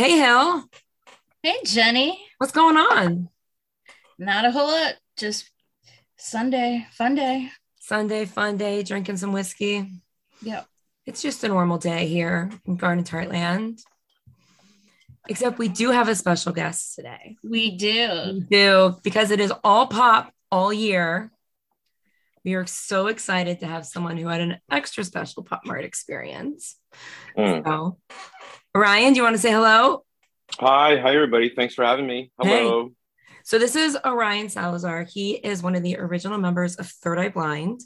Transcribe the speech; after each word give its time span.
Hey, 0.00 0.16
Hill. 0.16 0.64
Hey, 1.42 1.56
Jenny. 1.62 2.18
What's 2.38 2.54
going 2.54 2.78
on? 2.78 3.28
Not 4.18 4.46
a 4.46 4.50
whole 4.50 4.68
lot. 4.68 4.94
Just 5.18 5.50
Sunday, 6.16 6.86
fun 6.92 7.14
day. 7.14 7.50
Sunday, 7.80 8.24
fun 8.24 8.56
day, 8.56 8.82
drinking 8.82 9.18
some 9.18 9.32
whiskey. 9.32 9.90
Yep. 10.40 10.66
It's 11.04 11.20
just 11.20 11.44
a 11.44 11.48
normal 11.48 11.76
day 11.76 12.06
here 12.06 12.50
in 12.64 12.76
Garden 12.76 13.04
Tartland. 13.04 13.82
Except 15.28 15.58
we 15.58 15.68
do 15.68 15.90
have 15.90 16.08
a 16.08 16.14
special 16.14 16.52
guest 16.52 16.94
today. 16.94 17.36
We 17.44 17.76
do. 17.76 18.08
We 18.32 18.40
do 18.50 18.96
because 19.02 19.30
it 19.30 19.38
is 19.38 19.52
all 19.62 19.86
pop 19.86 20.32
all 20.50 20.72
year. 20.72 21.30
We 22.42 22.54
are 22.54 22.64
so 22.64 23.08
excited 23.08 23.60
to 23.60 23.66
have 23.66 23.84
someone 23.84 24.16
who 24.16 24.28
had 24.28 24.40
an 24.40 24.60
extra 24.70 25.04
special 25.04 25.44
PopMart 25.44 25.84
experience. 25.84 26.76
Mm. 27.36 27.66
So, 27.66 27.98
Ryan, 28.74 29.12
do 29.12 29.16
you 29.18 29.22
want 29.24 29.34
to 29.34 29.42
say 29.42 29.50
hello? 29.50 30.04
Hi, 30.60 30.96
hi 30.98 31.14
everybody. 31.14 31.52
Thanks 31.54 31.74
for 31.74 31.84
having 31.84 32.06
me. 32.06 32.30
Hello. 32.40 32.90
So 33.44 33.58
this 33.58 33.74
is 33.74 33.96
Arion 34.04 34.48
Salazar. 34.48 35.04
He 35.04 35.32
is 35.32 35.62
one 35.62 35.74
of 35.74 35.82
the 35.82 35.96
original 35.96 36.38
members 36.38 36.76
of 36.76 36.86
Third 36.86 37.18
Eye 37.18 37.30
Blind. 37.30 37.80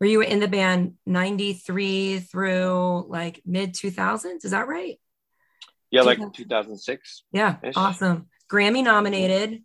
Were 0.00 0.06
you 0.06 0.20
in 0.20 0.40
the 0.40 0.48
band 0.48 0.94
93 1.06 2.20
through 2.20 3.06
like 3.08 3.40
mid 3.46 3.74
2000s? 3.74 4.44
Is 4.44 4.50
that 4.50 4.68
right? 4.68 5.00
Yeah, 5.90 6.02
like 6.02 6.18
2006. 6.32 7.24
Yeah, 7.32 7.56
awesome. 7.74 8.26
Grammy 8.50 8.84
nominated 8.84 9.62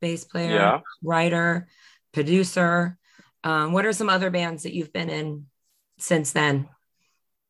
bass 0.00 0.24
player, 0.24 0.54
Yeah. 0.54 0.80
writer, 1.02 1.68
producer. 2.12 2.98
Um, 3.44 3.72
what 3.72 3.86
are 3.86 3.92
some 3.92 4.10
other 4.10 4.30
bands 4.30 4.64
that 4.64 4.74
you've 4.74 4.92
been 4.92 5.10
in 5.10 5.46
since 5.98 6.32
then? 6.32 6.68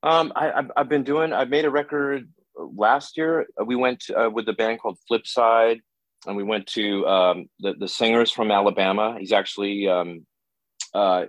Um, 0.03 0.33
I, 0.37 0.53
I've, 0.53 0.71
I've 0.77 0.89
been 0.89 1.05
doing. 1.05 1.33
I 1.33 1.45
made 1.45 1.65
a 1.65 1.71
record 1.71 2.29
last 2.57 3.17
year. 3.17 3.47
Uh, 3.61 3.65
We 3.65 3.77
went 3.77 4.05
uh, 4.17 4.31
with 4.31 4.49
a 4.49 4.53
band 4.53 4.81
called 4.81 4.99
Flipside, 5.11 5.81
and 6.27 6.37
we 6.37 6.45
went 6.45 6.67
to 6.69 7.07
um, 7.07 7.47
the 7.61 7.75
the 7.75 7.89
singer's 7.89 8.31
from 8.31 8.51
Alabama. 8.51 9.17
He's 9.19 9.33
actually 9.33 9.89
um, 9.89 10.27
uh, 10.95 11.27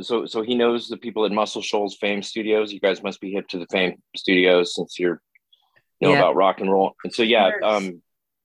so 0.00 0.26
so 0.26 0.42
he 0.42 0.54
knows 0.54 0.88
the 0.88 0.96
people 0.96 1.24
at 1.24 1.32
Muscle 1.32 1.62
Shoals 1.62 1.96
Fame 1.96 2.22
Studios. 2.22 2.72
You 2.72 2.80
guys 2.80 3.02
must 3.02 3.20
be 3.20 3.32
hip 3.32 3.48
to 3.48 3.58
the 3.58 3.66
Fame 3.70 4.02
Studios 4.16 4.74
since 4.74 4.98
you're 4.98 5.20
you 6.00 6.08
know 6.08 6.12
Yeah. 6.14 6.18
about 6.20 6.36
rock 6.36 6.60
and 6.60 6.70
roll. 6.70 6.94
And 7.04 7.12
so 7.14 7.22
yeah, 7.22 7.50
um, 7.62 8.02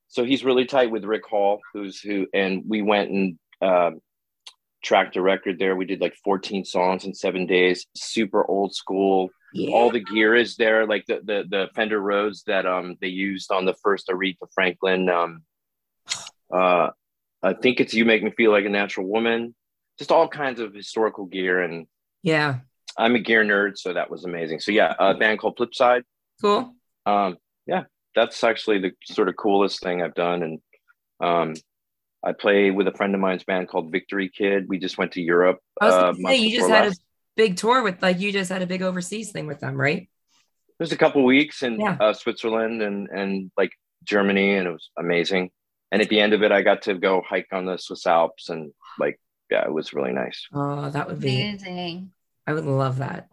so 0.07 0.23
he's 0.23 0.45
really 0.45 0.65
tight 0.65 0.91
with 0.91 1.03
Rick 1.03 1.25
Hall, 1.27 1.59
who's 1.73 1.99
who, 1.99 2.27
and 2.33 2.63
we 2.67 2.81
went 2.81 3.09
and 3.11 3.37
um, 3.61 3.99
tracked 4.83 5.17
a 5.17 5.21
record 5.21 5.59
there. 5.59 5.75
We 5.75 5.85
did 5.85 5.99
like 5.99 6.15
14 6.23 6.63
songs 6.63 7.03
in 7.05 7.13
seven 7.13 7.45
days. 7.45 7.85
Super 7.95 8.45
old 8.45 8.73
school 8.73 9.29
Yeah. 9.55 9.73
all 9.73 9.89
the 9.89 10.01
gear 10.01 10.35
is 10.35 10.57
there, 10.57 10.85
like 10.85 11.05
the 11.05 11.21
the 11.23 11.45
the 11.49 11.69
Fender 11.75 12.01
Rhodes 12.01 12.43
that 12.43 12.65
um 12.65 12.97
they 12.99 13.07
used 13.07 13.53
on 13.53 13.63
the 13.63 13.73
first 13.75 14.09
Aretha 14.09 14.51
Franklin. 14.53 15.07
Um, 15.07 15.43
uh, 16.53 16.89
I 17.41 17.53
think 17.53 17.79
it's 17.79 17.93
"You 17.93 18.03
Make 18.03 18.21
Me 18.21 18.31
Feel 18.31 18.51
Like 18.51 18.65
a 18.65 18.69
Natural 18.69 19.07
Woman." 19.07 19.55
Just 19.97 20.11
all 20.11 20.27
kinds 20.27 20.59
of 20.59 20.73
historical 20.73 21.25
gear, 21.25 21.61
and 21.61 21.87
yeah. 22.21 22.59
I'm 22.97 23.15
a 23.15 23.19
gear 23.19 23.45
nerd, 23.45 23.77
so 23.77 23.93
that 23.93 24.11
was 24.11 24.25
amazing. 24.25 24.59
So 24.59 24.73
yeah, 24.73 24.93
a 24.99 25.13
band 25.13 25.39
called 25.39 25.57
Flipside. 25.57 26.03
Cool. 26.41 26.75
Um, 27.05 27.37
yeah, 27.65 27.83
that's 28.13 28.43
actually 28.43 28.79
the 28.79 28.91
sort 29.05 29.29
of 29.29 29.37
coolest 29.37 29.81
thing 29.81 30.01
I've 30.01 30.15
done, 30.15 30.43
and 30.43 30.59
um. 31.21 31.53
I 32.27 32.31
play 32.31 32.71
with 32.71 32.87
a 32.87 32.91
friend 32.91 33.13
of 33.13 33.21
mine's 33.21 33.43
band 33.43 33.67
called 33.67 33.91
Victory 33.91 34.29
Kid. 34.29 34.67
We 34.67 34.79
just 34.79 34.97
went 34.97 35.11
to 35.11 35.21
Europe. 35.21 35.59
I 35.79 35.85
was 35.85 35.93
uh, 35.93 36.13
say 36.25 36.37
you 36.37 36.57
just 36.57 36.71
had 36.71 36.87
a. 36.87 36.93
big 37.35 37.57
tour 37.57 37.83
with 37.83 38.01
like 38.01 38.19
you 38.19 38.31
just 38.31 38.51
had 38.51 38.61
a 38.61 38.67
big 38.67 38.81
overseas 38.81 39.31
thing 39.31 39.47
with 39.47 39.59
them, 39.59 39.75
right? 39.79 40.09
There's 40.77 40.91
a 40.91 40.97
couple 40.97 41.23
weeks 41.23 41.63
in 41.63 41.79
Yeah. 41.79 41.97
uh, 41.99 42.13
Switzerland 42.13 42.81
and 42.81 43.07
and 43.09 43.51
like 43.57 43.71
Germany, 44.03 44.55
and 44.55 44.67
it 44.67 44.71
was 44.71 44.89
amazing. 44.97 45.51
And 45.91 46.01
at 46.01 46.09
the 46.09 46.19
end 46.19 46.33
of 46.33 46.43
it, 46.43 46.51
I 46.51 46.61
got 46.61 46.83
to 46.83 46.95
go 46.95 47.21
hike 47.27 47.47
on 47.51 47.65
the 47.65 47.77
Swiss 47.77 48.05
Alps, 48.05 48.49
and 48.49 48.73
like, 48.99 49.19
yeah, 49.49 49.63
it 49.65 49.71
was 49.73 49.93
really 49.93 50.11
nice. 50.11 50.45
Oh, 50.53 50.89
that 50.89 51.07
would 51.07 51.19
be 51.19 51.41
Amazing. 51.41 52.11
I 52.47 52.53
would 52.53 52.65
love 52.65 52.97
that. 52.97 53.29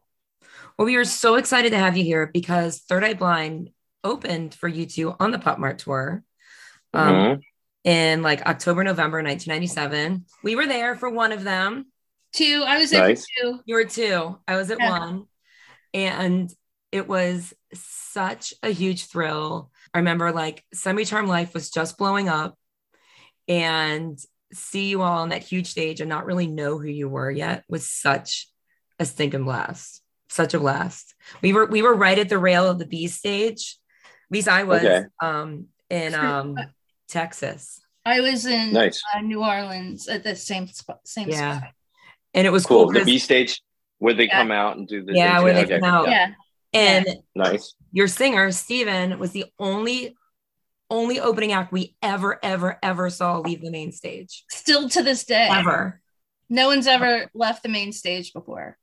Well, 0.78 0.86
we 0.86 0.96
are 0.96 1.04
so 1.04 1.34
excited 1.34 1.70
to 1.70 1.78
have 1.78 1.96
you 1.96 2.04
here 2.04 2.30
because 2.32 2.78
Third 2.80 3.04
Eye 3.04 3.14
Blind 3.14 3.70
opened 4.04 4.54
for 4.54 4.68
U2 4.70 5.16
on 5.20 5.30
the 5.30 5.38
PopMart 5.38 5.78
tour 5.78 6.24
um, 6.94 7.14
Mhm. 7.14 7.40
in 7.84 8.22
like 8.22 8.42
October, 8.46 8.82
November 8.84 9.22
1997. 9.22 10.24
We 10.42 10.56
were 10.56 10.66
there 10.66 10.94
for 10.96 11.08
one 11.10 11.32
of 11.32 11.44
them. 11.44 11.86
Two. 12.32 12.64
I 12.66 12.78
was 12.78 12.90
there 12.90 13.08
Nice. 13.08 13.26
two. 13.40 13.60
You 13.64 13.74
were 13.74 13.84
two. 13.84 14.38
I 14.48 14.56
was 14.56 14.70
at 14.70 14.78
Yeah. 14.80 14.90
one. 14.90 15.24
And 15.94 16.52
it 16.90 17.06
was 17.08 17.52
such 17.74 18.54
a 18.62 18.70
huge 18.70 19.06
thrill. 19.06 19.70
I 19.92 19.98
remember 19.98 20.32
like 20.32 20.64
Semi-Charmed 20.72 21.28
Life 21.28 21.54
was 21.54 21.70
just 21.70 21.98
blowing 21.98 22.28
up 22.28 22.56
and 23.48 24.18
see 24.52 24.88
you 24.88 25.02
all 25.02 25.18
on 25.18 25.30
that 25.30 25.42
huge 25.42 25.66
stage 25.68 26.00
and 26.00 26.08
not 26.08 26.26
really 26.26 26.46
know 26.46 26.78
who 26.78 26.88
you 26.88 27.08
were 27.08 27.30
yet 27.30 27.64
was 27.68 27.88
such 27.88 28.48
a 28.98 29.04
stinking 29.04 29.44
blast. 29.44 30.02
Such 30.28 30.54
a 30.54 30.58
blast. 30.58 31.14
We 31.42 31.52
were 31.52 31.66
we 31.66 31.82
were 31.82 31.94
right 31.94 32.18
at 32.18 32.28
the 32.30 32.38
rail 32.38 32.66
of 32.68 32.78
the 32.78 32.86
B 32.86 33.06
stage. 33.08 33.76
At 34.04 34.34
least 34.34 34.48
I 34.48 34.62
was 34.64 34.84
Okay. 34.84 35.04
um 35.22 35.66
in 35.90 36.14
um 36.14 36.56
Texas. 37.08 37.80
I 38.04 38.20
was 38.20 38.46
in 38.46 38.72
Nice, 38.72 39.02
uh, 39.14 39.20
New 39.20 39.44
Orleans 39.44 40.08
at 40.08 40.24
the 40.24 40.34
same 40.34 40.66
spot. 40.68 41.00
Same 41.06 41.28
Yeah. 41.28 41.58
spot. 41.58 41.70
And 42.34 42.46
it 42.46 42.50
was 42.50 42.66
cool. 42.66 42.84
cool. 42.84 42.92
The 42.92 43.00
'cause- 43.00 43.06
B 43.06 43.18
stage 43.18 43.60
where 43.98 44.14
they 44.14 44.24
Yeah. 44.26 44.38
come 44.40 44.50
out 44.50 44.76
and 44.76 44.88
do 44.88 45.04
the 45.04 45.12
Yeah, 45.14 45.40
where 45.40 45.54
they 45.54 45.64
okay, 45.64 45.78
come 45.80 45.84
out. 45.88 46.08
Yeah. 46.08 46.32
and 46.72 47.06
nice. 47.34 47.74
your 47.92 48.08
singer 48.08 48.50
Steven 48.50 49.18
was 49.18 49.32
the 49.32 49.46
only 49.58 50.16
only 50.90 51.18
opening 51.20 51.52
act 51.52 51.72
we 51.72 51.94
ever 52.02 52.38
ever 52.42 52.78
ever 52.82 53.08
saw 53.10 53.38
leave 53.38 53.62
the 53.62 53.70
main 53.70 53.92
stage 53.92 54.44
Still 54.50 54.88
to 54.90 55.02
this 55.02 55.24
day. 55.24 55.48
ever 55.50 56.00
No 56.50 56.66
one's 56.68 56.86
ever 56.86 57.30
left 57.32 57.62
the 57.62 57.70
main 57.70 57.92
stage 57.92 58.32
before. 58.34 58.76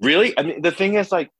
Really, 0.00 0.38
I 0.38 0.42
mean, 0.42 0.60
the 0.60 0.70
thing 0.70 0.92
is, 0.94 1.10
like, 1.10 1.30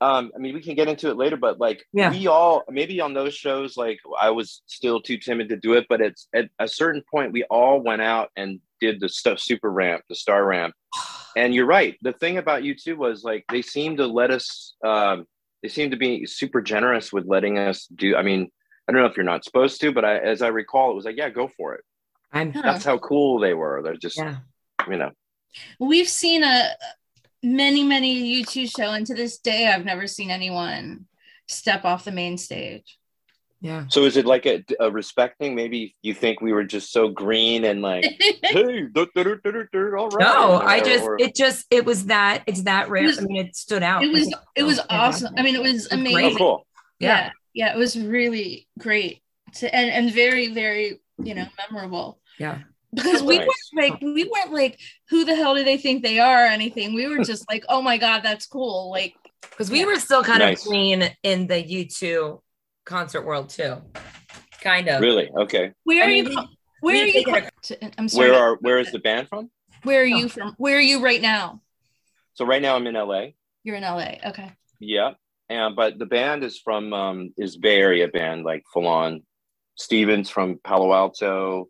um, 0.00 0.32
I 0.34 0.38
mean, 0.38 0.54
we 0.54 0.60
can 0.62 0.74
get 0.74 0.88
into 0.88 1.10
it 1.10 1.16
later, 1.16 1.36
but 1.36 1.58
like, 1.58 1.84
Yeah. 1.92 2.10
we 2.10 2.26
all 2.26 2.62
maybe 2.68 3.00
on 3.00 3.14
those 3.14 3.34
shows, 3.34 3.76
like, 3.76 3.98
I 4.20 4.30
was 4.30 4.62
still 4.66 5.00
too 5.00 5.18
timid 5.18 5.48
to 5.50 5.56
do 5.56 5.74
it, 5.74 5.86
but 5.88 6.00
it's 6.00 6.28
at 6.34 6.50
a 6.58 6.68
certain 6.68 7.02
point, 7.10 7.32
we 7.32 7.44
all 7.44 7.80
went 7.80 8.02
out 8.02 8.30
and 8.36 8.60
did 8.80 9.00
the 9.00 9.08
stuff, 9.08 9.38
super 9.38 9.70
ramp, 9.70 10.02
the 10.08 10.14
star 10.14 10.44
ramp, 10.44 10.74
and 11.36 11.54
you're 11.54 11.66
right. 11.66 11.96
The 12.02 12.12
thing 12.12 12.38
about 12.38 12.62
U2 12.62 12.96
was 12.96 13.24
like 13.24 13.44
they 13.50 13.62
seemed 13.62 13.98
to 13.98 14.06
let 14.06 14.30
us. 14.30 14.74
Um, 14.84 15.26
they 15.62 15.68
seemed 15.68 15.92
to 15.92 15.96
be 15.96 16.26
super 16.26 16.60
generous 16.60 17.10
with 17.10 17.24
letting 17.26 17.56
us 17.56 17.86
do. 17.86 18.16
I 18.16 18.22
mean, 18.22 18.50
I 18.86 18.92
don't 18.92 19.00
know 19.00 19.06
if 19.08 19.16
you're 19.16 19.24
not 19.24 19.44
supposed 19.44 19.80
to, 19.80 19.92
but 19.92 20.04
I, 20.04 20.18
as 20.18 20.42
I 20.42 20.48
recall, 20.48 20.90
it 20.90 20.94
was 20.94 21.06
like, 21.06 21.16
yeah, 21.16 21.30
go 21.30 21.48
for 21.48 21.74
it. 21.74 21.84
I'm. 22.32 22.52
That's 22.52 22.84
how 22.84 22.98
cool 22.98 23.38
they 23.40 23.54
were. 23.54 23.80
They're 23.82 23.96
just, 23.96 24.18
yeah 24.18 24.36
you 24.90 24.96
know, 24.96 25.10
We've 25.78 26.08
seen 26.08 26.42
a 26.42 26.70
many, 27.44 27.82
many 27.84 28.42
U2 28.42 28.70
show, 28.76 28.90
and 28.92 29.06
to 29.06 29.14
this 29.14 29.38
day, 29.38 29.68
I've 29.68 29.84
never 29.84 30.06
seen 30.06 30.30
anyone 30.30 31.06
step 31.46 31.84
off 31.84 32.04
the 32.04 32.10
main 32.12 32.38
stage. 32.38 32.98
yeah 33.60 33.84
So 33.88 34.04
is 34.04 34.16
it 34.16 34.24
like 34.26 34.46
a, 34.46 34.64
a 34.80 34.90
respecting? 34.90 35.54
Maybe 35.54 35.94
you 36.02 36.14
think 36.14 36.40
we 36.40 36.52
were 36.52 36.64
just 36.64 36.90
so 36.90 37.08
green 37.08 37.64
and 37.64 37.82
like, 37.82 38.04
hey, 38.42 38.86
du- 38.92 39.08
du- 39.14 39.40
du- 39.44 39.96
all 39.98 40.08
right. 40.08 40.24
no 40.24 40.58
I 40.58 40.80
just 40.80 41.04
or- 41.04 41.16
it 41.20 41.34
just 41.34 41.66
it 41.70 41.84
was 41.84 42.06
that 42.06 42.44
it's 42.46 42.62
that 42.62 42.88
rare 42.90 43.04
was- 43.04 43.18
I 43.18 43.22
mean 43.22 43.36
it 43.46 43.54
stood 43.56 43.82
out 43.82 44.02
it 44.04 44.12
was 44.12 44.26
Like, 44.26 44.42
it 44.56 44.62
was 44.64 44.76
so 44.78 44.84
awesome. 44.90 45.28
fantastic. 45.34 45.38
I 45.38 45.42
mean, 45.42 45.54
it 45.56 45.62
was 45.62 45.86
It 45.86 45.90
great. 45.90 46.00
amazing. 46.00 46.34
oh, 46.34 46.38
cool. 46.38 46.66
yeah 46.98 47.30
yeah, 47.54 47.72
it 47.74 47.78
was 47.78 47.96
really 47.96 48.66
great 48.78 49.22
to, 49.58 49.72
and 49.72 49.88
and 49.90 50.12
very 50.12 50.48
very 50.52 51.00
you 51.22 51.34
know 51.36 51.46
memorable 51.60 52.18
yeah 52.38 52.58
because 52.94 53.22
we 53.22 53.38
weren't 53.38 53.50
like 53.76 54.00
we 54.00 54.24
weren't 54.24 54.52
like 54.52 54.78
who 55.10 55.24
the 55.24 55.34
hell 55.34 55.54
do 55.54 55.64
they 55.64 55.76
think 55.76 56.02
they 56.02 56.18
are 56.18 56.44
or 56.44 56.48
anything. 56.48 56.94
We 56.94 57.06
were 57.08 57.24
just 57.24 57.48
like, 57.50 57.64
oh 57.68 57.82
my 57.82 57.98
god, 57.98 58.20
that's 58.22 58.46
cool. 58.46 58.90
Like 58.90 59.14
because 59.50 59.70
we 59.70 59.80
Yeah. 59.80 59.86
were 59.86 59.98
still 60.00 60.22
kind 60.24 60.38
Nice. 60.40 60.62
of 60.62 60.68
green 60.68 61.10
in 61.22 61.46
the 61.46 61.62
U2 61.62 62.40
concert 62.84 63.24
world 63.26 63.48
too 63.50 63.76
kind 64.60 64.88
of 64.88 65.00
Really? 65.00 65.30
Okay. 65.30 65.72
where 65.84 66.02
I 66.02 66.06
are 66.06 66.08
mean, 66.08 66.24
you? 66.26 66.32
from- 66.32 66.48
Where 66.80 67.02
are 67.02 67.06
you? 67.06 67.24
I'm 67.98 68.08
sorry. 68.08 68.30
Where 68.30 68.38
are 68.40 68.56
where 68.60 68.78
is 68.78 68.90
the 68.92 68.98
band 68.98 69.28
from? 69.28 69.50
Where 69.82 70.00
are 70.00 70.04
Oh. 70.04 70.06
you 70.18 70.28
from? 70.28 70.54
Where 70.58 70.76
are 70.76 70.80
you 70.80 71.00
right 71.00 71.20
now? 71.20 71.60
So 72.34 72.44
right 72.44 72.62
now 72.62 72.74
I'm 72.76 72.86
in 72.86 72.94
LA. 72.96 73.34
You're 73.62 73.76
in 73.76 73.82
LA. 73.84 74.16
Okay. 74.26 74.50
Yeah. 74.80 75.12
And 75.48 75.76
but 75.76 75.98
the 75.98 76.06
band 76.06 76.42
is 76.42 76.58
from 76.58 76.92
um 76.92 77.34
is 77.36 77.56
Bay 77.56 77.78
Area 77.78 78.08
band, 78.08 78.44
like 78.44 78.64
full 78.72 78.86
on. 78.86 79.22
Stevens 79.76 80.30
from 80.30 80.58
Palo 80.62 80.92
Alto 80.94 81.68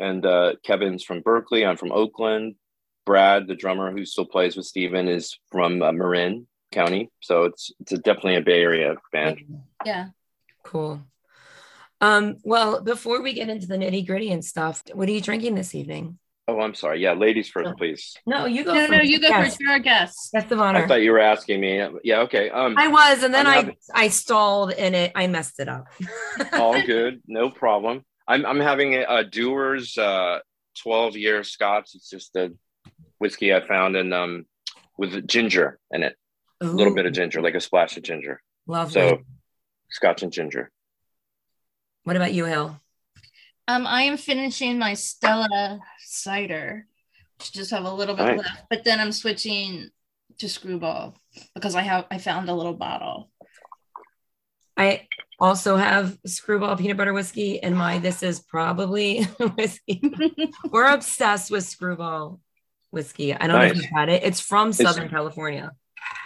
and 0.00 0.24
uh 0.26 0.54
Kevin's 0.64 1.04
from 1.04 1.20
Berkeley. 1.20 1.64
I'm 1.64 1.76
from 1.76 1.92
Oakland. 1.92 2.54
Brad, 3.04 3.48
the 3.48 3.56
drummer 3.56 3.90
who 3.90 4.04
still 4.06 4.24
plays 4.26 4.56
with 4.56 4.64
Steven, 4.66 5.08
is 5.08 5.36
from 5.50 5.82
uh, 5.82 5.90
Marin 5.92 6.46
County. 6.70 7.10
So 7.20 7.44
it's 7.44 7.72
it's 7.80 7.92
a, 7.92 7.98
definitely 7.98 8.36
a 8.36 8.40
Bay 8.42 8.62
Area 8.62 8.94
band. 9.12 9.40
Yeah. 9.84 10.08
cool 10.64 11.02
um 12.00 12.36
well 12.44 12.80
before 12.80 13.20
we 13.22 13.32
get 13.32 13.48
into 13.48 13.66
the 13.66 13.76
nitty 13.76 14.06
gritty 14.06 14.30
and 14.32 14.44
stuff 14.44 14.82
what 14.92 15.08
are 15.08 15.12
you 15.12 15.20
drinking 15.20 15.54
this 15.54 15.74
evening 15.74 16.18
Oh, 16.48 16.58
I'm 16.58 16.74
sorry. 16.74 17.00
Yeah, 17.00 17.12
ladies 17.12 17.48
first, 17.48 17.70
Oh. 17.70 17.74
please. 17.78 18.16
No, 18.26 18.46
you 18.46 18.64
go. 18.64 18.74
No, 18.74 18.86
no, 18.88 19.00
you 19.00 19.20
go 19.20 19.28
Yes. 19.28 19.46
first. 19.46 19.60
You're 19.60 19.70
our 19.70 19.78
guest. 19.78 20.30
Guest 20.34 20.50
of 20.50 20.58
honor. 20.58 20.80
I 20.82 20.88
thought 20.88 21.00
you 21.02 21.12
were 21.12 21.20
asking 21.20 21.60
me. 21.60 21.80
Yeah, 22.02 22.18
okay. 22.22 22.50
Um, 22.50 22.74
I 22.76 22.88
was, 22.88 23.22
and 23.22 23.32
then 23.32 23.46
I'm 23.46 23.52
I 23.52 23.56
having- 23.56 23.76
I 23.94 24.08
stalled 24.08 24.72
and 24.72 24.92
it 24.96 25.12
I 25.14 25.28
messed 25.28 25.60
it 25.60 25.68
up. 25.68 25.86
all 26.54 26.82
good, 26.84 27.22
no 27.28 27.48
problem. 27.48 28.04
I'm 28.28 28.44
I'm 28.46 28.60
having 28.60 28.94
a, 28.94 29.02
a 29.02 29.24
Dewar's 29.24 29.96
uh 29.98 30.38
12 30.82 31.16
year 31.16 31.44
Scotch. 31.44 31.90
It's 31.94 32.08
just 32.08 32.34
a 32.36 32.52
whiskey 33.18 33.54
I 33.54 33.60
found 33.66 33.96
and 33.96 34.12
um 34.14 34.46
with 34.98 35.26
ginger 35.26 35.78
in 35.90 36.02
it, 36.02 36.16
a 36.60 36.66
little 36.66 36.94
bit 36.94 37.06
of 37.06 37.12
ginger, 37.12 37.40
like 37.40 37.54
a 37.54 37.60
splash 37.60 37.96
of 37.96 38.02
ginger. 38.02 38.40
Lovely. 38.66 38.92
So 38.92 39.18
Scotch 39.90 40.22
and 40.22 40.32
ginger. 40.32 40.70
what 42.04 42.16
about 42.16 42.32
you, 42.32 42.44
Hill? 42.46 42.80
Um, 43.68 43.86
I 43.86 44.02
am 44.02 44.16
finishing 44.16 44.78
my 44.78 44.94
Stella 44.94 45.80
cider. 46.00 46.86
Just 47.38 47.70
have 47.70 47.84
a 47.84 47.92
little 47.92 48.14
bit 48.16 48.24
Nice. 48.24 48.38
left, 48.38 48.64
but 48.70 48.84
then 48.84 49.00
I'm 49.00 49.12
switching 49.12 49.90
to 50.38 50.48
Screwball 50.48 51.14
because 51.54 51.74
I 51.74 51.82
have 51.82 52.06
I 52.10 52.18
found 52.18 52.48
a 52.48 52.54
little 52.54 52.74
bottle. 52.74 53.30
I 54.76 55.06
also 55.38 55.76
have 55.76 56.16
screwball 56.26 56.76
peanut 56.76 56.96
butter 56.96 57.12
whiskey 57.12 57.62
and 57.62 57.76
my 57.76 57.98
this 57.98 58.22
is 58.22 58.40
probably 58.40 59.22
whiskey. 59.56 60.00
We're 60.70 60.86
obsessed 60.92 61.50
with 61.50 61.64
screwball 61.64 62.40
whiskey. 62.90 63.34
I 63.34 63.46
don't 63.46 63.58
know 63.58 63.66
if 63.66 63.76
you've 63.76 63.84
had 63.86 64.08
it. 64.08 64.22
It's 64.22 64.40
from 64.40 64.72
Southern 64.72 65.08
California. 65.08 65.72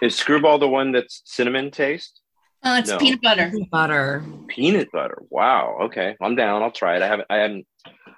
Is 0.02 0.14
Screwball 0.14 0.58
the 0.58 0.68
one 0.68 0.92
that's 0.92 1.22
cinnamon 1.24 1.70
taste? 1.70 2.20
Uh, 2.62 2.76
it's 2.80 2.90
No. 2.90 2.98
peanut 2.98 3.20
butter. 3.22 3.50
Peanut 3.50 3.70
Butter. 3.70 4.24
Peanut 4.48 4.90
butter. 4.92 5.22
Wow. 5.30 5.78
Okay, 5.82 6.16
I'm 6.20 6.34
down. 6.34 6.62
I'll 6.62 6.70
try 6.72 6.96
it. 6.96 7.02
I 7.02 7.06
haven't. 7.06 7.26
I 7.30 7.36
haven't. 7.36 7.66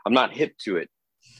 I'm 0.06 0.14
not 0.14 0.32
hip 0.32 0.56
to 0.64 0.76
it. 0.78 0.88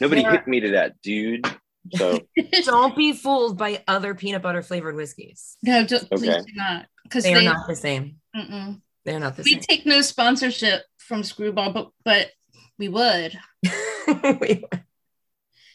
Nobody 0.00 0.20
Yeah. 0.23 0.32
hit 0.32 0.46
me 0.46 0.61
to 0.61 0.70
that, 0.73 1.00
dude. 1.02 1.46
So 1.95 2.21
Don't 2.65 2.97
be 2.97 3.13
fooled 3.13 3.57
by 3.59 3.83
other 3.89 4.15
peanut 4.15 4.43
butter 4.43 4.63
flavored 4.63 4.95
whiskeys. 4.97 5.57
No, 5.63 5.85
don't, 5.87 6.09
please 6.11 6.45
do 6.45 6.53
not. 6.55 6.87
Because 7.05 7.25
They 7.25 7.35
they, 7.35 7.41
are 7.47 7.55
not 7.55 7.67
the 7.67 7.77
same. 7.77 8.17
mm-mm. 8.37 8.81
They're 9.05 9.21
not 9.21 9.37
the 9.37 9.43
we 9.43 9.53
same. 9.53 9.61
We 9.61 9.67
take 9.77 9.87
no 9.87 10.01
sponsorship 10.03 10.83
from 10.99 11.23
Screwball, 11.23 11.73
but 11.73 11.91
but 12.05 12.31
we 12.79 12.89
would. 12.89 13.39
We- 14.41 14.65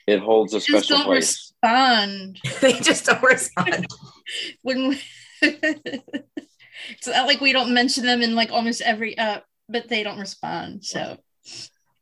it 0.05 0.19
holds 0.19 0.53
a 0.53 0.57
Just 0.59 0.67
special 0.69 0.97
don't 0.97 1.05
place. 1.05 1.53
respond 1.63 2.39
they 2.61 2.73
just 2.73 3.05
don't 3.05 3.23
respond. 3.23 3.85
when. 4.61 4.89
We, 4.89 5.01
it's 5.41 7.07
not 7.07 7.27
like 7.27 7.39
we 7.41 7.53
don't 7.53 7.73
mention 7.73 8.05
them 8.05 8.21
in 8.21 8.35
like 8.35 8.51
almost 8.51 8.81
every 8.81 9.17
up, 9.17 9.45
but 9.69 9.87
they 9.89 10.03
don't 10.03 10.19
respond. 10.19 10.83
So 10.83 11.17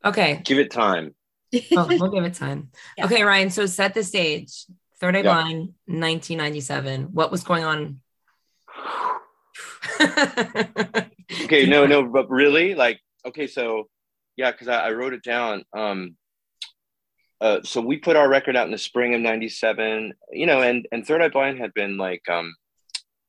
Okay. 0.04 0.42
Give 0.44 0.58
it 0.58 0.72
time. 0.72 1.14
Oh, 1.54 1.88
we'll 2.00 2.12
give 2.12 2.24
it 2.24 2.34
time. 2.34 2.70
Yeah. 2.98 3.06
Okay, 3.06 3.24
Ryan. 3.24 3.50
So 3.50 3.66
set 3.66 3.94
the 3.94 4.04
stage. 4.04 4.66
Third 5.00 5.16
Eye 5.16 5.20
Yeah. 5.20 5.34
Blind, 5.34 5.74
1997. 5.86 7.10
What 7.12 7.32
was 7.32 7.44
going 7.44 7.64
on? 7.64 8.02
okay 11.44 11.66
no 11.66 11.86
no 11.86 12.04
but 12.08 12.30
really 12.30 12.76
like 12.76 13.00
okay 13.26 13.48
so 13.48 13.90
yeah 14.38 14.52
because 14.52 14.68
I, 14.68 14.88
I 14.88 14.92
wrote 14.92 15.14
it 15.14 15.24
down 15.24 15.64
um 15.76 16.16
uh 17.40 17.60
so 17.64 17.82
we 17.82 17.98
put 17.98 18.16
our 18.16 18.30
record 18.30 18.56
out 18.56 18.66
in 18.66 18.72
the 18.72 18.78
spring 18.78 19.14
of 19.14 19.22
97 19.22 20.14
you 20.32 20.46
know 20.46 20.62
and 20.62 20.88
and 20.92 21.06
third 21.06 21.22
eye 21.22 21.30
blind 21.30 21.60
had 21.60 21.74
been 21.74 21.98
like 21.98 22.22
um 22.30 22.54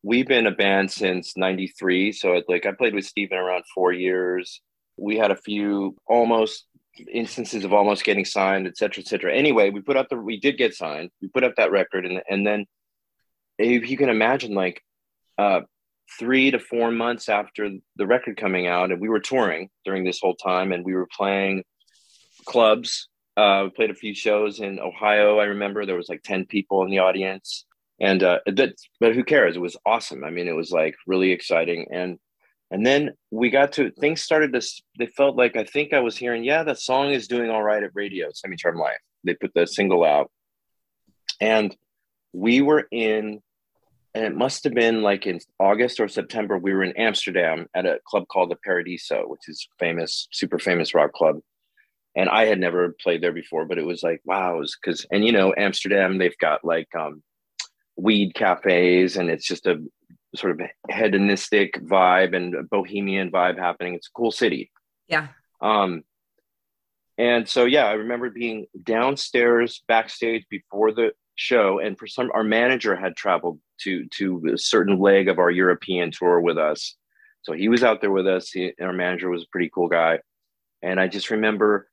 we've 0.03 0.27
been 0.27 0.47
a 0.47 0.51
band 0.51 0.91
since 0.91 1.37
93 1.37 2.13
so 2.13 2.35
it, 2.35 2.45
like 2.49 2.67
i 2.67 2.73
played 2.73 2.95
with 2.95 3.07
steven 3.07 3.39
around 3.39 3.65
four 3.75 3.93
years 3.93 4.61
we 4.97 5.17
had 5.17 5.31
a 5.31 5.37
few 5.37 5.97
almost 6.07 6.67
instances 7.12 7.65
of 7.65 7.73
almost 7.73 8.05
getting 8.05 8.25
signed 8.25 8.67
et 8.67 8.77
cetera 8.77 9.03
et 9.03 9.09
cetera 9.09 9.35
anyway 9.35 9.71
we 9.71 9.81
put 9.81 9.97
up 9.97 10.09
the 10.09 10.17
we 10.17 10.39
did 10.39 10.59
get 10.59 10.75
signed 10.75 11.11
we 11.21 11.29
put 11.29 11.44
up 11.44 11.55
that 11.56 11.71
record 11.71 12.05
and 12.05 12.23
and 12.29 12.47
then 12.47 12.67
if 13.59 13.89
you 13.89 13.97
can 13.97 14.09
imagine 14.09 14.55
like 14.55 14.83
uh 15.39 15.61
three 16.19 16.50
to 16.50 16.59
four 16.59 16.91
months 16.91 17.29
after 17.29 17.71
the 17.97 18.06
record 18.06 18.37
coming 18.37 18.67
out, 18.67 18.91
and 18.91 19.00
we 19.00 19.09
were 19.09 19.21
touring 19.21 19.69
during 19.85 20.05
this 20.05 20.21
whole 20.21 20.35
time, 20.35 20.73
and 20.73 20.85
we 20.85 20.94
were 20.94 21.09
playing 21.17 21.65
clubs. 22.44 23.09
Uh, 23.37 23.62
we 23.65 23.71
played 23.71 23.91
a 23.91 23.94
few 23.94 24.15
shows 24.15 24.61
in 24.61 24.79
Ohio. 24.79 25.39
I 25.39 25.44
remember 25.44 25.87
there 25.87 25.97
was 25.97 26.09
like 26.09 26.23
ten 26.23 26.47
people 26.47 26.85
in 26.85 26.91
the 26.91 26.99
audience, 26.99 27.65
and 28.00 28.23
uh, 28.23 28.41
that, 28.47 28.75
but 29.00 29.15
who 29.15 29.25
cares? 29.25 29.56
It 29.56 29.61
was 29.61 29.77
awesome. 29.87 30.25
I 30.25 30.31
mean, 30.31 30.49
it 30.49 30.56
was 30.56 30.71
like 30.71 30.97
really 31.06 31.33
exciting, 31.33 31.87
and 31.91 32.19
and 32.73 32.85
then 32.87 33.11
we 33.31 33.51
got 33.51 33.73
to 33.73 33.91
things 33.93 34.23
started 34.23 34.53
to. 34.55 34.83
They 34.99 35.07
felt 35.07 35.37
like 35.37 35.57
I 35.57 35.65
think 35.65 35.93
I 35.93 36.01
was 36.01 36.17
hearing, 36.17 36.43
yeah, 36.43 36.65
the 36.65 36.75
song 36.75 37.11
is 37.11 37.29
doing 37.29 37.51
all 37.51 37.63
right 37.63 37.83
at 37.83 37.91
radio. 37.95 38.31
Semi-Charmed 38.33 38.81
Life. 38.81 38.99
They 39.25 39.35
put 39.35 39.53
the 39.55 39.67
single 39.67 40.03
out, 40.03 40.31
and 41.41 41.77
we 42.33 42.63
were 42.63 42.89
in 42.91 43.43
and 44.15 44.25
it 44.25 44.35
must 44.35 44.65
have 44.65 44.75
been 44.75 45.03
like 45.03 45.27
in 45.27 45.39
August 45.59 46.01
or 46.01 46.09
September. 46.09 46.59
We 46.59 46.73
were 46.73 46.83
in 46.83 46.97
Amsterdam 46.97 47.67
at 47.75 47.87
a 47.87 47.99
club 48.07 48.27
called 48.29 48.51
the 48.51 48.57
Paradiso, 48.57 49.25
which 49.27 49.49
is 49.49 49.69
famous, 49.79 50.29
super 50.33 50.59
famous 50.59 50.95
rock 50.95 51.13
club. 51.13 51.41
And 52.15 52.29
I 52.29 52.45
had 52.45 52.61
never 52.61 52.95
played 53.03 53.23
there 53.23 53.33
before, 53.33 53.65
but 53.65 53.79
it 53.79 53.87
was 53.87 54.03
like 54.03 54.23
wow, 54.25 54.63
because 54.83 55.07
and 55.11 55.25
you 55.25 55.33
know 55.33 55.55
Amsterdam, 55.57 56.17
they've 56.17 56.39
got 56.39 56.65
like 56.65 56.89
um, 56.99 57.23
weed 57.97 58.35
cafes, 58.35 59.17
and 59.17 59.29
it's 59.29 59.47
just 59.47 59.67
a 59.67 59.77
sort 60.34 60.61
of 60.61 60.67
hedonistic 60.90 61.75
vibe 61.82 62.34
and 62.34 62.69
bohemian 62.70 63.31
vibe 63.31 63.58
happening. 63.58 63.94
It's 63.94 64.08
a 64.08 64.17
cool 64.17 64.32
city. 64.32 64.70
yeah. 65.08 65.29
Um, 65.61 66.02
and 67.19 67.49
so, 67.49 67.67
yeah, 67.67 67.84
I 67.84 67.93
remember 67.93 68.31
being 68.31 68.67
downstairs 68.82 69.82
backstage 69.87 70.44
before 70.49 70.93
the 70.93 71.12
show, 71.34 71.79
and 71.79 71.99
for 71.99 72.06
some, 72.06 72.31
our 72.34 72.43
manager 72.43 72.96
had 72.96 73.17
traveled 73.17 73.61
to 73.82 74.06
to 74.17 74.52
a 74.55 74.58
certain 74.58 74.99
leg 74.99 75.29
of 75.29 75.38
our 75.38 75.50
European 75.50 76.11
tour 76.11 76.40
with 76.40 76.58
us. 76.58 76.96
So 77.43 77.52
he 77.52 77.69
was 77.69 77.84
out 77.84 78.00
there 78.00 78.11
with 78.11 78.26
us. 78.26 78.50
He, 78.50 78.73
and 78.79 78.88
our 78.88 78.93
manager 78.93 79.29
was 79.29 79.43
a 79.43 79.50
pretty 79.52 79.70
cool 79.73 79.88
guy, 79.88 80.20
and 80.81 80.99
I 80.99 81.06
just 81.06 81.31
remember 81.31 81.88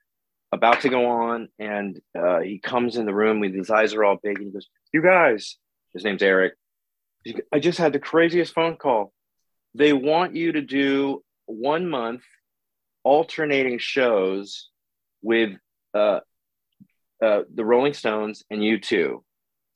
about 0.52 0.82
to 0.82 0.90
go 0.90 1.06
on, 1.08 1.50
and 1.60 2.00
uh, 2.18 2.40
he 2.40 2.60
comes 2.60 2.96
in 2.96 3.06
the 3.06 3.14
room 3.14 3.40
with 3.40 3.54
his 3.54 3.70
eyes 3.70 3.94
are 3.94 4.04
all 4.04 4.18
big, 4.22 4.38
and 4.38 4.48
he 4.48 4.54
goes, 4.54 4.68
"You 4.94 5.02
guys," 5.02 5.58
his 5.94 6.04
name's 6.04 6.24
Eric. 6.24 6.54
I 7.54 7.60
just 7.60 7.78
had 7.78 7.94
the 7.94 8.00
craziest 8.00 8.54
phone 8.54 8.78
call. 8.78 9.14
They 9.76 9.94
want 9.94 10.36
you 10.36 10.54
to 10.54 10.62
do 10.62 11.24
one 11.46 11.88
month 11.90 12.24
alternating 13.04 13.78
shows 13.80 14.70
with 15.22 15.52
uh, 15.94 16.20
uh, 17.24 17.42
the 17.54 17.66
Rolling 17.66 17.94
Stones 17.94 18.44
and 18.50 18.62
U2. 18.62 19.22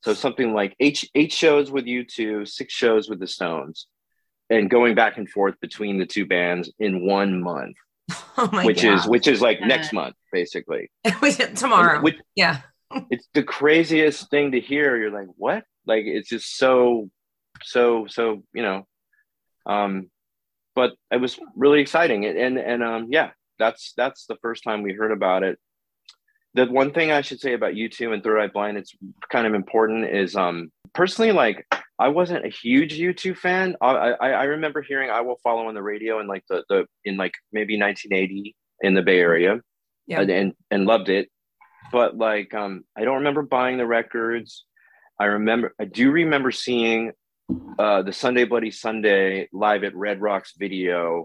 So 0.02 0.14
something 0.14 0.52
like 0.52 0.74
eight 0.80 1.08
eight 1.14 1.32
shows 1.32 1.70
with 1.70 1.86
U2, 1.86 2.46
six 2.48 2.74
shows 2.74 3.08
with 3.08 3.20
the 3.20 3.26
Stones, 3.26 3.86
and 4.50 4.68
going 4.68 4.94
back 4.94 5.16
and 5.16 5.28
forth 5.28 5.54
between 5.60 5.98
the 5.98 6.04
two 6.06 6.26
bands 6.26 6.70
in 6.78 7.06
one 7.06 7.42
month, 7.42 7.76
Oh 8.36 8.48
my 8.52 8.64
which 8.66 8.82
God. 8.82 8.94
is 8.98 9.06
which 9.06 9.26
is 9.28 9.40
like 9.40 9.60
Yeah. 9.60 9.66
next 9.66 9.92
month 9.92 10.16
basically. 10.32 10.90
tomorrow. 11.56 12.02
Which, 12.02 12.16
yeah. 12.34 12.60
it's 13.10 13.28
the 13.32 13.42
craziest 13.42 14.28
thing 14.30 14.52
to 14.52 14.60
hear. 14.60 14.96
You're 14.96 15.10
like, 15.10 15.28
what? 15.36 15.64
Like 15.86 16.04
it's 16.04 16.28
just 16.28 16.56
so, 16.58 17.08
so, 17.62 18.06
so, 18.08 18.42
you 18.54 18.62
know. 18.62 18.86
Um, 19.66 20.10
but 20.74 20.92
it 21.10 21.20
was 21.20 21.38
really 21.56 21.80
exciting. 21.80 22.24
And 22.26 22.36
and, 22.36 22.58
and 22.58 22.82
um, 22.82 23.06
yeah, 23.10 23.30
that's 23.58 23.92
that's 23.96 24.26
the 24.26 24.36
first 24.42 24.64
time 24.64 24.82
we 24.82 24.92
heard 24.92 25.12
about 25.12 25.42
it. 25.42 25.58
The 26.54 26.66
one 26.66 26.92
thing 26.92 27.10
I 27.10 27.20
should 27.22 27.40
say 27.40 27.52
about 27.54 27.74
U2 27.74 28.12
and 28.12 28.22
Third 28.22 28.40
Eye 28.40 28.48
Blind, 28.48 28.76
it's 28.76 28.94
kind 29.30 29.46
of 29.46 29.54
important, 29.54 30.08
is 30.08 30.36
um 30.36 30.70
personally 30.92 31.32
like 31.32 31.66
I 31.98 32.08
wasn't 32.08 32.44
a 32.44 32.48
huge 32.48 32.98
U2 32.98 33.36
fan. 33.36 33.76
I, 33.80 33.88
I 34.20 34.30
I 34.30 34.44
remember 34.44 34.82
hearing 34.82 35.10
I 35.10 35.20
Will 35.22 35.38
Follow 35.42 35.68
on 35.68 35.74
the 35.74 35.82
radio 35.82 36.20
in 36.20 36.26
like 36.26 36.44
the 36.48 36.64
the 36.68 36.86
in 37.04 37.16
like 37.16 37.32
maybe 37.52 37.78
1980 37.78 38.54
in 38.82 38.94
the 38.94 39.02
Bay 39.02 39.18
Area, 39.20 39.60
Yeah. 40.06 40.20
and 40.20 40.30
and, 40.30 40.52
and 40.70 40.86
loved 40.86 41.08
it. 41.08 41.28
But 41.92 42.16
like 42.16 42.52
um, 42.52 42.84
I 42.96 43.04
don't 43.04 43.18
remember 43.18 43.42
buying 43.42 43.78
the 43.78 43.86
records. 43.86 44.64
I 45.20 45.26
remember 45.26 45.72
I 45.80 45.84
do 45.84 46.10
remember 46.10 46.50
seeing 46.50 47.12
uh, 47.78 48.02
the 48.02 48.12
Sunday 48.12 48.44
Bloody 48.44 48.70
Sunday 48.70 49.48
live 49.52 49.84
at 49.84 49.94
Red 49.94 50.20
Rocks 50.20 50.52
video. 50.58 51.24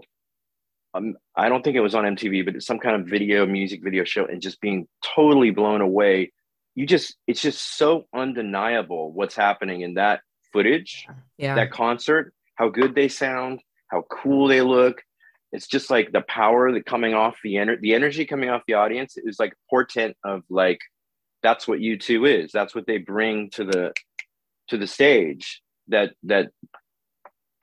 Um, 0.92 1.14
I 1.36 1.48
don't 1.48 1.62
think 1.62 1.76
it 1.76 1.80
was 1.80 1.94
on 1.94 2.04
MTV, 2.04 2.44
but 2.44 2.56
it's 2.56 2.66
some 2.66 2.78
kind 2.78 3.00
of 3.00 3.06
video, 3.08 3.46
music 3.46 3.82
video 3.82 4.04
show, 4.04 4.26
and 4.26 4.42
just 4.42 4.60
being 4.60 4.88
totally 5.04 5.50
blown 5.50 5.80
away. 5.80 6.32
You 6.74 6.86
just, 6.86 7.16
it's 7.26 7.40
just 7.42 7.76
so 7.76 8.06
undeniable 8.14 9.12
what's 9.12 9.36
happening 9.36 9.82
in 9.82 9.94
that 9.94 10.20
footage, 10.52 11.06
Yeah. 11.38 11.54
that 11.54 11.70
concert, 11.70 12.32
how 12.56 12.68
good 12.68 12.94
they 12.94 13.08
sound, 13.08 13.60
how 13.88 14.02
cool 14.10 14.48
they 14.48 14.62
look. 14.62 15.02
It's 15.52 15.66
just 15.66 15.90
like 15.90 16.12
the 16.12 16.20
power 16.22 16.72
that 16.72 16.86
coming 16.86 17.14
off 17.14 17.36
the 17.42 17.54
ener- 17.54 17.80
the 17.80 17.94
energy 17.94 18.24
coming 18.24 18.50
off 18.50 18.62
the 18.68 18.74
audience 18.74 19.16
is 19.16 19.40
like 19.40 19.52
portent 19.72 20.14
of 20.24 20.42
like 20.48 20.78
that's 21.42 21.66
what 21.66 21.80
U2 21.80 22.44
is. 22.44 22.52
That's 22.52 22.72
what 22.74 22.86
they 22.86 22.98
bring 22.98 23.50
to 23.50 23.64
the 23.64 23.92
to 24.68 24.76
the 24.78 24.86
stage 24.86 25.60
that 25.90 26.14
that 26.24 26.50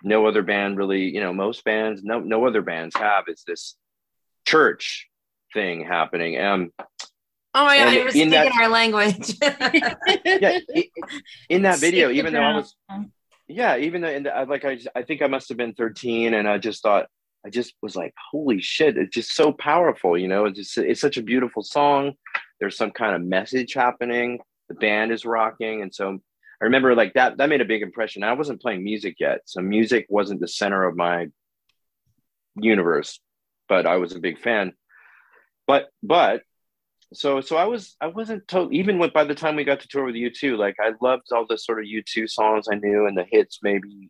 no 0.03 0.25
other 0.27 0.43
band 0.43 0.77
really, 0.77 1.03
you 1.13 1.19
know, 1.19 1.33
most 1.33 1.63
bands, 1.63 2.03
no 2.03 2.19
no 2.19 2.45
other 2.45 2.61
bands 2.61 2.95
have 2.95 3.25
is 3.27 3.43
this 3.47 3.75
church 4.45 5.07
thing 5.53 5.83
happening. 5.85 6.39
Um 6.39 6.71
Oh 7.55 7.65
my 7.65 7.77
god, 7.77 7.93
you're 7.93 8.09
speaking 8.11 8.29
that- 8.31 8.51
our 8.61 8.67
language. 8.69 9.35
yeah 9.41 10.59
i- 10.75 10.89
in 11.49 11.63
that 11.63 11.79
video 11.79 12.07
Stick 12.09 12.17
even 12.17 12.33
though 12.33 12.41
i 12.43 12.55
was 12.55 12.75
yeah 13.47 13.77
even 13.77 14.01
though 14.01 14.09
in 14.09 14.23
the, 14.23 14.35
I- 14.35 14.43
like 14.43 14.63
I, 14.65 14.75
just- 14.75 14.89
I 14.95 15.01
think 15.01 15.21
i 15.23 15.27
must 15.27 15.49
have 15.49 15.57
been 15.57 15.73
13 15.73 16.33
and 16.35 16.47
i 16.47 16.57
just 16.59 16.83
thought 16.83 17.07
i 17.45 17.49
just 17.49 17.73
was 17.81 17.95
like 17.95 18.13
holy 18.31 18.61
shit 18.61 18.97
it's 18.97 19.15
just 19.15 19.33
so 19.33 19.51
powerful 19.53 20.17
you 20.17 20.27
know 20.27 20.45
it's 20.45 20.57
just 20.59 20.77
it's 20.77 21.01
such 21.01 21.17
a 21.17 21.23
beautiful 21.23 21.63
song 21.63 22.13
there's 22.59 22.77
some 22.77 22.91
kind 22.91 23.15
of 23.15 23.23
message 23.23 23.73
happening 23.73 24.39
the 24.69 24.75
band 24.75 25.11
is 25.11 25.25
rocking 25.25 25.81
and 25.81 25.95
so 25.95 26.19
i 26.61 26.65
remember 26.65 26.95
like 26.95 27.13
that 27.13 27.37
that 27.37 27.49
made 27.49 27.61
a 27.61 27.65
big 27.65 27.81
impression. 27.81 28.23
I 28.23 28.33
wasn't 28.33 28.61
playing 28.61 28.83
music 28.83 29.15
yet 29.19 29.41
so 29.45 29.61
music 29.61 30.05
wasn't 30.09 30.41
the 30.41 30.47
center 30.47 30.83
of 30.83 30.95
my 30.95 31.27
universe 32.55 33.19
but 33.67 33.85
i 33.85 33.97
was 33.97 34.15
a 34.15 34.19
big 34.19 34.39
fan. 34.39 34.73
But 35.65 35.89
but 36.01 36.43
so 37.13 37.41
so 37.41 37.55
i 37.55 37.65
was 37.65 37.95
i 38.01 38.07
wasn't 38.07 38.47
told 38.47 38.73
even 38.73 38.99
when 38.99 39.09
by 39.13 39.23
the 39.23 39.35
time 39.35 39.55
we 39.55 39.63
got 39.63 39.79
to 39.79 39.87
tour 39.87 40.03
with 40.05 40.15
u2 40.15 40.57
like 40.57 40.75
i 40.79 40.91
loved 41.01 41.23
all 41.31 41.45
the 41.47 41.57
sort 41.57 41.79
of 41.79 41.85
u2 41.85 42.29
songs 42.29 42.67
i 42.69 42.75
knew 42.75 43.07
and 43.07 43.17
the 43.17 43.25
hits 43.31 43.59
maybe 43.63 44.09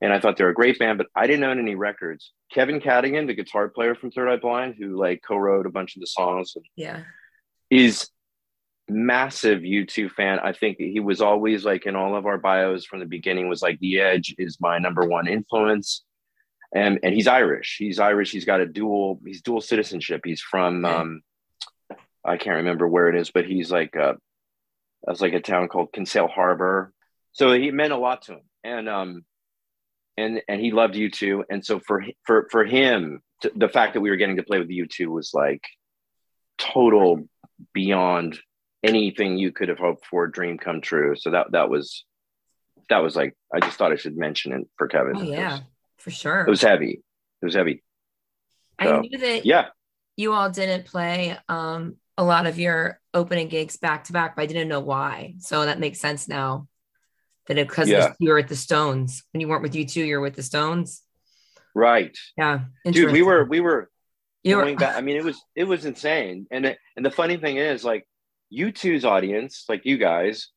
and 0.00 0.12
i 0.12 0.20
thought 0.20 0.36
they 0.36 0.44
were 0.44 0.50
a 0.50 0.54
great 0.54 0.78
band 0.78 0.98
but 0.98 1.08
i 1.16 1.26
didn't 1.26 1.44
own 1.44 1.58
any 1.58 1.74
records. 1.74 2.32
Kevin 2.52 2.80
Cadogan 2.80 3.26
the 3.26 3.34
guitar 3.34 3.68
player 3.68 3.94
from 3.94 4.10
third 4.10 4.28
eye 4.28 4.36
blind 4.36 4.76
who 4.78 4.96
like 4.96 5.20
co-wrote 5.26 5.66
a 5.66 5.70
bunch 5.70 5.96
of 5.96 6.00
the 6.00 6.06
songs 6.06 6.56
yeah. 6.76 7.02
is 7.70 8.08
massive 8.88 9.60
u2 9.60 10.10
fan. 10.10 10.38
I 10.38 10.52
think 10.52 10.78
he 10.78 11.00
was 11.00 11.20
always 11.20 11.64
like 11.64 11.86
in 11.86 11.96
all 11.96 12.16
of 12.16 12.26
our 12.26 12.38
bios 12.38 12.84
from 12.84 13.00
the 13.00 13.06
beginning 13.06 13.48
was 13.48 13.62
like 13.62 13.78
the 13.80 14.00
edge 14.00 14.34
is 14.38 14.58
my 14.60 14.78
number 14.78 15.04
one 15.04 15.28
influence. 15.28 16.04
And 16.74 16.98
and 17.02 17.14
he's 17.14 17.26
irish. 17.26 17.76
He's 17.78 17.98
irish. 17.98 18.30
He's 18.30 18.44
got 18.44 18.60
a 18.60 18.66
dual 18.66 19.20
he's 19.24 19.42
dual 19.42 19.60
citizenship. 19.60 20.22
He's 20.24 20.40
from 20.40 20.84
um 20.84 21.22
i 22.24 22.36
can't 22.36 22.56
remember 22.56 22.86
where 22.86 23.08
it 23.08 23.14
is 23.14 23.30
but 23.30 23.46
he's 23.46 23.70
like 23.70 23.96
uh 23.96 24.12
that's 25.04 25.20
like 25.20 25.32
a 25.32 25.40
town 25.40 25.68
called 25.68 25.92
kinsale 25.92 26.28
harbor. 26.28 26.92
So 27.32 27.52
he 27.52 27.70
meant 27.70 27.92
a 27.92 27.96
lot 27.96 28.22
to 28.22 28.34
him. 28.34 28.42
And 28.64 28.88
um 28.88 29.24
and 30.16 30.42
and 30.48 30.60
he 30.60 30.72
loved 30.72 30.94
u2 30.94 31.44
and 31.50 31.64
so 31.64 31.78
for 31.80 32.04
for 32.24 32.48
for 32.50 32.64
him 32.64 33.22
to, 33.42 33.52
the 33.54 33.68
fact 33.68 33.94
that 33.94 34.00
we 34.00 34.10
were 34.10 34.16
getting 34.16 34.36
to 34.36 34.42
play 34.42 34.58
with 34.58 34.68
u2 34.68 35.06
was 35.06 35.32
like 35.32 35.62
total 36.58 37.28
beyond 37.72 38.38
anything 38.82 39.38
you 39.38 39.50
could 39.52 39.68
have 39.68 39.78
hoped 39.78 40.06
for 40.06 40.26
dream 40.26 40.56
come 40.58 40.80
true 40.80 41.16
so 41.16 41.30
that 41.30 41.50
that 41.52 41.68
was 41.68 42.04
that 42.88 42.98
was 42.98 43.16
like 43.16 43.36
i 43.52 43.58
just 43.60 43.76
thought 43.76 43.92
i 43.92 43.96
should 43.96 44.16
mention 44.16 44.52
it 44.52 44.68
for 44.76 44.86
kevin 44.88 45.16
Oh 45.16 45.22
yeah, 45.22 45.58
for 45.96 46.10
sure. 46.10 46.42
it 46.42 46.50
was 46.50 46.62
heavy 46.62 47.02
it 47.42 47.44
was 47.44 47.54
heavy 47.54 47.82
I 48.78 49.00
knew 49.00 49.18
that 49.18 49.44
yeah 49.44 49.66
you 50.16 50.32
all 50.32 50.50
didn't 50.50 50.86
play 50.86 51.36
um 51.48 51.96
a 52.16 52.24
lot 52.24 52.46
of 52.46 52.58
your 52.58 53.00
opening 53.14 53.46
gigs 53.48 53.76
back 53.76 54.04
to 54.04 54.12
back, 54.12 54.34
but 54.34 54.42
I 54.42 54.46
didn't 54.46 54.66
know 54.66 54.80
why. 54.80 55.34
So 55.38 55.64
that 55.64 55.78
makes 55.78 56.00
sense 56.00 56.26
now. 56.26 56.66
That 57.46 57.58
it 57.58 57.68
because 57.68 57.88
Yeah. 57.88 58.12
you 58.18 58.30
were 58.30 58.40
at 58.40 58.48
the 58.48 58.56
Stones 58.56 59.22
when 59.32 59.40
you 59.40 59.46
weren't 59.46 59.62
with 59.62 59.74
U2, 59.74 60.04
you're 60.04 60.20
with 60.20 60.34
the 60.34 60.42
Stones. 60.42 61.02
right 61.74 62.16
Yeah, 62.36 62.60
dude 62.90 63.12
we 63.12 63.22
were 63.22 63.44
we 63.44 63.60
were 63.60 63.88
you 64.42 64.56
were 64.56 64.62
going 64.62 64.76
back 64.76 64.96
i 64.96 65.00
mean 65.00 65.16
it 65.16 65.24
was 65.24 65.40
it 65.54 65.64
was 65.64 65.84
insane 65.84 66.46
and 66.50 66.66
it, 66.66 66.78
and 66.96 67.04
the 67.06 67.10
funny 67.10 67.36
thing 67.36 67.56
is 67.56 67.84
like 67.84 68.04
u2's 68.52 69.04
audience 69.04 69.64
like 69.68 69.84
you 69.84 69.96
guys 69.98 70.48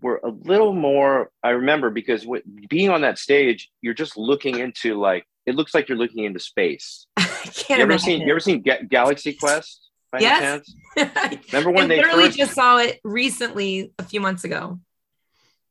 were 0.00 0.20
a 0.24 0.28
little 0.28 0.72
more 0.74 1.30
i 1.42 1.50
remember 1.50 1.90
because 1.90 2.22
w- 2.22 2.42
being 2.68 2.90
on 2.90 3.02
that 3.02 3.18
stage 3.18 3.70
you're 3.82 3.94
just 3.94 4.16
looking 4.16 4.58
into 4.58 4.98
like 4.98 5.24
it 5.46 5.54
looks 5.54 5.74
like 5.74 5.88
you're 5.88 5.98
looking 5.98 6.24
into 6.24 6.40
space 6.40 7.06
I 7.16 7.22
can't 7.22 7.68
you 7.68 7.74
ever 7.76 7.82
imagine. 7.84 7.98
seen 8.04 8.20
you 8.22 8.30
ever 8.30 8.40
seen 8.40 8.62
Ga- 8.62 8.82
galaxy 8.88 9.32
quest 9.34 9.80
Yes. 10.20 10.40
chance? 10.40 10.76
remember 11.52 11.70
when 11.72 11.84
I 11.84 11.86
they 11.88 11.96
literally 11.96 12.26
first 12.26 12.38
just 12.38 12.54
saw 12.54 12.78
it 12.78 13.00
recently 13.02 13.92
a 13.98 14.04
few 14.04 14.20
months 14.20 14.44
ago. 14.44 14.78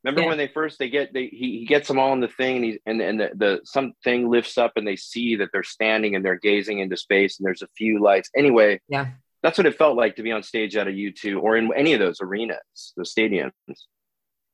Remember 0.03 0.21
Yeah. 0.21 0.27
when 0.27 0.37
they 0.37 0.49
first 0.49 0.79
they 0.79 0.89
get 0.89 1.13
they 1.13 1.27
he, 1.27 1.59
he 1.59 1.65
gets 1.65 1.87
them 1.87 1.97
all 1.97 2.11
in 2.11 2.19
the 2.19 2.27
thing 2.27 2.57
and 2.57 2.65
he 2.65 2.79
and 2.85 3.01
and 3.01 3.17
the, 3.21 3.31
the 3.35 3.61
something 3.63 4.29
lifts 4.29 4.57
up 4.57 4.73
and 4.75 4.85
they 4.85 4.97
see 4.97 5.37
that 5.37 5.47
they're 5.53 5.63
standing 5.63 6.15
and 6.17 6.25
they're 6.25 6.39
gazing 6.39 6.79
into 6.79 6.97
space 6.97 7.39
and 7.39 7.45
there's 7.47 7.61
a 7.61 7.69
few 7.77 8.01
lights. 8.03 8.29
Anyway, 8.35 8.81
Yeah. 8.89 9.11
That's 9.43 9.57
what 9.57 9.67
it 9.67 9.77
felt 9.77 9.95
like 9.97 10.15
to 10.15 10.23
be 10.23 10.31
on 10.31 10.41
stage 10.41 10.75
at 10.75 10.87
a 10.87 10.91
U2 10.91 11.39
or 11.41 11.55
in 11.57 11.71
any 11.75 11.93
of 11.93 11.99
those 11.99 12.19
arenas, 12.21 12.93
those 12.97 13.13
stadiums. 13.13 13.51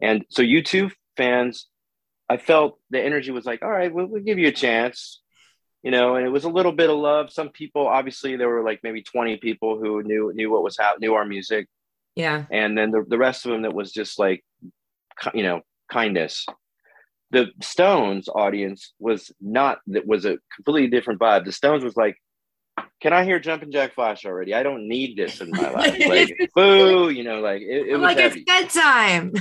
And 0.01 0.25
so 0.29 0.41
U2 0.43 0.91
fans, 1.15 1.67
I 2.27 2.37
felt 2.37 2.79
the 2.89 2.99
energy 3.01 3.31
was 3.31 3.45
like, 3.45 3.61
all 3.61 3.69
right, 3.69 3.93
we'll, 3.93 4.07
we'll 4.07 4.23
give 4.23 4.39
you 4.39 4.47
a 4.47 4.51
chance. 4.51 5.21
You 5.83 5.91
know, 5.91 6.15
and 6.15 6.25
it 6.25 6.29
was 6.29 6.43
a 6.43 6.49
little 6.49 6.73
bit 6.73 6.89
of 6.89 6.97
love. 6.97 7.31
Some 7.31 7.49
people, 7.49 7.87
obviously, 7.87 8.35
there 8.35 8.49
were 8.49 8.63
like 8.63 8.81
maybe 8.83 9.01
20 9.01 9.37
people 9.37 9.79
who 9.79 10.03
knew 10.03 10.33
knew 10.35 10.51
what 10.51 10.63
was 10.63 10.77
happening, 10.77 11.07
knew 11.07 11.15
our 11.15 11.23
music 11.25 11.67
Yeah. 12.15 12.43
and 12.51 12.77
then 12.77 12.91
the, 12.91 13.05
the 13.07 13.17
rest 13.17 13.45
of 13.45 13.51
them 13.51 13.61
that 13.61 13.73
was 13.73 13.93
just 13.93 14.19
like 14.19 14.43
you 15.33 15.43
know 15.43 15.61
kindness 15.91 16.45
the 17.31 17.47
stones 17.61 18.27
audience 18.33 18.93
was 18.99 19.31
not 19.39 19.79
that 19.87 20.05
was 20.07 20.25
a 20.25 20.37
completely 20.55 20.89
different 20.89 21.19
vibe 21.19 21.45
the 21.45 21.51
stones 21.51 21.83
was 21.83 21.95
like 21.97 22.15
can 23.01 23.13
i 23.13 23.23
hear 23.23 23.39
jumping 23.39 23.71
jack 23.71 23.93
flash 23.93 24.25
already 24.25 24.53
i 24.53 24.63
don't 24.63 24.87
need 24.87 25.17
this 25.17 25.41
in 25.41 25.49
my 25.51 25.69
life 25.71 25.97
like 26.07 26.49
boo 26.55 27.09
you 27.09 27.23
know 27.23 27.39
like 27.39 27.61
it, 27.61 27.87
it 27.87 27.93
was 27.93 28.01
like 28.01 28.17
heavy 28.17 28.43
it's 28.47 28.73
bedtime. 28.75 29.33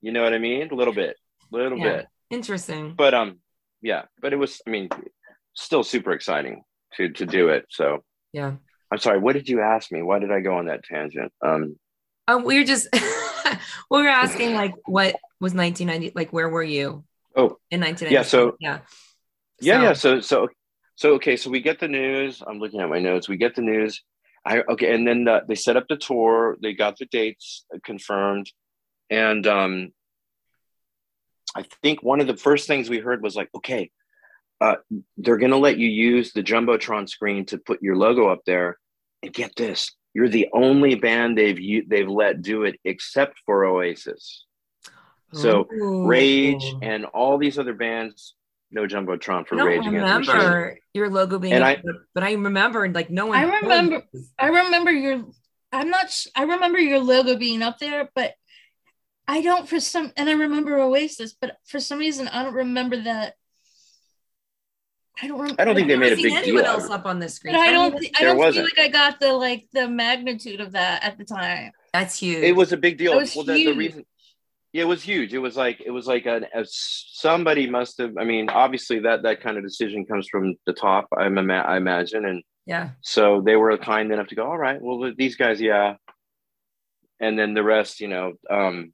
you 0.00 0.12
know 0.12 0.22
what 0.22 0.32
i 0.34 0.38
mean 0.38 0.68
a 0.70 0.74
little 0.74 0.94
bit 0.94 1.16
a 1.52 1.56
little 1.56 1.78
Yeah. 1.78 1.84
bit 1.98 2.06
Interesting. 2.30 2.94
but 2.96 3.14
um 3.14 3.38
yeah 3.82 4.02
but 4.20 4.32
it 4.32 4.36
was 4.36 4.60
i 4.66 4.70
mean 4.70 4.88
still 5.54 5.82
super 5.84 6.12
exciting 6.12 6.62
to 6.94 7.08
to 7.10 7.26
do 7.26 7.48
it 7.48 7.66
so 7.70 8.02
Yeah. 8.32 8.52
i'm 8.90 8.98
sorry 8.98 9.18
what 9.18 9.34
did 9.34 9.48
you 9.48 9.60
ask 9.60 9.90
me 9.92 10.02
why 10.02 10.18
did 10.18 10.32
i 10.32 10.40
go 10.40 10.56
on 10.56 10.66
that 10.66 10.82
tangent 10.84 11.32
um 11.44 11.76
Um, 12.28 12.44
we 12.44 12.58
were 12.58 12.64
just 12.64 12.88
we 13.90 14.02
were 14.02 14.08
asking 14.08 14.54
like 14.54 14.74
what 14.86 15.14
was 15.40 15.54
1990 15.54 16.12
like 16.14 16.32
where 16.32 16.48
were 16.48 16.62
you 16.62 17.04
oh 17.36 17.58
in 17.70 17.80
1990? 17.80 18.14
Yeah, 18.14 18.22
so- 18.22 18.56
yeah. 18.60 18.78
Yeah, 19.60 19.76
So- 19.78 19.82
yeah. 19.82 19.92
So, 19.94 20.20
so, 20.20 20.48
so, 20.96 21.14
okay. 21.14 21.36
So 21.36 21.50
we 21.50 21.60
get 21.60 21.80
the 21.80 21.88
news. 21.88 22.42
I'm 22.46 22.58
looking 22.58 22.80
at 22.80 22.88
my 22.88 22.98
notes. 22.98 23.28
We 23.28 23.36
get 23.36 23.54
the 23.54 23.62
news. 23.62 24.02
I 24.44 24.62
okay, 24.68 24.94
and 24.94 25.06
then 25.06 25.28
uh, 25.28 25.40
they 25.46 25.54
set 25.54 25.76
up 25.76 25.86
the 25.88 25.96
tour. 25.96 26.56
They 26.60 26.74
got 26.74 26.98
the 26.98 27.06
dates 27.06 27.64
confirmed, 27.84 28.50
and 29.08 29.46
um, 29.46 29.92
I 31.54 31.64
think 31.82 32.02
one 32.02 32.20
of 32.20 32.26
the 32.26 32.36
first 32.36 32.66
things 32.66 32.90
we 32.90 32.98
heard 32.98 33.22
was 33.22 33.36
like, 33.36 33.50
okay, 33.54 33.90
uh, 34.60 34.76
they're 35.16 35.38
gonna 35.38 35.58
let 35.58 35.78
you 35.78 35.88
use 35.88 36.32
the 36.32 36.42
jumbotron 36.42 37.08
screen 37.08 37.46
to 37.46 37.58
put 37.58 37.82
your 37.82 37.96
logo 37.96 38.28
up 38.28 38.40
there, 38.44 38.78
and 39.22 39.32
get 39.32 39.54
this, 39.56 39.92
you're 40.14 40.28
the 40.28 40.48
only 40.52 40.94
band 40.94 41.38
they've 41.38 41.60
u- 41.60 41.86
they've 41.86 42.08
let 42.08 42.42
do 42.42 42.64
it 42.64 42.78
except 42.84 43.40
for 43.46 43.64
Oasis. 43.64 44.44
So 45.32 45.68
Ooh. 45.72 46.06
Rage 46.06 46.76
and 46.82 47.06
all 47.06 47.38
these 47.38 47.58
other 47.58 47.72
bands, 47.74 48.34
no 48.72 48.86
jumbotron 48.86 49.46
for 49.46 49.54
I 49.54 49.58
don't 49.58 49.66
Rage 49.68 49.86
Against 49.86 49.94
the 49.94 50.18
Machine. 50.18 50.34
remember 50.36 50.78
your 50.94 51.10
logo 51.10 51.38
being 51.38 51.54
And 51.54 51.64
I- 51.64 51.76
but, 51.76 51.94
but 52.14 52.22
I 52.24 52.32
remembered 52.32 52.94
like 52.94 53.10
no 53.10 53.26
one 53.26 53.38
I 53.38 53.42
remember- 53.44 54.02
I 54.38 54.46
remember 54.48 54.90
your 54.90 55.24
I'm 55.72 55.88
not 55.90 56.10
sh- 56.10 56.26
I 56.34 56.42
remember 56.42 56.78
your 56.78 56.98
logo 56.98 57.36
being 57.36 57.62
up 57.62 57.78
there, 57.78 58.10
but 58.14 58.34
I 59.28 59.40
don't 59.40 59.68
for 59.68 59.78
some 59.80 60.12
and 60.16 60.28
I 60.28 60.32
remember 60.32 60.78
Oasis, 60.78 61.32
but 61.40 61.56
for 61.66 61.80
some 61.80 61.98
reason 61.98 62.28
I 62.28 62.42
don't 62.42 62.54
remember 62.54 63.00
that. 63.02 63.34
I 65.22 65.28
don't 65.28 65.38
remember. 65.40 65.60
I 65.60 65.64
don't 65.64 65.74
think 65.74 65.88
they 65.88 65.94
I've 65.94 66.00
made 66.00 66.12
a 66.14 66.16
big 66.16 66.32
anyone 66.32 66.44
deal 66.64 66.70
out 66.72 66.80
else 66.80 66.90
up 66.90 67.06
on 67.06 67.18
the 67.20 67.28
screen. 67.28 67.54
But 67.54 67.60
I 67.60 67.70
don't. 67.70 67.92
mean, 67.92 68.02
thi- 68.02 68.12
I 68.16 68.20
There 68.20 68.28
don't 68.30 68.36
feel 68.36 68.46
wasn't. 68.46 68.64
like 68.76 68.86
I 68.86 68.88
got 68.88 69.20
the 69.20 69.32
like 69.34 69.66
the 69.72 69.88
magnitude 69.88 70.60
of 70.60 70.72
that 70.72 71.04
at 71.04 71.18
the 71.18 71.24
time. 71.24 71.72
that's 71.92 72.18
huge. 72.18 72.42
It 72.42 72.56
was 72.56 72.72
a 72.72 72.76
big 72.76 72.96
deal. 72.98 73.14
Was 73.16 73.34
well, 73.36 73.44
the, 73.44 73.52
the 73.52 73.58
huge. 73.60 73.76
reason, 73.76 74.04
yeah, 74.72 74.82
it 74.82 74.86
was 74.88 75.02
huge. 75.02 75.34
It 75.34 75.38
was 75.38 75.56
like 75.56 75.82
it 75.84 75.90
was 75.90 76.06
like 76.06 76.26
an 76.26 76.46
a, 76.54 76.64
somebody 76.66 77.68
must 77.68 77.98
have. 77.98 78.16
I 78.18 78.24
mean, 78.24 78.48
obviously 78.48 79.00
that 79.00 79.22
that 79.22 79.40
kind 79.42 79.56
of 79.56 79.62
decision 79.64 80.06
comes 80.06 80.28
from 80.28 80.56
the 80.66 80.72
top. 80.72 81.08
I'm 81.16 81.38
I 81.50 81.76
imagine, 81.76 82.24
and 82.24 82.42
yeah. 82.66 82.90
so 83.02 83.40
they 83.40 83.56
were 83.56 83.76
kind 83.78 84.10
enough 84.12 84.28
to 84.28 84.34
go. 84.34 84.46
All 84.46 84.58
right, 84.58 84.80
well, 84.80 85.12
these 85.16 85.36
guys, 85.36 85.60
yeah, 85.60 85.96
and 87.20 87.38
then 87.38 87.54
the 87.54 87.62
rest, 87.62 88.00
you 88.00 88.08
know. 88.08 88.32
um 88.50 88.92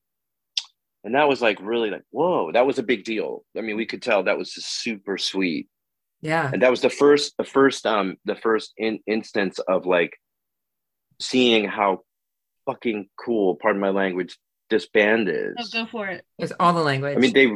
and 1.04 1.14
that 1.14 1.28
was 1.28 1.40
like 1.40 1.58
really 1.62 1.90
like 1.90 2.02
whoa 2.11 2.50
that 2.52 2.66
was 2.66 2.78
a 2.78 2.82
big 2.82 3.04
deal 3.04 3.44
i 3.56 3.61
mean 3.61 3.76
we 3.76 3.87
could 3.87 4.02
tell 4.02 4.25
that 4.25 4.37
was 4.37 4.50
just 4.52 4.82
super 4.82 5.16
sweet 5.16 5.68
Yeah. 6.23 6.50
and 6.52 6.61
that 6.62 6.73
was 6.73 6.80
the 6.80 6.90
first 6.90 7.35
the 7.38 7.44
first 7.44 7.87
um 7.87 8.16
the 8.25 8.35
first 8.35 8.75
in, 8.76 8.99
instance 9.06 9.61
of 9.61 9.87
like 9.87 10.18
seeing 11.20 11.64
how 11.68 12.00
fucking 12.66 13.08
cool 13.16 13.54
pardon 13.54 13.80
my 13.80 13.90
language 13.90 14.37
this 14.70 14.87
band 14.88 15.28
is 15.28 15.54
oh, 15.58 15.62
So 15.62 15.82
go 15.84 15.87
for 15.90 16.06
it. 16.08 16.25
It's 16.38 16.52
all 16.60 16.72
the 16.72 16.82
language. 16.82 17.16
i 17.16 17.20
mean 17.20 17.32
they 17.32 17.50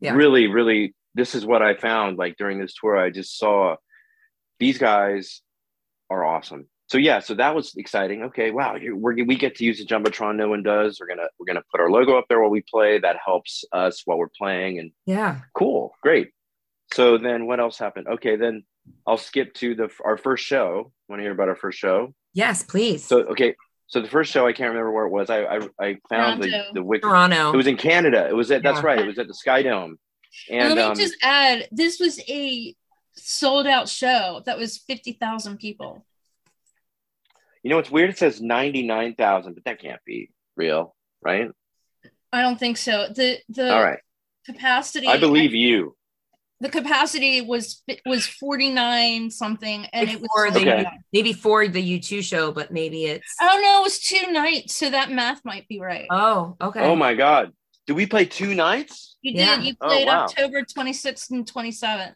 Yeah. 0.00 0.14
really 0.14 0.46
really 0.46 0.94
this 1.14 1.34
is 1.34 1.44
what 1.44 1.62
i 1.62 1.74
found 1.74 2.18
like 2.18 2.36
during 2.36 2.58
this 2.60 2.74
tour 2.74 2.96
i 2.96 3.10
just 3.10 3.38
saw 3.38 3.76
these 4.60 4.78
guys 4.78 5.42
are 6.10 6.24
awesome 6.24 6.68
so 6.88 6.96
yeah 6.98 7.18
so 7.20 7.34
that 7.34 7.54
was 7.54 7.74
exciting 7.76 8.22
okay 8.24 8.50
wow 8.50 8.76
we're, 8.80 9.24
we 9.24 9.36
get 9.36 9.54
to 9.56 9.64
use 9.64 9.78
the 9.78 9.84
jumbotron 9.86 10.36
no 10.36 10.48
one 10.48 10.62
does 10.62 10.98
we're 11.00 11.06
gonna 11.06 11.28
we're 11.38 11.46
gonna 11.46 11.62
put 11.70 11.80
our 11.80 11.90
logo 11.90 12.16
up 12.18 12.24
there 12.28 12.40
while 12.40 12.50
we 12.50 12.62
play 12.70 12.98
that 12.98 13.16
helps 13.24 13.64
us 13.72 14.02
while 14.06 14.18
we're 14.18 14.28
playing 14.36 14.78
and 14.78 14.90
yeah. 15.06 15.40
cool 15.54 15.92
great 16.02 16.30
so 16.94 17.18
then 17.18 17.46
what 17.46 17.60
else 17.60 17.78
happened 17.78 18.06
okay 18.08 18.36
then 18.36 18.62
i'll 19.06 19.18
skip 19.18 19.52
to 19.54 19.74
the 19.74 19.88
our 20.04 20.16
first 20.16 20.44
show 20.44 20.92
want 21.08 21.18
to 21.20 21.24
hear 21.24 21.32
about 21.32 21.48
our 21.48 21.56
first 21.56 21.78
show 21.78 22.14
Yes, 22.34 22.62
please. 22.62 23.04
so 23.04 23.20
okay 23.32 23.54
So 23.88 24.00
the 24.00 24.08
first 24.08 24.30
show 24.30 24.46
I 24.46 24.52
can't 24.52 24.68
remember 24.68 24.90
where 24.92 25.06
it 25.06 25.10
was. 25.10 25.30
I 25.30 25.44
I, 25.44 25.56
I 25.80 25.96
found 26.08 26.42
the 26.42 26.48
Toronto. 26.50 26.70
the 26.74 26.82
wiki. 26.82 27.02
Toronto. 27.02 27.52
It 27.52 27.56
was 27.56 27.66
in 27.66 27.76
Canada. 27.76 28.26
It 28.28 28.34
was 28.36 28.50
at 28.50 28.62
that's 28.62 28.80
Yeah. 28.80 28.86
right. 28.86 28.98
It 29.00 29.06
was 29.06 29.18
at 29.18 29.26
the 29.28 29.34
Sky 29.34 29.62
Dome. 29.62 29.98
And 30.50 30.60
And 30.60 30.74
let 30.74 30.76
me 30.76 30.90
um, 30.92 30.94
just 30.96 31.16
add, 31.22 31.68
this 31.72 31.98
was 31.98 32.20
a 32.28 32.74
sold 33.14 33.66
out 33.66 33.88
show 33.88 34.42
that 34.46 34.58
was 34.58 34.76
50,000 34.78 35.56
people. 35.58 36.04
you 37.62 37.70
know 37.70 37.76
what's 37.76 37.90
weird? 37.90 38.10
It 38.10 38.18
says 38.18 38.40
ninety 38.40 38.86
nine 38.86 39.14
thousand, 39.14 39.54
but 39.54 39.64
that 39.64 39.80
can't 39.80 40.04
be 40.04 40.30
real, 40.56 40.94
right? 41.22 41.50
I 42.32 42.42
don't 42.42 42.58
think 42.58 42.76
so. 42.76 43.08
The 43.08 43.38
the 43.48 43.74
All 43.74 43.82
right, 43.82 44.00
capacity 44.46 45.06
I 45.08 45.16
believe 45.18 45.54
you. 45.54 45.96
The 46.60 46.68
capacity 46.68 47.40
was 47.40 47.82
was 48.04 48.26
49 48.26 49.30
something 49.30 49.86
and 49.92 50.08
it 50.08 50.20
was 50.20 50.52
the 50.52 50.60
Okay. 50.60 50.86
maybe 51.12 51.32
for 51.32 51.68
the 51.68 52.00
U2 52.00 52.22
show, 52.22 52.50
but 52.52 52.72
maybe 52.72 53.04
it's 53.06 53.34
oh 53.40 53.58
don't 53.62 53.80
it 53.80 53.82
was 53.84 53.98
two 54.00 54.32
nights, 54.32 54.74
so 54.76 54.90
that 54.90 55.10
math 55.10 55.44
might 55.44 55.68
be 55.68 55.80
right. 55.80 56.06
oh, 56.10 56.56
okay. 56.60 56.80
Oh 56.80 56.96
my 56.96 57.14
God, 57.14 57.52
did 57.86 57.94
we 57.94 58.06
play 58.06 58.24
two 58.24 58.54
nights? 58.54 59.16
you 59.22 59.32
yeah. 59.34 59.56
did, 59.56 59.66
you 59.66 59.74
Oh, 59.80 59.88
played 59.88 60.06
wow. 60.06 60.24
October 60.24 60.62
26th 60.62 61.30
and 61.30 61.46
27th. 61.50 62.14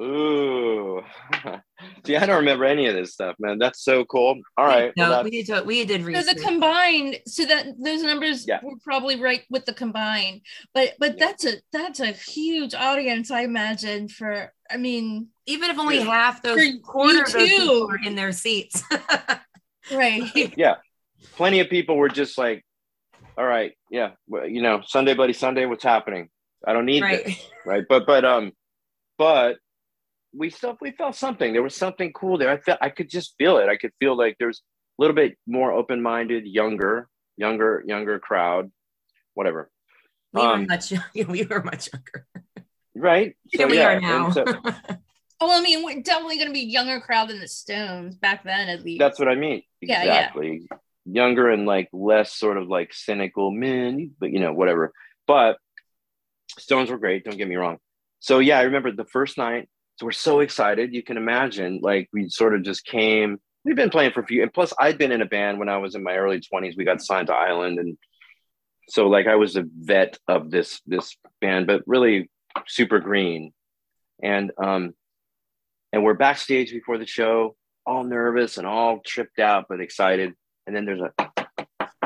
Ooh, 0.00 1.02
see, 2.06 2.16
I 2.16 2.24
don't 2.24 2.36
remember 2.36 2.64
any 2.64 2.86
of 2.86 2.94
this 2.94 3.12
stuff, 3.14 3.34
man. 3.40 3.58
That's 3.58 3.82
so 3.82 4.04
cool. 4.04 4.40
All 4.56 4.64
right, 4.66 4.92
No, 4.96 5.10
well, 5.10 5.24
we 5.24 5.30
did 5.30 5.46
to, 5.46 5.62
we 5.64 5.84
did 5.84 6.04
So 6.04 6.22
the 6.34 6.40
combined, 6.40 7.18
so 7.26 7.44
that 7.44 7.66
those 7.82 8.02
numbers 8.02 8.46
Yeah. 8.46 8.60
were 8.62 8.76
probably 8.84 9.20
right 9.20 9.42
with 9.50 9.66
the 9.66 9.74
combined, 9.74 10.42
but 10.72 10.94
but 11.00 11.16
Yeah. 11.18 11.26
that's 11.26 11.44
a 11.46 11.54
that's 11.72 12.00
a 12.00 12.12
huge 12.12 12.74
audience, 12.74 13.30
I 13.30 13.40
imagine. 13.42 14.08
For 14.08 14.52
I 14.70 14.76
mean, 14.76 15.28
Even 15.46 15.70
if 15.70 15.78
only 15.78 15.96
Yeah. 15.96 16.04
half 16.04 16.42
those 16.42 16.62
For 16.62 16.78
quarter 16.82 17.24
of 17.24 17.32
those 17.32 17.48
U2. 17.48 17.56
people 17.58 17.90
are 17.90 17.98
in 18.06 18.14
their 18.14 18.32
seats. 18.32 18.82
right? 19.90 20.22
Yeah. 20.56 20.76
Plenty 21.36 21.60
of 21.60 21.70
people 21.70 21.96
were 21.96 22.08
just 22.08 22.36
like, 22.38 22.64
"All 23.36 23.46
right, 23.46 23.72
yeah, 23.90 24.10
well, 24.28 24.46
you 24.46 24.62
know, 24.62 24.82
Sunday, 24.86 25.14
buddy 25.14 25.32
Sunday, 25.32 25.66
what's 25.66 25.84
happening? 25.84 26.28
I 26.66 26.72
don't 26.72 26.86
need 26.86 27.02
right. 27.02 27.24
this." 27.24 27.50
right 27.64 27.84
but 27.88 28.06
but 28.06 28.24
um 28.24 28.52
but 29.18 29.58
we 30.38 30.50
still 30.50 30.76
we 30.80 30.92
felt 30.92 31.16
something. 31.16 31.52
There 31.52 31.62
was 31.62 31.74
something 31.74 32.12
cool 32.12 32.38
there. 32.38 32.50
I 32.50 32.58
felt 32.58 32.78
i 32.80 32.90
could 32.90 33.10
just 33.10 33.34
feel 33.38 33.58
it. 33.58 33.68
I 33.68 33.76
could 33.76 33.92
feel 33.98 34.16
like 34.16 34.36
there's 34.38 34.62
a 34.98 35.02
little 35.02 35.14
bit 35.16 35.36
more 35.46 35.72
open-minded 35.72 36.46
younger 36.46 37.08
younger 37.36 37.82
younger 37.86 38.18
crowd 38.18 38.70
whatever. 39.34 39.70
We 40.32 40.42
were 40.42 40.48
Um, 40.54 40.66
much 40.66 40.92
we 41.14 41.44
were 41.44 41.62
much 41.62 41.88
younger. 41.92 42.26
right? 42.94 43.36
We 43.58 43.76
yeah, 43.78 43.88
are 43.96 44.00
now. 44.00 44.30
so 44.30 44.44
Oh, 45.40 45.56
I 45.56 45.60
mean, 45.62 45.84
we're 45.84 46.02
definitely 46.02 46.34
going 46.36 46.48
to 46.48 46.52
be 46.52 46.62
younger 46.66 46.98
crowd 47.00 47.28
than 47.28 47.38
the 47.38 47.46
Stones 47.46 48.16
back 48.16 48.42
then, 48.42 48.68
at 48.68 48.82
least. 48.84 48.98
that's 48.98 49.20
what 49.20 49.28
i 49.28 49.36
mean. 49.36 49.62
Yeah, 49.80 50.02
yeah. 50.02 50.18
exactly. 50.18 50.68
Younger 51.04 51.48
and 51.50 51.64
like 51.64 51.88
less 51.92 52.34
sort 52.34 52.56
of 52.58 52.66
like 52.68 52.92
cynical 52.92 53.50
men, 53.52 54.10
but 54.18 54.30
you 54.32 54.40
know 54.40 54.52
whatever. 54.52 54.92
But 55.26 55.58
stones 56.58 56.90
were 56.90 56.98
great 56.98 57.24
don't 57.24 57.36
get 57.36 57.48
me 57.48 57.56
wrong. 57.56 57.78
So 58.20 58.40
yeah 58.40 58.58
i 58.58 58.62
remember 58.62 58.90
the 58.92 59.04
first 59.04 59.38
night 59.38 59.68
so 59.98 60.06
we're 60.06 60.12
so 60.12 60.40
excited. 60.40 60.94
You 60.94 61.02
can 61.02 61.16
imagine 61.16 61.80
like 61.82 62.08
we 62.12 62.28
sort 62.28 62.54
of 62.54 62.62
just 62.62 62.84
came 62.84 63.38
we've 63.64 63.76
been 63.76 63.90
playing 63.90 64.12
for 64.12 64.20
a 64.20 64.26
few 64.26 64.40
and 64.40 64.52
plus 64.52 64.72
i'd 64.78 64.96
been 64.96 65.10
in 65.10 65.20
a 65.20 65.26
band 65.26 65.58
when 65.58 65.68
i 65.68 65.76
was 65.76 65.96
in 65.96 66.02
my 66.02 66.16
early 66.16 66.40
20s 66.40 66.74
we 66.76 66.84
got 66.84 67.02
signed 67.02 67.26
to 67.26 67.34
island 67.34 67.78
and 67.78 67.98
so 68.88 69.08
like 69.08 69.26
i 69.26 69.34
was 69.34 69.56
a 69.56 69.64
vet 69.80 70.16
of 70.28 70.50
this 70.50 70.80
this 70.86 71.16
band 71.40 71.66
but 71.66 71.82
really 71.84 72.30
super 72.66 73.00
green. 73.00 73.52
And 74.22 74.50
um 74.62 74.94
and 75.92 76.02
we're 76.02 76.14
backstage 76.14 76.70
before 76.70 76.98
the 76.98 77.06
show 77.06 77.56
all 77.86 78.04
nervous 78.04 78.58
and 78.58 78.66
all 78.66 79.00
tripped 79.04 79.38
out 79.38 79.66
but 79.68 79.80
excited. 79.80 80.34
And 80.66 80.76
then 80.76 80.84
there's 80.84 81.00
a 81.00 81.27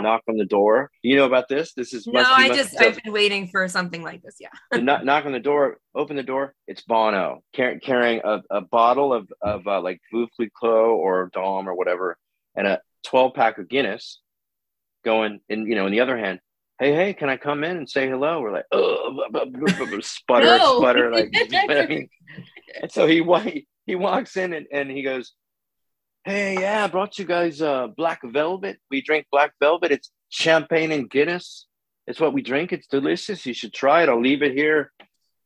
knock 0.02 0.22
on 0.28 0.36
the 0.36 0.44
door 0.44 0.90
you 1.02 1.16
know 1.16 1.24
about 1.24 1.48
this 1.48 1.72
this 1.74 1.92
is 1.92 2.06
no, 2.06 2.20
I 2.20 2.48
just 2.48 2.80
I've 2.80 3.02
been 3.02 3.12
waiting 3.12 3.48
for 3.48 3.66
something 3.68 4.02
like 4.02 4.22
this. 4.22 4.36
Yeah. 4.40 4.48
knock, 4.80 5.04
knock 5.04 5.26
on 5.26 5.32
the 5.32 5.40
door, 5.40 5.78
open 5.94 6.16
the 6.16 6.22
door. 6.22 6.54
It's 6.66 6.82
Bono 6.82 7.42
car- 7.54 7.78
carrying 7.78 8.20
a, 8.24 8.42
a 8.50 8.60
bottle 8.60 9.12
of, 9.12 9.30
of 9.40 9.66
uh, 9.66 9.80
like 9.80 10.00
Veuve 10.12 10.28
Clicquot 10.38 10.96
or 10.96 11.30
Dom 11.32 11.68
or 11.68 11.74
whatever, 11.74 12.16
and 12.54 12.66
a 12.66 12.80
12 13.06 13.34
pack 13.34 13.58
of 13.58 13.68
Guinness 13.68 14.20
going 15.04 15.40
in, 15.48 15.66
you 15.66 15.74
know, 15.74 15.86
in 15.86 15.92
the 15.92 16.00
other 16.00 16.16
hand, 16.16 16.40
hey, 16.78 16.94
hey, 16.94 17.14
can 17.14 17.28
I 17.28 17.36
come 17.36 17.64
in 17.64 17.76
and 17.76 17.88
say 17.88 18.08
hello? 18.08 18.40
We're 18.40 18.52
like, 18.52 18.66
oh, 18.72 19.24
sputter, 20.00 20.58
No. 20.58 20.78
sputter. 20.80 21.10
Like, 21.10 21.30
you 21.32 21.48
know 21.48 21.64
what 21.66 21.78
I 21.78 21.86
mean? 21.86 22.08
And 22.80 22.90
so 22.92 23.06
he, 23.06 23.66
he 23.86 23.94
walks 23.94 24.36
in 24.36 24.52
and, 24.52 24.66
and 24.72 24.90
he 24.90 25.02
goes, 25.02 25.32
hey, 26.24 26.54
yeah, 26.60 26.84
I 26.84 26.86
brought 26.88 27.18
you 27.18 27.24
guys 27.24 27.60
uh, 27.62 27.88
black 27.88 28.20
velvet. 28.24 28.78
We 28.90 29.02
drink 29.02 29.26
black 29.30 29.52
velvet. 29.60 29.92
It's 29.92 30.10
champagne 30.28 30.92
and 30.92 31.08
Guinness. 31.10 31.66
It's 32.06 32.20
what 32.20 32.32
we 32.32 32.42
drink. 32.42 32.72
It's 32.72 32.86
delicious. 32.86 33.46
You 33.46 33.54
should 33.54 33.72
try 33.72 34.02
it. 34.02 34.08
I'll 34.08 34.20
leave 34.20 34.42
it 34.42 34.52
here. 34.52 34.92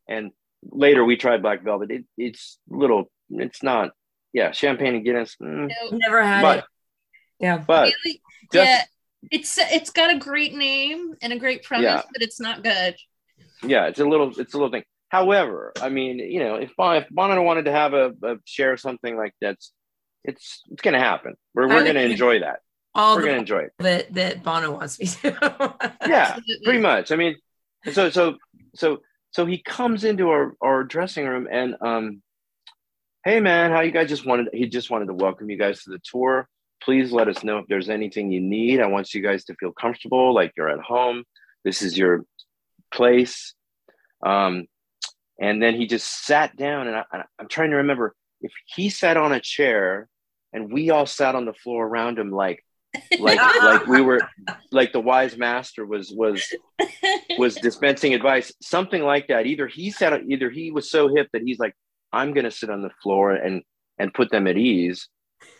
And 0.08 0.30
later 0.70 1.04
we 1.04 1.16
tried 1.16 1.42
black 1.42 1.62
velvet. 1.62 1.90
It, 1.90 2.04
it's 2.16 2.58
little. 2.68 3.10
It's 3.30 3.62
not. 3.62 3.90
Yeah, 4.32 4.52
champagne 4.52 4.94
and 4.94 5.04
Guinness. 5.04 5.36
mm, 5.42 5.68
No, 5.90 5.96
Never 5.96 6.22
had 6.22 6.42
but 6.42 6.58
it. 6.58 6.64
Yeah. 7.40 7.58
but 7.58 7.92
really? 8.04 8.22
just 8.52 8.68
yeah, 8.68 8.82
it's 9.30 9.58
it's 9.58 9.90
got 9.90 10.14
a 10.14 10.18
great 10.18 10.54
name 10.54 11.14
and 11.22 11.32
a 11.32 11.38
great 11.38 11.62
premise, 11.62 11.84
Yeah. 11.84 12.02
but 12.12 12.22
it's 12.22 12.38
not 12.40 12.62
good. 12.62 12.96
yeah, 13.62 13.86
it's 13.86 13.98
a 14.00 14.04
little. 14.04 14.38
It's 14.38 14.52
a 14.54 14.56
little 14.58 14.70
thing. 14.70 14.84
However, 15.08 15.72
I 15.80 15.88
mean, 15.88 16.18
you 16.18 16.40
know, 16.40 16.56
if 16.56 16.72
if 16.78 17.08
Bono 17.10 17.42
wanted 17.42 17.64
to 17.66 17.72
have 17.72 17.94
a, 17.94 18.12
a 18.22 18.36
share 18.44 18.76
something 18.76 19.16
like 19.16 19.34
that's, 19.40 19.72
it's 20.26 20.62
it's 20.70 20.82
gonna 20.82 20.98
happen. 21.00 21.34
We're 21.54 21.68
we're 21.68 21.84
gonna 21.84 22.00
enjoy 22.00 22.40
that. 22.40 22.60
All 22.94 23.16
We're 23.16 23.26
gonna 23.26 23.38
enjoy 23.38 23.60
it. 23.64 23.72
that 23.78 24.14
that 24.14 24.42
Bono 24.42 24.72
wants 24.72 24.98
me 24.98 25.06
to. 25.06 25.74
Yeah, 26.06 26.38
pretty 26.64 26.80
much. 26.80 27.12
I 27.12 27.16
mean, 27.16 27.36
so 27.92 28.10
so 28.10 28.36
so 28.74 28.98
so 29.32 29.44
he 29.46 29.58
comes 29.62 30.04
into 30.04 30.30
our 30.30 30.54
our 30.62 30.82
dressing 30.84 31.26
room 31.26 31.46
and 31.50 31.76
um, 31.80 32.22
hey 33.24 33.40
man, 33.40 33.70
how 33.70 33.80
you 33.80 33.90
guys 33.92 34.08
just 34.08 34.24
wanted? 34.26 34.48
He 34.52 34.66
just 34.66 34.90
wanted 34.90 35.06
to 35.06 35.14
welcome 35.14 35.50
you 35.50 35.58
guys 35.58 35.82
to 35.84 35.90
the 35.90 36.00
tour. 36.10 36.48
Please 36.82 37.10
let 37.12 37.28
us 37.28 37.42
know 37.42 37.58
if 37.58 37.66
there's 37.68 37.88
anything 37.90 38.30
you 38.30 38.40
need. 38.40 38.80
I 38.80 38.86
want 38.86 39.12
you 39.14 39.22
guys 39.22 39.44
to 39.46 39.54
feel 39.54 39.72
comfortable, 39.72 40.34
like 40.34 40.52
you're 40.56 40.68
at 40.70 40.80
home. 40.80 41.24
This 41.64 41.82
is 41.82 41.98
your 41.98 42.24
place. 42.92 43.54
Um, 44.24 44.66
and 45.40 45.62
then 45.62 45.74
he 45.74 45.86
just 45.86 46.24
sat 46.26 46.56
down, 46.56 46.86
and 46.88 46.96
I- 46.96 47.24
I'm 47.38 47.48
trying 47.48 47.70
to 47.70 47.76
remember 47.76 48.14
if 48.40 48.52
he 48.66 48.88
sat 48.88 49.16
on 49.16 49.32
a 49.32 49.40
chair 49.40 50.08
and 50.56 50.72
we 50.72 50.88
all 50.88 51.04
sat 51.04 51.34
on 51.34 51.44
the 51.44 51.52
floor 51.52 51.86
around 51.86 52.18
him, 52.18 52.30
like 52.30 52.64
like 53.20 53.38
like 53.38 53.86
we 53.86 54.00
were 54.00 54.22
like 54.72 54.90
the 54.92 55.00
wise 55.00 55.36
master 55.36 55.84
was 55.84 56.10
was 56.10 56.42
was 57.38 57.54
dispensing 57.62 58.14
advice. 58.14 58.52
Something 58.62 59.02
like 59.02 59.28
that. 59.28 59.44
Either 59.46 59.66
he 59.66 59.90
said 59.90 60.24
either 60.28 60.48
he 60.48 60.70
was 60.70 60.90
so 60.90 61.14
hip 61.14 61.28
that 61.32 61.42
he's 61.42 61.58
like 61.58 61.74
i'm 62.12 62.32
going 62.32 62.44
to 62.44 62.50
sit 62.50 62.70
on 62.70 62.80
the 62.80 62.90
floor 63.02 63.32
and 63.32 63.62
and 63.98 64.14
put 64.14 64.30
them 64.30 64.46
at 64.46 64.56
ease. 64.56 65.08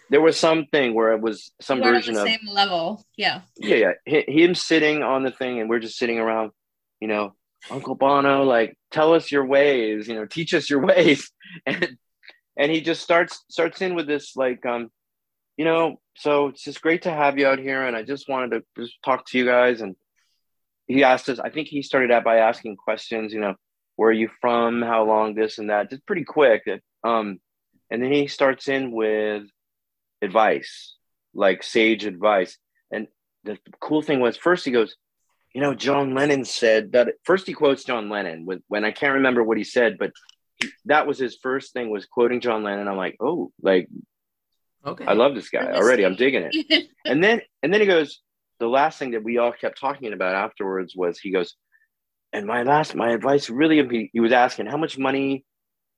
There 0.09 0.23
was 0.23 0.39
something 0.39 0.95
where 0.95 1.13
it 1.13 1.21
was 1.21 1.53
some 1.61 1.81
We're 1.81 1.89
on 1.89 1.95
version 1.95 2.15
the 2.15 2.23
of 2.23 2.29
same 2.29 2.49
level. 2.51 3.05
Yeah. 3.17 3.43
yeah 3.59 3.77
yeah. 3.77 3.93
Hi- 4.09 4.33
him 4.33 4.55
sitting 4.55 5.03
on 5.03 5.23
the 5.23 5.31
thing 5.31 5.61
and 5.61 5.69
we're 5.69 5.81
just 5.81 5.99
sitting 5.99 6.19
around 6.19 6.53
you 7.01 7.09
know 7.09 7.35
uncle 7.71 7.97
bono 7.97 8.45
like 8.45 8.79
tell 8.93 9.13
us 9.13 9.33
your 9.33 9.45
ways 9.45 10.07
you 10.07 10.15
know 10.15 10.25
teach 10.25 10.55
us 10.55 10.71
your 10.71 10.81
ways. 10.87 11.31
And 11.67 11.99
and 12.57 12.71
he 12.71 12.81
just 12.81 13.03
starts 13.03 13.45
starts 13.49 13.83
in 13.83 13.95
with 13.95 14.07
this 14.07 14.37
like 14.37 14.65
um 14.67 14.91
you 15.57 15.65
know 15.65 16.01
so 16.17 16.49
it's 16.49 16.63
just 16.63 16.81
great 16.83 17.03
to 17.03 17.11
have 17.11 17.39
you 17.39 17.47
out 17.47 17.59
here. 17.59 17.85
And 17.87 17.97
i 17.97 18.03
just 18.03 18.29
wanted 18.29 18.51
to 18.53 18.83
just 18.83 18.95
talk 19.05 19.27
to 19.27 19.39
you 19.39 19.45
guys. 19.45 19.81
And 19.81 19.97
he 20.87 21.03
asked 21.03 21.29
us 21.29 21.39
i 21.41 21.51
think 21.51 21.69
he 21.69 21.83
started 21.83 22.11
out 22.11 22.25
by 22.25 22.39
asking 22.39 22.77
questions 22.77 23.33
you 23.33 23.41
know 23.41 23.55
where 23.97 24.11
are 24.11 24.13
you 24.13 24.29
from? 24.43 24.83
How 24.83 25.05
long? 25.05 25.35
This 25.35 25.57
and 25.57 25.71
that. 25.71 25.89
Just 25.89 26.07
pretty 26.07 26.25
quick. 26.25 26.63
Um 27.05 27.41
and 27.91 28.03
then 28.03 28.13
he 28.13 28.27
starts 28.27 28.69
in 28.69 28.93
with 28.93 29.45
advice 30.23 30.97
like 31.35 31.63
sage 31.63 32.05
advice. 32.05 32.57
And 32.91 33.09
the 33.45 33.59
cool 33.81 34.03
thing 34.03 34.21
was 34.21 34.37
first 34.37 34.65
he 34.65 34.71
goes 34.71 34.97
you 35.55 35.63
know 35.63 35.73
john 35.73 36.15
lennon 36.15 36.45
said 36.45 36.93
that 36.93 37.09
first 37.25 37.47
he 37.47 37.55
quotes 37.55 37.85
john 37.85 38.11
lennon 38.11 38.45
with 38.45 38.61
when 38.69 38.85
i 38.85 38.91
can't 38.91 39.15
remember 39.15 39.43
what 39.43 39.57
he 39.57 39.65
said 39.65 39.97
but 39.99 40.11
that 40.87 41.07
was 41.07 41.19
his 41.19 41.37
first 41.43 41.73
thing 41.73 41.91
was 41.91 42.07
quoting 42.07 42.41
john 42.41 42.63
lennon. 42.63 42.89
I'm 42.89 42.97
like 42.97 43.17
oh 43.21 43.53
like 43.63 43.89
okay. 44.85 45.05
i 45.05 45.13
love 45.13 45.35
this 45.35 45.51
guy 45.51 45.73
already. 45.73 46.05
I'm 46.05 46.17
digging 46.17 46.49
it. 46.51 46.89
And 47.05 47.23
then 47.23 47.41
and 47.63 47.73
then 47.73 47.81
he 47.81 47.87
goes 47.87 48.21
the 48.59 48.67
last 48.67 48.99
thing 48.99 49.13
that 49.13 49.23
we 49.23 49.39
all 49.39 49.53
kept 49.53 49.79
talking 49.79 50.13
about 50.13 50.35
afterwards 50.35 50.95
was 50.97 51.19
he 51.19 51.31
goes 51.31 51.55
and 52.33 52.47
my 52.47 52.63
last 52.63 52.95
my 52.95 53.11
advice 53.13 53.49
really 53.51 53.87
he, 53.89 54.11
he 54.13 54.21
was 54.21 54.33
asking 54.33 54.67
how 54.67 54.77
much 54.77 54.99
money 54.99 55.45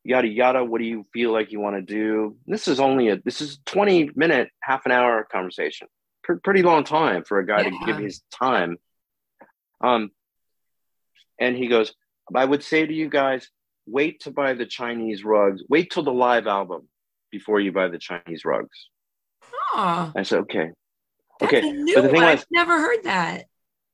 yada 0.04 0.28
yada 0.28 0.64
what 0.64 0.78
do 0.78 0.84
you 0.84 1.06
feel 1.12 1.32
like 1.32 1.52
you 1.52 1.60
want 1.60 1.76
to 1.76 1.82
do? 1.82 2.36
This 2.46 2.68
is 2.68 2.80
only 2.80 3.08
a 3.08 3.16
this 3.16 3.40
is 3.40 3.58
20 3.66 4.10
minute 4.14 4.50
half 4.60 4.86
an 4.86 4.92
hour 4.92 5.26
conversation. 5.30 5.88
Pr- 6.24 6.34
pretty 6.44 6.62
long 6.62 6.84
time 6.84 7.24
for 7.24 7.38
a 7.38 7.46
guy 7.46 7.62
to 7.62 7.70
give 7.86 7.98
his 7.98 8.22
time. 8.30 8.76
Um 9.82 10.10
and 11.38 11.56
he 11.56 11.68
goes 11.68 11.94
i 12.34 12.44
would 12.44 12.62
say 12.62 12.84
to 12.84 12.92
you 12.92 13.08
guys 13.08 13.48
wait 13.90 14.20
to 14.20 14.30
buy 14.30 14.54
the 14.54 14.66
chinese 14.66 15.24
rugs 15.24 15.62
wait 15.68 15.90
till 15.90 16.02
the 16.02 16.12
live 16.12 16.46
album 16.46 16.88
before 17.30 17.60
you 17.60 17.72
buy 17.72 17.88
the 17.88 17.98
chinese 17.98 18.44
rugs 18.44 18.88
Aw. 19.74 20.12
I 20.16 20.22
said, 20.22 20.40
okay. 20.40 20.70
That's 21.40 21.52
Okay, 21.52 21.62
but 21.94 22.02
the 22.02 22.08
thing 22.08 22.22
one. 22.22 22.32
was- 22.32 22.40
I've 22.40 22.46
never 22.50 22.80
heard 22.80 23.02
that. 23.04 23.44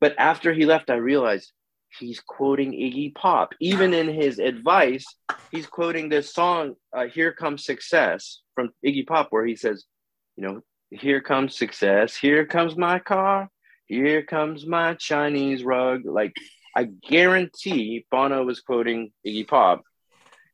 But 0.00 0.14
after 0.18 0.52
he 0.52 0.66
left, 0.66 0.90
I 0.90 0.96
realized 0.96 1.52
he's 1.98 2.20
quoting 2.20 2.72
Iggy 2.72 3.14
Pop. 3.14 3.54
Even 3.60 3.92
in 3.94 4.08
his 4.08 4.38
advice, 4.38 5.04
he's 5.50 5.66
quoting 5.66 6.08
this 6.08 6.32
song, 6.32 6.74
uh, 6.96 7.06
Here 7.06 7.32
Comes 7.32 7.64
Success 7.64 8.40
from 8.54 8.70
Iggy 8.86 9.06
Pop, 9.06 9.28
where 9.30 9.44
he 9.46 9.56
says, 9.56 9.84
you 10.36 10.44
know, 10.46 10.60
here 10.90 11.20
comes 11.20 11.56
success, 11.56 12.16
here 12.16 12.44
comes 12.46 12.76
my 12.76 12.98
car, 12.98 13.48
here 13.86 14.22
comes 14.22 14.66
my 14.66 14.94
Chinese 14.94 15.64
rug. 15.64 16.02
Like, 16.04 16.32
I 16.76 16.84
guarantee 16.84 18.06
Bono 18.10 18.44
was 18.44 18.60
quoting 18.60 19.12
Iggy 19.26 19.46
Pop. 19.46 19.82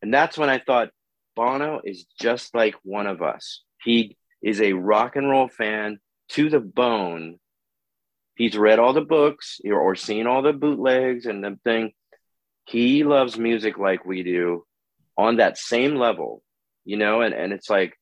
And 0.02 0.12
that's 0.12 0.36
when 0.38 0.50
I 0.50 0.58
thought, 0.58 0.90
Bono 1.36 1.80
is 1.84 2.06
just 2.20 2.54
like 2.54 2.74
one 2.82 3.06
of 3.06 3.22
us. 3.22 3.62
He 3.82 4.16
is 4.42 4.60
a 4.60 4.72
rock 4.72 5.16
and 5.16 5.30
roll 5.30 5.48
fan 5.48 6.00
to 6.30 6.50
the 6.50 6.60
bone 6.60 7.38
he's 8.40 8.56
read 8.56 8.78
all 8.78 8.94
the 8.94 9.02
books 9.02 9.60
or, 9.70 9.94
seen 9.94 10.26
all 10.26 10.40
the 10.40 10.54
bootlegs 10.54 11.26
and 11.26 11.44
the 11.44 11.58
thing. 11.62 11.92
He 12.64 13.04
loves 13.04 13.36
music 13.36 13.76
like 13.76 14.06
we 14.06 14.22
do 14.22 14.64
on 15.18 15.36
that 15.36 15.58
same 15.58 15.96
level, 15.96 16.42
you 16.86 16.96
know, 16.96 17.20
and, 17.20 17.34
and 17.34 17.52
it's 17.52 17.68
like 17.68 17.92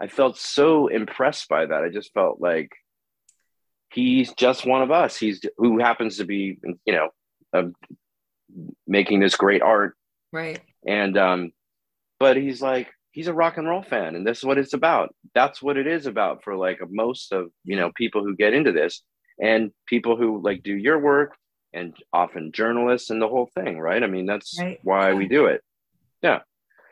I 0.00 0.06
felt 0.06 0.38
so 0.38 0.86
impressed 0.86 1.48
by 1.48 1.66
that. 1.66 1.82
I 1.82 1.88
just 1.88 2.14
felt 2.14 2.40
like 2.40 2.70
he's 3.92 4.32
just 4.34 4.64
one 4.64 4.82
of 4.82 4.92
us. 4.92 5.16
He's 5.16 5.40
who 5.56 5.80
happens 5.80 6.18
to 6.18 6.24
be, 6.24 6.60
you 6.84 6.92
know, 6.92 7.08
uh, 7.52 7.64
making 8.86 9.20
this 9.20 9.36
great 9.36 9.62
art. 9.62 9.96
Right. 10.32 10.60
And 10.86 11.16
um, 11.16 11.52
but 12.18 12.36
he's 12.36 12.60
like 12.62 12.88
he's 13.12 13.28
a 13.28 13.34
rock 13.34 13.56
and 13.58 13.66
roll 13.68 13.82
fan, 13.82 14.14
and 14.16 14.26
this 14.26 14.38
is 14.38 14.44
what 14.44 14.58
it's 14.58 14.74
about. 14.74 15.14
That's 15.34 15.62
what 15.62 15.76
it 15.76 15.86
is 15.86 16.06
about 16.06 16.44
for 16.44 16.56
like 16.56 16.78
most 16.90 17.32
of 17.32 17.50
you 17.64 17.76
know 17.76 17.90
people 17.94 18.22
who 18.24 18.36
get 18.36 18.54
into 18.54 18.72
this 18.72 19.02
and 19.40 19.70
people 19.86 20.16
who 20.16 20.40
like 20.42 20.62
do 20.62 20.74
your 20.74 20.98
work 20.98 21.36
and 21.72 21.94
often 22.12 22.50
journalists 22.52 23.10
and 23.10 23.20
the 23.20 23.28
whole 23.28 23.48
thing, 23.54 23.78
right? 23.78 24.02
I 24.02 24.06
mean, 24.06 24.26
that's 24.26 24.56
Right. 24.58 24.78
why 24.82 25.12
we 25.14 25.28
do 25.28 25.46
it. 25.46 25.62
Yeah 26.22 26.40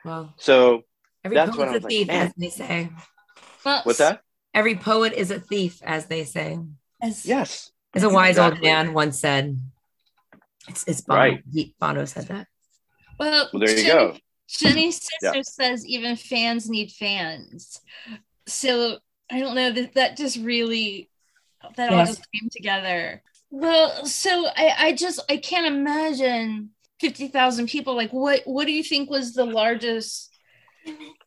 well, 0.05 0.33
So 0.37 0.83
every 1.25 1.35
That's 1.35 1.57
what 1.57 1.69
poet's 1.69 1.69
I 1.69 1.73
a 1.73 1.75
was 1.75 1.83
like, 1.85 1.91
thief, 1.91 2.07
man. 2.09 2.27
as 2.29 2.33
they 2.37 2.51
say. 2.51 2.91
Well, 3.65 3.81
what's 3.85 3.99
that? 3.99 4.21
Every 4.55 4.77
poet 4.77 5.13
is 5.15 5.31
a 5.33 5.41
thief, 5.41 5.83
as 5.83 6.07
they 6.07 6.23
say. 6.25 6.59
As, 7.03 7.27
Yes. 7.27 7.73
As 7.95 8.05
a 8.05 8.09
wise 8.11 8.39
old 8.39 8.61
man 8.63 8.93
once 8.93 9.19
said. 9.19 9.59
It's, 10.69 10.85
it's 10.89 11.01
Bono. 11.03 11.19
Right. 11.21 11.43
He, 11.53 11.75
Bono 11.81 12.05
said 12.05 12.29
that. 12.29 12.47
Well, 13.19 13.49
Well, 13.53 13.61
there 13.61 13.71
you 13.71 13.77
Jenny, 13.85 13.89
go. 13.89 14.17
Jenny's 14.49 14.97
sister 15.23 15.37
Yeah. 15.37 15.43
says 15.43 15.87
even 15.87 16.17
fans 16.17 16.69
need 16.69 16.93
fans. 16.93 17.81
So 18.47 18.99
I 19.31 19.41
don't 19.41 19.55
know 19.55 19.73
that 19.73 19.95
that 19.95 20.17
just 20.17 20.37
really 20.39 21.11
that 21.77 21.93
all 21.93 22.05
just 22.07 22.27
came 22.33 22.49
together. 22.51 23.23
Well, 23.51 24.05
so 24.07 24.47
I 24.55 24.75
I 24.79 24.93
just 24.93 25.21
I 25.29 25.37
can't 25.39 25.67
imagine 25.67 26.71
fifty 27.01 27.29
thousand 27.29 27.69
people. 27.69 27.97
Like 27.97 28.13
what 28.13 28.43
what 28.45 28.67
do 28.67 28.73
you 28.73 28.85
think 28.85 29.11
was 29.11 29.33
the 29.35 29.45
largest 29.47 30.33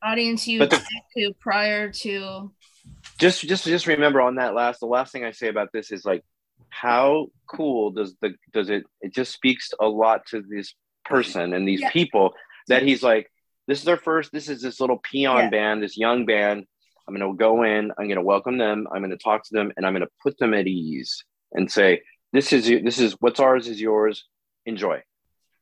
audience 0.02 0.47
you 0.47 0.60
But 0.60 0.69
the- 0.69 0.78
went 0.78 0.88
to 1.17 1.34
prior 1.39 1.91
to? 1.91 2.52
Just 3.17 3.41
just 3.41 3.65
just 3.65 3.88
remember 3.88 4.21
on 4.21 4.36
that 4.36 4.54
last 4.54 4.80
the 4.80 4.86
last 4.86 5.12
thing 5.12 5.25
I 5.25 5.32
say 5.32 5.47
about 5.49 5.71
this 5.73 5.91
is 5.91 6.06
like 6.06 6.23
how 6.69 7.27
cool 7.47 7.91
does 7.91 8.15
the 8.21 8.34
does 8.53 8.69
it 8.69 8.84
it 9.01 9.13
just 9.13 9.32
speaks 9.34 9.71
a 9.79 9.88
lot 9.88 10.25
to 10.27 10.41
this 10.47 10.73
person 11.05 11.53
and 11.53 11.67
these 11.67 11.82
Yeah. 11.82 11.91
people 11.91 12.34
that 12.67 12.84
he's 12.84 13.01
like 13.01 13.32
this 13.67 13.79
is 13.79 13.86
their 13.86 13.97
first 13.97 14.32
this 14.32 14.47
is 14.49 14.62
this 14.62 14.79
little 14.79 14.97
peon 14.99 15.45
Yeah. 15.45 15.49
band 15.49 15.84
this 15.84 15.97
young 15.97 16.25
band 16.25 16.65
i'm 17.08 17.15
going 17.15 17.27
to 17.32 17.36
go 17.38 17.63
in 17.63 17.91
i'm 17.97 18.05
going 18.08 18.15
to 18.17 18.21
welcome 18.21 18.58
them 18.60 18.88
i'm 18.91 18.99
going 19.01 19.10
to 19.12 19.17
talk 19.17 19.43
to 19.45 19.49
them 19.53 19.71
and 19.75 19.86
i'm 19.86 19.93
going 19.93 20.05
to 20.05 20.12
put 20.21 20.38
them 20.38 20.53
at 20.53 20.67
ease 20.67 21.23
and 21.53 21.71
say 21.71 22.01
this 22.34 22.53
is 22.53 22.67
this 22.67 22.99
is 22.99 23.15
what's 23.19 23.39
ours 23.39 23.67
is 23.67 23.82
yours 23.82 24.25
enjoy 24.67 25.01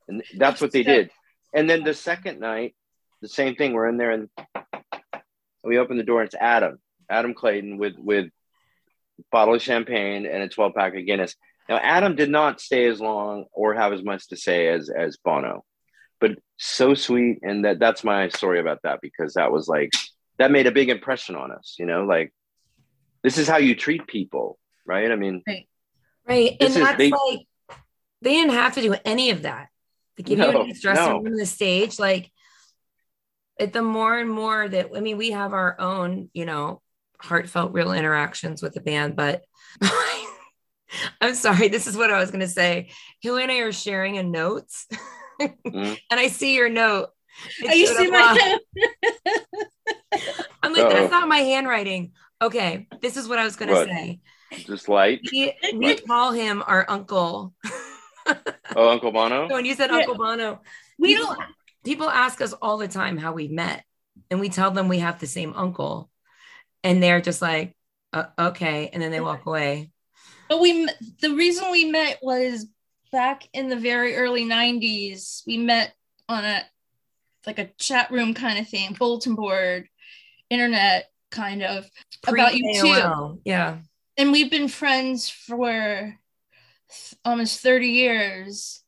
and 0.09 0.21
that's 0.37 0.59
what 0.59 0.71
they 0.73 0.83
did 0.83 1.09
and 1.53 1.69
then 1.69 1.83
the 1.83 1.93
second 1.93 2.39
night 2.41 2.75
the 3.21 3.29
same 3.29 3.55
thing 3.55 3.71
we're 3.73 3.87
in 3.87 3.97
there 3.97 4.11
and 4.11 4.29
we 5.63 5.77
open 5.77 5.97
the 5.97 6.03
door 6.03 6.19
and 6.21 6.27
it's 6.27 6.35
adam 6.39 6.77
adam 7.09 7.33
clayton 7.33 7.77
with 7.77 7.93
with 7.97 8.29
bottle 9.31 9.55
of 9.55 9.61
champagne 9.61 10.25
and 10.25 10.43
a 10.43 10.49
12 10.49 10.73
pack 10.75 10.95
of 10.95 11.05
guinness 11.05 11.35
now 11.69 11.77
adam 11.77 12.15
did 12.15 12.29
not 12.29 12.61
stay 12.61 12.85
as 12.87 12.99
long 13.01 13.45
or 13.51 13.73
have 13.73 13.93
as 13.93 14.03
much 14.03 14.27
to 14.27 14.35
say 14.37 14.67
as 14.67 14.89
as 14.89 15.17
bono 15.23 15.63
but 16.19 16.31
so 16.57 16.93
sweet 16.93 17.39
and 17.43 17.65
that 17.65 17.79
that's 17.79 18.03
my 18.03 18.29
story 18.29 18.59
about 18.59 18.79
that 18.83 18.99
because 19.01 19.33
that 19.33 19.51
was 19.51 19.67
like 19.67 19.91
that 20.37 20.51
made 20.51 20.67
a 20.67 20.71
big 20.71 20.89
impression 20.89 21.35
on 21.35 21.51
us 21.51 21.75
you 21.79 21.85
know 21.85 22.05
like 22.05 22.33
this 23.23 23.37
is 23.37 23.47
how 23.47 23.57
you 23.57 23.75
treat 23.75 24.05
people 24.07 24.57
right 24.85 25.11
i 25.11 25.15
mean 25.15 25.43
Right. 26.27 26.57
This 26.59 26.75
and 26.75 26.81
is- 26.81 26.87
that's 26.89 26.97
they- 26.97 27.09
like 27.11 27.39
they 28.21 28.33
didn't 28.33 28.51
have 28.53 28.73
to 28.75 28.81
do 28.81 28.95
any 29.05 29.29
of 29.29 29.43
that. 29.43 29.69
They 30.17 30.23
give 30.23 30.39
No, 30.39 30.49
you 30.51 30.59
a 30.61 30.63
nice 30.67 30.81
dressing 30.81 31.05
no. 31.05 31.17
on 31.19 31.33
the 31.35 31.45
stage. 31.45 31.99
Like 31.99 32.29
it, 33.57 33.71
the 33.71 33.81
more 33.81 34.17
and 34.17 34.29
more 34.29 34.67
that 34.67 34.89
I 34.93 34.99
mean, 34.99 35.15
we 35.17 35.31
have 35.31 35.53
our 35.53 35.79
own, 35.79 36.29
you 36.33 36.45
know, 36.45 36.81
heartfelt 37.21 37.73
real 37.73 37.91
interactions 37.93 38.61
with 38.61 38.73
the 38.73 38.81
band, 38.81 39.15
but 39.15 39.43
I'm 41.21 41.35
sorry, 41.35 41.67
this 41.67 41.87
is 41.87 41.97
what 41.97 42.11
I 42.11 42.19
was 42.19 42.31
gonna 42.31 42.47
say. 42.47 42.89
Hilary 43.21 43.43
and 43.43 43.51
I 43.51 43.57
are 43.59 43.71
sharing 43.71 44.17
a 44.17 44.23
notes. 44.23 44.87
Mhm. 45.41 45.99
and 46.11 46.19
I 46.19 46.27
see 46.29 46.55
your 46.55 46.69
note. 46.69 47.09
It 47.61 47.69
Are 47.69 47.75
you 47.75 47.87
showed 47.87 47.97
see 47.97 48.07
my 48.11 48.57
I'm 50.63 50.73
like, 50.73 50.83
Uh-oh. 50.85 50.89
that's 50.89 51.11
not 51.11 51.27
my 51.27 51.37
handwriting. 51.39 52.11
Okay, 52.41 52.87
this 53.01 53.17
is 53.17 53.27
what 53.27 53.39
I 53.39 53.43
was 53.43 53.55
gonna 53.55 53.85
say. 53.85 54.19
just 54.65 54.87
light 54.89 55.19
We, 55.31 55.53
we 55.73 55.97
call 55.97 56.31
him 56.31 56.63
our 56.65 56.85
uncle. 56.89 57.53
oh 58.75 58.89
uncle 58.89 59.11
bono 59.11 59.47
So 59.47 59.55
when 59.55 59.65
you 59.65 59.75
said 59.75 59.89
Yeah. 59.89 59.97
Uncle 59.97 60.15
Bono, 60.15 60.61
we 60.99 61.15
people, 61.15 61.27
don't 61.35 61.39
people 61.83 62.09
ask 62.09 62.41
us 62.41 62.53
all 62.53 62.77
the 62.77 62.87
time 62.87 63.17
how 63.17 63.33
we 63.33 63.47
met, 63.47 63.83
and 64.29 64.39
we 64.39 64.49
tell 64.49 64.71
them 64.71 64.87
we 64.87 64.99
have 64.99 65.19
the 65.19 65.27
same 65.27 65.53
uncle, 65.55 66.09
and 66.87 67.03
they're 67.03 67.19
just 67.21 67.41
like, 67.41 67.75
uh, 68.13 68.25
"Okay," 68.39 68.89
and 68.93 69.01
then 69.03 69.11
they 69.11 69.19
walk 69.19 69.45
away. 69.45 69.91
But 70.47 70.61
we 70.61 70.87
the 71.21 71.35
reason 71.35 71.69
we 71.71 71.85
met 71.85 72.19
was 72.21 72.65
back 73.11 73.43
in 73.53 73.67
the 73.67 73.75
very 73.75 74.15
early 74.15 74.45
90s. 74.45 75.43
We 75.45 75.57
met 75.57 75.93
on 76.29 76.45
a 76.45 76.61
like 77.45 77.59
a 77.59 77.65
chat 77.77 78.09
room 78.11 78.33
kind 78.33 78.57
of 78.59 78.67
thing, 78.69 78.93
bulletin 78.97 79.35
board, 79.35 79.87
internet 80.49 81.11
kind 81.31 81.61
of 81.63 81.85
about 82.25 82.53
U2. 82.53 83.39
Yeah, 83.43 83.77
And 84.17 84.31
we've 84.31 84.49
been 84.51 84.67
friends 84.69 85.29
for 85.29 86.17
th- 86.89 87.15
almost 87.25 87.61
30 87.61 87.87
years. 87.87 88.83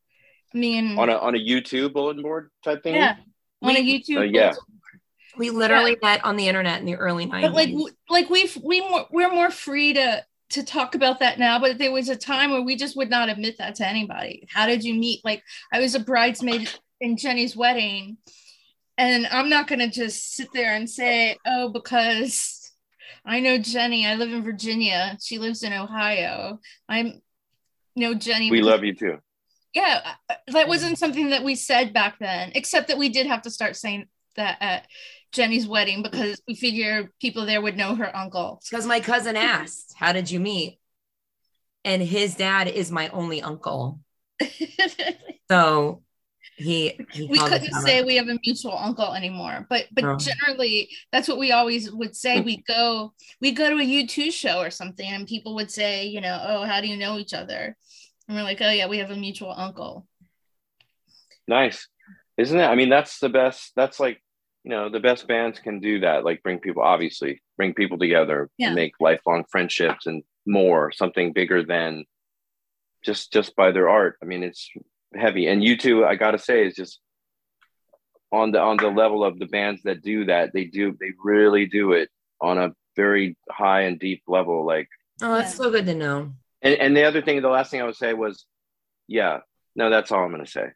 I 0.53 0.57
mean, 0.57 0.97
on 0.97 1.09
a 1.09 1.17
on 1.17 1.35
a 1.35 1.39
U2 1.39 1.91
bulletin 1.91 2.23
board 2.23 2.49
type 2.63 2.83
thing 2.83 2.95
yeah, 2.95 3.15
on 3.61 3.75
a 3.75 3.81
We- 3.81 4.01
U2. 4.03 4.17
Uh, 4.17 4.21
yeah. 4.21 4.53
Bulletin 5.39 5.55
we 5.55 5.59
literally 5.59 5.97
met 6.01 6.23
on 6.23 6.35
the 6.35 6.47
internet 6.47 6.79
in 6.79 6.85
the 6.85 6.95
early 6.95 7.25
'90s. 7.25 7.41
but 7.41 7.53
like 7.53 7.69
like 8.09 8.29
we've 8.29 8.57
we 8.63 8.81
more, 8.81 9.05
we're 9.11 9.33
more 9.33 9.49
free 9.49 9.93
to 9.93 10.23
to 10.49 10.63
talk 10.63 10.95
about 10.95 11.19
that 11.19 11.37
now 11.37 11.59
but 11.59 11.77
there 11.77 11.91
was 11.91 12.09
a 12.09 12.15
time 12.15 12.51
where 12.51 12.61
we 12.61 12.75
just 12.75 12.97
would 12.97 13.09
not 13.09 13.29
admit 13.29 13.57
that 13.57 13.75
to 13.75 13.87
anybody. 13.87 14.47
How 14.49 14.65
did 14.65 14.83
you 14.83 14.93
meet? 14.93 15.23
Like 15.23 15.43
i 15.71 15.79
was 15.79 15.95
a 15.95 15.99
bridesmaid 15.99 16.69
in 17.01 17.15
jenny's 17.17 17.55
wedding 17.55 18.17
and 18.97 19.25
i'm 19.27 19.49
not 19.49 19.67
going 19.67 19.79
to 19.79 19.89
just 19.89 20.35
sit 20.35 20.49
there 20.53 20.73
and 20.73 20.89
say 20.89 21.37
oh 21.45 21.69
because 21.69 22.71
i 23.25 23.39
know 23.39 23.57
jenny. 23.57 24.05
I 24.05 24.15
live 24.15 24.31
in 24.31 24.43
virginia. 24.43 25.17
She 25.21 25.37
lives 25.37 25.63
in 25.63 25.73
ohio. 25.73 26.59
I'm 26.87 27.21
know 27.95 28.13
jenny 28.13 28.49
we 28.49 28.61
love 28.61 28.83
you 28.83 28.95
too. 28.95 29.17
Yeah 29.73 30.15
uh, 30.29 30.35
that 30.47 30.67
wasn't 30.67 30.97
something 30.97 31.29
that 31.29 31.43
we 31.43 31.55
said 31.55 31.93
back 31.93 32.17
then 32.19 32.51
except 32.55 32.87
that 32.87 32.97
we 32.97 33.09
did 33.09 33.27
have 33.27 33.43
to 33.43 33.51
start 33.51 33.75
saying 33.75 34.07
that 34.35 34.57
at 34.61 34.87
jenny's 35.31 35.67
wedding 35.67 36.03
because 36.03 36.41
we 36.47 36.55
figured 36.55 37.09
people 37.19 37.45
there 37.45 37.61
would 37.61 37.77
know 37.77 37.95
her 37.95 38.15
uncle. 38.15 38.61
Because 38.69 38.85
my 38.85 38.99
cousin 38.99 39.35
asked, 39.35 39.93
"How 39.97 40.11
did 40.11 40.29
you 40.31 40.39
meet?" 40.39 40.79
And 41.85 42.01
his 42.01 42.35
dad 42.35 42.67
is 42.67 42.91
my 42.91 43.09
only 43.09 43.41
uncle, 43.41 43.99
so 45.49 46.03
he, 46.59 46.99
he 47.13 47.27
we 47.27 47.39
couldn't 47.39 47.71
say 47.71 48.03
we 48.03 48.17
have 48.17 48.27
a 48.27 48.37
mutual 48.45 48.77
uncle 48.77 49.13
anymore 49.13 49.65
but 49.69 49.85
but 49.93 50.03
No. 50.03 50.17
generally 50.17 50.89
that's 51.09 51.27
what 51.27 51.37
we 51.37 51.53
always 51.53 51.89
would 51.89 52.15
say. 52.15 52.41
We 52.49 52.57
go 52.67 53.13
we 53.39 53.51
go 53.53 53.69
to 53.69 53.77
a 53.77 53.85
u2 53.85 54.31
show 54.31 54.59
or 54.59 54.69
something 54.69 55.07
and 55.09 55.25
people 55.25 55.55
would 55.55 55.71
say 55.71 56.07
you 56.07 56.19
know 56.19 56.37
oh 56.41 56.63
how 56.65 56.81
do 56.81 56.87
you 56.87 56.97
know 56.97 57.17
each 57.17 57.33
other? 57.33 57.77
And 58.27 58.35
we're 58.37 58.43
like 58.43 58.59
oh 58.61 58.69
yeah 58.71 58.87
we 58.87 58.97
have 58.97 59.11
a 59.11 59.15
mutual 59.15 59.53
uncle. 59.55 60.05
Nice 61.47 61.87
isn't 62.41 62.59
it 62.59 62.65
i 62.73 62.75
mean 62.75 62.89
that's 62.89 63.19
the 63.19 63.29
best 63.41 63.71
that's 63.75 63.99
like 63.99 64.17
you 64.63 64.71
know 64.71 64.89
the 64.89 64.99
best 65.09 65.27
bands 65.27 65.57
can 65.59 65.79
do 65.79 65.99
that 66.05 66.23
like 66.27 66.41
bring 66.43 66.59
people 66.59 66.81
obviously 66.93 67.41
bring 67.57 67.73
people 67.73 67.97
together 67.97 68.39
Yeah. 68.57 68.67
and 68.67 68.75
make 68.75 68.93
lifelong 68.99 69.41
friendships 69.51 70.05
and 70.09 70.23
more 70.45 70.91
something 70.91 71.33
bigger 71.39 71.63
than 71.63 71.91
just 73.07 73.23
just 73.31 73.55
by 73.55 73.71
their 73.71 73.89
art 73.89 74.13
i 74.21 74.25
mean 74.25 74.43
it's 74.43 74.69
heavy 75.15 75.47
and 75.47 75.61
U2 75.63 76.05
i 76.05 76.15
gotta 76.15 76.39
say 76.39 76.65
is 76.67 76.75
just 76.75 76.99
on 78.31 78.51
the 78.53 78.59
on 78.69 78.77
the 78.77 78.89
level 79.03 79.23
of 79.23 79.39
the 79.39 79.47
bands 79.57 79.81
that 79.83 80.01
do 80.01 80.25
that 80.25 80.51
they 80.53 80.65
do 80.65 80.95
they 80.99 81.11
really 81.23 81.65
do 81.65 81.93
it 81.93 82.09
on 82.41 82.57
a 82.57 82.73
very 82.95 83.37
high 83.49 83.81
and 83.87 83.99
deep 83.99 84.21
level 84.27 84.65
like 84.65 84.87
Oh, 85.21 85.33
that's 85.37 85.55
so 85.55 85.69
good 85.69 85.85
to 85.87 85.95
know. 85.95 86.31
And 86.61 86.75
and 86.83 86.95
the 86.95 87.03
other 87.03 87.21
thing, 87.21 87.41
the 87.41 87.49
last 87.49 87.71
thing 87.71 87.81
I 87.81 87.85
would 87.85 87.97
say 87.97 88.13
was, 88.13 88.45
yeah, 89.05 89.39
no, 89.75 89.89
that's 89.89 90.13
all 90.13 90.23
I'm 90.23 90.31
gonna 90.31 90.47
say. 90.47 90.67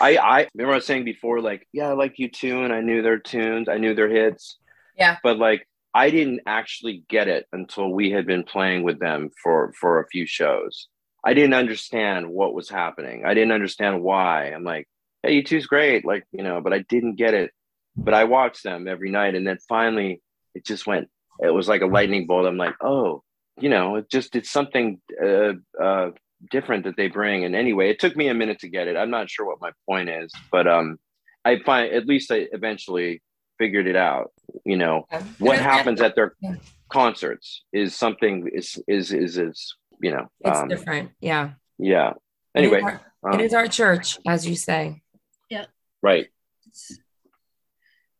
I 0.00 0.16
I 0.16 0.48
remember 0.54 0.72
I 0.72 0.76
was 0.76 0.86
saying 0.86 1.04
before, 1.04 1.40
like, 1.40 1.66
yeah, 1.72 1.88
I 1.88 1.92
like 1.92 2.16
U2, 2.16 2.64
and 2.64 2.72
I 2.72 2.80
knew 2.80 3.02
their 3.02 3.18
tunes, 3.18 3.68
I 3.68 3.78
knew 3.78 3.94
their 3.94 4.08
hits. 4.08 4.58
Yeah. 4.96 5.16
But 5.22 5.38
like 5.38 5.66
I 5.94 6.10
didn't 6.10 6.40
actually 6.46 7.04
get 7.08 7.28
it 7.28 7.46
until 7.52 7.90
we 7.90 8.10
had 8.10 8.26
been 8.26 8.44
playing 8.44 8.82
with 8.82 8.98
them 8.98 9.30
for 9.42 9.72
for 9.72 10.00
a 10.00 10.08
few 10.08 10.26
shows. 10.26 10.88
I 11.24 11.34
didn't 11.34 11.54
understand 11.54 12.28
what 12.28 12.54
was 12.54 12.68
happening. 12.68 13.24
I 13.24 13.34
didn't 13.34 13.52
understand 13.52 14.02
why. 14.02 14.46
I'm 14.46 14.64
like, 14.64 14.86
hey, 15.22 15.42
U2's 15.42 15.66
great, 15.66 16.04
like, 16.04 16.24
you 16.30 16.42
know, 16.42 16.60
but 16.60 16.72
I 16.72 16.80
didn't 16.88 17.16
get 17.16 17.34
it. 17.34 17.50
But 17.96 18.14
I 18.14 18.24
watched 18.24 18.62
them 18.62 18.86
every 18.86 19.10
night, 19.10 19.34
and 19.34 19.46
then 19.46 19.58
finally 19.68 20.22
it 20.54 20.64
just 20.64 20.86
went, 20.86 21.08
it 21.40 21.50
was 21.50 21.68
like 21.68 21.82
a 21.82 21.86
lightning 21.86 22.26
bolt. 22.26 22.46
I'm 22.46 22.56
like, 22.56 22.76
oh, 22.80 23.22
you 23.60 23.68
know, 23.68 23.96
it 23.96 24.08
just 24.08 24.36
it's 24.36 24.50
something 24.50 25.00
uh, 25.22 25.54
uh 25.80 26.10
different 26.50 26.84
that 26.84 26.96
they 26.96 27.08
bring. 27.08 27.44
And 27.44 27.54
anyway, 27.54 27.90
it 27.90 27.98
took 27.98 28.16
me 28.16 28.28
a 28.28 28.34
minute 28.34 28.60
to 28.60 28.68
get 28.68 28.88
it. 28.88 28.96
I'm 28.96 29.10
not 29.10 29.28
sure 29.30 29.46
what 29.46 29.60
my 29.60 29.70
point 29.88 30.08
is, 30.08 30.32
but 30.50 30.66
um 30.66 30.98
I 31.44 31.58
find 31.64 31.92
at 31.92 32.06
least 32.06 32.30
I 32.30 32.46
eventually 32.52 33.22
figured 33.58 33.86
it 33.86 33.96
out. 33.96 34.32
You 34.64 34.76
know, 34.76 35.06
what 35.38 35.58
happens 35.58 36.00
at 36.00 36.14
their 36.14 36.34
Yeah. 36.40 36.56
concerts 36.90 37.64
is 37.72 37.94
something 37.94 38.48
is 38.52 38.80
is 38.86 39.12
is 39.12 39.38
is 39.38 39.76
you 40.00 40.10
know 40.10 40.28
It's 40.40 40.58
um, 40.58 40.68
different. 40.68 41.10
Yeah. 41.20 41.50
yeah. 41.78 42.10
It 42.54 42.64
is 42.64 42.72
Anyway, 42.72 42.80
our- 42.82 43.00
um, 43.32 43.40
it 43.40 43.44
is 43.44 43.52
our 43.54 43.66
church, 43.66 44.18
as 44.26 44.46
you 44.46 44.54
say. 44.54 45.02
Yeah. 45.50 45.66
Right. 46.02 46.28
It's 46.66 46.98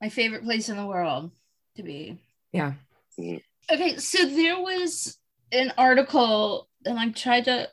my 0.00 0.08
favorite 0.08 0.42
place 0.44 0.68
in 0.68 0.76
the 0.76 0.86
world 0.86 1.30
to 1.76 1.82
be. 1.84 2.18
Yeah. 2.52 2.72
Okay, 3.70 3.96
so 3.98 4.26
there 4.26 4.58
was 4.60 5.18
an 5.52 5.72
article, 5.78 6.68
and 6.84 6.98
I 6.98 7.10
tried 7.10 7.44
to 7.46 7.68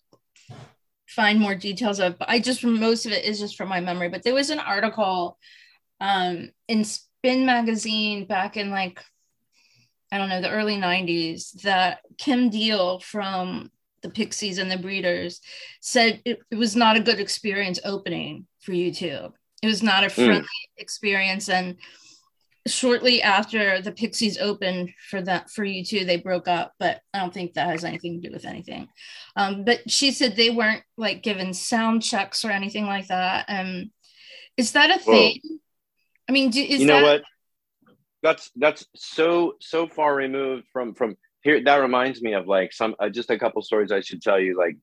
find 1.16 1.40
more 1.40 1.56
details 1.56 2.00
of, 2.00 2.20
but 2.20 2.30
I 2.30 2.40
just 2.40 2.64
most 2.64 3.06
of 3.06 3.14
it 3.14 3.24
is 3.24 3.40
just 3.40 3.56
from 3.56 3.70
my 3.70 3.80
memory. 3.80 4.10
But 4.10 4.24
there 4.24 4.34
was 4.34 4.50
an 4.50 4.60
article 4.60 5.38
um, 6.02 6.52
in 6.68 6.84
Spin 6.84 7.46
magazine 7.46 8.26
back 8.26 8.58
in 8.58 8.70
like 8.70 9.02
I 10.12 10.18
don't 10.18 10.30
know 10.30 10.42
the 10.42 10.52
early 10.52 10.76
'90s 10.76 11.62
that 11.64 12.00
Kim 12.18 12.50
Deal 12.50 13.00
from 13.00 13.72
the 14.02 14.10
Pixies 14.10 14.60
and 14.60 14.70
the 14.70 14.78
Breeders 14.78 15.42
said 15.82 16.22
it, 16.26 16.40
it 16.52 16.56
was 16.56 16.76
not 16.76 16.98
a 16.98 17.02
good 17.02 17.20
experience 17.20 17.80
opening 17.84 18.46
for 18.60 18.74
U2. 18.74 19.32
It 19.64 19.68
was 19.68 19.82
not 19.82 20.04
a 20.04 20.10
friendly 20.10 20.46
experience, 20.78 21.50
and 21.50 21.78
shortly 22.68 23.22
after 23.22 23.82
the 23.82 23.92
Pixies 23.92 24.38
opened 24.38 24.92
for 25.10 25.22
that 25.22 25.50
for 25.50 25.64
U2, 25.64 26.06
they 26.06 26.18
broke 26.18 26.48
up. 26.48 26.74
But 26.80 27.02
I 27.14 27.20
don't 27.20 27.34
think 27.34 27.54
that 27.54 27.70
has 27.70 27.84
anything 27.84 28.22
to 28.22 28.28
do 28.28 28.34
with 28.34 28.46
anything. 28.46 28.88
Um, 29.36 29.64
but 29.64 29.90
she 29.90 30.12
said 30.12 30.36
they 30.36 30.50
weren't 30.50 30.84
like 30.98 31.24
given 31.24 31.54
sound 31.54 32.04
checks 32.04 32.44
or 32.44 32.52
anything 32.52 32.86
like 32.86 33.08
that. 33.08 33.46
Um, 33.48 33.92
is 34.58 34.72
that 34.72 34.90
a 34.90 35.04
Whoa. 35.04 35.14
thing? 35.14 35.42
I 36.28 36.32
mean, 36.32 36.50
do, 36.50 36.62
is 36.62 36.82
you 36.82 36.88
know 36.88 37.02
that 37.02 37.04
what? 37.04 37.24
That's 38.24 38.50
that's 38.56 38.88
so 38.96 39.56
so 39.62 39.88
far 39.88 40.16
removed 40.16 40.66
from 40.74 40.96
from 40.96 41.16
here. 41.44 41.64
That 41.64 41.76
reminds 41.76 42.22
me 42.22 42.34
of 42.34 42.48
like 42.48 42.74
some 42.74 42.96
uh, 43.00 43.10
just 43.10 43.30
a 43.30 43.38
couple 43.38 43.62
stories 43.62 43.92
I 43.92 44.00
should 44.00 44.22
tell 44.22 44.40
you. 44.40 44.58
Like, 44.58 44.78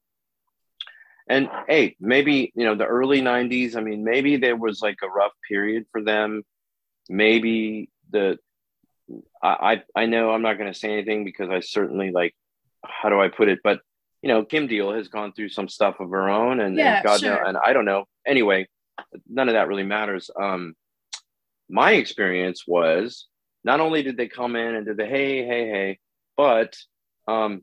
and 1.29 1.49
hey, 1.69 1.97
maybe 1.99 2.53
you 2.55 2.65
know 2.65 2.77
the 2.77 2.87
early 2.87 3.21
'90s. 3.21 3.75
I 3.75 3.81
mean, 3.81 4.05
maybe 4.05 4.37
there 4.37 4.55
was 4.55 4.81
like 4.81 4.99
a 5.03 5.09
rough 5.09 5.33
period 5.49 5.87
for 5.91 6.03
them. 6.03 6.45
Maybe 7.09 7.91
the 8.11 8.39
I 9.43 9.83
I, 9.95 10.07
know 10.07 10.31
I'm 10.31 10.43
not 10.43 10.59
going 10.59 10.73
to 10.73 10.79
say 10.79 10.93
anything 10.93 11.25
because 11.25 11.51
I 11.51 11.61
certainly 11.61 12.13
like 12.13 12.35
how 12.85 13.09
do 13.09 13.21
I 13.21 13.29
put 13.29 13.49
it, 13.49 13.61
but 13.63 13.81
you 14.23 14.29
know, 14.29 14.45
Kim 14.45 14.69
Deal 14.69 14.93
has 14.93 15.09
gone 15.09 15.33
through 15.33 15.49
some 15.49 15.69
stuff 15.69 15.99
of 15.99 16.11
her 16.11 16.29
own, 16.29 16.61
and, 16.61 16.77
Yeah, 16.77 16.97
and 16.97 17.05
God 17.05 17.21
sure. 17.21 17.31
know, 17.31 17.43
and 17.45 17.57
I 17.57 17.73
don't 17.73 17.85
know. 17.85 18.05
Anyway, 18.27 18.69
none 19.29 19.49
of 19.49 19.55
that 19.55 19.67
really 19.67 19.83
matters. 19.83 20.31
Um, 20.41 20.75
my 21.69 21.93
experience 21.93 22.65
was 22.67 23.27
not 23.65 23.81
only 23.81 24.03
did 24.03 24.17
they 24.17 24.29
come 24.29 24.55
in 24.57 24.75
and 24.75 24.87
did 24.87 24.97
the 24.97 25.07
hey 25.07 25.45
hey 25.45 25.69
hey, 25.69 25.99
but 26.37 26.77
um, 27.27 27.63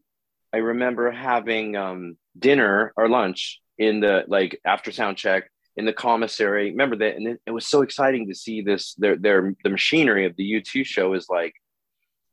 I 0.54 0.58
remember 0.58 1.12
having 1.12 1.75
um, 1.75 2.17
dinner 2.38 2.93
or 2.97 3.08
lunch 3.08 3.62
in 3.78 4.02
the 4.02 4.25
like 4.28 4.60
after 4.65 4.91
sound 4.91 5.17
check 5.17 5.49
in 5.79 5.85
the 5.85 5.93
commissary. 5.93 6.71
Remember 6.71 6.97
that, 6.97 7.15
and 7.15 7.25
it, 7.25 7.41
it 7.45 7.51
was 7.51 7.65
so 7.65 7.81
exciting 7.83 8.27
to 8.27 8.35
see 8.35 8.61
this. 8.61 8.93
Their 8.95 9.15
their 9.15 9.55
the 9.63 9.69
machinery 9.69 10.25
of 10.25 10.35
the 10.35 10.43
U2 10.43 10.85
show 10.85 11.13
is 11.13 11.27
like, 11.29 11.53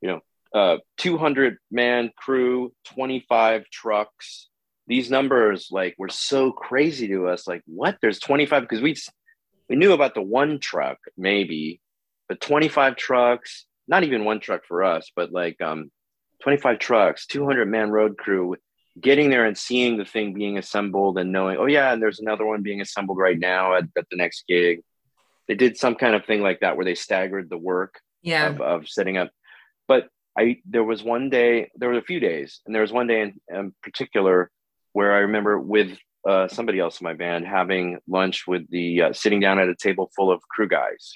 you 0.00 0.08
know, 0.08 0.20
uh, 0.52 0.78
two 0.96 1.16
hundred 1.16 1.58
man 1.70 2.10
crew, 2.16 2.72
twenty 2.84 3.24
five 3.28 3.64
trucks. 3.70 4.48
These 4.88 5.12
numbers 5.12 5.68
like 5.70 5.94
were 5.96 6.08
so 6.08 6.50
crazy 6.50 7.06
to 7.08 7.28
us. 7.28 7.46
Like, 7.46 7.62
what? 7.66 7.98
There's 8.02 8.18
twenty 8.18 8.46
five 8.46 8.62
because 8.62 8.82
we 8.82 8.96
we 9.68 9.76
knew 9.76 9.92
about 9.92 10.14
the 10.14 10.22
one 10.22 10.58
truck 10.58 10.98
maybe, 11.16 11.80
but 12.28 12.40
twenty 12.40 12.68
five 12.68 12.96
trucks. 12.96 13.64
Not 13.86 14.02
even 14.02 14.24
one 14.24 14.40
truck 14.40 14.62
for 14.66 14.82
us, 14.82 15.12
but 15.14 15.30
like 15.30 15.60
um, 15.62 15.92
twenty 16.42 16.58
five 16.58 16.80
trucks, 16.80 17.26
two 17.26 17.46
hundred 17.46 17.68
man 17.68 17.90
road 17.90 18.18
crew 18.18 18.56
getting 19.00 19.28
there 19.30 19.44
and 19.44 19.56
seeing 19.58 19.96
the 19.98 20.04
thing 20.04 20.32
being 20.32 20.58
assembled 20.58 21.18
and 21.18 21.32
knowing, 21.32 21.56
oh 21.58 21.66
yeah, 21.66 21.92
and 21.92 22.00
there's 22.02 22.20
another 22.20 22.46
one 22.46 22.62
being 22.62 22.80
assembled 22.80 23.18
right 23.18 23.38
now 23.38 23.74
at, 23.74 23.84
at 23.96 24.08
the 24.10 24.16
next 24.16 24.44
gig. 24.48 24.80
They 25.48 25.54
did 25.54 25.76
some 25.76 25.94
kind 25.94 26.14
of 26.14 26.24
thing 26.24 26.40
like 26.42 26.60
that 26.60 26.76
where 26.76 26.84
they 26.84 26.94
staggered 26.94 27.48
the 27.50 27.58
work 27.58 28.00
Yeah. 28.22 28.48
of, 28.48 28.60
of 28.60 28.88
setting 28.88 29.16
up. 29.16 29.30
But 29.86 30.08
I 30.38 30.58
there 30.68 30.84
was 30.84 31.02
one 31.02 31.30
day, 31.30 31.70
there 31.76 31.88
were 31.90 31.98
a 31.98 32.02
few 32.02 32.20
days, 32.20 32.60
and 32.66 32.74
there 32.74 32.82
was 32.82 32.92
one 32.92 33.06
day 33.06 33.20
in, 33.22 33.40
in 33.54 33.74
particular 33.82 34.50
where 34.92 35.12
I 35.12 35.18
remember 35.20 35.58
with 35.60 35.96
uh, 36.28 36.48
somebody 36.48 36.80
else 36.80 37.00
in 37.00 37.04
my 37.04 37.12
band 37.14 37.46
having 37.46 37.98
lunch 38.08 38.46
with 38.48 38.68
the 38.70 39.02
uh, 39.02 39.12
sitting 39.12 39.40
down 39.40 39.58
at 39.60 39.68
a 39.68 39.76
table 39.76 40.10
full 40.16 40.30
of 40.32 40.40
crew 40.48 40.68
guys 40.68 41.12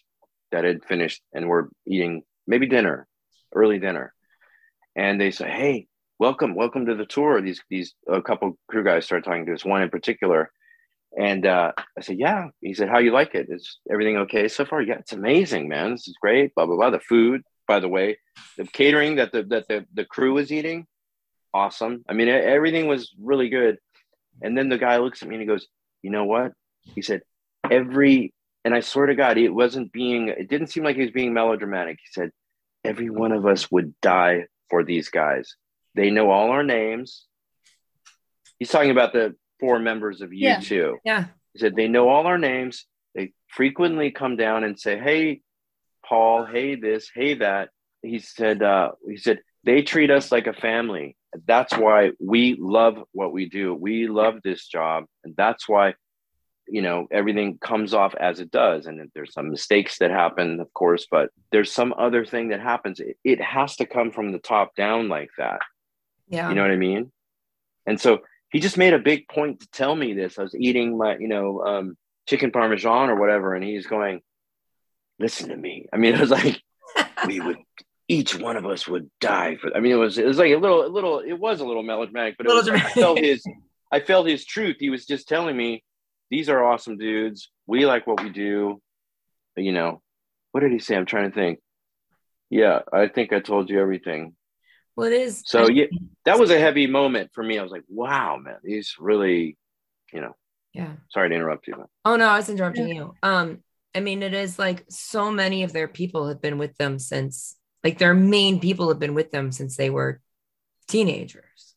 that 0.52 0.64
had 0.64 0.84
finished 0.84 1.20
and 1.34 1.48
were 1.48 1.68
eating 1.86 2.22
maybe 2.46 2.66
dinner, 2.66 3.06
early 3.54 3.78
dinner, 3.80 4.14
and 4.94 5.20
they 5.20 5.30
say, 5.32 5.50
"Hey, 5.50 5.86
welcome, 6.20 6.54
welcome 6.54 6.87
to 6.87 6.94
the 6.94 7.06
tour." 7.06 7.40
These 7.40 7.61
these 7.68 7.94
a 8.06 8.22
couple 8.22 8.56
crew 8.68 8.85
guys 8.85 9.04
started 9.06 9.24
talking 9.24 9.46
to 9.46 9.54
us, 9.54 9.64
one 9.64 9.83
in 9.83 9.90
particular, 9.90 10.52
and 11.18 11.44
uh, 11.44 11.72
I 11.98 12.00
said, 12.02 12.18
"Yeah." 12.18 12.48
He 12.61 12.74
said, 12.74 12.88
"How 12.88 12.98
you 12.98 13.11
like 13.11 13.35
it? 13.35 13.48
Is 13.50 13.78
everything 13.90 14.18
okay 14.18 14.46
so 14.46 14.64
far?" 14.64 14.80
Yeah, 14.80 14.98
it's 14.98 15.12
amazing, 15.12 15.68
man. 15.68 15.90
This 15.92 16.06
is 16.06 16.14
great. 16.20 16.54
Blah 16.54 16.66
blah 16.66 16.76
blah. 16.76 16.90
The 16.90 17.00
food, 17.00 17.42
by 17.66 17.80
the 17.80 17.88
way, 17.88 18.18
the 18.56 18.64
catering 18.64 19.16
that 19.16 19.33
the 19.33 19.42
that 19.44 19.66
the 19.66 19.87
the 19.92 20.04
crew 20.04 20.35
was 20.35 20.52
eating, 20.52 20.87
awesome. 21.52 22.04
I 22.09 22.12
mean, 22.12 22.28
everything 22.28 22.87
was 22.87 23.12
really 23.18 23.48
good. 23.48 23.78
And 24.42 24.56
then 24.56 24.68
the 24.68 24.78
guy 24.78 24.98
looks 24.98 25.22
at 25.22 25.28
me 25.28 25.35
and 25.35 25.42
he 25.42 25.48
goes, 25.48 25.66
"You 26.02 26.11
know 26.11 26.24
what?" 26.24 26.52
He 26.83 27.02
said, 27.02 27.22
"Every," 27.68 28.33
and 28.64 28.74
I 28.74 28.80
swear 28.80 29.06
to 29.06 29.14
God, 29.14 29.38
it 29.38 29.50
wasn't 29.50 29.92
being. 29.92 30.28
It 30.28 30.48
didn't 30.48 30.68
seem 30.68 30.85
like 30.85 30.96
he 30.96 31.02
was 31.02 31.11
being 31.11 31.35
melodramatic. 31.35 31.98
He 31.98 32.12
said, 32.12 32.30
"Every 32.85 33.11
one 33.11 33.33
of 33.33 33.46
us 33.46 33.70
would 33.70 34.00
die 34.00 34.46
for 34.70 34.85
these 34.85 35.09
guys. 35.09 35.56
They 36.00 36.10
know 36.10 36.30
all 36.30 36.50
our 36.50 36.62
names." 36.64 37.26
He's 38.58 38.70
talking 38.70 38.90
about 38.90 39.12
the 39.12 39.34
four 39.58 39.78
members 39.78 40.20
of 40.20 40.32
Yeah. 40.32 40.58
U2. 40.58 40.98
Yeah. 41.04 41.26
He 41.52 41.58
said, 41.58 41.74
they 41.74 41.88
know 41.88 42.08
all 42.08 42.26
our 42.26 42.38
names. 42.38 42.86
They 43.14 43.32
frequently 43.48 44.10
come 44.10 44.36
down 44.36 44.64
and 44.64 44.78
say, 44.78 44.98
Hey, 44.98 45.40
Paul, 46.06 46.46
hey, 46.46 46.74
this, 46.74 47.10
hey, 47.14 47.34
that. 47.34 47.70
He 48.02 48.18
said, 48.18 48.62
uh, 48.62 48.92
he 49.06 49.16
said, 49.16 49.40
they 49.64 49.82
treat 49.82 50.10
us 50.10 50.30
like 50.30 50.46
a 50.46 50.52
family. 50.52 51.16
That's 51.46 51.76
why 51.76 52.12
we 52.18 52.56
love 52.58 53.02
what 53.12 53.32
we 53.32 53.48
do. 53.48 53.74
We 53.74 54.08
love 54.08 54.40
this 54.42 54.66
job. 54.66 55.04
And 55.24 55.34
that's 55.36 55.68
why, 55.68 55.94
you 56.68 56.82
know, 56.82 57.06
everything 57.10 57.58
comes 57.58 57.94
off 57.94 58.14
as 58.14 58.40
it 58.40 58.50
does. 58.50 58.86
And 58.86 59.10
there's 59.14 59.32
some 59.34 59.50
mistakes 59.50 59.98
that 59.98 60.10
happen, 60.10 60.60
of 60.60 60.72
course, 60.72 61.06
but 61.10 61.30
there's 61.52 61.72
some 61.72 61.94
other 61.96 62.24
thing 62.24 62.48
that 62.48 62.60
happens. 62.60 63.00
It, 63.00 63.16
it 63.24 63.40
has 63.40 63.76
to 63.76 63.86
come 63.86 64.10
from 64.12 64.32
the 64.32 64.38
top 64.38 64.74
down 64.74 65.08
like 65.08 65.30
that. 65.38 65.60
Yeah. 66.30 66.48
You 66.48 66.54
know 66.54 66.62
what 66.62 66.70
I 66.70 66.76
mean? 66.76 67.12
And 67.86 68.00
so 68.00 68.20
he 68.50 68.60
just 68.60 68.78
made 68.78 68.94
a 68.94 68.98
big 68.98 69.28
point 69.28 69.60
to 69.60 69.68
tell 69.70 69.94
me 69.94 70.14
this. 70.14 70.38
I 70.38 70.42
was 70.42 70.54
eating 70.54 70.96
my, 70.96 71.16
you 71.18 71.28
know, 71.28 71.60
um, 71.60 71.96
chicken 72.26 72.52
parmesan 72.52 73.10
or 73.10 73.16
whatever, 73.16 73.54
and 73.54 73.64
he's 73.64 73.86
going, 73.86 74.20
"Listen 75.18 75.48
to 75.48 75.56
me." 75.56 75.86
I 75.92 75.96
mean, 75.96 76.14
it 76.14 76.20
was 76.20 76.30
like 76.30 76.62
we 77.26 77.40
would, 77.40 77.58
each 78.08 78.38
one 78.38 78.56
of 78.56 78.64
us 78.64 78.86
would 78.88 79.10
die 79.20 79.56
for. 79.56 79.76
I 79.76 79.80
mean, 79.80 79.92
it 79.92 79.96
was 79.96 80.18
it 80.18 80.26
was 80.26 80.38
like 80.38 80.52
a 80.52 80.56
little, 80.56 80.86
a 80.86 80.88
little. 80.88 81.18
It 81.18 81.38
was 81.38 81.60
a 81.60 81.64
little 81.64 81.82
melodramatic, 81.82 82.36
but 82.38 82.46
it 82.46 82.54
was, 82.54 82.68
I 82.68 82.80
felt 82.90 83.18
his, 83.18 83.44
I 83.90 84.00
felt 84.00 84.28
his 84.28 84.44
truth. 84.44 84.76
He 84.78 84.90
was 84.90 85.06
just 85.06 85.28
telling 85.28 85.56
me, 85.56 85.82
"These 86.30 86.48
are 86.48 86.64
awesome 86.64 86.96
dudes. 86.96 87.50
We 87.66 87.86
like 87.86 88.06
what 88.06 88.22
we 88.22 88.30
do." 88.30 88.80
You 89.56 89.72
know, 89.72 90.00
what 90.52 90.60
did 90.60 90.72
he 90.72 90.78
say? 90.78 90.96
I'm 90.96 91.06
trying 91.06 91.30
to 91.30 91.34
think. 91.34 91.60
Yeah, 92.50 92.80
I 92.92 93.08
think 93.08 93.32
I 93.32 93.40
told 93.40 93.70
you 93.70 93.80
everything. 93.80 94.34
Well, 95.00 95.12
it 95.12 95.20
is. 95.20 95.42
So 95.46 95.64
I- 95.64 95.68
yeah, 95.68 95.86
that 96.24 96.38
was 96.38 96.50
a 96.50 96.58
heavy 96.58 96.86
moment 96.86 97.30
for 97.32 97.42
me. 97.42 97.58
I 97.58 97.62
was 97.62 97.72
like, 97.72 97.84
wow, 97.88 98.36
man, 98.36 98.56
these 98.62 98.96
really, 98.98 99.56
you 100.12 100.20
know, 100.20 100.36
Yeah. 100.72 100.96
sorry 101.08 101.30
to 101.30 101.34
interrupt 101.34 101.66
you. 101.66 101.74
But 101.76 101.88
Oh 102.04 102.16
no, 102.16 102.28
I 102.28 102.36
was 102.36 102.48
interrupting 102.48 102.88
you. 102.88 103.14
Um, 103.22 103.62
I 103.94 104.00
mean, 104.00 104.22
it 104.22 104.34
is 104.34 104.58
like 104.58 104.84
so 104.88 105.30
many 105.30 105.64
of 105.64 105.72
their 105.72 105.88
people 105.88 106.28
have 106.28 106.40
been 106.40 106.58
with 106.58 106.76
them 106.76 106.98
since, 106.98 107.56
like 107.82 107.98
their 107.98 108.14
main 108.14 108.60
people 108.60 108.88
have 108.88 108.98
been 108.98 109.14
with 109.14 109.30
them 109.32 109.50
since 109.52 109.76
they 109.76 109.90
were 109.90 110.20
teenagers. 110.88 111.74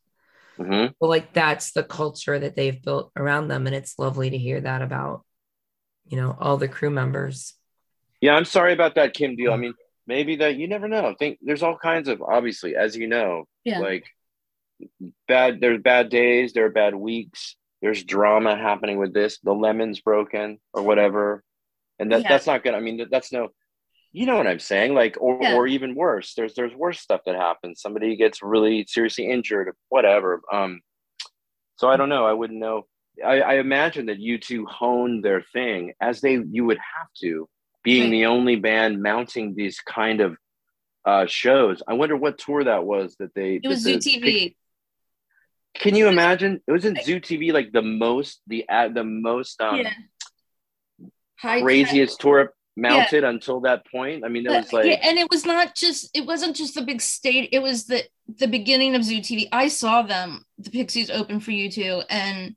hmm 0.56 0.86
But 1.00 1.08
like 1.08 1.32
that's 1.32 1.72
the 1.72 1.82
culture 1.82 2.38
that 2.38 2.54
they've 2.54 2.80
built 2.80 3.10
around 3.16 3.48
them. 3.48 3.66
And 3.66 3.74
it's 3.74 3.98
lovely 3.98 4.30
to 4.30 4.38
hear 4.38 4.60
that 4.60 4.82
about, 4.82 5.24
you 6.06 6.16
know, 6.16 6.36
all 6.38 6.56
the 6.56 6.68
crew 6.68 6.90
members. 6.90 7.54
Yeah, 8.20 8.34
I'm 8.34 8.44
sorry 8.44 8.72
about 8.72 8.94
that, 8.94 9.12
Kim 9.14 9.36
deal. 9.36 9.52
I 9.52 9.56
mean, 9.56 9.74
maybe 10.06 10.36
that 10.36 10.56
you 10.56 10.68
never 10.68 10.88
know. 10.88 11.14
Think 11.18 11.38
there's 11.42 11.62
all 11.62 11.76
kinds 11.76 12.08
of 12.08 12.22
obviously, 12.22 12.76
as 12.76 12.96
you 12.96 13.06
know, 13.06 13.44
Yeah. 13.64 13.78
like 13.80 14.04
bad 15.28 15.60
there's 15.60 15.80
bad 15.80 16.08
days, 16.08 16.52
there 16.52 16.66
are 16.66 16.70
bad 16.70 16.94
weeks, 16.94 17.56
there's 17.82 18.04
drama 18.04 18.56
happening 18.56 18.98
with 18.98 19.12
this, 19.14 19.38
the 19.40 19.52
lemon's 19.54 20.00
broken 20.00 20.58
or 20.72 20.82
whatever. 20.82 21.42
And 21.98 22.10
that 22.12 22.22
Yeah. 22.22 22.28
that's 22.28 22.46
not 22.46 22.62
gonna 22.64 22.76
I 22.78 22.80
mean 22.80 22.98
that- 22.98 23.10
that's 23.10 23.32
no 23.32 23.48
you 24.16 24.26
know 24.26 24.36
what 24.36 24.46
I'm 24.46 24.60
saying? 24.60 24.94
Like 24.94 25.16
or 25.20 25.38
Yeah. 25.42 25.56
or 25.56 25.66
even 25.66 25.94
worse. 25.96 26.34
There's 26.34 26.54
there's 26.54 26.74
worse 26.74 27.00
stuff 27.00 27.22
that 27.26 27.34
happens. 27.34 27.80
Somebody 27.80 28.14
gets 28.16 28.42
really 28.42 28.84
seriously 28.86 29.26
injured, 29.28 29.74
whatever. 29.88 30.40
Um 30.52 30.80
so 31.76 31.88
I 31.88 31.96
don't 31.96 32.08
know. 32.08 32.24
I 32.24 32.32
wouldn't 32.32 32.60
know. 32.60 32.86
I, 33.24 33.40
I 33.40 33.54
imagine 33.54 34.06
that 34.06 34.18
U2 34.20 34.66
honed 34.66 35.24
their 35.24 35.42
thing 35.52 35.94
as 36.00 36.20
they 36.20 36.34
you 36.50 36.64
would 36.64 36.78
have 36.78 37.08
to, 37.22 37.48
being 37.84 38.04
Right. 38.04 38.10
the 38.10 38.26
only 38.26 38.56
band 38.56 39.02
mounting 39.02 39.54
these 39.54 39.78
kind 39.80 40.20
of 40.20 40.36
uh 41.04 41.26
shows. 41.26 41.82
I 41.86 41.92
wonder 41.94 42.16
what 42.16 42.38
tour 42.38 42.64
that 42.64 42.84
was 42.84 43.14
that 43.20 43.34
they 43.34 43.60
It 43.62 43.68
was 43.68 43.82
Zoo 43.82 43.98
TV. 43.98 44.56
Can 45.74 45.94
you 45.96 46.08
imagine? 46.08 46.60
It 46.66 46.72
wasn't 46.72 47.02
Zoo 47.02 47.20
TV 47.20 47.52
like 47.52 47.72
the 47.72 47.82
most 47.82 48.40
the 48.46 48.68
ad 48.68 48.94
the 48.94 49.04
most 49.04 49.60
um 49.60 49.76
yeah. 49.78 49.92
Craziest 51.40 52.20
tour 52.20 52.54
mounted 52.76 53.22
until 53.22 53.60
that 53.60 53.86
point. 53.90 54.24
I 54.24 54.28
mean, 54.28 54.46
it 54.46 54.50
was 54.50 54.72
like 54.72 54.86
yeah, 54.86 54.98
and 55.02 55.18
it 55.18 55.28
was 55.30 55.44
not 55.44 55.74
just 55.74 56.10
it 56.16 56.26
wasn't 56.26 56.56
just 56.56 56.74
the 56.74 56.82
big 56.82 57.00
state 57.00 57.50
it 57.52 57.60
was 57.60 57.86
the 57.86 58.02
the 58.38 58.48
beginning 58.48 58.94
of 58.94 59.04
zoo 59.04 59.18
tv 59.20 59.46
i 59.52 59.68
saw 59.68 60.00
them 60.02 60.44
the 60.58 60.70
pixies 60.70 61.10
open 61.10 61.40
for 61.40 61.50
U2 61.50 62.04
and 62.08 62.56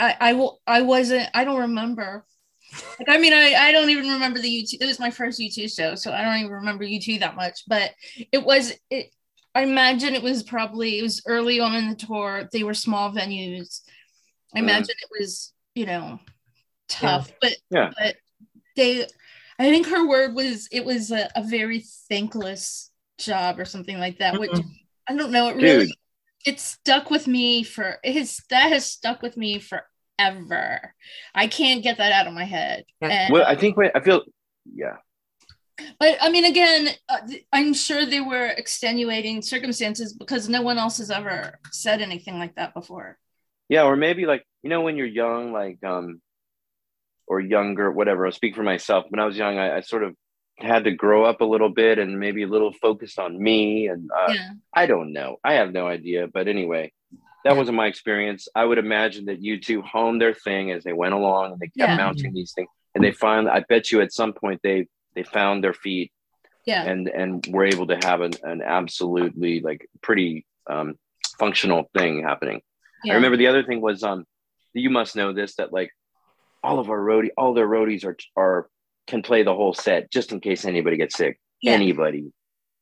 i 0.00 0.16
i 0.20 0.32
will 0.32 0.60
i 0.66 0.82
wasn't 0.82 1.28
i 1.32 1.44
don't 1.44 1.60
remember 1.60 2.26
like 2.98 3.08
i 3.08 3.18
mean 3.18 3.32
i 3.32 3.54
i 3.54 3.72
don't 3.72 3.90
even 3.90 4.08
remember 4.08 4.38
the 4.38 4.48
u2 4.62 4.78
it 4.80 4.86
was 4.86 4.98
my 5.00 5.10
first 5.10 5.40
u2 5.40 5.68
show 5.68 5.94
so 5.94 6.12
i 6.12 6.22
don't 6.22 6.38
even 6.38 6.50
remember 6.52 6.84
u2 6.84 7.20
that 7.20 7.36
much 7.36 7.60
but 7.66 7.90
it 8.32 8.44
was 8.44 8.72
it 8.90 9.10
i 9.54 9.62
imagine 9.62 10.14
it 10.14 10.22
was 10.22 10.42
probably 10.42 10.98
it 10.98 11.02
was 11.02 11.22
early 11.26 11.60
on 11.60 11.74
in 11.74 11.88
the 11.88 11.94
tour 11.96 12.48
they 12.52 12.62
were 12.62 12.74
small 12.74 13.10
venues 13.12 13.80
i 14.54 14.58
Mm. 14.58 14.64
imagine 14.64 14.94
it 15.02 15.10
was 15.18 15.52
you 15.74 15.86
know 15.86 16.18
tough 16.88 17.30
but 17.40 17.56
Yeah. 17.70 17.90
but 17.98 18.16
they 18.76 19.02
i 19.58 19.64
think 19.70 19.86
her 19.86 20.06
word 20.06 20.34
was 20.34 20.68
it 20.70 20.84
was 20.84 21.10
a, 21.10 21.28
a 21.34 21.42
very 21.42 21.84
thankless 22.08 22.90
job 23.18 23.58
or 23.58 23.64
something 23.64 23.98
like 23.98 24.18
that 24.18 24.38
which 24.38 24.50
Mhm. 24.50 24.64
i 25.08 25.14
don't 25.14 25.32
know 25.32 25.48
it 25.48 25.56
really 25.56 25.86
Dude. 25.86 25.94
it 26.46 26.60
stuck 26.60 27.10
with 27.10 27.26
me 27.26 27.62
for 27.62 27.98
it 28.04 28.14
has 28.14 28.40
that 28.50 28.68
has 28.70 28.84
stuck 28.86 29.22
with 29.22 29.36
me 29.36 29.58
forever 30.18 30.94
i 31.34 31.46
can't 31.46 31.82
get 31.82 31.98
that 31.98 32.12
out 32.12 32.26
of 32.26 32.32
my 32.32 32.44
head 32.44 32.84
and, 33.00 33.32
well, 33.32 33.44
I 33.46 33.54
think 33.54 33.76
I 33.94 34.00
feel 34.00 34.22
yeah. 34.72 34.96
but 35.98 36.16
i 36.20 36.30
mean 36.30 36.44
again 36.44 36.88
uh, 37.08 37.18
i'm 37.52 37.74
sure 37.74 38.06
there 38.06 38.26
were 38.26 38.46
extenuating 38.46 39.42
circumstances 39.42 40.12
because 40.12 40.48
no 40.48 40.62
one 40.62 40.78
else 40.78 40.98
has 40.98 41.10
ever 41.10 41.58
said 41.72 42.00
anything 42.00 42.38
like 42.38 42.54
that 42.54 42.74
before 42.74 43.18
Yeah, 43.68 43.84
or 43.84 43.96
maybe 43.96 44.26
like 44.26 44.44
you 44.62 44.70
know 44.70 44.82
when 44.82 44.96
you're 44.96 45.06
young, 45.06 45.52
like 45.52 45.82
um, 45.84 46.20
or 47.26 47.40
younger, 47.40 47.90
whatever. 47.90 48.26
I'll 48.26 48.32
speak 48.32 48.54
for 48.54 48.62
myself. 48.62 49.06
When 49.08 49.20
I 49.20 49.26
was 49.26 49.36
young, 49.36 49.58
I, 49.58 49.78
I 49.78 49.80
sort 49.80 50.04
of 50.04 50.14
had 50.58 50.84
to 50.84 50.92
grow 50.92 51.24
up 51.24 51.40
a 51.40 51.44
little 51.44 51.70
bit 51.70 51.98
and 51.98 52.20
maybe 52.20 52.42
a 52.42 52.48
little 52.48 52.72
focused 52.72 53.18
on 53.18 53.42
me. 53.42 53.88
And 53.88 54.10
uh, 54.12 54.32
yeah 54.32 54.50
I 54.72 54.86
don't 54.86 55.12
know. 55.12 55.38
I 55.42 55.54
have 55.54 55.72
no 55.72 55.86
idea. 55.86 56.28
But 56.32 56.48
anyway, 56.48 56.92
that 57.44 57.56
wasn't 57.56 57.76
my 57.76 57.86
experience. 57.86 58.48
I 58.54 58.64
would 58.64 58.78
imagine 58.78 59.26
that 59.26 59.42
U2 59.42 59.82
honed 59.82 60.20
their 60.20 60.34
thing 60.34 60.70
as 60.72 60.82
they 60.84 60.92
went 60.92 61.14
along 61.14 61.52
and 61.52 61.60
they 61.60 61.66
kept 61.66 61.76
Yeah. 61.90 61.96
mounting 61.96 62.32
these 62.32 62.52
things. 62.52 62.68
And 62.94 63.02
they 63.04 63.12
finally, 63.12 63.50
I 63.50 63.60
bet 63.68 63.90
you 63.92 64.00
at 64.00 64.12
some 64.12 64.32
point 64.32 64.60
they 64.62 64.86
they 65.14 65.22
found 65.22 65.62
their 65.62 65.74
feet 65.74 66.10
yeah 66.66 66.82
and 66.84 67.08
and 67.08 67.46
were 67.50 67.64
able 67.66 67.86
to 67.88 67.96
have 68.02 68.20
an, 68.22 68.32
an 68.42 68.62
absolutely 68.62 69.60
like 69.60 69.86
pretty 70.02 70.44
um, 70.68 70.94
functional 71.38 71.90
thing 71.96 72.22
happening. 72.22 72.60
yeah 73.04 73.12
I 73.12 73.16
remember 73.16 73.36
the 73.36 73.48
other 73.48 73.62
thing 73.62 73.80
was 73.80 74.02
um 74.02 74.24
you 74.72 74.90
must 74.90 75.14
know 75.14 75.32
this 75.32 75.56
that 75.56 75.72
like 75.72 75.90
all 76.62 76.78
of 76.78 76.88
our 76.88 76.98
roadie 76.98 77.30
all 77.36 77.52
their 77.54 77.68
roadies 77.68 78.04
are 78.04 78.16
are 78.36 78.68
can 79.06 79.22
play 79.22 79.42
the 79.42 79.54
whole 79.54 79.74
set 79.74 80.10
just 80.10 80.32
in 80.32 80.40
case 80.40 80.64
anybody 80.64 80.96
gets 80.96 81.14
sick. 81.16 81.38
Yeah. 81.60 81.72
Anybody. 81.72 82.32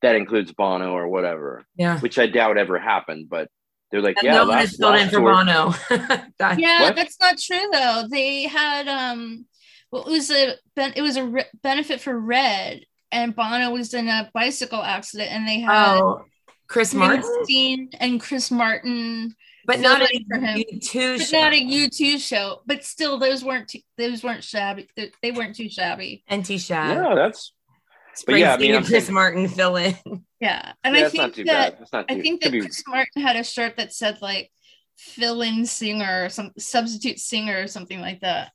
That 0.01 0.15
includes 0.15 0.51
Bono 0.53 0.91
or 0.93 1.07
whatever, 1.07 1.65
Yeah. 1.75 1.99
which 1.99 2.17
I 2.17 2.27
doubt 2.27 2.57
ever 2.57 2.77
happened, 2.79 3.27
but 3.29 3.47
they're 3.93 4.01
like, 4.01 4.17
And 4.17 4.25
yeah, 4.25 4.33
no 4.33 4.39
one 4.39 4.47
last, 4.49 4.69
has 4.71 4.77
filled 4.77 4.95
in 4.95 5.07
for 5.09 5.17
tour- 5.17 5.33
Bono. 5.45 5.73
That- 6.39 6.59
yeah 6.59 6.81
What? 6.81 6.95
that's 6.95 7.17
not 7.21 7.37
true 7.37 7.69
though 7.71 8.07
they 8.09 8.43
had 8.43 8.87
um 8.87 9.45
well, 9.91 10.07
it 10.07 10.11
was 10.11 10.31
a 10.31 10.55
it 10.75 11.01
was 11.03 11.15
a 11.15 11.23
re- 11.25 11.45
benefit 11.61 12.01
for 12.01 12.19
red 12.19 12.81
and 13.11 13.35
bono 13.35 13.69
was 13.71 13.93
in 13.93 14.07
a 14.09 14.29
bicycle 14.33 14.81
accident 14.81 15.29
and 15.31 15.47
they 15.47 15.59
had 15.59 15.99
oh, 16.01 16.25
Chris 16.67 16.93
Martin, 16.95 17.89
and 17.99 18.19
chris 18.19 18.49
martin 18.49 19.35
but 19.67 19.79
not 19.79 20.01
a 20.01 20.07
filling 20.07 20.25
for 20.29 20.39
him. 20.39 20.57
U2 20.57 21.17
but 21.19 21.27
show. 21.27 21.39
not 21.41 21.53
a 21.53 21.61
u2 21.63 22.17
show 22.19 22.61
but 22.65 22.83
still 22.83 23.19
those 23.19 23.43
weren't 23.45 23.67
too, 23.69 23.79
those 23.97 24.23
weren't 24.23 24.43
shabby 24.43 24.89
they, 24.97 25.11
they 25.21 25.31
weren't 25.31 25.55
too 25.55 25.69
shabby 25.69 26.23
NT 26.33 26.59
Shad. 26.59 26.97
Yeah, 26.97 27.13
that's 27.15 27.53
Springsteen 28.15 28.25
but 28.27 28.35
yeah, 28.39 28.53
I 28.53 28.57
mean, 28.57 28.71
I'm 28.71 28.77
and 28.77 28.85
Chris 28.85 29.05
saying- 29.05 29.13
Martin 29.13 29.47
fill 29.47 29.75
in. 29.75 29.95
yeah 30.39 30.73
and 30.83 30.95
yeah, 30.95 30.99
i 30.99 31.03
that's 31.03 31.13
not 31.15 31.23
think 31.33 31.35
too 31.35 31.43
that 31.45 31.79
bad. 31.79 31.87
That's 31.91 32.11
i 32.11 32.21
think 32.21 32.41
that 32.41 32.51
be- 32.51 32.61
chris 32.61 32.83
martin 32.87 33.21
had 33.21 33.35
a 33.35 33.43
shirt 33.43 33.77
that 33.77 33.93
said 33.93 34.21
like 34.21 34.51
fill-in 34.97 35.65
singer 35.65 36.25
or 36.25 36.29
some 36.29 36.51
substitute 36.57 37.19
singer 37.19 37.61
or 37.63 37.67
something 37.67 37.99
like 37.99 38.19
that 38.21 38.51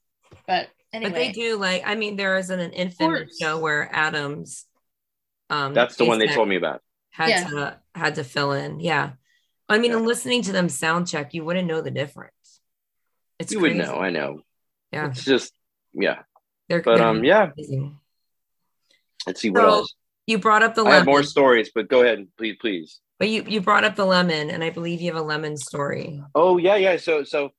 but 0.46 0.68
anyway 0.92 1.10
But 1.10 1.16
they 1.18 1.32
do 1.32 1.56
like, 1.56 1.82
I 1.86 1.94
mean, 1.94 2.16
there 2.16 2.36
is 2.38 2.50
an, 2.50 2.60
an 2.60 2.72
infamous 2.72 3.20
course. 3.20 3.38
show 3.40 3.58
where 3.58 3.88
Adams 3.92 4.64
um 5.50 5.74
that's 5.74 5.96
the 5.96 6.04
one 6.04 6.18
they 6.18 6.28
told 6.28 6.48
me 6.48 6.56
about. 6.56 6.80
had 7.10 7.28
Yeah. 7.30 7.44
to 7.48 7.78
had 7.94 8.14
to 8.16 8.24
fill 8.24 8.52
in. 8.52 8.80
Yeah. 8.80 9.12
I 9.68 9.78
mean, 9.78 9.90
Yeah. 9.90 9.96
and 9.98 10.06
listening 10.06 10.42
to 10.42 10.52
them 10.52 10.68
sound 10.68 11.08
check, 11.08 11.34
you 11.34 11.44
wouldn't 11.44 11.66
know 11.66 11.80
the 11.80 11.90
difference. 11.90 12.60
It's 13.38 13.52
you 13.52 13.60
would 13.60 13.76
know, 13.76 13.96
I 13.96 14.10
know. 14.10 14.40
Yeah. 14.92 15.08
It's 15.08 15.24
just 15.24 15.52
yeah. 15.92 16.20
They're, 16.68 16.82
But 16.82 16.98
they're 16.98 17.06
um 17.06 17.24
yeah, 17.24 17.50
amazing. 17.54 17.98
Let's 19.28 19.40
see 19.40 19.50
what 19.50 19.62
So, 19.62 19.68
else. 19.68 19.94
You 20.26 20.38
brought 20.38 20.62
up 20.62 20.74
the 20.74 20.84
I 20.84 20.90
have 20.96 21.06
lemon, 21.06 21.06
more 21.06 21.22
stories, 21.22 21.70
but 21.74 21.88
go 21.88 22.02
ahead, 22.02 22.26
please, 22.36 22.56
please. 22.60 23.00
but 23.18 23.28
you 23.28 23.44
you 23.46 23.60
brought 23.60 23.84
up 23.84 23.96
the 23.96 24.04
lemon, 24.06 24.50
and 24.50 24.62
I 24.64 24.70
believe 24.70 25.00
you 25.00 25.12
have 25.12 25.20
a 25.22 25.26
lemon 25.26 25.56
story. 25.56 26.22
Oh 26.34 26.58
yeah, 26.58 26.76
yeah. 26.76 26.96
So 26.98 27.24
so 27.24 27.50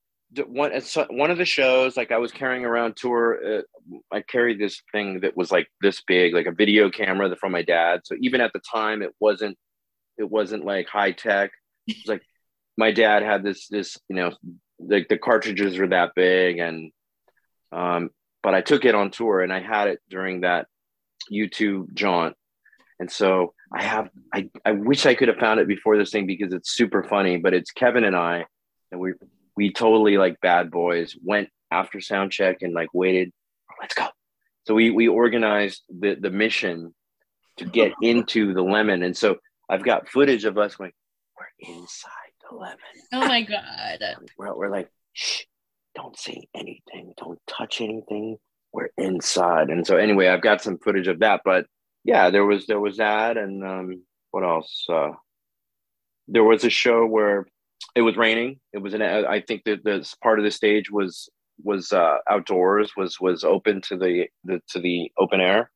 one 0.46 0.72
it's, 0.74 0.96
uh, 0.98 1.08
one 1.10 1.32
of 1.32 1.38
the 1.40 1.46
shows, 1.46 1.98
like 1.98 2.12
I 2.12 2.18
was 2.20 2.32
carrying 2.32 2.66
around 2.66 2.96
tour. 2.98 3.40
Uh, 3.60 3.62
I 4.12 4.22
carried 4.22 4.60
this 4.60 4.82
thing 4.92 5.22
that 5.22 5.36
was 5.36 5.52
like 5.52 5.68
this 5.82 6.02
big, 6.08 6.34
like 6.36 6.46
a 6.46 6.52
video 6.52 6.90
camera 6.92 7.36
from 7.36 7.52
my 7.52 7.64
dad. 7.64 8.02
So 8.06 8.16
even 8.22 8.42
at 8.42 8.54
the 8.54 8.60
time, 8.60 9.02
it 9.02 9.12
wasn't 9.20 9.58
it 10.18 10.30
wasn't 10.30 10.66
like 10.66 10.88
high 10.88 11.12
tech. 11.14 11.52
It 11.88 11.98
was 11.98 12.08
like 12.08 12.24
my 12.78 12.92
dad 12.92 13.24
had 13.24 13.44
this 13.44 13.68
this 13.70 13.98
you 14.10 14.16
know 14.16 14.32
like 14.80 15.08
the 15.10 15.18
cartridges 15.18 15.78
were 15.78 15.88
that 15.88 16.12
big 16.16 16.60
and 16.60 16.92
um 17.74 18.10
but 18.42 18.54
I 18.56 18.62
took 18.62 18.86
it 18.86 18.96
on 18.96 19.12
tour 19.12 19.42
and 19.42 19.52
I 19.52 19.60
had 19.62 19.90
it 19.90 20.00
during 20.10 20.42
that 20.42 20.68
U2 21.32 21.94
jaunt. 21.94 22.36
And 23.00 23.10
so 23.12 23.54
I 23.74 23.84
have 23.84 24.10
I, 24.34 24.50
I 24.66 24.72
wish 24.72 25.06
I 25.06 25.16
could 25.16 25.30
have 25.30 25.38
found 25.38 25.60
it 25.60 25.68
before 25.68 25.98
this 25.98 26.12
thing 26.12 26.28
because 26.28 26.54
it's 26.54 26.72
super 26.72 27.04
funny, 27.04 27.38
but 27.38 27.54
it's 27.54 27.72
Kevin 27.72 28.04
and 28.04 28.16
I 28.16 28.46
and 28.92 29.00
we 29.00 29.14
we 29.56 29.72
totally 29.72 30.18
like 30.18 30.42
bad 30.42 30.72
boys 30.72 31.16
went 31.24 31.50
after 31.72 32.02
sound 32.02 32.32
check 32.32 32.62
and 32.62 32.74
like 32.74 32.90
waited, 32.94 33.32
let's 33.80 33.94
go. 33.94 34.08
So 34.68 34.74
we 34.74 34.92
we 34.92 35.08
organized 35.08 35.84
the 35.90 36.16
the 36.16 36.30
mission 36.30 36.94
to 37.58 37.66
get 37.66 37.94
into 38.02 38.54
the 38.54 38.62
lemon. 38.62 39.04
And 39.04 39.16
so 39.16 39.38
I've 39.70 39.84
got 39.84 40.10
footage 40.10 40.46
of 40.46 40.58
us 40.58 40.76
going, 40.76 40.92
we're 41.38 41.74
inside 41.74 42.10
the 42.50 42.56
lemon. 42.56 42.78
oh 43.14 43.28
my 43.28 43.44
god 43.44 44.00
We're, 44.38 44.56
we're 44.56 44.72
like, 44.72 44.90
shh, 45.14 45.44
don't 45.96 46.18
say 46.18 46.48
anything, 46.56 47.14
don't 47.18 47.40
touch 47.48 47.82
anything. 47.82 48.38
We're 48.74 48.90
inside. 48.98 49.70
And 49.70 49.86
so 49.86 49.98
anyway, 49.98 50.28
I've 50.28 50.42
got 50.42 50.62
some 50.62 50.78
footage 50.78 51.08
of 51.08 51.20
that. 51.20 51.42
But 51.44 51.66
yeah, 52.04 52.30
there 52.30 52.46
was 52.46 52.68
there 52.68 52.80
was 52.80 52.98
that, 52.98 53.38
and 53.38 53.64
um, 53.66 54.04
what 54.32 54.44
else? 54.44 54.86
Uh, 54.88 55.12
there 56.28 56.44
was 56.44 56.64
a 56.64 56.70
show 56.70 57.06
where 57.06 57.48
it 57.96 58.02
was 58.02 58.18
raining. 58.18 58.60
It 58.74 58.80
was 58.80 58.94
an 58.94 59.02
I 59.02 59.42
think 59.42 59.64
that 59.66 59.84
this 59.84 60.16
part 60.16 60.40
of 60.40 60.46
the 60.46 60.52
stage 60.52 60.92
was 60.92 61.30
was 61.64 61.92
uh, 61.92 62.18
outdoors, 62.30 62.92
was 62.96 63.20
was 63.20 63.44
open 63.44 63.82
to 63.82 63.98
the, 63.98 64.28
the 64.44 64.62
to 64.70 64.80
the 64.80 65.12
open 65.18 65.42
air. 65.42 65.72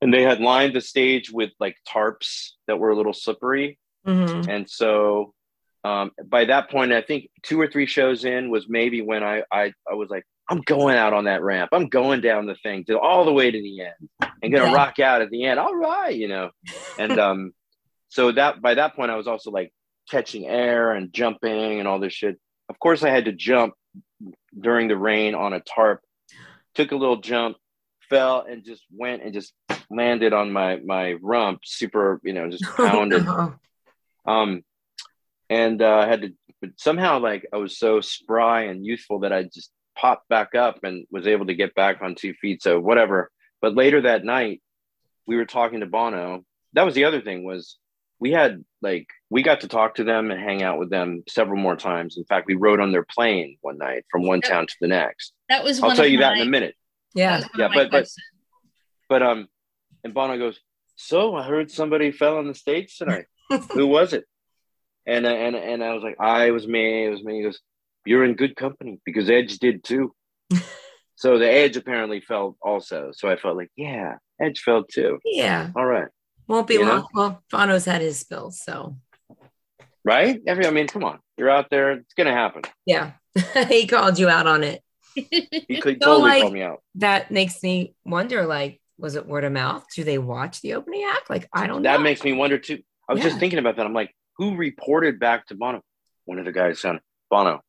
And 0.00 0.14
they 0.14 0.22
had 0.22 0.40
lined 0.40 0.74
the 0.76 0.80
stage 0.80 1.30
with 1.32 1.50
like 1.58 1.76
tarps 1.86 2.50
that 2.68 2.78
were 2.78 2.90
a 2.90 2.96
little 2.96 3.12
slippery. 3.12 3.78
Mhm. 4.06 4.48
And 4.48 4.70
so 4.70 5.34
um, 5.84 6.10
by 6.26 6.44
that 6.46 6.70
point, 6.70 6.92
I 6.92 7.02
think 7.02 7.30
two 7.42 7.60
or 7.60 7.68
three 7.68 7.86
shows 7.86 8.24
in 8.24 8.50
was 8.50 8.66
maybe 8.68 9.00
when 9.02 9.22
I, 9.22 9.42
I, 9.52 9.72
I 9.90 9.94
was 9.94 10.08
like, 10.10 10.24
I'm 10.50 10.60
going 10.62 10.96
out 10.96 11.12
on 11.12 11.24
that 11.24 11.42
ramp. 11.42 11.70
I'm 11.72 11.88
going 11.88 12.20
down 12.20 12.46
the 12.46 12.54
thing 12.56 12.84
to 12.86 12.98
all 12.98 13.24
the 13.24 13.32
way 13.32 13.50
to 13.50 13.58
the 13.62 13.80
end 13.82 14.30
and 14.42 14.52
gonna 14.52 14.64
Yeah. 14.70 14.74
rock 14.74 14.98
out 14.98 15.20
at 15.22 15.30
the 15.30 15.44
end. 15.44 15.60
All 15.60 15.74
right, 15.76 16.14
you 16.14 16.26
know. 16.28 16.50
And 16.98 17.18
um, 17.18 17.52
so 18.08 18.32
that 18.32 18.60
by 18.62 18.74
that 18.74 18.96
point, 18.96 19.10
I 19.10 19.16
was 19.16 19.28
also 19.28 19.50
like 19.50 19.72
catching 20.10 20.46
air 20.46 20.92
and 20.92 21.12
jumping 21.12 21.78
and 21.78 21.86
all 21.86 21.98
this 22.00 22.14
shit. 22.14 22.38
Of 22.70 22.78
course, 22.80 23.02
I 23.02 23.10
had 23.10 23.26
to 23.26 23.32
jump 23.32 23.74
during 24.58 24.88
the 24.88 24.96
rain 24.96 25.34
on 25.34 25.52
a 25.52 25.60
tarp. 25.60 26.00
Took 26.74 26.92
a 26.92 26.96
little 26.96 27.18
jump, 27.20 27.56
fell, 28.08 28.40
and 28.48 28.64
just 28.64 28.84
went 28.90 29.22
and 29.22 29.32
just 29.34 29.52
landed 29.90 30.32
on 30.32 30.50
my 30.52 30.76
my 30.76 31.12
rump, 31.20 31.60
super, 31.64 32.20
you 32.24 32.32
know, 32.32 32.48
just 32.50 32.64
pounded. 32.76 33.24
Oh, 33.26 33.54
Um, 34.26 34.62
and 35.50 35.80
uh, 35.82 35.96
I 35.98 36.06
had 36.06 36.22
to, 36.22 36.32
but 36.60 36.70
somehow 36.76 37.18
like 37.20 37.46
I 37.52 37.56
was 37.56 37.78
so 37.78 38.00
spry 38.00 38.62
and 38.64 38.84
youthful 38.84 39.20
that 39.20 39.32
I 39.32 39.44
just 39.44 39.70
popped 39.96 40.28
back 40.28 40.54
up 40.54 40.80
and 40.84 41.06
was 41.10 41.26
able 41.26 41.46
to 41.46 41.54
get 41.54 41.74
back 41.74 42.02
on 42.02 42.14
two 42.14 42.34
feet. 42.34 42.62
So 42.62 42.78
whatever. 42.80 43.30
But 43.60 43.74
later 43.74 44.02
that 44.02 44.24
night, 44.24 44.62
we 45.26 45.36
were 45.36 45.44
talking 45.46 45.80
to 45.80 45.86
Bono. 45.86 46.44
That 46.74 46.84
was 46.84 46.94
the 46.94 47.04
other 47.04 47.20
thing 47.20 47.44
was 47.44 47.76
we 48.20 48.30
had 48.32 48.64
like 48.82 49.06
we 49.30 49.42
got 49.42 49.60
to 49.60 49.68
talk 49.68 49.96
to 49.96 50.04
them 50.04 50.30
and 50.30 50.40
hang 50.40 50.62
out 50.62 50.78
with 50.78 50.90
them 50.90 51.22
several 51.28 51.58
more 51.60 51.76
times. 51.76 52.16
In 52.16 52.24
fact, 52.24 52.46
we 52.46 52.54
rode 52.54 52.80
on 52.80 52.92
their 52.92 53.04
plane 53.04 53.56
one 53.60 53.78
night 53.78 54.04
from 54.10 54.26
one 54.26 54.40
Yep. 54.42 54.50
town 54.52 54.66
to 54.66 54.74
the 54.80 54.88
next. 54.88 55.32
That 55.48 55.64
was 55.64 55.80
I'll 55.80 55.88
one 55.88 55.96
tell 55.96 56.04
of 56.04 56.10
you 56.10 56.18
that 56.18 56.36
in 56.36 56.42
a 56.42 56.50
minute. 56.50 56.74
yeah. 57.14 57.42
Yeah, 57.56 57.68
but- 57.72 57.90
but- 57.90 58.08
But 59.08 59.22
um, 59.22 59.48
and 60.04 60.12
Bono 60.12 60.36
goes, 60.36 60.60
"So 60.96 61.34
I 61.34 61.42
heard 61.44 61.70
somebody 61.70 62.12
fell 62.12 62.38
in 62.40 62.46
the 62.48 62.54
states 62.54 62.98
tonight. 62.98 63.24
Who 63.72 63.86
was 63.86 64.12
it?" 64.12 64.24
And 65.08 65.24
uh, 65.26 65.30
and 65.30 65.56
and 65.56 65.82
I 65.82 65.94
was 65.94 66.02
like, 66.04 66.16
"I 66.20 66.50
was 66.50 66.66
me. 66.68 67.06
It 67.06 67.10
was 67.10 67.24
me." 67.24 67.38
He 67.38 67.42
goes, 67.42 67.58
"You're 68.04 68.24
in 68.24 68.34
good 68.34 68.54
company 68.56 69.00
because 69.06 69.28
Edge 69.30 69.58
did 69.58 69.82
too." 69.82 70.14
so 71.16 71.38
the 71.38 71.50
Edge 71.50 71.76
apparently 71.76 72.20
felt 72.20 72.56
also. 72.62 73.10
So 73.12 73.28
I 73.28 73.36
felt 73.36 73.56
like, 73.56 73.70
yeah, 73.74 74.16
Edge 74.40 74.60
felt 74.60 74.88
too. 74.90 75.18
Yeah. 75.24 75.70
All 75.74 75.86
right, 75.86 76.08
Won't 76.46 76.66
be 76.66 76.74
You 76.74 76.84
know? 76.84 76.90
long. 76.92 77.06
Well, 77.14 77.42
Bono's 77.50 77.86
had 77.86 78.02
his 78.02 78.18
spills, 78.20 78.60
so 78.60 78.96
right? 80.04 80.40
Every 80.46 80.66
I 80.66 80.70
mean, 80.70 80.86
come 80.86 81.04
on, 81.04 81.18
you're 81.36 81.50
out 81.50 81.70
there. 81.70 81.92
It's 81.92 82.14
gonna 82.14 82.32
happen. 82.34 82.62
yeah. 82.86 83.12
he 83.68 83.86
called 83.86 84.18
you 84.18 84.28
out 84.28 84.46
on 84.46 84.62
it. 84.64 84.82
He 85.14 85.80
could 85.80 85.98
So, 86.02 86.06
totally 86.06 86.30
like- 86.30 86.42
call 86.42 86.50
me 86.50 86.62
out. 86.62 86.82
That 86.96 87.30
makes 87.30 87.62
me 87.62 87.94
wonder, 88.04 88.44
like, 88.46 88.80
was 88.98 89.14
it 89.14 89.26
word 89.26 89.44
of 89.44 89.52
mouth? 89.52 89.84
Do 89.94 90.04
they 90.04 90.18
watch 90.18 90.60
the 90.60 90.74
opening 90.74 91.04
act? 91.08 91.30
Like, 91.30 91.48
I 91.52 91.66
don't 91.66 91.82
know. 91.82 91.90
That 91.90 92.02
makes 92.02 92.22
me 92.24 92.32
wonder 92.32 92.58
too. 92.58 92.82
I 93.08 93.14
was 93.14 93.22
just 93.22 93.38
thinking 93.38 93.58
about 93.58 93.76
that. 93.76 93.86
I'm 93.86 93.94
like, 93.94 94.12
who 94.38 94.56
reported 94.56 95.18
back 95.20 95.46
to 95.48 95.54
Bono? 95.54 95.82
One 96.24 96.38
of 96.38 96.44
the 96.44 96.52
guys 96.52 96.80
sounded 96.80 97.02
Bono. 97.30 97.60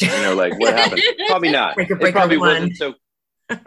You 0.00 0.08
know, 0.08 0.34
like 0.34 0.58
what 0.58 0.74
happened? 0.74 1.02
Probably 1.26 1.50
not. 1.50 1.74
Breaker, 1.74 1.96
it 2.00 2.12
probably 2.12 2.36
one. 2.38 2.48
wasn't 2.48 2.76
so. 2.76 2.94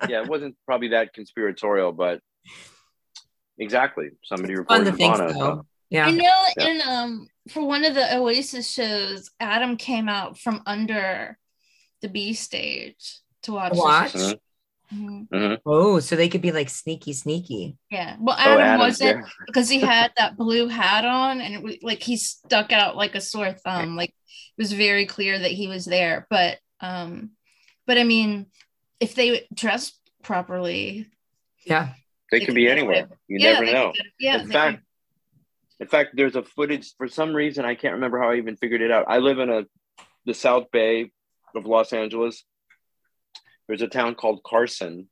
Yeah, 0.08 0.22
it 0.24 0.28
wasn't 0.28 0.56
probably 0.66 0.90
that 0.90 1.14
conspiratorial, 1.14 1.92
but 1.92 2.22
exactly. 3.58 4.10
Somebody 4.24 4.54
It's 4.54 4.60
reported 4.60 4.86
to 4.86 4.92
to 4.92 4.98
think 4.98 5.16
Bono. 5.18 5.28
so. 5.34 5.40
so- 5.40 5.66
Yeah. 5.90 6.06
I 6.06 6.12
know 6.12 6.44
Yeah. 6.58 6.68
in 6.68 6.82
um 6.82 7.28
for 7.50 7.66
one 7.66 7.84
of 7.84 7.96
the 7.96 8.16
Oasis 8.18 8.72
shows, 8.72 9.32
Adam 9.40 9.76
came 9.78 10.08
out 10.08 10.38
from 10.38 10.62
under 10.66 11.38
the 12.02 12.10
B 12.10 12.34
stage 12.34 13.20
to 13.44 13.54
watch. 13.54 13.74
the 13.74 13.80
Watch? 13.80 14.12
show. 14.12 14.34
Mhm. 14.94 15.28
Mhm. 15.30 15.60
Oh, 15.66 16.00
so 16.00 16.16
they 16.16 16.30
could 16.30 16.42
be 16.42 16.52
like 16.52 16.70
sneaky, 16.70 17.14
sneaky. 17.14 17.78
Yeah. 17.92 18.16
Well, 18.20 18.36
Oh, 18.40 18.58
Adam 18.60 18.80
wasn't 18.80 19.18
there. 19.22 19.32
because 19.46 19.70
he 19.70 19.80
had 19.80 20.12
that 20.18 20.36
blue 20.38 20.68
hat 20.68 21.06
on 21.06 21.42
and 21.42 21.54
it 21.54 21.62
was 21.62 21.76
like 21.84 22.02
he 22.02 22.18
stuck 22.18 22.72
out 22.72 22.96
like 22.96 23.14
a 23.16 23.22
sore 23.22 23.54
thumb. 23.54 23.96
Like 23.96 24.10
it 24.10 24.62
was 24.62 24.72
very 24.74 25.06
clear 25.06 25.38
that 25.38 25.52
he 25.52 25.68
was 25.68 25.86
there. 25.86 26.26
But 26.30 26.58
um, 26.82 27.32
but 27.86 27.98
I 27.98 28.04
mean, 28.04 28.48
if 29.00 29.14
they 29.16 29.48
dress 29.54 29.92
properly, 30.24 31.06
Yeah. 31.66 31.94
They 32.32 32.40
They 32.40 32.46
could 32.46 32.50
could 32.50 32.56
be 32.56 32.70
anywhere. 32.70 33.06
away. 33.06 33.18
You 33.28 33.40
yeah, 33.40 33.54
never 33.60 33.66
know. 33.72 33.92
could- 33.96 34.06
yeah, 34.20 34.42
in 34.42 34.48
fact, 34.52 34.78
could- 34.78 34.86
in 35.82 35.88
fact, 35.88 36.10
there's 36.16 36.36
a 36.36 36.44
footage 36.44 36.94
for 36.98 37.08
some 37.08 37.34
reason 37.34 37.64
I 37.66 37.74
can't 37.76 37.94
remember 37.96 38.20
how 38.20 38.30
I 38.32 38.36
even 38.36 38.56
figured 38.58 38.82
it 38.82 38.92
out. 38.92 39.06
I 39.08 39.18
live 39.20 39.40
in 39.40 39.50
a 39.50 39.66
the 40.26 40.34
South 40.34 40.70
Bay 40.72 41.12
of 41.56 41.66
Los 41.66 41.94
Angeles. 41.94 42.44
There's 43.70 43.84
a 43.84 43.88
town 43.88 44.16
called 44.16 44.42
Carson, 44.44 45.08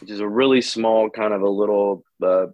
which 0.00 0.12
is 0.12 0.20
a 0.20 0.28
really 0.28 0.62
small 0.62 1.10
kind 1.10 1.34
of 1.34 1.42
a 1.42 1.48
little 1.48 2.04
uh, 2.24 2.46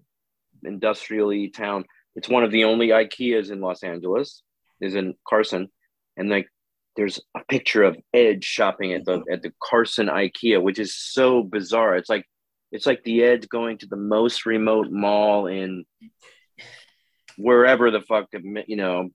industrially 0.64 1.50
town. 1.50 1.84
It's 2.16 2.26
one 2.28 2.42
of 2.42 2.50
the 2.50 2.64
only 2.64 2.88
IKEAs 2.88 3.50
in 3.50 3.60
Los 3.60 3.82
Angeles. 3.82 4.42
Is 4.80 4.94
in 4.96 5.14
Carson, 5.28 5.68
and 6.16 6.30
like 6.30 6.48
there's 6.96 7.20
a 7.36 7.44
picture 7.48 7.82
of 7.82 7.98
Edge 8.14 8.44
shopping 8.44 8.94
at 8.94 9.04
the 9.04 9.22
at 9.30 9.42
the 9.42 9.52
Carson 9.62 10.06
IKEA, 10.06 10.60
which 10.60 10.78
is 10.78 10.96
so 10.96 11.42
bizarre. 11.42 11.96
It's 11.96 12.08
like 12.08 12.24
it's 12.72 12.86
like 12.86 13.04
the 13.04 13.22
Edge 13.22 13.46
going 13.48 13.76
to 13.78 13.86
the 13.86 13.96
most 13.96 14.46
remote 14.46 14.90
mall 14.90 15.46
in 15.46 15.84
wherever 17.36 17.90
the 17.90 18.00
fuck 18.00 18.26
you 18.32 18.76
know 18.76 19.08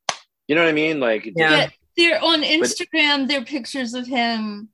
you 0.48 0.56
know 0.56 0.64
what 0.64 0.70
i 0.70 0.74
mean 0.74 1.00
like 1.00 1.26
Yeah. 1.36 1.52
yeah, 1.52 1.70
they're 1.96 2.24
on 2.24 2.42
Instagram. 2.42 3.28
They're 3.28 3.46
pictures 3.46 3.94
of 3.94 4.08
him 4.08 4.70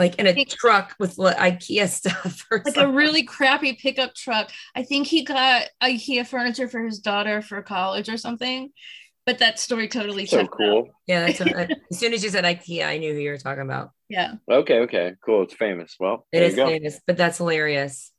Like 0.00 0.16
in 0.16 0.26
a 0.26 0.32
Think- 0.32 0.48
truck 0.48 0.96
with 0.98 1.18
li- 1.18 1.32
IKEA 1.34 1.86
stuff 2.00 2.46
or 2.50 2.62
like 2.64 2.76
a 2.76 2.88
really 2.88 3.22
crappy 3.22 3.74
pickup 3.74 4.14
truck. 4.14 4.50
I 4.74 4.82
think 4.82 5.06
he 5.06 5.22
got 5.24 5.66
IKEA 5.82 6.26
furniture 6.26 6.68
for 6.68 6.82
his 6.82 6.98
daughter 6.98 7.42
for 7.42 7.62
college 7.62 8.08
or 8.08 8.16
something. 8.16 8.70
But 9.26 9.38
that 9.38 9.60
story 9.60 9.86
totally 9.86 10.24
so 10.26 10.38
checked 10.38 10.54
out. 10.54 10.56
cool 10.58 10.88
Yeah, 11.06 11.26
that's 11.26 11.38
what, 11.40 11.54
I- 11.56 11.68
as 11.90 11.98
soon 11.98 12.14
as 12.14 12.24
you 12.24 12.30
said 12.30 12.44
IKEA, 12.44 12.86
I 12.86 12.96
knew 12.98 13.12
who 13.12 13.20
you 13.20 13.30
were 13.30 13.36
talking 13.38 13.62
about. 13.62 13.90
Yeah. 14.08 14.34
okay 14.50 14.78
okay 14.80 15.12
cool 15.24 15.42
it's 15.44 15.54
famous 15.54 15.94
well 16.00 16.26
it 16.32 16.42
is 16.42 16.56
there 16.56 16.66
is 16.66 16.72
famous, 16.72 17.00
but 17.06 17.16
that's 17.16 17.38
hilarious. 17.38 18.10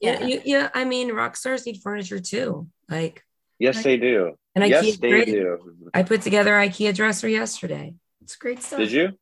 Yeah, 0.00 0.18
Yeah. 0.20 0.26
you, 0.26 0.42
yeah. 0.44 0.68
I 0.74 0.84
mean, 0.84 1.12
rock 1.12 1.36
stars 1.36 1.64
need 1.64 1.80
furniture 1.82 2.18
too. 2.20 2.66
Like, 2.90 3.22
yes 3.58 3.82
they 3.84 3.96
do 3.96 4.34
and 4.56 4.68
yes 4.68 4.84
IKEA, 4.84 5.00
they 5.00 5.10
great. 5.10 5.26
do 5.26 5.90
I 5.94 6.02
put 6.02 6.22
together 6.22 6.52
IKEA 6.52 6.92
dresser 6.94 7.28
yesterday. 7.28 7.94
It's 8.22 8.34
great 8.36 8.60
stuff. 8.62 8.80
did 8.80 8.90
you 8.92 9.12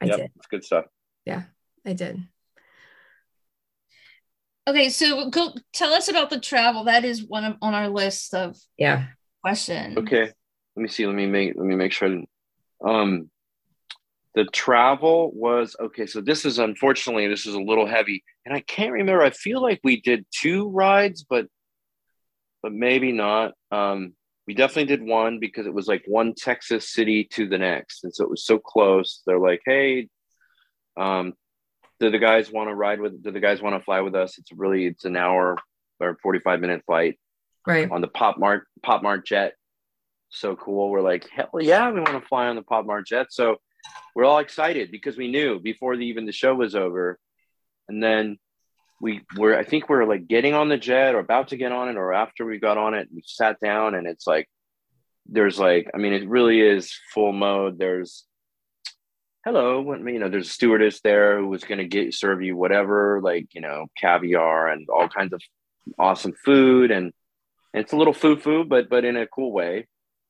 I 0.00 0.06
yep 0.06 0.16
did. 0.16 0.30
it's 0.36 0.46
good 0.46 0.64
stuff 0.64 0.84
Yeah, 1.26 1.42
I 1.86 1.92
did. 1.92 2.22
Okay, 4.68 4.88
so 4.90 5.30
go 5.30 5.54
tell 5.72 5.92
us 5.92 6.08
about 6.08 6.30
the 6.30 6.38
travel. 6.38 6.84
That 6.84 7.04
is 7.04 7.24
one 7.26 7.44
of 7.44 7.56
on 7.62 7.74
our 7.74 7.88
list 7.88 8.34
of 8.34 8.56
Yeah. 8.76 9.06
questions. 9.42 9.98
okay 9.98 10.30
let 10.76 10.82
me 10.82 10.88
see 10.88 11.06
let 11.06 11.16
me 11.16 11.26
make 11.26 11.54
let 11.56 11.64
me 11.66 11.74
make 11.74 11.92
sure 11.92 12.08
I 12.08 12.10
didn't- 12.12 12.28
um 12.84 13.30
the 14.34 14.44
travel 14.44 15.32
was 15.34 15.74
okay 15.80 16.06
so 16.06 16.20
this 16.20 16.44
is 16.44 16.58
unfortunately 16.58 17.26
this 17.26 17.46
is 17.46 17.54
a 17.54 17.60
little 17.60 17.84
heavy 17.86 18.22
and 18.46 18.54
i 18.54 18.60
can't 18.60 18.92
remember 18.92 19.22
i 19.22 19.30
feel 19.30 19.60
like 19.60 19.80
we 19.82 20.00
did 20.00 20.24
two 20.30 20.68
rides 20.70 21.26
but 21.28 21.46
but 22.62 22.72
maybe 22.72 23.10
not 23.12 23.52
um 23.72 24.14
we 24.50 24.54
definitely 24.54 24.96
did 24.96 25.06
one 25.06 25.38
because 25.38 25.64
it 25.64 25.72
was 25.72 25.86
like 25.86 26.02
one 26.08 26.34
texas 26.34 26.90
city 26.90 27.22
to 27.22 27.46
the 27.46 27.56
next 27.56 28.02
and 28.02 28.12
so 28.12 28.24
it 28.24 28.30
was 28.30 28.44
so 28.44 28.58
close 28.58 29.22
they're 29.24 29.38
like 29.38 29.62
hey 29.64 30.08
um 30.96 31.32
do 32.00 32.10
the 32.10 32.18
guys 32.18 32.50
want 32.50 32.68
to 32.68 32.74
ride 32.74 33.00
with 33.00 33.22
do 33.22 33.30
the 33.30 33.38
guys 33.38 33.62
want 33.62 33.76
to 33.78 33.84
fly 33.84 34.00
with 34.00 34.16
us 34.16 34.38
it's 34.38 34.50
really 34.52 34.86
it's 34.86 35.04
an 35.04 35.16
hour 35.16 35.56
or 36.00 36.18
45 36.20 36.60
minute 36.60 36.82
flight 36.84 37.16
Right. 37.64 37.88
on 37.88 38.00
the 38.00 38.08
PopMart 38.08 38.62
Pop 38.82 39.02
Mart 39.04 39.24
jet. 39.24 39.52
So 40.30 40.56
cool. 40.56 40.90
We're 40.90 41.02
like, 41.02 41.28
hell 41.28 41.50
yeah, 41.60 41.90
we 41.90 42.00
want 42.00 42.20
to 42.20 42.26
fly 42.26 42.46
on 42.48 42.56
the 42.56 42.62
PopMart 42.62 43.04
jet. 43.04 43.26
So 43.30 43.58
we're 44.16 44.24
all 44.24 44.38
excited 44.38 44.90
because 44.90 45.16
we 45.16 45.30
knew 45.30 45.60
before 45.60 45.96
the, 45.96 46.06
even 46.06 46.24
the 46.24 46.32
show 46.32 46.54
was 46.54 46.74
over. 46.74 47.18
And 47.86 48.02
then 48.02 48.38
we 49.00 49.22
were, 49.36 49.56
I 49.56 49.64
think 49.64 49.88
we 49.88 49.96
are 49.96 50.06
like 50.06 50.28
getting 50.28 50.54
on 50.54 50.68
the 50.68 50.76
jet 50.76 51.14
or 51.14 51.20
about 51.20 51.48
to 51.48 51.56
get 51.56 51.72
on 51.72 51.88
it, 51.88 51.96
or 51.96 52.12
after 52.12 52.44
we 52.44 52.58
got 52.58 52.78
on 52.78 52.94
it, 52.94 53.08
we 53.14 53.22
sat 53.24 53.58
down 53.60 53.94
and 53.94 54.06
it's 54.06 54.26
like, 54.26 54.48
there's 55.26 55.58
like, 55.58 55.90
I 55.94 55.98
mean, 55.98 56.12
it 56.12 56.28
really 56.28 56.60
is 56.60 56.92
full 57.14 57.32
mode. 57.32 57.78
There's, 57.78 58.26
hello, 59.44 59.94
you 59.94 60.18
know, 60.18 60.28
there's 60.28 60.48
a 60.48 60.52
stewardess 60.52 61.00
there 61.00 61.38
who 61.38 61.48
was 61.48 61.64
going 61.64 61.78
to 61.78 61.86
get 61.86 62.14
serve 62.14 62.42
you 62.42 62.56
whatever, 62.56 63.20
like, 63.22 63.54
you 63.54 63.60
know, 63.60 63.86
caviar 63.96 64.68
and 64.68 64.88
all 64.88 65.08
kinds 65.08 65.32
of 65.32 65.40
awesome 65.98 66.34
food. 66.44 66.90
And, 66.90 67.12
and 67.72 67.84
it's 67.84 67.92
a 67.92 67.96
little 67.96 68.12
foo 68.12 68.36
foo, 68.36 68.64
but 68.64 68.90
but 68.90 69.04
in 69.04 69.16
a 69.16 69.26
cool 69.26 69.52
way. 69.52 69.86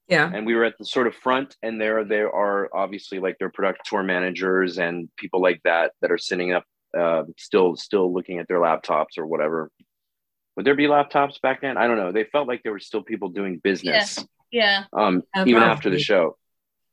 Yeah. 0.06 0.30
And 0.32 0.44
we 0.44 0.54
were 0.54 0.64
at 0.64 0.76
the 0.76 0.84
sort 0.84 1.06
of 1.06 1.14
front, 1.14 1.56
and 1.62 1.80
there 1.80 2.04
there 2.04 2.30
are 2.30 2.68
obviously 2.74 3.20
like 3.20 3.38
their 3.38 3.48
product 3.48 3.86
tour 3.86 4.02
managers 4.02 4.78
and 4.78 5.08
people 5.16 5.40
like 5.40 5.60
that 5.64 5.92
that 6.02 6.10
are 6.10 6.18
sitting 6.18 6.52
up, 6.52 6.64
uh, 6.99 7.24
still 7.36 7.76
still 7.76 8.12
looking 8.12 8.38
at 8.38 8.49
their 8.49 8.59
laptops 8.59 9.18
or 9.18 9.26
whatever. 9.26 9.70
Would 10.57 10.66
there 10.66 10.74
be 10.74 10.86
laptops 10.86 11.41
back 11.41 11.61
then? 11.62 11.76
I 11.76 11.86
don't 11.86 11.97
know. 11.97 12.12
They 12.12 12.24
felt 12.24 12.49
like 12.49 12.62
there 12.62 12.72
were 12.72 12.80
still 12.80 13.03
people 13.03 13.28
doing 13.30 13.59
business, 13.59 14.18
Yeah. 14.51 14.84
um, 14.93 15.22
Uh, 15.34 15.45
even 15.47 15.62
after 15.62 15.91
the 15.91 15.99
show. 15.99 16.36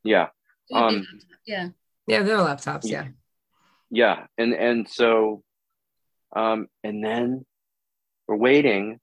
Yeah, 0.04 0.28
Um, 0.72 1.06
yeah. 1.46 1.70
Yeah. 2.06 2.24
They're 2.24 2.38
laptops. 2.38 2.90
Yeah. 2.90 3.08
yeah, 3.90 4.28
and 4.38 4.54
and 4.54 4.88
so, 4.88 5.44
um, 6.36 6.68
and 6.84 7.04
then 7.04 7.46
we're 8.28 8.36
waiting, 8.38 9.00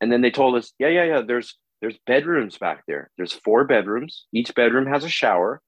and 0.00 0.10
then 0.10 0.20
they 0.22 0.30
told 0.30 0.56
us, 0.56 0.72
yeah, 0.78 0.88
yeah, 0.88 1.04
yeah. 1.04 1.20
There's 1.22 1.56
there's 1.80 1.98
bedrooms 2.06 2.56
back 2.58 2.84
there. 2.88 3.10
There's 3.16 3.32
four 3.32 3.64
bedrooms. 3.64 4.26
Each 4.32 4.54
bedroom 4.54 4.86
has 4.86 5.04
a 5.04 5.08
shower. 5.08 5.60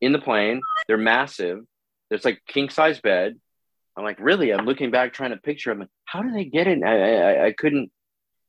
In 0.00 0.12
the 0.12 0.18
plane, 0.20 0.60
they're 0.86 0.96
massive. 0.98 1.60
There's 2.08 2.24
like 2.24 2.40
king 2.46 2.68
size 2.70 3.00
bed. 3.00 3.38
I'm 3.96 4.04
like, 4.04 4.18
really? 4.18 4.52
I'm 4.52 4.66
looking 4.66 4.90
back 4.90 5.12
trying 5.12 5.30
to 5.30 5.36
picture 5.36 5.74
them. 5.74 5.88
How 6.04 6.22
do 6.22 6.32
they 6.32 6.44
get 6.44 6.66
it? 6.66 6.82
I, 6.82 7.42
I 7.42 7.46
I 7.46 7.52
couldn't 7.52 7.90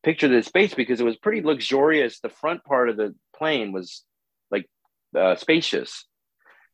picture 0.04 0.28
the 0.28 0.44
space 0.44 0.74
because 0.74 1.00
it 1.00 1.06
was 1.06 1.18
pretty 1.18 1.42
luxurious. 1.42 2.20
The 2.20 2.30
front 2.30 2.64
part 2.64 2.90
of 2.90 2.98
the 2.98 3.16
plane 3.36 3.72
was 3.72 4.04
like 4.52 4.68
uh, 5.18 5.36
spacious. 5.36 6.06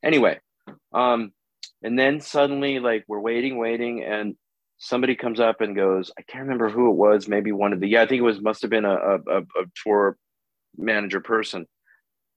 Anyway, 0.03 0.39
um, 0.93 1.31
and 1.83 1.97
then 1.97 2.21
suddenly, 2.21 2.79
like 2.79 3.03
we're 3.07 3.19
waiting, 3.19 3.57
waiting, 3.57 4.03
and 4.03 4.35
somebody 4.77 5.15
comes 5.15 5.39
up 5.39 5.61
and 5.61 5.75
goes, 5.75 6.11
I 6.17 6.23
can't 6.23 6.43
remember 6.43 6.69
who 6.69 6.89
it 6.89 6.95
was. 6.95 7.27
Maybe 7.27 7.51
one 7.51 7.73
of 7.73 7.79
the 7.79 7.89
yeah, 7.89 8.03
I 8.03 8.07
think 8.07 8.19
it 8.19 8.23
was 8.23 8.41
must 8.41 8.61
have 8.61 8.71
been 8.71 8.85
a 8.85 8.95
a, 8.95 9.39
a 9.39 9.65
tour 9.83 10.17
manager 10.77 11.19
person. 11.19 11.65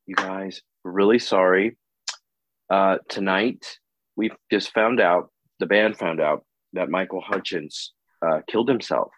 You 0.07 0.17
guys, 0.17 0.63
really 0.85 1.19
sorry. 1.19 1.77
Uh, 2.69 2.99
tonight, 3.09 3.79
we 4.17 4.33
just 4.51 4.73
found 4.73 5.01
out 5.01 5.31
the 5.59 5.67
band 5.67 5.97
found 5.97 6.21
out 6.21 6.45
that 6.73 6.91
Michael 6.91 7.21
Hutchence 7.21 7.93
uh, 8.25 8.41
killed 8.49 8.69
himself. 8.69 9.13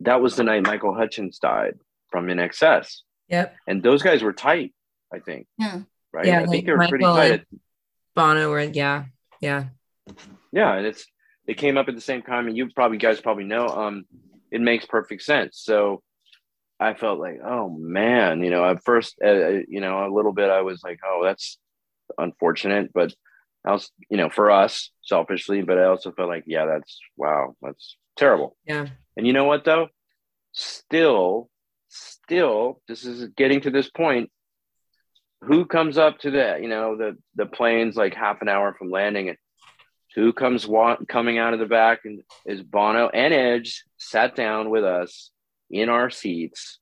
That 0.00 0.20
was 0.20 0.36
the 0.36 0.44
night 0.44 0.62
Michael 0.62 0.94
Hutchence 0.94 1.38
died 1.38 1.74
from 2.10 2.26
INXS. 2.26 3.00
Yep. 3.28 3.56
And 3.66 3.82
those 3.82 4.02
guys 4.02 4.22
were 4.22 4.32
tight, 4.32 4.74
I 5.12 5.18
think. 5.20 5.46
Yeah. 5.58 5.80
Right. 6.12 6.26
Yeah, 6.26 6.38
I 6.38 6.40
like 6.42 6.50
think 6.50 6.66
they 6.66 6.72
were 6.72 6.88
pretty 6.88 7.04
tight. 7.04 7.44
Bono 8.14 8.50
were 8.50 8.60
yeah, 8.60 9.06
yeah. 9.40 9.64
yeah 10.52 10.74
and 10.74 10.86
it's 10.86 11.04
they 11.46 11.54
came 11.54 11.76
up 11.76 11.88
at 11.88 11.94
the 11.94 12.00
same 12.00 12.22
time 12.22 12.46
and 12.46 12.56
you 12.56 12.70
probably 12.70 12.98
guys 12.98 13.20
probably 13.20 13.44
know 13.44 13.66
um 13.66 14.04
it 14.50 14.60
makes 14.60 14.86
perfect 14.86 15.22
sense 15.22 15.58
so 15.62 16.02
i 16.78 16.94
felt 16.94 17.18
like 17.18 17.40
oh 17.44 17.68
man 17.68 18.42
you 18.42 18.50
know 18.50 18.64
at 18.64 18.84
first 18.84 19.16
uh, 19.24 19.58
you 19.68 19.80
know 19.80 20.06
a 20.06 20.14
little 20.14 20.32
bit 20.32 20.50
i 20.50 20.62
was 20.62 20.82
like 20.82 21.00
oh 21.04 21.22
that's 21.24 21.58
unfortunate 22.18 22.92
but 22.92 23.12
i 23.64 23.72
was 23.72 23.90
you 24.10 24.16
know 24.16 24.28
for 24.30 24.50
us 24.50 24.90
selfishly 25.02 25.62
but 25.62 25.78
i 25.78 25.84
also 25.84 26.12
felt 26.12 26.28
like 26.28 26.44
yeah 26.46 26.66
that's 26.66 26.98
wow 27.16 27.54
that's 27.62 27.96
terrible 28.16 28.56
Yeah. 28.66 28.86
and 29.16 29.26
you 29.26 29.32
know 29.32 29.44
what 29.44 29.64
though 29.64 29.88
still 30.52 31.48
still 31.88 32.80
this 32.88 33.04
is 33.04 33.28
getting 33.36 33.60
to 33.62 33.70
this 33.70 33.90
point 33.90 34.30
who 35.42 35.66
comes 35.66 35.98
up 35.98 36.18
to 36.20 36.30
the 36.30 36.58
you 36.60 36.68
know 36.68 36.96
the 36.96 37.16
the 37.34 37.46
plane's 37.46 37.96
like 37.96 38.14
half 38.14 38.40
an 38.42 38.48
hour 38.48 38.74
from 38.78 38.90
landing 38.90 39.28
and 39.28 39.38
who 40.14 40.32
comes 40.32 40.66
wa- 40.66 40.96
coming 41.08 41.38
out 41.38 41.54
of 41.54 41.58
the 41.58 41.66
back 41.66 42.00
and 42.04 42.22
is 42.46 42.62
Bono 42.62 43.08
and 43.08 43.34
Edge 43.34 43.84
sat 43.98 44.36
down 44.36 44.70
with 44.70 44.84
us 44.84 45.30
in 45.70 45.88
our 45.88 46.08
seats 46.08 46.78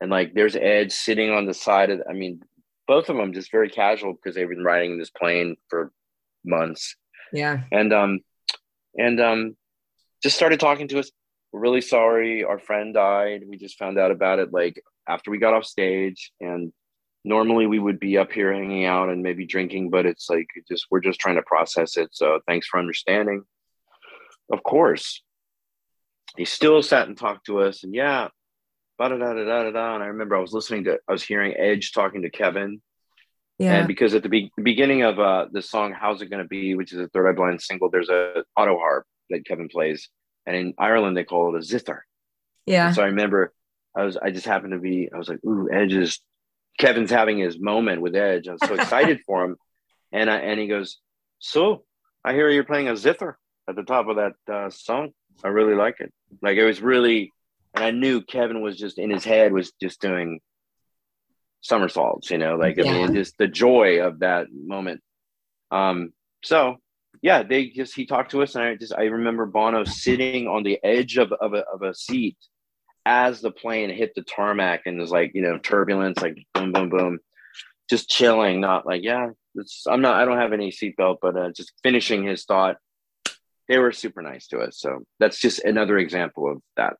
and 0.00 0.10
like 0.10 0.32
there's 0.34 0.56
Edge 0.56 0.92
sitting 0.92 1.30
on 1.30 1.46
the 1.46 1.54
side 1.54 1.90
of 1.90 2.00
I 2.08 2.14
mean 2.14 2.40
both 2.88 3.08
of 3.10 3.16
them 3.16 3.32
just 3.34 3.52
very 3.52 3.68
casual 3.68 4.14
because 4.14 4.34
they've 4.34 4.48
been 4.48 4.64
riding 4.64 4.98
this 4.98 5.10
plane 5.10 5.56
for 5.68 5.92
months. 6.44 6.96
Yeah. 7.32 7.62
and 7.72 7.92
um 7.92 8.20
and 8.98 9.20
um 9.20 9.56
just 10.22 10.36
started 10.36 10.60
talking 10.60 10.88
to 10.88 10.98
us. 10.98 11.10
We're 11.52 11.60
really 11.60 11.80
sorry 11.80 12.44
our 12.44 12.58
friend 12.58 12.94
died. 12.94 13.42
We 13.48 13.56
just 13.56 13.78
found 13.78 13.98
out 13.98 14.10
about 14.10 14.38
it 14.38 14.52
like 14.52 14.82
after 15.08 15.30
we 15.30 15.38
got 15.38 15.54
off 15.54 15.64
stage. 15.64 16.32
And 16.40 16.72
normally 17.24 17.66
we 17.66 17.78
would 17.78 18.00
be 18.00 18.18
up 18.18 18.32
here 18.32 18.52
hanging 18.52 18.84
out 18.84 19.08
and 19.08 19.22
maybe 19.22 19.46
drinking 19.46 19.90
but 19.90 20.06
it's 20.06 20.28
like 20.28 20.48
just 20.68 20.86
we're 20.90 21.00
just 21.00 21.20
trying 21.20 21.36
to 21.36 21.42
process 21.42 21.96
it. 21.96 22.10
So 22.12 22.40
thanks 22.46 22.66
for 22.66 22.78
understanding. 22.78 23.44
Of 24.52 24.62
course 24.62 25.22
he 26.36 26.44
still 26.46 26.82
sat 26.82 27.08
and 27.08 27.16
talked 27.16 27.46
to 27.46 27.60
us. 27.60 27.84
And 27.84 27.94
yeah 27.94 28.28
da 29.08 29.08
da 29.08 29.16
da 29.16 29.44
da 29.44 29.62
da 29.64 29.70
da. 29.70 29.94
and 29.94 30.04
i 30.04 30.06
remember 30.06 30.36
i 30.36 30.40
was 30.40 30.52
listening 30.52 30.84
to 30.84 30.98
i 31.08 31.12
was 31.12 31.22
hearing 31.22 31.54
edge 31.56 31.92
talking 31.92 32.22
to 32.22 32.30
kevin 32.30 32.80
Yeah. 33.62 33.76
and 33.78 33.88
because 33.88 34.14
at 34.14 34.22
the 34.22 34.28
be- 34.28 34.52
beginning 34.62 35.02
of 35.02 35.18
uh, 35.18 35.46
the 35.50 35.62
song 35.62 35.92
"How's 35.92 36.20
It 36.22 36.26
Gonna 36.30 36.44
Be," 36.46 36.74
which 36.74 36.92
is 36.92 36.98
a 37.00 37.08
Third 37.08 37.28
Eye 37.28 37.32
Blind 37.32 37.60
single, 37.62 37.90
there's 37.90 38.08
a 38.08 38.44
auto 38.56 38.78
harp 38.78 39.06
that 39.30 39.46
Kevin 39.46 39.68
plays, 39.68 40.08
and 40.46 40.56
in 40.56 40.74
Ireland 40.78 41.16
they 41.16 41.24
call 41.24 41.54
it 41.54 41.58
a 41.58 41.62
zither. 41.62 42.00
yeah. 42.66 42.86
And 42.86 42.94
so 42.94 43.02
I 43.02 43.06
remember 43.06 43.52
I 43.96 44.04
was 44.04 44.16
I 44.16 44.30
just 44.30 44.46
happened 44.46 44.72
to 44.72 44.78
be 44.78 45.08
I 45.14 45.18
was 45.18 45.28
like, 45.28 45.44
"Ooh, 45.44 45.68
Edge 45.72 45.94
is 45.94 46.20
Kevin's 46.78 47.10
having 47.10 47.38
his 47.38 47.58
moment 47.58 48.00
with 48.02 48.14
Edge." 48.16 48.48
I 48.48 48.52
was 48.52 48.60
so 48.66 48.74
excited 48.74 49.20
for 49.26 49.44
him, 49.44 49.56
and 50.12 50.30
I 50.30 50.36
and 50.38 50.58
he 50.60 50.66
goes, 50.66 50.98
"So 51.38 51.84
I 52.24 52.32
hear 52.34 52.48
you're 52.50 52.64
playing 52.64 52.88
a 52.88 52.96
zither 52.96 53.36
at 53.68 53.76
the 53.76 53.82
top 53.84 54.08
of 54.08 54.16
that 54.16 54.32
uh, 54.52 54.70
song. 54.70 55.10
I 55.44 55.48
really 55.48 55.74
like 55.74 56.00
it. 56.00 56.12
Like 56.42 56.56
it 56.56 56.64
was 56.64 56.80
really." 56.80 57.30
And 57.74 57.82
I 57.82 57.90
knew 57.90 58.20
Kevin 58.20 58.60
was 58.60 58.76
just 58.76 58.98
in 58.98 59.08
his 59.08 59.24
head 59.24 59.50
was 59.50 59.72
just 59.80 59.98
doing 59.98 60.40
somersaults, 61.62 62.30
you 62.30 62.38
know, 62.38 62.56
like 62.56 62.78
I 62.78 62.82
Yeah. 62.82 62.92
mean, 62.92 63.14
just 63.14 63.38
the 63.38 63.48
joy 63.48 64.00
of 64.06 64.18
that 64.20 64.48
moment. 64.52 65.00
Um, 65.70 66.12
so 66.44 66.76
yeah, 67.22 67.42
they 67.42 67.68
just 67.68 67.94
he 67.94 68.04
talked 68.04 68.32
to 68.32 68.42
us, 68.42 68.54
and 68.54 68.64
I 68.64 68.74
just 68.76 68.92
I 68.94 69.04
remember 69.04 69.46
Bono 69.46 69.84
sitting 69.84 70.48
on 70.48 70.62
the 70.64 70.78
edge 70.84 71.16
of 71.16 71.32
of 71.32 71.54
a, 71.54 71.64
of 71.72 71.82
a 71.82 71.94
seat 71.94 72.36
as 73.06 73.40
the 73.40 73.50
plane 73.50 73.90
hit 73.90 74.14
the 74.14 74.22
tarmac, 74.22 74.82
and 74.86 74.98
there's 74.98 75.10
like 75.12 75.32
you 75.34 75.42
know 75.42 75.58
turbulence, 75.58 76.20
like 76.20 76.36
boom, 76.52 76.72
boom, 76.72 76.88
boom, 76.90 77.18
just 77.88 78.10
chilling, 78.10 78.60
not 78.60 78.84
like 78.86 79.02
yeah, 79.04 79.30
it's 79.54 79.84
I'm 79.86 80.00
not 80.02 80.16
I 80.20 80.24
don't 80.24 80.38
have 80.38 80.52
any 80.52 80.70
seatbelt, 80.72 81.18
but 81.22 81.36
uh, 81.36 81.50
just 81.52 81.72
finishing 81.82 82.24
his 82.26 82.44
thought. 82.44 82.76
They 83.68 83.78
were 83.78 83.92
super 83.92 84.20
nice 84.22 84.48
to 84.48 84.58
us, 84.58 84.78
so 84.78 85.04
that's 85.20 85.38
just 85.40 85.60
another 85.64 85.96
example 85.96 86.50
of 86.50 86.60
that 86.76 86.94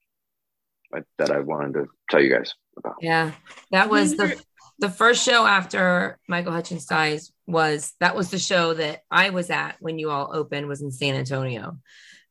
that- 0.93 1.05
that 1.19 1.31
I 1.33 1.41
wanted 1.41 1.75
to 1.75 1.87
tell 2.11 2.21
you 2.23 2.33
guys 2.33 2.55
about. 2.77 2.97
Yeah, 3.01 3.33
that 3.73 3.91
was 3.91 4.17
the 4.17 4.41
the 4.83 4.91
first 4.91 5.25
show 5.25 5.47
after 5.47 6.19
Michael 6.27 6.51
Hutchence 6.51 6.87
dies 6.87 7.31
was 7.47 7.95
that 8.01 8.17
was 8.17 8.33
the 8.33 8.39
show 8.39 8.75
that 8.75 9.03
I 9.13 9.31
was 9.31 9.49
at 9.49 9.77
when 9.79 10.01
you 10.01 10.11
all 10.11 10.35
opened 10.35 10.67
was 10.67 10.83
in 10.83 10.91
San 10.91 11.15
Antonio, 11.15 11.79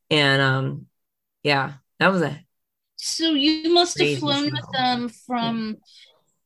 and 0.10 0.42
um, 0.42 0.88
yeah, 1.44 1.76
that 2.00 2.12
was 2.12 2.22
it. 2.22 2.36
So 2.98 3.32
you 3.32 3.74
must 3.74 3.98
have 4.02 4.20
flown 4.20 4.50
show. 4.50 4.52
with 4.52 4.72
them 4.74 5.08
from 5.26 5.78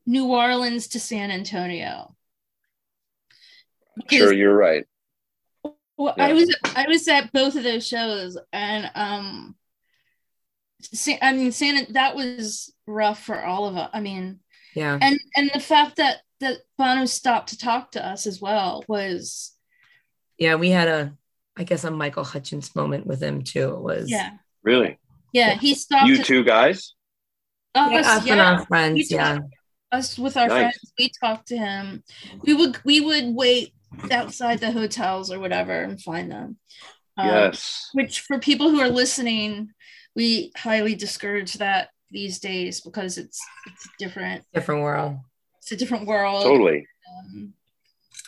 New 0.06 0.28
Orleans 0.28 0.90
to 0.90 1.00
San 1.00 1.32
Antonio. 1.32 2.16
Sure, 4.08 4.32
you're 4.32 4.56
right. 4.56 4.86
Well, 5.98 6.14
Yeah. 6.18 6.28
I 6.28 6.34
was 6.34 6.56
I 6.76 6.86
was 6.88 7.08
at 7.08 7.34
both 7.34 7.56
of 7.56 7.64
those 7.64 7.88
shows, 7.88 8.38
and 8.54 8.92
um, 8.94 9.56
Sa- 10.82 11.18
I 11.20 11.34
mean, 11.34 11.52
Santa 11.52 11.92
that 11.94 12.16
was 12.16 12.72
rough 12.86 13.24
for 13.24 13.44
all 13.44 13.66
of 13.66 13.76
us. 13.76 13.90
I 13.92 14.02
mean, 14.02 14.42
Yeah, 14.76 15.00
and 15.02 15.18
and 15.36 15.50
the 15.54 15.60
fact 15.60 15.96
that 15.98 16.18
that 16.42 16.58
Bono 16.78 17.06
stopped 17.06 17.50
to 17.50 17.58
talk 17.58 17.92
to 17.92 18.06
us 18.06 18.28
as 18.28 18.42
well 18.42 18.84
was 18.88 19.54
yeah, 20.38 20.56
we 20.56 20.70
had 20.70 20.88
a 20.88 21.14
I 21.58 21.64
guess 21.64 21.84
a 21.86 21.92
Michael 21.92 22.26
Hutchence 22.26 22.76
moment 22.76 23.08
with 23.08 23.24
him 23.24 23.42
too. 23.44 23.70
It 23.76 23.80
was 23.82 24.12
yeah 24.12 24.32
Really, 24.64 25.00
yeah 25.32 25.54
he 25.56 25.74
stopped 25.76 26.08
you 26.08 26.18
to- 26.18 26.24
two 26.24 26.44
guys. 26.44 26.94
yeah, 27.76 28.00
us, 28.00 28.06
us 28.08 28.28
and 28.28 28.42
our 28.42 28.66
friends. 28.66 29.08
We 29.10 29.16
Yeah, 29.16 29.40
us 29.92 30.18
with 30.18 30.36
our 30.36 30.48
Nice. 30.48 30.60
friends 30.60 30.94
we 31.00 31.12
talked 31.24 31.48
to 31.50 31.58
him 31.58 32.04
we 32.44 32.54
would 32.54 32.78
we 32.84 33.00
would 33.00 33.34
wait 33.34 33.74
outside 34.12 34.60
the 34.60 34.72
hotels 34.72 35.32
or 35.32 35.40
whatever 35.40 35.84
and 35.84 36.02
find 36.02 36.30
them 36.32 36.58
Um, 37.18 37.28
yes. 37.28 37.90
which 37.94 38.20
for 38.22 38.40
people 38.40 38.70
who 38.70 38.82
are 38.82 38.90
listening 38.90 39.72
we 40.16 40.52
highly 40.58 40.96
discourage 40.96 41.54
that 41.56 41.90
these 42.16 42.40
days 42.40 42.80
because 42.82 43.18
it's 43.20 43.40
it's 43.68 43.88
different 44.00 44.44
different 44.54 44.82
world. 44.82 45.18
it's 45.60 45.72
a 45.72 45.76
different 45.76 46.08
world 46.08 46.44
Totally. 46.44 46.88
um, 47.20 47.54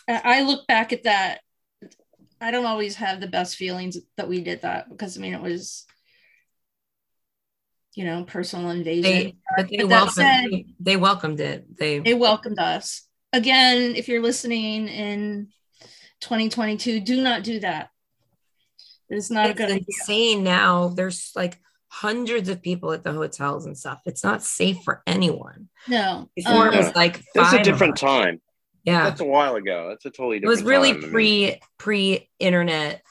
I 0.06 0.20
I 0.38 0.42
look 0.42 0.66
back 0.68 0.92
at 0.92 1.04
that. 1.04 1.40
I 2.40 2.50
don't 2.52 2.66
always 2.66 2.94
have 2.96 3.20
the 3.20 3.26
best 3.26 3.56
feelings 3.56 3.96
that 4.16 4.28
we 4.28 4.42
did 4.42 4.62
that 4.62 4.88
because 4.90 5.16
I 5.16 5.20
mean 5.20 5.32
it 5.34 5.40
was, 5.42 5.86
you 7.94 8.04
know, 8.04 8.24
personal 8.24 8.70
invasion. 8.70 9.02
They 9.02 9.36
but 9.56 9.68
they 9.70 9.76
But 9.78 9.88
welcomed 9.88 10.12
said- 10.12 10.44
they, 10.50 10.66
they 10.78 10.96
welcomed 10.96 11.40
it. 11.40 11.76
They 11.78 11.98
they 11.98 12.14
welcomed 12.14 12.58
us 12.58 13.08
again. 13.32 13.96
If 13.96 14.06
you're 14.08 14.22
listening 14.22 14.86
in 14.88 15.48
2022, 16.20 17.00
do 17.00 17.22
not 17.22 17.42
do 17.42 17.60
that. 17.60 17.90
It's 19.08 19.30
not 19.30 19.46
a 19.46 19.50
it's 19.50 19.58
good 19.58 19.70
idea. 19.70 19.84
insane 19.88 20.44
now. 20.44 20.88
There's 20.88 21.32
like 21.34 21.58
hundreds 22.00 22.48
of 22.48 22.62
people 22.62 22.92
at 22.92 23.02
the 23.02 23.12
hotels 23.12 23.66
and 23.66 23.76
stuff. 23.76 24.00
It's 24.06 24.22
not 24.22 24.42
safe 24.42 24.78
for 24.84 25.02
anyone. 25.06 25.68
No, 25.88 26.28
Before 26.36 26.68
um, 26.68 26.74
it 26.74 26.76
was 26.76 26.94
like 26.94 27.22
That's 27.34 27.50
five 27.50 27.60
a 27.60 27.64
different 27.64 27.94
of 27.94 28.08
time. 28.08 28.40
Yeah, 28.84 29.04
That's 29.04 29.20
a 29.20 29.24
while 29.24 29.56
ago. 29.56 29.88
That's 29.88 30.04
a 30.06 30.10
totally 30.10 30.38
different 30.38 30.60
it 30.60 30.62
was 30.62 30.70
really 30.70 30.92
time. 30.92 31.00
I 31.00 31.02
mean, 31.02 31.10
pre 31.12 31.60
pre 31.78 32.30
internet 32.38 33.02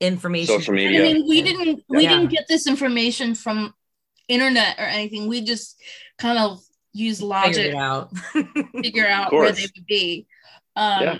information. 0.00 0.58
social 0.58 0.74
media. 0.74 1.00
I 1.00 1.12
mean, 1.12 1.28
we 1.28 1.42
didn't 1.42 1.84
we 1.88 2.02
Yeah. 2.04 2.10
didn't 2.16 2.30
get 2.30 2.46
this 2.48 2.66
information 2.66 3.34
from 3.34 3.74
internet 4.28 4.78
or 4.78 4.84
anything. 4.84 5.28
We 5.28 5.42
just 5.42 5.76
kind 6.18 6.38
of 6.38 6.60
use 6.92 7.20
logic 7.20 7.66
it 7.66 7.74
out. 7.74 8.16
figure 8.82 9.06
out 9.16 9.32
where 9.32 9.52
they 9.52 9.62
would 9.76 9.86
be. 9.86 10.26
Um, 10.74 11.02
Yeah. 11.02 11.18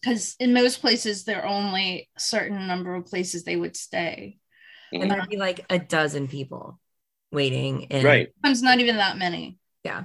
because 0.00 0.36
in 0.40 0.52
most 0.54 0.80
places 0.80 1.24
there 1.24 1.42
are 1.42 1.46
only 1.48 2.08
a 2.16 2.20
certain 2.20 2.66
number 2.66 2.94
of 2.94 3.06
places 3.06 3.44
they 3.44 3.56
would 3.56 3.76
stay. 3.76 4.38
And 5.02 5.10
there'd 5.10 5.28
be 5.28 5.36
like 5.36 5.64
a 5.70 5.78
dozen 5.78 6.28
people 6.28 6.78
waiting. 7.32 7.86
And 7.90 8.04
right. 8.04 8.28
Sometimes 8.42 8.62
not 8.62 8.80
even 8.80 8.96
that 8.96 9.16
many. 9.18 9.58
Yeah. 9.84 10.04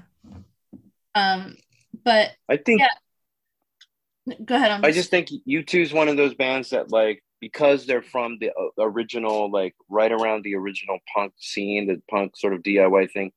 Um, 1.16 1.56
but 2.04 2.32
I 2.48 2.58
think 2.58 2.82
Yeah. 2.82 4.36
go 4.46 4.56
ahead. 4.56 4.72
On 4.72 4.86
I 4.86 4.92
just 4.92 5.10
think 5.10 5.30
U2 5.48 5.82
is 5.82 5.94
one 5.94 6.08
of 6.08 6.18
those 6.18 6.34
bands 6.36 6.70
that 6.72 6.92
like 6.92 7.24
because 7.42 7.86
they're 7.86 8.02
from 8.02 8.38
the 8.40 8.50
uh, 8.52 8.70
original 8.84 9.50
like 9.52 9.76
right 9.90 10.12
around 10.12 10.44
the 10.44 10.56
original 10.56 11.00
punk 11.14 11.34
scene, 11.38 11.88
the 11.88 12.02
punk 12.10 12.36
sort 12.36 12.54
of 12.54 12.62
DIY 12.64 13.12
thing. 13.12 13.32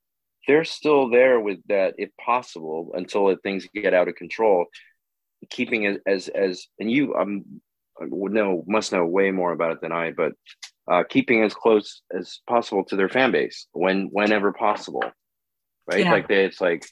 they're 0.48 0.64
still 0.64 1.08
there 1.08 1.38
with 1.38 1.58
that 1.68 1.94
if 1.98 2.10
possible 2.20 2.90
until 2.94 3.28
it, 3.28 3.38
things 3.44 3.66
get 3.74 3.94
out 3.94 4.08
of 4.08 4.16
control 4.16 4.66
keeping 5.50 5.84
it 5.84 6.00
as 6.06 6.28
as 6.28 6.66
and 6.80 6.90
you 6.90 7.14
um 7.14 7.44
would 8.00 8.32
know 8.32 8.64
must 8.66 8.90
know 8.92 9.04
way 9.06 9.30
more 9.30 9.52
about 9.52 9.72
it 9.72 9.80
than 9.80 9.92
i 9.92 10.10
but 10.10 10.32
uh 10.90 11.04
keeping 11.08 11.42
as 11.44 11.54
close 11.54 12.02
as 12.16 12.40
possible 12.48 12.84
to 12.84 12.96
their 12.96 13.08
fan 13.08 13.30
base 13.32 13.66
when 13.72 14.08
whenever 14.12 14.52
possible 14.52 15.02
right 15.86 16.00
Yeah. 16.00 16.12
like 16.12 16.28
they, 16.28 16.44
it's 16.44 16.60
like 16.60 16.84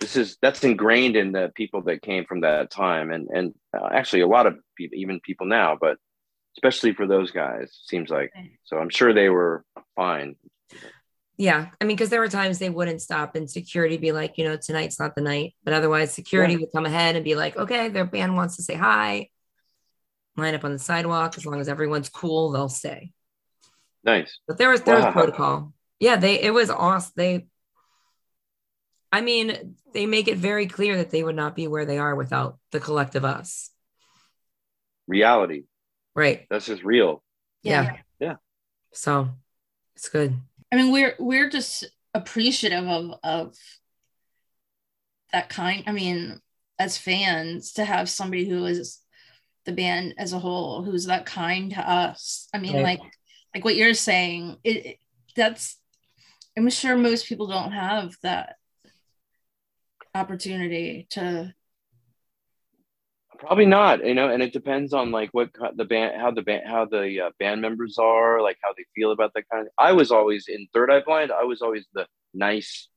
this 0.00 0.16
is 0.16 0.36
that's 0.42 0.62
ingrained 0.64 1.16
in 1.16 1.32
the 1.32 1.50
people 1.54 1.82
that 1.82 2.02
came 2.02 2.24
from 2.26 2.40
that 2.42 2.70
time 2.70 3.10
and 3.10 3.28
and 3.30 3.54
uh, 3.76 3.88
actually 3.92 4.20
a 4.22 4.26
lot 4.26 4.46
of 4.46 4.54
people 4.76 4.98
even 4.98 5.20
people 5.20 5.46
now 5.46 5.76
but 5.80 5.96
especially 6.58 6.92
for 6.92 7.06
those 7.06 7.30
guys 7.30 7.80
seems 7.86 8.10
like 8.10 8.32
so 8.64 8.76
i'm 8.78 8.90
sure 8.90 9.12
they 9.14 9.28
were 9.28 9.64
fine 9.94 10.36
Yeah. 11.38 11.68
I 11.80 11.84
mean, 11.84 11.96
because 11.96 12.08
there 12.08 12.20
were 12.20 12.28
times 12.28 12.58
they 12.58 12.70
wouldn't 12.70 13.02
stop 13.02 13.36
and 13.36 13.50
security 13.50 13.98
be 13.98 14.10
like, 14.12 14.38
you 14.38 14.44
know, 14.44 14.56
tonight's 14.56 14.98
not 14.98 15.14
the 15.14 15.20
night. 15.20 15.54
But 15.64 15.74
otherwise, 15.74 16.12
security 16.14 16.54
Yeah. 16.54 16.60
would 16.60 16.72
come 16.74 16.86
ahead 16.86 17.14
and 17.14 17.24
be 17.24 17.34
like, 17.34 17.56
okay, 17.58 17.90
their 17.90 18.06
band 18.06 18.36
wants 18.36 18.56
to 18.56 18.62
say 18.62 18.74
hi. 18.74 19.28
Line 20.36 20.54
up 20.54 20.64
on 20.64 20.72
the 20.72 20.78
sidewalk. 20.78 21.36
As 21.36 21.46
long 21.46 21.60
as 21.60 21.68
everyone's 21.68 22.08
cool, 22.08 22.50
they'll 22.50 22.68
stay. 22.68 23.12
nice 24.04 24.38
But 24.46 24.58
there 24.58 24.70
was 24.70 24.82
there 24.82 24.96
was 24.96 25.12
protocol. 25.12 25.72
Yeah, 25.98 26.16
they 26.16 26.40
it 26.40 26.52
was 26.52 26.70
awesome. 26.70 27.12
They 27.16 27.46
I 29.12 29.20
mean, 29.22 29.76
they 29.94 30.04
make 30.04 30.28
it 30.28 30.36
very 30.36 30.66
clear 30.66 30.98
that 30.98 31.10
they 31.10 31.22
would 31.22 31.36
not 31.36 31.56
be 31.56 31.68
where 31.68 31.86
they 31.86 31.98
are 31.98 32.14
without 32.14 32.58
the 32.70 32.80
collective 32.80 33.24
us. 33.24 33.70
reality 35.06 35.64
Right. 36.14 36.46
that's 36.50 36.66
just 36.66 36.82
real 36.82 37.22
Yeah. 37.62 37.96
Yeah. 38.18 38.36
So 38.92 39.28
it's 39.94 40.08
good. 40.08 40.34
I 40.72 40.76
mean, 40.76 40.92
we're 40.92 41.14
we're 41.18 41.48
just 41.48 41.84
appreciative 42.12 42.86
of 42.86 43.18
of 43.22 43.56
that 45.32 45.48
kind. 45.48 45.84
I 45.86 45.92
mean, 45.92 46.40
as 46.78 46.98
fans, 46.98 47.72
to 47.74 47.84
have 47.84 48.08
somebody 48.08 48.48
who 48.48 48.64
is 48.66 49.00
the 49.66 49.72
band 49.72 50.14
as 50.16 50.32
a 50.32 50.38
whole 50.38 50.82
who's 50.82 51.06
that 51.06 51.26
kind 51.26 51.72
to 51.72 51.80
us. 51.80 52.48
I 52.54 52.58
mean, 52.58 52.74
Right. 52.76 52.82
like 52.82 53.00
like 53.54 53.64
what 53.64 53.76
you're 53.76 53.94
saying, 53.94 54.56
it, 54.64 54.86
it 54.86 54.96
that's 55.34 55.76
I'm 56.56 56.70
sure 56.70 56.96
most 56.96 57.26
people 57.26 57.46
don't 57.48 57.72
have 57.72 58.16
that 58.22 58.56
opportunity 60.14 61.06
to 61.10 61.52
Probably 63.38 63.66
not, 63.66 64.02
you 64.02 64.14
know, 64.14 64.30
and 64.30 64.42
it 64.42 64.54
depends 64.54 64.94
on 64.94 65.10
like 65.10 65.28
what 65.32 65.52
ki- 65.52 65.74
the 65.76 65.84
band, 65.84 66.18
how 66.18 66.30
the 66.30 66.40
band, 66.40 66.62
how 66.66 66.86
the 66.86 67.20
uh, 67.20 67.30
band 67.38 67.60
members 67.60 67.98
are, 67.98 68.40
like 68.40 68.56
how 68.62 68.70
they 68.74 68.86
feel 68.94 69.10
about 69.10 69.34
that 69.34 69.44
kind 69.52 69.66
of. 69.66 69.72
I 69.76 69.92
was 69.92 70.10
always 70.10 70.48
in 70.48 70.66
Third 70.72 70.90
Eye 70.90 71.02
Blind. 71.04 71.30
I 71.30 71.44
was 71.44 71.60
always 71.60 71.84
the 71.92 72.06
nice, 72.32 72.88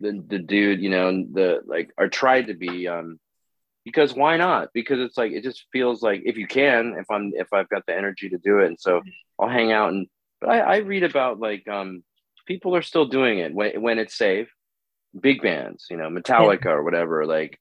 the 0.00 0.22
the 0.28 0.38
dude, 0.38 0.82
you 0.82 0.90
know, 0.90 1.08
and 1.08 1.34
the 1.34 1.60
like, 1.64 1.90
or 1.96 2.06
tried 2.08 2.48
to 2.48 2.54
be, 2.54 2.86
um, 2.86 3.18
because 3.88 4.14
why 4.14 4.36
not? 4.36 4.68
Because 4.74 5.00
it's 5.00 5.16
like 5.18 5.32
it 5.32 5.42
just 5.42 5.64
feels 5.72 6.02
like 6.02 6.22
if 6.24 6.36
you 6.36 6.46
can, 6.46 6.94
if 6.98 7.06
I'm 7.10 7.32
if 7.34 7.52
I've 7.52 7.68
got 7.68 7.84
the 7.86 7.96
energy 7.96 8.28
to 8.30 8.38
do 8.38 8.58
it, 8.60 8.66
and 8.68 8.80
so 8.80 9.02
I'll 9.38 9.48
hang 9.48 9.72
out 9.72 9.90
and. 9.92 10.06
But 10.40 10.50
I, 10.50 10.58
I 10.60 10.76
read 10.78 11.02
about 11.02 11.40
like 11.40 11.66
um 11.68 12.04
people 12.46 12.76
are 12.76 12.82
still 12.82 13.06
doing 13.06 13.38
it 13.40 13.52
when 13.54 13.80
when 13.82 13.98
it's 13.98 14.16
safe. 14.16 14.48
Big 15.18 15.42
bands, 15.42 15.86
you 15.90 15.96
know, 15.96 16.10
Metallica 16.10 16.66
or 16.66 16.84
whatever, 16.84 17.26
like 17.26 17.58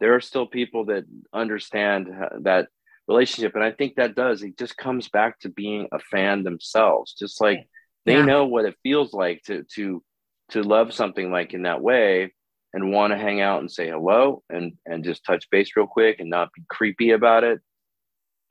there 0.00 0.14
are 0.14 0.20
still 0.20 0.46
people 0.46 0.86
that 0.86 1.04
understand 1.32 2.08
that 2.42 2.68
relationship 3.08 3.54
and 3.54 3.62
i 3.64 3.70
think 3.70 3.94
that 3.96 4.16
does 4.16 4.42
it 4.42 4.58
just 4.58 4.76
comes 4.76 5.08
back 5.08 5.38
to 5.38 5.48
being 5.48 5.88
a 5.92 5.98
fan 5.98 6.42
themselves 6.42 7.14
just 7.14 7.40
like 7.40 7.60
they 8.04 8.14
Yeah. 8.14 8.26
know 8.26 8.46
what 8.46 8.64
it 8.64 8.76
feels 8.82 9.12
like 9.14 9.42
to 9.44 9.64
to 9.72 10.02
to 10.50 10.62
love 10.62 10.92
something 10.92 11.30
like 11.30 11.54
in 11.54 11.62
that 11.62 11.80
way 11.80 12.32
and 12.76 12.92
want 12.92 13.10
to 13.12 13.18
hang 13.18 13.40
out 13.40 13.60
and 13.60 13.70
say 13.72 13.88
hello 13.88 14.42
and 14.50 14.74
and 14.84 15.02
just 15.02 15.24
touch 15.24 15.48
base 15.50 15.70
real 15.76 15.86
quick 15.86 16.20
and 16.20 16.28
not 16.30 16.52
be 16.52 16.62
creepy 16.68 17.10
about 17.10 17.42
it 17.42 17.58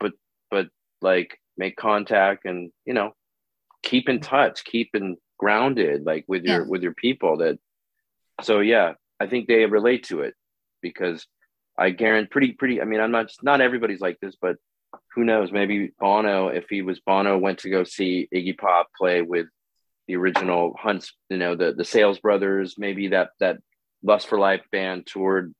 but 0.00 0.12
but 0.50 0.66
like 1.00 1.38
make 1.56 1.76
contact 1.76 2.44
and 2.44 2.70
you 2.84 2.92
know 2.92 3.12
keep 3.82 4.08
in 4.08 4.18
touch 4.20 4.64
keep 4.64 4.90
in 4.94 5.16
grounded 5.38 6.04
like 6.04 6.24
with 6.26 6.42
your 6.44 6.62
Yeah. 6.62 6.68
with 6.68 6.82
your 6.82 6.94
people 6.94 7.36
that 7.38 7.56
so 8.42 8.60
yeah 8.60 8.94
i 9.20 9.26
think 9.26 9.46
they 9.46 9.64
relate 9.66 10.02
to 10.10 10.20
it 10.26 10.34
because 10.82 11.26
I 11.78 11.90
guarantee 11.90 12.30
pretty 12.30 12.52
pretty. 12.52 12.80
I 12.80 12.86
mean, 12.86 13.00
I'm 13.00 13.10
not 13.10 13.26
not 13.42 13.60
everybody's 13.60 14.00
like 14.00 14.18
this, 14.20 14.34
but 14.40 14.56
who 15.14 15.24
knows? 15.24 15.52
Maybe 15.52 15.92
Bono, 16.00 16.48
if 16.48 16.64
he 16.70 16.80
was 16.80 17.00
Bono, 17.00 17.36
went 17.36 17.58
to 17.60 17.68
go 17.76 17.84
see 17.84 18.28
Iggy 18.34 18.56
Pop 18.56 18.88
play 18.96 19.20
with 19.20 19.46
the 20.08 20.16
original 20.16 20.74
Hunts, 20.84 21.12
you 21.28 21.36
know, 21.36 21.54
the 21.54 21.74
the 21.74 21.84
Sales 21.84 22.18
Brothers. 22.18 22.76
Maybe 22.78 23.08
that 23.08 23.28
that 23.40 23.58
Lust 24.06 24.28
for 24.28 24.38
Life 24.38 24.62
band 24.70 25.06
toured 25.06 25.52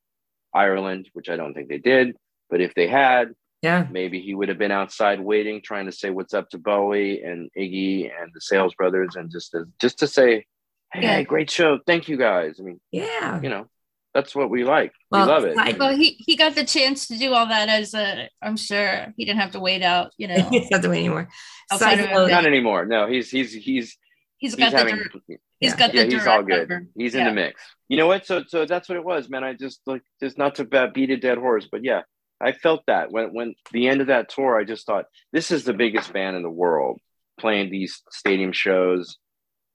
Ireland, 0.54 1.10
which 1.12 1.28
I 1.28 1.36
don't 1.36 1.52
think 1.54 1.68
they 1.68 1.78
did. 1.78 2.16
But 2.48 2.60
if 2.60 2.74
they 2.74 2.86
had, 2.86 3.32
Yeah. 3.62 3.86
maybe 3.90 4.20
he 4.20 4.34
would 4.34 4.48
have 4.48 4.58
been 4.58 4.70
outside 4.70 5.20
waiting, 5.20 5.60
trying 5.62 5.86
to 5.86 5.92
say 5.92 6.10
what's 6.10 6.32
up 6.34 6.48
to 6.50 6.58
Bowie 6.58 7.22
and 7.22 7.50
Iggy 7.58 8.10
and 8.18 8.30
the 8.32 8.40
Sales 8.40 8.74
Brothers, 8.74 9.16
and 9.16 9.30
just 9.30 9.50
to, 9.52 9.64
just 9.80 9.98
to 9.98 10.06
say, 10.06 10.46
"Hey, 10.92 11.02
Yeah. 11.02 11.22
great 11.22 11.50
show, 11.50 11.78
thank 11.86 12.08
you 12.08 12.16
guys." 12.16 12.60
I 12.60 12.62
mean, 12.62 12.80
Yeah. 12.92 13.40
you 13.42 13.48
know, 13.48 13.66
that's 14.14 14.34
what 14.34 14.48
we 14.50 14.62
like. 14.64 14.92
Well, 15.10 15.26
we 15.26 15.32
love 15.32 15.44
it. 15.44 15.58
I- 15.58 15.72
well 15.76 15.94
he 15.96 16.10
he 16.26 16.36
got 16.36 16.54
the 16.54 16.64
chance 16.64 17.08
to 17.08 17.18
do 17.18 17.34
all 17.34 17.46
that 17.46 17.68
as 17.68 17.92
a 17.94 18.30
i'm 18.40 18.56
sure 18.56 19.12
he 19.16 19.24
didn't 19.26 19.40
have 19.40 19.50
to 19.52 19.60
wait 19.60 19.82
out 19.82 20.12
you 20.16 20.26
know 20.28 20.48
It's 20.52 20.70
not 20.70 20.80
the 20.82 20.88
way 20.88 20.98
anymore. 21.00 21.28
Outside 21.70 21.98
Side 21.98 22.04
of 22.06 22.10
note, 22.12 22.30
Not 22.30 22.46
anymore. 22.46 22.86
No, 22.86 23.06
he's 23.08 23.28
he's 23.30 23.52
he's 23.52 23.98
he's 24.38 24.54
he's 24.54 24.58
got 24.58 24.70
the 24.72 24.78
having 24.78 24.96
dir- 24.96 25.10
he's 25.28 25.38
Yeah. 25.60 25.76
got 25.76 25.92
the 25.92 25.98
yeah, 25.98 26.04
he's 26.04 26.26
all 26.26 26.42
good. 26.42 26.68
number. 26.68 26.86
He's 26.96 27.14
in 27.14 27.24
the 27.24 27.32
mix. 27.32 27.60
You 27.88 27.96
know 27.96 28.06
what? 28.06 28.26
So 28.26 28.44
so 28.46 28.64
that's 28.66 28.88
what 28.88 28.96
it 28.96 29.04
was, 29.04 29.28
man. 29.28 29.44
I 29.44 29.54
just 29.54 29.80
like 29.86 30.02
just 30.22 30.38
not 30.38 30.56
to 30.56 30.64
beat 30.92 31.10
a 31.10 31.16
dead 31.16 31.38
horse, 31.38 31.68
but 31.70 31.84
yeah, 31.84 32.02
I 32.40 32.52
felt 32.52 32.82
that 32.86 33.10
when 33.12 33.32
when 33.32 33.54
the 33.72 33.88
end 33.88 34.00
of 34.00 34.08
that 34.08 34.28
tour, 34.28 34.58
I 34.58 34.64
just 34.64 34.86
thought 34.86 35.06
this 35.32 35.50
is 35.50 35.64
the 35.64 35.72
biggest 35.74 36.12
band 36.12 36.36
in 36.36 36.42
the 36.42 36.50
world 36.50 37.00
playing 37.38 37.70
these 37.70 38.02
stadium 38.10 38.52
shows 38.52 39.18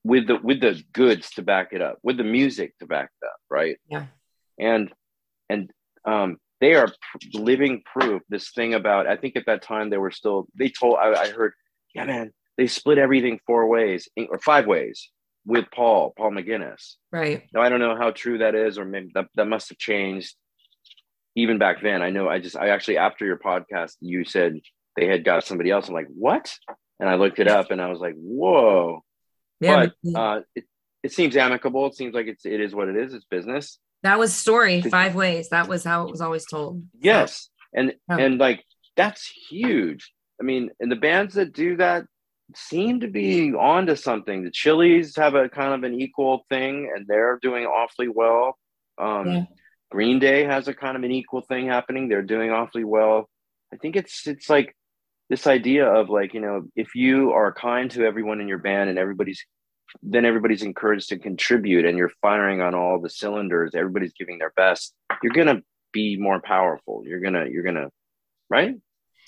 with 0.03 0.27
the 0.27 0.35
with 0.37 0.61
the 0.61 0.81
goods 0.93 1.29
to 1.31 1.41
back 1.43 1.69
it 1.73 1.81
up, 1.81 1.97
with 2.03 2.17
the 2.17 2.23
music 2.23 2.77
to 2.79 2.85
back 2.87 3.09
it 3.21 3.25
up, 3.25 3.37
right? 3.49 3.77
Yeah. 3.87 4.05
And 4.59 4.91
and 5.49 5.71
um 6.05 6.37
they 6.59 6.75
are 6.75 6.87
living 7.33 7.81
proof 7.91 8.21
this 8.29 8.51
thing 8.51 8.73
about 8.75 9.05
i 9.07 9.15
think 9.17 9.35
at 9.35 9.45
that 9.47 9.61
time 9.63 9.89
they 9.89 9.97
were 9.97 10.11
still 10.11 10.47
they 10.57 10.69
told 10.69 10.95
i, 10.97 11.11
I 11.13 11.29
heard 11.29 11.53
yeah 11.93 12.05
man 12.05 12.31
they 12.57 12.67
split 12.67 12.97
everything 12.97 13.39
four 13.45 13.67
ways 13.67 14.07
or 14.29 14.39
five 14.39 14.67
ways 14.67 15.09
with 15.45 15.65
paul 15.73 16.13
paul 16.17 16.31
mcguinness 16.31 16.95
right. 17.11 17.43
now 17.53 17.61
i 17.61 17.69
don't 17.69 17.79
know 17.79 17.95
how 17.95 18.11
true 18.11 18.39
that 18.39 18.53
is 18.55 18.77
or 18.77 18.85
maybe 18.85 19.09
that, 19.15 19.27
that 19.35 19.45
must 19.47 19.69
have 19.69 19.77
changed 19.77 20.35
even 21.35 21.57
back 21.57 21.81
then 21.81 22.01
i 22.01 22.09
know 22.09 22.27
i 22.29 22.39
just 22.39 22.55
i 22.57 22.69
actually 22.69 22.97
after 22.97 23.25
your 23.25 23.37
podcast 23.37 23.93
you 24.01 24.23
said 24.23 24.59
they 24.97 25.07
had 25.07 25.23
got 25.23 25.43
somebody 25.43 25.71
else 25.71 25.87
i'm 25.87 25.93
like 25.93 26.07
what 26.09 26.55
and 26.99 27.09
i 27.09 27.15
looked 27.15 27.39
it 27.39 27.47
up 27.47 27.71
and 27.71 27.81
i 27.81 27.87
was 27.87 27.99
like 27.99 28.13
whoa 28.15 29.01
Yeah. 29.59 29.87
but 30.03 30.15
uh 30.19 30.41
it, 30.55 30.65
it 31.01 31.11
seems 31.11 31.35
amicable 31.35 31.87
it 31.87 31.95
seems 31.95 32.13
like 32.13 32.27
it's 32.27 32.45
it 32.45 32.59
is 32.61 32.75
what 32.75 32.87
it 32.89 32.95
is 32.95 33.13
it's 33.13 33.25
business 33.25 33.79
that 34.03 34.17
was 34.17 34.33
story 34.33 34.81
five 34.81 35.13
ways. 35.13 35.49
That 35.49 35.67
was 35.67 35.83
how 35.83 36.07
it 36.07 36.09
was 36.11 36.21
always 36.21 36.47
told. 36.47 36.81
Yes. 36.99 37.49
And 37.71 37.93
Yeah. 38.09 38.17
and 38.17 38.39
like 38.39 38.63
that's 38.97 39.31
huge. 39.47 40.11
I 40.39 40.43
mean, 40.43 40.71
and 40.79 40.91
the 40.91 40.95
bands 40.95 41.35
that 41.35 41.53
do 41.53 41.77
that 41.77 42.05
seem 42.55 42.99
to 43.01 43.07
be 43.07 43.53
onto 43.53 43.95
something. 43.95 44.43
The 44.43 44.51
Chili's 44.51 45.15
have 45.15 45.35
a 45.35 45.49
kind 45.49 45.73
of 45.73 45.83
an 45.83 45.99
equal 45.99 46.45
thing 46.49 46.91
and 46.95 47.05
they're 47.07 47.39
doing 47.41 47.65
awfully 47.65 48.07
well. 48.07 48.57
Um 48.97 49.27
Yeah. 49.27 49.45
Green 49.89 50.19
Day 50.19 50.45
has 50.45 50.69
a 50.69 50.73
kind 50.73 50.95
of 50.95 51.03
an 51.03 51.11
equal 51.11 51.41
thing 51.41 51.67
happening. 51.67 52.07
They're 52.07 52.21
doing 52.21 52.49
awfully 52.49 52.85
well. 52.85 53.29
I 53.73 53.77
think 53.77 53.95
it's 53.95 54.25
it's 54.25 54.49
like 54.49 54.75
this 55.29 55.47
idea 55.47 55.85
of 55.85 56.09
like, 56.09 56.33
you 56.33 56.39
know, 56.41 56.67
if 56.75 56.95
you 56.95 57.31
are 57.31 57.53
kind 57.53 57.91
to 57.91 58.05
everyone 58.05 58.41
in 58.41 58.47
your 58.47 58.57
band 58.57 58.89
and 58.89 58.97
everybody's 58.99 59.45
then 60.01 60.25
everybody's 60.25 60.63
encouraged 60.63 61.09
to 61.09 61.19
contribute 61.19 61.85
and 61.85 61.97
you're 61.97 62.11
firing 62.21 62.61
on 62.61 62.73
all 62.73 62.99
the 62.99 63.09
cylinders, 63.09 63.75
everybody's 63.75 64.13
giving 64.13 64.37
their 64.37 64.53
best, 64.55 64.93
you're 65.21 65.33
gonna 65.33 65.61
be 65.91 66.17
more 66.17 66.39
powerful. 66.39 67.03
You're 67.05 67.19
gonna, 67.19 67.45
you're 67.47 67.63
gonna, 67.63 67.89
right? 68.49 68.75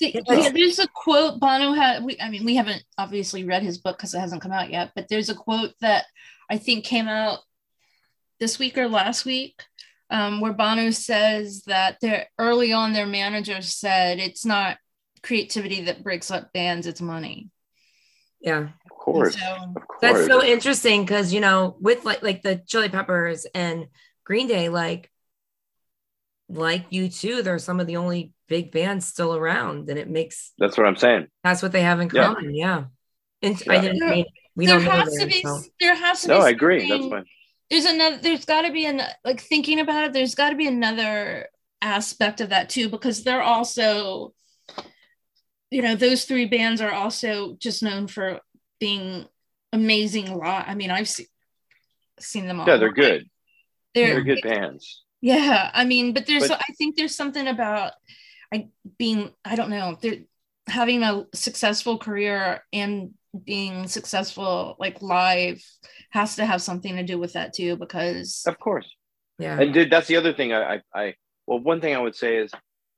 Yeah, 0.07 0.21
Yeah. 0.29 0.49
there's 0.49 0.79
a 0.79 0.87
quote 0.87 1.39
Bono 1.39 1.73
had. 1.73 2.03
We, 2.03 2.17
I 2.19 2.29
mean, 2.29 2.43
we 2.45 2.55
haven't 2.55 2.83
obviously 2.97 3.43
read 3.43 3.63
his 3.63 3.77
book 3.77 3.97
because 3.97 4.13
it 4.13 4.19
hasn't 4.19 4.41
come 4.41 4.51
out 4.51 4.69
yet, 4.71 4.91
but 4.95 5.07
there's 5.09 5.29
a 5.29 5.35
quote 5.35 5.73
that 5.81 6.05
I 6.49 6.57
think 6.57 6.85
came 6.85 7.07
out 7.07 7.39
this 8.39 8.59
week 8.59 8.77
or 8.77 8.87
last 8.89 9.25
week, 9.25 9.61
um, 10.09 10.41
where 10.41 10.53
Bono 10.53 10.89
says 10.91 11.63
that 11.67 11.97
they're 12.01 12.27
early 12.37 12.73
on. 12.73 12.93
Their 12.93 13.05
manager 13.05 13.61
said 13.61 14.19
it's 14.19 14.45
not 14.45 14.77
creativity 15.21 15.81
that 15.85 16.03
breaks 16.03 16.29
up 16.31 16.51
bands; 16.53 16.85
it's 16.87 17.01
money. 17.01 17.49
Yeah. 18.41 18.69
Of 18.85 18.97
course, 18.97 19.39
So- 19.39 19.55
of 19.55 19.73
course. 19.75 19.99
That's 20.01 20.25
so 20.25 20.43
interesting 20.43 21.03
because 21.05 21.33
you 21.33 21.39
know, 21.39 21.77
with 21.79 22.03
like 22.03 22.21
like 22.23 22.41
the 22.41 22.61
Chili 22.67 22.89
Peppers 22.89 23.45
and 23.55 23.87
Green 24.25 24.47
Day, 24.47 24.67
like 24.69 25.09
like 26.49 26.89
U2, 26.91 27.43
they're 27.43 27.59
some 27.59 27.79
of 27.79 27.87
the 27.87 27.97
only 27.97 28.31
big 28.47 28.71
bands 28.71 29.05
still 29.07 29.35
around, 29.35 29.89
and 29.89 29.97
it 29.97 30.09
makes 30.09 30.53
That's 30.59 30.77
what 30.77 30.85
I'm 30.87 30.95
saying. 30.95 31.27
that's 31.43 31.61
what 31.61 31.71
they 31.71 31.81
have 31.81 31.99
in 31.99 32.09
Yeah. 32.13 32.33
common. 32.33 32.53
Yeah. 32.55 32.85
And 33.41 33.61
I 33.69 33.79
didn't 33.79 33.99
There- 33.99 34.09
mean 34.09 34.25
we 34.55 34.65
there 34.67 34.75
don't 34.75 34.85
know 34.85 34.91
has 34.91 35.15
to 35.17 35.25
be. 35.25 35.41
so. 35.41 35.59
There 35.79 35.95
has 35.95 36.21
to 36.21 36.27
No, 36.27 36.33
be. 36.35 36.39
No, 36.39 36.45
I 36.45 36.49
agree. 36.51 36.89
That's 36.89 37.07
fine. 37.07 37.25
there's 37.69 37.85
another 37.85 38.17
there's 38.17 38.45
got 38.45 38.61
to 38.63 38.71
be 38.71 38.85
an 38.85 39.01
like 39.25 39.41
thinking 39.41 39.79
about 39.79 40.03
it 40.03 40.13
there's 40.13 40.35
got 40.35 40.49
to 40.51 40.55
be 40.55 40.67
another 40.67 41.47
aspect 41.81 42.39
of 42.39 42.49
that 42.49 42.69
too 42.69 42.87
because 42.87 43.23
they're 43.23 43.41
also 43.41 44.33
you 45.71 45.81
know 45.81 45.95
those 45.95 46.25
three 46.25 46.45
bands 46.45 46.81
are 46.81 46.91
also 46.91 47.55
just 47.59 47.81
known 47.81 48.05
for 48.07 48.39
being 48.79 49.25
amazing 49.71 50.33
Lot. 50.37 50.65
i 50.67 50.75
mean 50.75 50.91
i've 50.91 51.09
seen 51.09 51.25
seen 52.19 52.47
them 52.47 52.59
all 52.59 52.67
Yeah, 52.67 52.77
they're 52.77 52.91
good. 52.93 53.27
they're, 53.95 54.13
They're 54.13 54.21
good 54.23 54.41
bands. 54.43 55.03
Yeah 55.23 55.71
i 55.73 55.85
mean 55.85 56.13
but 56.13 56.25
there's 56.27 56.49
But- 56.49 56.61
i 56.69 56.73
think 56.73 56.95
there's 56.95 57.15
something 57.15 57.47
about 57.47 57.93
i 58.53 58.67
being 58.97 59.31
i 59.43 59.55
don't 59.55 59.69
know 59.69 59.97
they're 60.01 60.19
having 60.67 61.03
a 61.03 61.25
successful 61.33 61.97
career 61.97 62.63
and 62.71 63.13
being 63.45 63.87
successful 63.87 64.75
like 64.79 65.01
live 65.01 65.63
has 66.11 66.35
to 66.35 66.45
have 66.45 66.61
something 66.61 66.95
to 66.95 67.03
do 67.03 67.17
with 67.17 67.33
that 67.33 67.53
too 67.53 67.75
because 67.75 68.43
Of 68.45 68.59
course. 68.59 68.87
Yeah. 69.39 69.59
And 69.59 69.91
that's 69.91 70.07
the 70.07 70.17
other 70.17 70.31
thing 70.31 70.53
I, 70.53 70.75
I, 70.75 70.81
I, 70.93 71.15
well, 71.47 71.59
one 71.59 71.81
thing 71.81 71.95
I 71.95 71.99
would 71.99 72.15
say 72.15 72.37
is, 72.37 72.51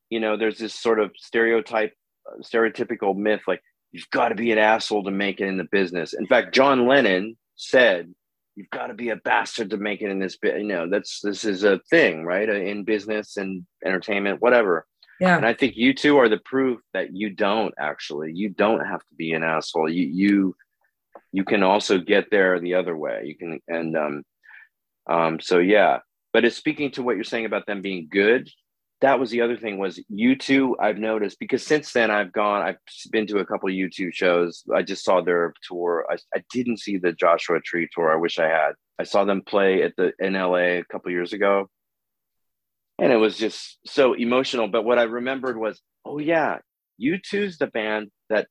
you 0.09 0.19
know, 0.19 0.35
there's 0.35 0.57
this 0.57 0.73
sort 0.73 0.99
of 0.99 1.11
stereotype, 1.15 1.93
uh, 2.29 2.41
stereotypical 2.43 3.15
myth 3.15 3.41
like 3.47 3.61
you've 3.93 4.09
got 4.09 4.29
to 4.29 4.35
be 4.35 4.51
an 4.51 4.57
asshole 4.57 5.05
to 5.05 5.11
make 5.11 5.39
it 5.39 5.47
in 5.47 5.57
the 5.57 5.67
business. 5.71 6.13
In 6.13 6.27
fact, 6.27 6.53
John 6.53 6.87
Lennon 6.87 7.37
said, 7.55 8.13
"You've 8.55 8.69
got 8.69 8.87
to 8.87 8.93
be 8.93 9.09
a 9.09 9.15
bastard 9.17 9.69
to 9.71 9.77
make 9.77 10.01
it 10.01 10.09
in 10.09 10.19
this 10.19 10.37
bit." 10.37 10.57
You 10.57 10.67
know, 10.67 10.89
that's 10.89 11.19
this 11.21 11.43
is 11.45 11.63
a 11.63 11.79
thing, 11.89 12.23
right? 12.25 12.49
Uh, 12.49 12.53
In 12.53 12.83
business 12.83 13.37
and 13.37 13.65
entertainment, 13.85 14.41
whatever. 14.41 14.85
yeah. 15.19 15.37
And 15.37 15.45
I 15.45 15.53
think 15.53 15.75
U2 15.75 16.17
are 16.17 16.29
the 16.29 16.37
proof 16.39 16.79
that 16.93 17.15
you 17.15 17.29
don't 17.29 17.73
actually. 17.79 18.33
You 18.33 18.49
don't 18.49 18.85
have 18.85 18.99
to 19.01 19.15
be 19.15 19.33
an 19.33 19.43
asshole. 19.43 19.89
You 19.89 20.05
you 20.05 20.55
you 21.31 21.43
can 21.43 21.63
also 21.63 21.97
get 21.99 22.31
there 22.31 22.59
the 22.59 22.75
other 22.75 22.95
way. 22.95 23.23
You 23.25 23.35
can 23.35 23.59
and 23.67 23.95
um 23.97 24.23
um 25.07 25.39
so 25.39 25.59
yeah. 25.59 25.99
But 26.33 26.43
it's 26.45 26.57
speaking 26.57 26.91
to 26.91 27.03
what 27.03 27.15
you're 27.15 27.23
saying 27.23 27.45
about 27.45 27.65
them 27.65 27.81
being 27.81 28.07
good. 28.11 28.49
That 29.01 29.19
was 29.19 29.29
the 29.29 29.41
other 29.41 29.57
thing 29.57 29.77
was 29.77 29.99
U2 30.11 30.75
I've 30.79 30.97
noticed 30.97 31.37
because 31.39 31.65
since 31.65 31.91
then 31.91 32.09
I've 32.09 32.31
gone 32.31 32.61
I've 32.61 32.77
been 33.11 33.27
to 33.27 33.39
a 33.39 33.45
couple 33.45 33.67
of 33.69 33.75
U2 33.75 34.13
shows. 34.13 34.63
I 34.73 34.81
just 34.83 35.03
saw 35.03 35.21
their 35.21 35.53
tour. 35.67 36.05
I, 36.09 36.15
I 36.35 36.43
didn't 36.51 36.79
see 36.79 36.97
the 36.97 37.11
Joshua 37.11 37.59
Tree 37.59 37.87
tour. 37.93 38.11
I 38.11 38.15
wish 38.15 38.39
I 38.39 38.47
had. 38.47 38.71
I 38.97 39.03
saw 39.03 39.25
them 39.25 39.41
play 39.45 39.83
at 39.83 39.93
the 39.97 40.13
in 40.19 40.33
LA 40.33 40.79
a 40.79 40.83
couple 40.89 41.11
years 41.11 41.33
ago 41.33 41.69
and 42.97 43.11
it 43.11 43.17
was 43.17 43.37
just 43.37 43.79
so 43.85 44.13
emotional. 44.13 44.67
But 44.69 44.85
what 44.85 44.97
I 44.99 45.03
remembered 45.03 45.57
was, 45.57 45.81
oh 46.05 46.17
yeah, 46.19 46.59
U2's 47.01 47.57
the 47.57 47.67
band 47.67 48.09
that 48.29 48.47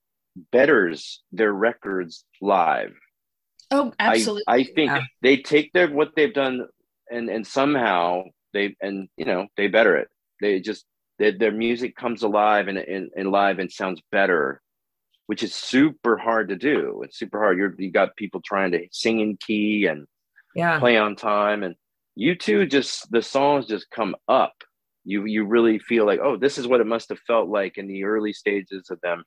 betters 0.53 1.23
their 1.33 1.53
records 1.53 2.25
live. 2.43 2.93
oh 3.71 3.93
absolutely 3.99 4.43
I, 4.47 4.57
I 4.57 4.65
think 4.65 4.91
Yeah. 4.91 5.03
they 5.23 5.39
take 5.39 5.73
their 5.73 5.89
what 5.89 6.11
they've 6.15 6.35
done 6.35 6.67
and 7.11 7.31
and 7.31 7.47
somehow 7.47 8.25
they 8.53 8.77
and 8.83 9.09
you 9.17 9.25
know 9.25 9.47
they 9.57 9.69
better 9.69 9.97
it. 9.97 10.09
They 10.45 10.61
just 10.61 10.85
their, 11.19 11.33
their 11.33 11.53
music 11.53 11.97
comes 11.97 12.23
alive 12.23 12.69
and, 12.69 12.79
and 12.79 13.11
and 13.17 13.31
live 13.31 13.59
and 13.59 13.73
sounds 13.73 14.01
better, 14.13 14.61
which 15.27 15.43
is 15.43 15.55
super 15.55 16.17
hard 16.19 16.51
to 16.51 16.57
do. 16.57 17.03
It's 17.05 17.19
super 17.19 17.39
hard. 17.39 17.57
You're 17.59 17.75
you 17.79 17.91
got 17.91 18.17
people 18.17 18.41
trying 18.45 18.73
to 18.73 18.87
sing 18.93 19.21
in 19.21 19.37
key 19.39 19.87
and 19.87 20.07
Yeah. 20.55 20.79
play 20.79 20.97
on 20.99 21.17
time 21.17 21.63
and 21.63 21.75
U2 22.19 22.71
just 22.71 23.11
the 23.11 23.23
songs 23.23 23.67
just 23.67 23.91
come 23.91 24.15
up 24.29 24.53
you 25.05 25.25
you 25.27 25.45
really 25.45 25.79
feel 25.79 26.07
like 26.07 26.21
oh 26.23 26.37
this 26.37 26.59
is 26.59 26.67
what 26.67 26.81
it 26.81 26.87
must 26.87 27.09
have 27.09 27.19
felt 27.27 27.49
like 27.49 27.77
in 27.77 27.87
the 27.89 28.05
early 28.05 28.33
stages 28.33 28.91
of 28.91 29.01
them 29.03 29.25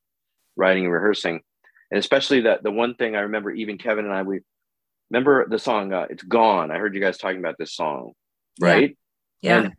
writing 0.55 0.85
and 0.85 0.93
rehearsing 0.93 1.41
and 1.91 1.99
especially 1.99 2.41
that 2.41 2.63
the 2.63 2.71
one 2.71 2.95
thing 2.95 3.15
i 3.15 3.19
remember 3.19 3.51
even 3.51 3.77
kevin 3.77 4.05
and 4.05 4.13
i 4.13 4.21
we 4.23 4.39
remember 5.11 5.47
the 5.49 5.59
song 5.59 5.93
uh, 5.93 6.07
it's 6.09 6.23
gone 6.23 6.71
i 6.71 6.77
heard 6.77 6.95
you 6.95 7.01
guys 7.01 7.17
talking 7.17 7.39
about 7.39 7.55
this 7.59 7.75
song 7.75 8.13
Yeah. 8.59 8.67
right 8.67 8.97
Yeah. 9.41 9.59
And 9.59 9.73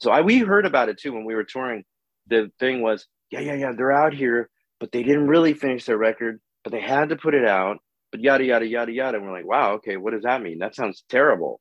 so 0.00 0.10
I 0.10 0.20
we 0.20 0.38
heard 0.40 0.66
about 0.66 0.88
it 0.88 0.98
too 0.98 1.12
when 1.12 1.24
we 1.24 1.34
were 1.34 1.44
touring. 1.44 1.84
The 2.26 2.50
thing 2.58 2.82
was, 2.82 3.06
yeah, 3.30 3.40
yeah, 3.40 3.54
yeah, 3.54 3.72
they're 3.76 3.92
out 3.92 4.14
here, 4.14 4.48
but 4.80 4.92
they 4.92 5.02
didn't 5.02 5.28
really 5.28 5.54
finish 5.54 5.84
their 5.84 5.98
record, 5.98 6.40
but 6.62 6.72
they 6.72 6.80
had 6.80 7.10
to 7.10 7.16
put 7.16 7.34
it 7.34 7.46
out, 7.46 7.78
but 8.10 8.20
yada 8.20 8.44
yada 8.44 8.66
yada 8.66 8.92
yada. 8.92 9.18
And 9.18 9.26
we're 9.26 9.32
like, 9.32 9.46
wow, 9.46 9.74
okay, 9.74 9.96
what 9.96 10.12
does 10.12 10.22
that 10.22 10.42
mean? 10.42 10.58
That 10.58 10.74
sounds 10.74 11.04
terrible. 11.08 11.60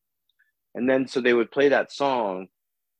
And 0.75 0.89
then 0.89 1.07
so 1.07 1.21
they 1.21 1.33
would 1.33 1.51
play 1.51 1.69
that 1.69 1.91
song 1.91 2.47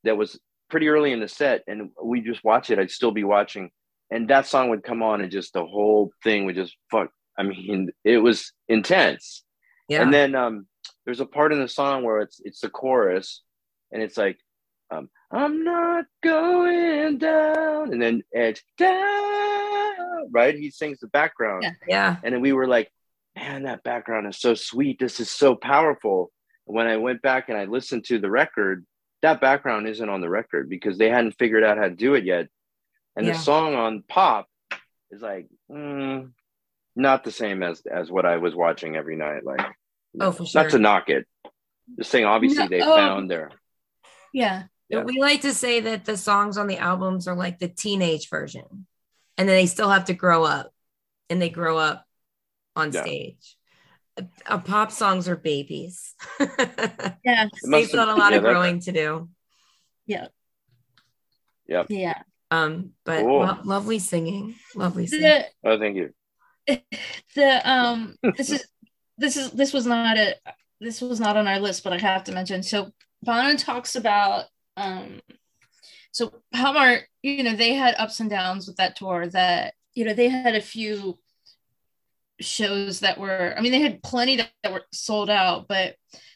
that 0.03 0.17
was 0.17 0.39
pretty 0.69 0.89
early 0.89 1.11
in 1.11 1.19
the 1.19 1.27
set, 1.27 1.61
and 1.67 1.89
we 2.03 2.21
just 2.21 2.43
watch 2.43 2.69
it. 2.69 2.79
I'd 2.79 2.91
still 2.91 3.11
be 3.11 3.23
watching, 3.23 3.69
and 4.11 4.27
that 4.29 4.47
song 4.47 4.69
would 4.69 4.83
come 4.83 5.01
on, 5.01 5.21
and 5.21 5.31
just 5.31 5.53
the 5.53 5.65
whole 5.65 6.11
thing 6.23 6.45
would 6.45 6.55
just 6.55 6.75
fuck. 6.91 7.09
I 7.37 7.43
mean, 7.43 7.91
it 8.03 8.17
was 8.17 8.51
intense. 8.67 9.43
Yeah. 9.87 10.01
And 10.01 10.13
then 10.13 10.35
um, 10.35 10.67
there's 11.05 11.19
a 11.19 11.25
part 11.25 11.53
in 11.53 11.59
the 11.59 11.67
song 11.67 12.03
where 12.03 12.19
it's 12.19 12.41
it's 12.43 12.61
the 12.61 12.69
chorus, 12.69 13.41
and 13.91 14.01
it's 14.01 14.17
like, 14.17 14.37
um, 14.91 15.09
"I'm 15.31 15.63
not 15.63 16.05
going 16.21 17.17
down," 17.17 17.91
and 17.93 18.01
then 18.01 18.23
Edge 18.33 18.63
down, 18.77 20.29
right? 20.31 20.55
He 20.55 20.69
sings 20.71 20.99
the 20.99 21.07
background, 21.07 21.63
Yeah. 21.63 21.71
yeah. 21.87 22.15
and 22.23 22.33
then 22.33 22.41
we 22.41 22.53
were 22.53 22.67
like, 22.67 22.91
"Man, 23.35 23.63
that 23.63 23.83
background 23.83 24.27
is 24.27 24.37
so 24.39 24.53
sweet. 24.55 24.99
This 24.99 25.19
is 25.19 25.29
so 25.31 25.55
powerful." 25.55 26.31
When 26.65 26.87
I 26.87 26.97
went 26.97 27.21
back 27.21 27.49
and 27.49 27.57
I 27.57 27.65
listened 27.65 28.05
to 28.05 28.19
the 28.19 28.29
record, 28.29 28.85
that 29.21 29.41
background 29.41 29.87
isn't 29.87 30.07
on 30.09 30.21
the 30.21 30.29
record 30.29 30.69
because 30.69 30.97
they 30.97 31.09
hadn't 31.09 31.37
figured 31.37 31.63
out 31.63 31.77
how 31.77 31.83
to 31.89 31.95
do 31.95 32.13
it 32.15 32.23
yet, 32.23 32.47
and 33.15 33.25
Yeah. 33.25 33.33
the 33.33 33.39
song 33.39 33.75
on 33.75 34.03
pop 34.07 34.47
is 35.11 35.21
like. 35.21 35.47
mm, 35.69 36.31
not 36.95 37.23
the 37.23 37.31
same 37.31 37.63
as 37.63 37.81
as 37.87 38.11
what 38.11 38.23
I 38.25 38.37
was 38.37 38.53
watching 38.53 38.95
every 38.95 39.15
night. 39.15 39.43
Like, 39.43 39.65
Oh, 40.19 40.31
for 40.31 40.45
sure. 40.45 40.61
not 40.61 40.71
to 40.71 40.77
knock 40.77 41.09
it. 41.09 41.27
Just 41.97 42.11
saying, 42.11 42.25
obviously 42.25 42.61
No, 42.63 42.67
they 42.69 42.81
oh. 42.81 42.95
found 42.95 43.31
their 43.31 43.49
yeah 44.31 44.63
Yeah. 44.97 45.03
We 45.03 45.19
like 45.19 45.41
to 45.41 45.53
say 45.53 45.79
that 45.81 46.05
the 46.05 46.17
songs 46.17 46.57
on 46.57 46.67
the 46.67 46.77
albums 46.77 47.27
are 47.27 47.35
like 47.35 47.59
the 47.59 47.67
teenage 47.67 48.29
version, 48.29 48.85
and 49.37 49.47
then 49.49 49.55
they 49.55 49.65
still 49.65 49.89
have 49.89 50.05
to 50.05 50.13
grow 50.13 50.43
up, 50.43 50.71
and 51.29 51.41
they 51.41 51.49
grow 51.49 51.77
up 51.77 52.05
on 52.75 52.91
Yeah. 52.91 53.01
stage. 53.01 53.57
Uh, 54.45 54.59
pop 54.59 54.91
songs 54.91 55.27
are 55.27 55.35
babies. 55.35 56.13
yeah 56.39 57.47
They've 57.67 57.91
got 57.91 58.09
a 58.09 58.15
lot 58.15 58.31
yeah, 58.31 58.37
of 58.37 58.43
growing 58.43 58.79
to 58.81 58.91
do. 58.91 59.29
yeah 60.05 60.27
Yep. 61.67 61.87
yeah 61.89 62.21
Um, 62.51 62.91
but 63.05 63.21
Cool. 63.21 63.39
lo- 63.39 63.57
lovely 63.63 63.97
singing, 63.99 64.55
lovely 64.75 65.07
singing. 65.07 65.23
the, 65.23 65.45
Oh, 65.63 65.79
thank 65.79 65.95
you. 65.95 66.13
the 67.35 67.69
um 67.69 68.15
this 68.37 68.51
is 68.51 68.65
this 69.17 69.35
is 69.37 69.51
this 69.51 69.73
was 69.73 69.85
not 69.85 70.17
a 70.17 70.35
this 70.79 71.01
was 71.01 71.19
not 71.19 71.35
on 71.37 71.47
our 71.47 71.59
list 71.59 71.83
but 71.83 71.91
i 71.93 71.97
have 71.97 72.23
to 72.23 72.31
mention 72.31 72.63
so 72.63 72.91
bono 73.21 73.55
talks 73.57 73.95
about 73.95 74.45
um 74.77 75.19
so 76.11 76.31
PopMart, 76.53 77.01
you 77.21 77.43
know 77.43 77.55
they 77.55 77.73
had 77.73 77.95
ups 77.97 78.19
and 78.19 78.29
downs 78.29 78.67
with 78.67 78.77
that 78.77 78.95
tour 78.95 79.27
that 79.27 79.73
you 79.93 80.05
know 80.05 80.13
they 80.13 80.29
had 80.29 80.55
a 80.55 80.61
few 80.61 81.17
shows 82.39 83.01
that 83.01 83.19
were 83.19 83.53
i 83.57 83.61
mean 83.61 83.71
they 83.71 83.81
had 83.81 84.03
plenty 84.03 84.37
that, 84.37 84.49
that 84.63 84.73
were 84.73 84.83
sold 84.91 85.29
out 85.29 85.67
but 85.67 85.95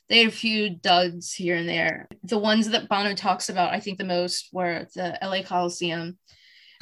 they 0.10 0.20
had 0.20 0.28
a 0.28 0.32
few 0.32 0.70
duds 0.70 1.34
here 1.34 1.56
and 1.56 1.68
there 1.68 2.08
the 2.24 2.38
ones 2.38 2.70
that 2.70 2.88
bono 2.88 3.14
talks 3.14 3.50
about 3.50 3.74
i 3.74 3.80
think 3.80 3.98
the 3.98 4.04
most 4.04 4.50
were 4.54 4.88
the 4.96 5.18
la 5.24 5.42
coliseum 5.42 6.18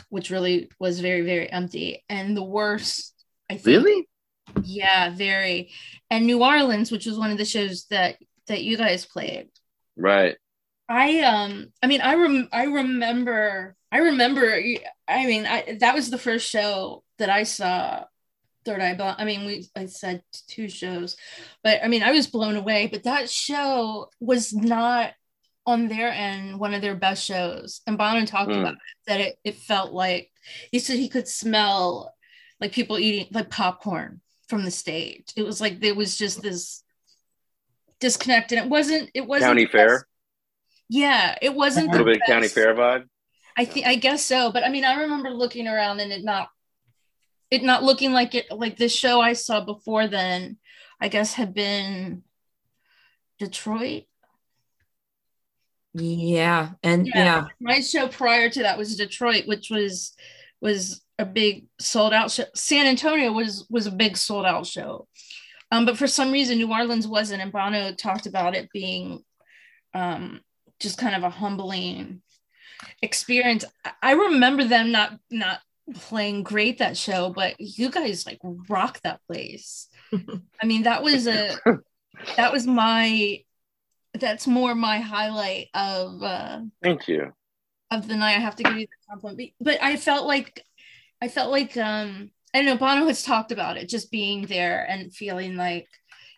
which 0.09 0.29
really 0.29 0.69
was 0.79 0.99
very 0.99 1.21
very 1.21 1.51
empty 1.51 2.03
and 2.09 2.35
the 2.35 2.43
worst 2.43 3.15
i 3.49 3.53
think 3.55 3.65
Really? 3.65 4.07
yeah, 4.63 5.09
very. 5.09 5.71
And 6.09 6.25
New 6.25 6.43
Orleans, 6.43 6.91
which 6.91 7.05
was 7.05 7.17
one 7.17 7.31
of 7.31 7.37
the 7.37 7.45
shows 7.45 7.85
that 7.89 8.17
that 8.47 8.63
you 8.63 8.77
guys 8.77 9.05
played. 9.05 9.49
Right. 9.97 10.37
I 10.87 11.19
um 11.21 11.67
I 11.81 11.87
mean 11.87 12.01
I 12.01 12.15
rem 12.15 12.47
I 12.51 12.65
remember 12.65 13.75
I 13.91 13.97
remember 13.99 14.53
I 15.07 15.25
mean 15.25 15.45
I 15.45 15.77
that 15.79 15.95
was 15.95 16.09
the 16.09 16.17
first 16.17 16.49
show 16.49 17.03
that 17.17 17.29
I 17.29 17.43
saw 17.43 18.03
Third 18.65 18.81
Eye 18.81 18.93
Blind. 18.95 19.15
I 19.19 19.25
mean 19.25 19.45
we 19.45 19.67
I 19.75 19.85
said 19.87 20.21
two 20.47 20.69
shows, 20.69 21.17
but 21.63 21.83
I 21.83 21.87
mean 21.87 22.03
I 22.03 22.11
was 22.11 22.27
blown 22.27 22.55
away. 22.55 22.87
But 22.87 23.03
that 23.03 23.29
show 23.29 24.09
was 24.19 24.53
not 24.53 25.13
on 25.65 25.87
their 25.87 26.09
end 26.09 26.59
one 26.59 26.75
of 26.75 26.81
their 26.81 26.95
best 26.95 27.25
shows. 27.25 27.81
And 27.87 27.97
Bono 27.97 28.25
talked 28.25 28.51
Mm. 28.51 28.59
about 28.59 28.73
it, 28.73 28.79
that 29.07 29.19
it, 29.21 29.39
it 29.43 29.55
felt 29.55 29.91
like 29.91 30.31
he 30.71 30.77
said 30.77 30.97
he 30.97 31.09
could 31.09 31.27
smell 31.27 32.13
like 32.59 32.71
people 32.71 32.99
eating 32.99 33.27
like 33.31 33.49
popcorn 33.49 34.21
from 34.47 34.63
the 34.63 34.71
stage. 34.71 35.33
It 35.35 35.43
was 35.43 35.59
like 35.59 35.79
there 35.79 35.95
was 35.95 36.15
just 36.15 36.43
this 36.43 36.83
disconnect, 37.99 38.51
and 38.51 38.63
it 38.63 38.69
wasn't. 38.69 39.09
It 39.15 39.25
wasn't 39.25 39.49
County 39.49 39.65
fair. 39.65 40.07
Best- 40.89 40.97
Yeah, 40.97 41.35
it 41.41 41.53
wasn't 41.55 41.89
A 41.89 41.91
little 41.91 42.05
bit 42.05 42.17
of 42.17 42.27
county 42.27 42.47
fair 42.47 42.73
vibe. 42.75 43.05
I 43.57 43.65
think 43.65 43.85
I 43.87 43.95
guess 43.95 44.23
so, 44.25 44.51
but 44.51 44.63
I 44.63 44.69
mean, 44.69 44.83
I 44.83 45.01
remember 45.01 45.29
looking 45.29 45.67
around 45.67 45.99
and 46.01 46.11
it 46.11 46.23
not 46.23 46.49
it 47.51 47.63
not 47.63 47.83
looking 47.83 48.11
like 48.11 48.35
it 48.35 48.51
like 48.51 48.77
the 48.77 48.89
show 48.89 49.21
I 49.21 49.33
saw 49.33 49.63
before 49.63 50.07
then. 50.07 50.57
I 50.99 51.07
guess 51.09 51.33
had 51.33 51.53
been 51.53 52.23
Detroit. 53.39 54.03
Yeah, 55.93 56.71
and 56.83 57.07
Yeah. 57.07 57.13
yeah, 57.15 57.45
My 57.61 57.79
show 57.79 58.07
prior 58.07 58.49
to 58.49 58.63
that 58.63 58.77
was 58.77 58.95
Detroit, 58.97 59.47
which 59.47 59.69
was 59.69 60.13
was 60.59 61.01
a 61.17 61.25
big 61.25 61.67
sold 61.79 62.11
out 62.13 62.31
show. 62.31 62.45
San 62.53 62.87
Antonio 62.87 63.31
was 63.31 63.65
was 63.69 63.87
a 63.87 63.91
big 63.91 64.17
sold 64.17 64.45
out 64.45 64.65
show. 64.67 65.07
Um, 65.71 65.85
but 65.85 65.97
for 65.97 66.07
some 66.07 66.31
reason, 66.31 66.57
New 66.57 66.71
Orleans 66.71 67.07
wasn't, 67.07 67.41
and 67.41 67.51
Bono 67.51 67.93
talked 67.93 68.25
about 68.25 68.55
it 68.55 68.69
being 68.73 69.23
um, 69.93 70.41
just 70.79 70.97
kind 70.97 71.15
of 71.15 71.23
a 71.23 71.29
humbling 71.29 72.21
experience. 73.01 73.65
I- 73.83 73.93
I 74.01 74.11
remember 74.13 74.63
them 74.65 74.91
not 74.91 75.19
not 75.29 75.59
playing 75.93 76.43
great 76.43 76.79
that 76.79 76.97
show, 76.97 77.29
but 77.29 77.59
you 77.59 77.89
guys 77.89 78.25
like 78.25 78.39
rock 78.69 79.01
that 79.01 79.21
place. 79.27 79.87
I 80.61 80.65
mean, 80.65 80.83
that 80.83 81.03
was 81.03 81.27
a 81.27 81.57
that 82.37 82.51
was 82.51 82.65
my 82.65 83.39
that's 84.13 84.47
more 84.47 84.73
my 84.75 84.99
highlight 84.99 85.67
of 85.73 86.23
uh 86.23 86.61
Thank 86.81 87.07
you. 87.07 87.33
of 87.91 88.07
the 88.07 88.15
night. 88.15 88.37
I 88.37 88.39
have 88.39 88.55
to 88.57 88.63
give 88.63 88.77
you 88.77 88.87
the 88.87 89.11
compliment. 89.11 89.51
But 89.59 89.81
I 89.81 89.97
felt 89.97 90.25
like 90.25 90.63
I 91.21 91.27
felt 91.27 91.51
like 91.51 91.77
um 91.77 92.31
I 92.53 92.59
don't 92.59 92.67
know, 92.67 92.77
Bono 92.77 93.05
has 93.07 93.21
talked 93.23 93.51
about 93.51 93.77
it, 93.77 93.89
just 93.89 94.11
being 94.11 94.45
there 94.45 94.85
and 94.89 95.13
feeling 95.13 95.55
like 95.57 95.87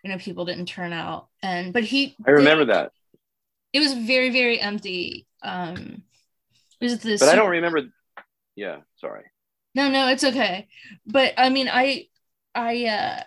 you 0.03 0.09
know 0.11 0.17
people 0.17 0.45
didn't 0.45 0.65
turn 0.67 0.91
out. 0.93 1.27
And 1.43 1.71
but 1.71 1.83
he 1.83 2.15
I 2.25 2.31
remember 2.31 2.65
that, 2.65 2.91
it 3.73 3.79
was 3.79 3.93
very, 3.93 4.29
very 4.29 4.59
empty. 4.59 5.27
Um 5.43 6.03
it 6.79 6.85
was 6.85 6.99
the 6.99 7.17
but 7.17 7.29
I 7.29 7.35
don't 7.35 7.49
remember. 7.49 7.81
Yeah, 8.55 8.77
sorry. 8.97 9.23
No, 9.75 9.89
no, 9.89 10.07
it's 10.07 10.23
okay. 10.23 10.67
But 11.05 11.33
I 11.37 11.49
mean, 11.49 11.69
I, 11.71 12.07
I, 12.55 12.85
uh, 12.85 13.23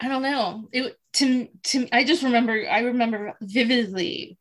I 0.00 0.08
don't 0.08 0.22
know. 0.22 0.68
It 0.72 0.98
to 1.14 1.48
to 1.64 1.88
I 1.92 2.04
just 2.04 2.22
remember. 2.22 2.68
I 2.70 2.80
remember 2.80 3.34
vividly. 3.40 4.38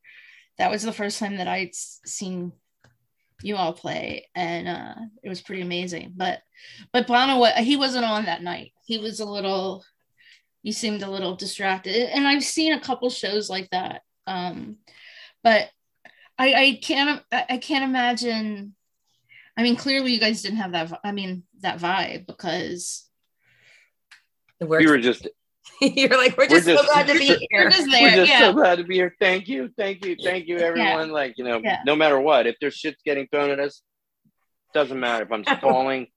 That 0.58 0.70
was 0.70 0.84
the 0.84 0.94
first 0.94 1.18
time 1.18 1.38
that 1.38 1.48
I'd 1.48 1.74
seen 1.74 2.52
you 3.42 3.56
all 3.56 3.74
play, 3.74 4.28
and 4.36 4.68
uh, 4.68 4.96
it 5.24 5.30
was 5.30 5.42
pretty 5.42 5.62
amazing. 5.62 6.14
But 6.16 6.42
but 6.92 7.08
Bono, 7.08 7.44
he 7.58 7.78
wasn't 7.78 8.06
on 8.06 8.26
that 8.26 8.44
night. 8.44 8.74
He 8.86 8.98
was 8.98 9.20
a 9.20 9.26
little. 9.26 9.86
He 10.64 10.72
seemed 10.72 11.04
a 11.04 11.10
little 11.10 11.36
distracted, 11.36 12.14
and 12.14 12.28
I've 12.28 12.44
seen 12.44 12.74
a 12.74 12.82
couple 12.82 13.10
shows 13.10 13.50
like 13.50 13.70
that. 13.72 14.02
Um, 14.32 14.78
but 15.44 15.70
I 16.38 16.54
I 16.54 16.80
can't 16.82 17.22
I 17.32 17.46
I 17.52 17.58
can't 17.58 17.84
imagine. 17.84 18.76
I 19.58 19.64
mean, 19.64 19.76
clearly 19.76 20.14
you 20.14 20.20
guys 20.20 20.42
didn't 20.42 20.58
have 20.58 20.72
that. 20.72 21.00
I 21.04 21.12
mean, 21.12 21.44
that 21.62 21.80
vibe 21.80 22.26
because 22.26 23.08
We're, 24.60 24.80
We 24.80 24.88
were 24.88 24.98
just 24.98 25.28
you're 25.82 26.10
like, 26.18 26.38
we're 26.38 26.46
we're 26.50 26.62
just, 26.62 26.66
so 26.66 26.84
glad 26.86 27.08
to 27.08 27.14
be 27.14 27.26
you're 27.26 27.38
here. 27.50 27.70
just 27.70 27.88
we're 27.88 28.16
just 28.16 28.32
Yeah, 28.32 28.40
so 28.40 28.54
glad 28.54 28.78
to 28.78 28.84
be 28.84 28.96
here. 28.96 29.16
Thank 29.20 29.48
you, 29.48 29.70
thank 29.78 30.06
you, 30.06 30.16
thank 30.24 30.48
you, 30.48 30.58
everyone. 30.58 31.10
Like 31.12 31.36
you 31.38 31.44
know, 31.44 31.60
Yeah. 31.64 31.80
no 31.86 31.96
matter 31.96 32.20
what, 32.20 32.48
if 32.48 32.56
there's 32.62 32.76
shit's 32.76 33.02
getting 33.06 33.28
thrown 33.32 33.50
at 33.52 33.60
us, 33.60 33.82
doesn't 34.74 35.00
matter 35.00 35.26
if 35.26 35.32
I'm 35.32 35.44
falling. 35.62 36.08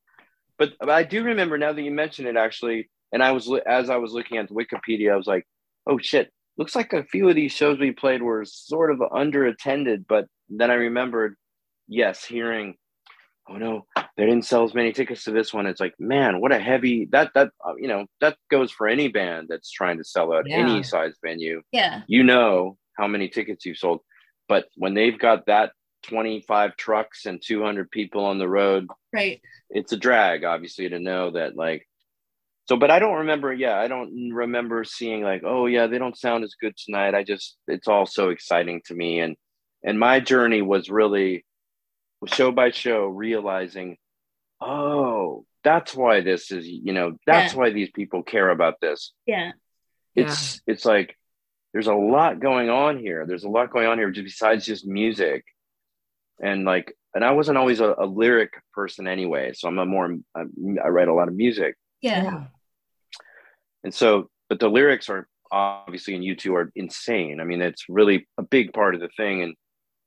But, 0.59 0.75
but 0.79 0.91
I 0.91 1.03
do 1.03 1.25
remember 1.25 1.59
now 1.59 1.73
that 1.73 1.83
you 1.83 1.91
mentioned 1.91 2.29
it 2.29 2.37
actually, 2.37 2.89
and 3.13 3.23
I 3.23 3.33
was 3.33 3.51
as 3.67 3.91
I 3.91 3.97
was 3.97 4.13
looking 4.13 4.39
at 4.39 4.49
Wikipedia, 4.51 5.13
I 5.13 5.17
was 5.17 5.27
like, 5.27 5.45
oh 5.87 5.99
shit, 5.99 6.31
looks 6.57 6.77
like 6.77 6.93
a 6.93 7.05
few 7.05 7.29
of 7.29 7.35
these 7.35 7.53
shows 7.53 7.79
we 7.79 7.93
played 7.93 8.23
were 8.23 8.45
sort 8.45 8.91
of 8.91 8.99
underattended. 8.99 10.05
But 10.09 10.27
then 10.49 10.71
I 10.71 10.75
remembered, 10.75 11.37
yes, 11.89 12.25
hearing, 12.25 12.77
oh 13.49 13.57
no, 13.57 13.87
they 14.17 14.25
didn't 14.25 14.45
sell 14.45 14.65
as 14.65 14.75
many 14.75 14.93
tickets 14.93 15.25
to 15.25 15.31
this 15.31 15.53
one. 15.53 15.67
It's 15.67 15.81
like, 15.81 15.95
man, 15.99 16.41
what 16.41 16.53
a 16.53 16.59
heavy 16.59 17.09
that 17.13 17.31
that 17.35 17.51
uh, 17.67 17.75
you 17.79 17.89
know 17.89 18.07
that 18.21 18.37
goes 18.51 18.71
for 18.71 18.89
any 18.89 19.09
band 19.09 19.47
that's 19.49 19.71
trying 19.71 19.99
to 19.99 20.05
sell 20.05 20.33
out 20.33 20.49
Yeah. 20.49 20.59
any 20.59 20.83
size 20.83 21.15
venue 21.25 21.63
yeah, 21.73 22.03
you 22.07 22.23
know 22.23 22.77
how 22.97 23.07
many 23.07 23.29
tickets 23.29 23.65
you've 23.67 23.79
sold. 23.79 24.01
But 24.49 24.67
when 24.77 24.95
they've 24.95 25.19
got 25.19 25.47
that 25.47 25.73
25 26.05 26.77
trucks 26.77 27.27
and 27.27 27.43
200 27.45 27.91
people 27.91 28.25
on 28.25 28.39
the 28.39 28.49
road, 28.49 28.87
right. 29.13 29.41
it's 29.71 29.93
a 29.93 29.97
drag, 29.97 30.45
obviously, 30.45 30.89
to 30.89 30.99
know 30.99 31.31
that, 31.31 31.57
like, 31.57 31.89
so, 32.67 32.77
but 32.77 32.91
I 32.91 32.99
don't 32.99 33.19
remember, 33.19 33.53
yeah, 33.53 33.79
I 33.79 33.89
don't 33.89 34.31
remember 34.33 34.85
seeing, 34.85 35.23
like, 35.23 35.43
oh, 35.45 35.67
yeah, 35.67 35.87
they 35.87 35.99
don't 35.99 36.17
sound 36.17 36.45
as 36.45 36.55
good 36.61 36.75
tonight. 36.77 37.15
I 37.15 37.23
just, 37.23 37.57
it's 37.69 37.89
all 37.89 38.07
so 38.07 38.31
exciting 38.31 38.81
to 38.87 38.95
me. 38.95 39.21
And, 39.21 39.37
and 39.83 39.99
my 39.99 40.21
journey 40.21 40.63
was 40.63 40.89
really 40.89 41.45
show 42.27 42.51
by 42.53 42.71
show 42.71 43.05
realizing, 43.07 43.99
oh, 44.61 45.45
that's 45.63 45.95
why 45.95 46.21
this 46.23 46.51
is, 46.51 46.67
you 46.67 46.93
know, 46.93 47.17
that's 47.27 47.53
Yeah. 47.53 47.59
why 47.59 47.71
these 47.71 47.91
people 47.91 48.23
care 48.23 48.49
about 48.51 48.81
this. 48.81 49.13
Yeah, 49.27 49.53
it's 50.15 50.61
it's 50.67 50.85
like 50.85 51.17
there's 51.73 51.87
a 51.89 51.95
lot 51.95 52.41
going 52.41 52.71
on 52.71 52.99
here. 52.99 53.27
There's 53.27 53.45
a 53.45 53.49
lot 53.49 53.71
going 53.71 53.87
on 53.87 53.99
here 53.99 54.11
just 54.11 54.25
besides 54.25 54.65
just 54.65 54.87
music. 54.87 55.45
And 56.41 56.65
like 56.65 56.97
and 57.15 57.25
i 57.25 57.31
wasn't 57.31 57.59
always 57.59 57.81
a, 57.81 57.95
a 57.97 58.07
lyric 58.07 58.53
person 58.73 59.07
anyway 59.07 59.53
so 59.55 59.69
i'm 59.69 59.79
a 59.79 59.87
more 59.87 60.17
i 60.35 60.41
I 60.85 60.89
write 60.89 61.07
a 61.09 61.15
lot 61.15 61.29
of 61.29 61.35
music. 61.35 61.77
Yeah, 62.01 62.47
and 63.85 63.95
so 63.95 64.29
but 64.49 64.59
the 64.59 64.69
lyrics 64.69 65.09
are 65.09 65.29
obviously 65.53 66.15
in 66.15 66.23
u2 66.23 66.53
are 66.55 66.73
insane 66.75 67.41
i 67.41 67.45
mean 67.45 67.63
it's 67.63 67.85
really 67.89 68.27
a 68.39 68.43
big 68.43 68.73
part 68.73 68.95
of 68.95 69.01
the 69.01 69.09
thing 69.17 69.43
and 69.43 69.55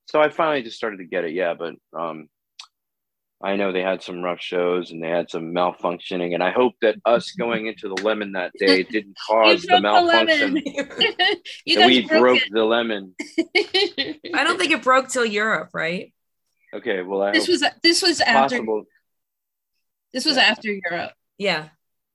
so 0.05 0.19
i 0.21 0.30
finally 0.30 0.61
just 0.61 0.78
started 0.78 0.97
to 0.97 1.05
get 1.05 1.23
it 1.23 1.32
yeah 1.34 1.53
but 1.53 1.75
um 1.97 2.28
I 3.39 3.55
know 3.55 3.71
they 3.71 3.84
had 3.84 4.01
some 4.01 4.23
rough 4.23 4.41
shows 4.41 4.89
and 4.89 5.01
they 5.01 5.09
had 5.09 5.30
some 5.30 5.53
malfunctioning, 5.53 6.34
and 6.34 6.41
I 6.41 6.49
hope 6.49 6.73
that 6.82 6.95
us 7.05 7.34
going 7.34 7.67
into 7.67 7.88
the 7.88 8.01
lemon 8.01 8.32
that 8.32 8.51
day 8.57 8.82
didn't 8.89 9.15
cause 9.28 9.61
the 9.61 9.80
broke 9.80 9.84
the 9.84 10.01
lemon. 10.01 10.53
malfunction. 10.63 11.38
you 11.65 11.78
guys 11.78 11.86
we 11.88 12.07
broke, 12.07 12.19
broke 12.21 12.41
the 12.49 12.63
lemon. 12.63 13.13
I 13.55 14.43
don't 14.43 14.57
think 14.57 14.71
it 14.71 14.82
broke 14.82 15.09
till 15.09 15.25
Europe, 15.25 15.69
right? 15.73 16.13
Okay, 16.73 17.03
well, 17.03 17.21
I 17.21 17.32
this 17.32 17.47
was 17.47 17.63
this 17.84 18.01
was 18.01 18.21
after 18.21 18.55
possible. 18.57 18.86
this 20.13 20.25
was 20.25 20.38
Yeah. 20.38 20.41
after 20.43 20.71
Europe. 20.71 21.11
Yeah. 21.38 21.69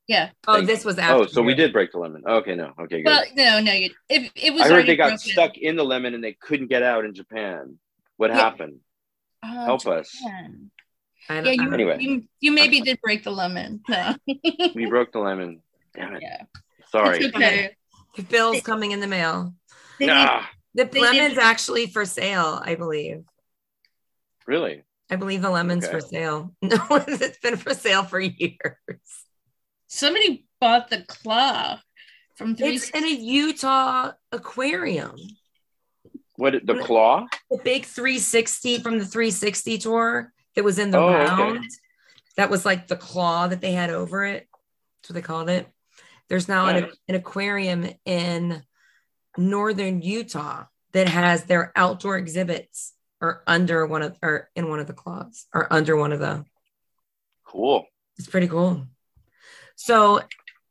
Yeah. 0.07 0.31
Oh, 0.47 0.55
Thank- 0.55 0.67
this 0.67 0.83
was 0.83 0.97
after. 0.97 1.23
Oh, 1.23 1.25
so 1.27 1.41
we 1.41 1.53
did 1.55 1.71
break 1.71 1.91
the 1.91 1.97
lemon. 1.99 2.23
Okay, 2.27 2.55
no, 2.55 2.73
okay, 2.81 3.03
good. 3.03 3.05
Well, 3.05 3.23
no, 3.35 3.59
no, 3.61 3.71
you, 3.71 3.89
it, 4.09 4.31
it 4.35 4.53
was. 4.53 4.63
I 4.63 4.67
heard 4.69 4.85
they 4.85 4.95
got 4.97 5.09
broken. 5.09 5.17
stuck 5.19 5.57
in 5.57 5.75
the 5.77 5.85
lemon 5.85 6.13
and 6.13 6.23
they 6.23 6.33
couldn't 6.33 6.67
get 6.67 6.83
out 6.83 7.05
in 7.05 7.13
Japan. 7.13 7.77
What 8.17 8.29
Yeah. 8.31 8.37
happened? 8.37 8.79
Oh, 9.43 9.65
Help 9.65 9.87
us. 9.87 10.15
I 11.29 11.35
Yeah, 11.35 11.41
don't- 11.41 11.53
you, 11.55 11.73
Anyway. 11.73 11.97
you, 12.01 12.23
you 12.41 12.51
maybe 12.51 12.81
did 12.81 12.99
break 13.01 13.23
the 13.23 13.31
lemon. 13.31 13.81
No. 13.87 14.15
We 14.75 14.85
broke 14.87 15.11
the 15.13 15.19
lemon. 15.19 15.61
Damn 15.95 16.15
it. 16.15 16.21
yeah. 16.21 16.43
Sorry. 16.91 17.19
It's 17.19 17.35
okay. 17.35 17.75
the 18.15 18.23
bill's 18.23 18.61
coming 18.61 18.91
in 18.91 18.99
the 18.99 19.07
mail. 19.07 19.53
They 19.99 20.07
need- 20.07 20.11
Ah, 20.13 20.49
The 20.75 20.83
They 20.85 20.99
lemon's 21.01 21.35
did- 21.35 21.39
actually 21.39 21.87
for 21.87 22.03
sale, 22.05 22.61
I 22.63 22.75
believe. 22.75 23.23
really? 24.47 24.83
I 25.09 25.15
believe 25.15 25.41
the 25.41 25.49
lemon's 25.49 25.85
Okay. 25.85 25.93
for 25.93 26.01
sale. 26.01 26.53
No, 26.61 26.77
it's 27.07 27.37
been 27.39 27.55
for 27.57 27.73
sale 27.73 28.03
for 28.03 28.19
years. 28.19 29.22
Somebody 29.93 30.45
bought 30.59 30.89
the 30.89 31.03
claw 31.07 31.79
from 32.35 32.55
three. 32.55 32.75
It's 32.75 32.89
in 32.89 33.03
a 33.03 33.07
Utah 33.07 34.11
aquarium. 34.31 35.15
What? 36.35 36.65
The 36.65 36.79
claw? 36.79 37.27
The 37.51 37.59
big 37.63 37.85
360 37.85 38.79
from 38.79 38.97
the 38.97 39.05
360 39.05 39.77
tour 39.77 40.33
that 40.55 40.63
was 40.63 40.79
in 40.79 40.89
the 40.89 40.97
Oh, 40.97 41.09
okay. 41.09 41.25
round. 41.25 41.65
That 42.37 42.49
was 42.49 42.65
like 42.65 42.87
the 42.87 42.95
claw 42.95 43.47
that 43.47 43.61
they 43.61 43.73
had 43.73 43.91
over 43.91 44.25
it. 44.25 44.47
That's 45.01 45.11
what 45.11 45.13
they 45.15 45.21
called 45.21 45.49
it. 45.49 45.67
There's 46.29 46.47
now 46.47 46.65
an, 46.67 46.89
an 47.07 47.15
aquarium 47.15 47.87
in 48.05 48.63
northern 49.37 50.01
Utah 50.01 50.65
that 50.93 51.07
has 51.07 51.43
their 51.43 51.71
outdoor 51.75 52.17
exhibits 52.17 52.93
or 53.21 53.43
under 53.45 53.85
one 53.85 54.01
of 54.01 54.17
or 54.23 54.49
in 54.55 54.69
one 54.69 54.79
of 54.79 54.87
the 54.87 54.93
claws 54.93 55.45
or 55.53 55.71
under 55.71 55.95
one 55.95 56.11
of 56.13 56.19
the 56.19 56.45
Cool. 57.45 57.85
It's 58.17 58.27
pretty 58.27 58.47
cool. 58.47 58.87
So 59.75 60.21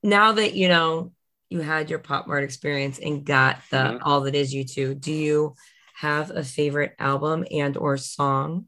now 0.02 0.32
that 0.32 0.54
you 0.54 0.68
know 0.68 1.12
you 1.48 1.60
had 1.60 1.90
your 1.90 1.98
PopMart 1.98 2.42
experience 2.44 2.98
and 2.98 3.24
got 3.24 3.60
the 3.70 3.76
Mhm. 3.76 3.98
all 4.02 4.22
that 4.22 4.34
is 4.34 4.54
U2, 4.54 4.94
do 4.94 5.12
you 5.12 5.54
have 5.94 6.30
a 6.30 6.42
favorite 6.42 6.94
album 6.98 7.44
and 7.50 7.76
or 7.76 7.96
song 7.96 8.66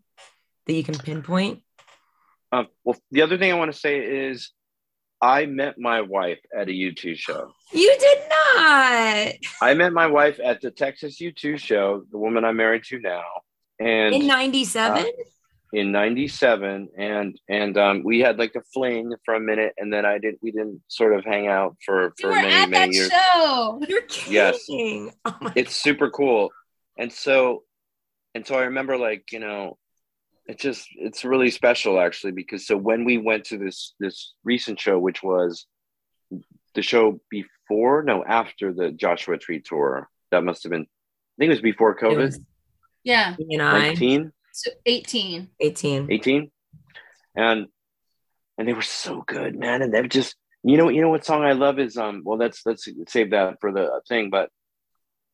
that 0.67 0.73
you 0.75 0.85
can 0.85 0.99
pinpoint? 0.99 1.63
Um, 2.53 2.69
well, 2.85 2.97
the 3.11 3.23
other 3.23 3.39
thing 3.39 3.51
I 3.51 3.55
want 3.55 3.73
to 3.73 3.79
say 3.79 3.99
is 4.29 4.51
I 5.21 5.47
met 5.47 5.79
my 5.79 6.03
wife 6.03 6.41
at 6.55 6.69
a 6.69 6.73
U2 6.73 7.17
show. 7.17 7.53
You 7.73 7.97
did 7.99 8.19
not 8.29 9.35
I 9.63 9.75
met 9.75 9.93
my 9.93 10.07
wife 10.07 10.39
at 10.43 10.61
the 10.61 10.71
Texas 10.71 11.21
U2 11.21 11.59
show, 11.59 12.05
the 12.11 12.19
woman 12.19 12.45
I'm 12.45 12.57
married 12.57 12.85
to 12.85 12.99
now. 13.01 13.25
And 13.81 14.15
in 14.15 14.27
97. 14.27 15.07
In 15.75 15.91
97 15.91 16.89
and 16.97 17.37
and 17.49 17.77
um 17.77 18.03
we 18.05 18.21
had 18.21 18.39
like 18.39 18.55
a 18.55 18.63
fling 18.73 19.13
for 19.25 19.35
a 19.35 19.41
minute 19.41 19.73
and 19.77 19.93
then 19.93 20.05
i 20.07 20.19
didn't 20.19 20.39
we 20.41 20.53
didn't 20.53 20.81
sort 20.89 21.13
of 21.17 21.25
hang 21.25 21.49
out 21.49 21.77
for 21.85 22.05
You 22.05 22.13
for 22.21 22.29
were 22.29 22.35
many 22.37 22.53
at 22.55 22.71
many 22.71 22.87
that 22.87 22.95
years. 22.95 23.11
show. 23.11 23.81
You're 23.89 24.03
Yes. 24.29 24.67
Oh 24.71 25.37
my 25.41 25.53
it's 25.57 25.75
super 25.77 26.09
cool. 26.11 26.51
And 26.97 27.11
so 27.13 27.65
and 28.35 28.47
so 28.47 28.55
i 28.55 28.65
remember 28.71 28.97
like 29.09 29.25
you 29.33 29.41
know 29.41 29.77
it's 30.47 30.63
just 30.63 30.87
it's 31.07 31.25
really 31.25 31.51
special 31.51 31.99
actually 31.99 32.33
because 32.33 32.63
so 32.69 32.77
when 32.77 33.05
we 33.05 33.17
went 33.19 33.45
to 33.47 33.57
this 33.59 33.95
this 33.99 34.35
recent 34.45 34.79
show 34.79 34.97
which 34.99 35.23
was 35.23 35.67
the 36.75 36.83
show 36.83 37.21
before 37.31 38.03
no 38.03 38.23
after 38.25 38.73
the 38.73 38.91
joshua 38.93 39.39
tree 39.39 39.61
tour 39.65 40.09
that 40.31 40.45
must 40.45 40.63
have 40.65 40.71
been 40.71 40.83
i 40.83 41.35
think 41.39 41.49
it 41.49 41.55
was 41.59 41.61
before 41.73 41.93
It 41.93 42.01
covid. 42.03 42.17
was 42.27 42.41
Yeah. 43.03 43.35
you 43.39 43.59
and 43.61 43.73
19 43.89 44.33
So 44.55 44.71
18. 44.87 45.51
18. 45.61 46.07
18 46.11 46.51
and 47.37 47.67
and 48.57 48.69
they 48.69 48.73
were 48.73 48.83
so 48.83 49.23
good 49.27 49.59
man 49.59 49.83
and 49.83 49.93
they've 49.93 50.09
just 50.09 50.37
You 50.67 50.79
know, 50.79 50.89
you 50.89 51.03
know 51.03 51.11
what 51.11 51.27
song 51.27 51.43
I 51.45 51.53
love 51.53 51.79
is 51.79 51.99
um. 51.99 52.23
Well, 52.25 52.39
let's 52.39 52.65
let's 52.65 52.89
save 53.09 53.31
that 53.33 53.61
for 53.61 53.71
the 53.71 54.01
thing. 54.09 54.31
But 54.31 54.49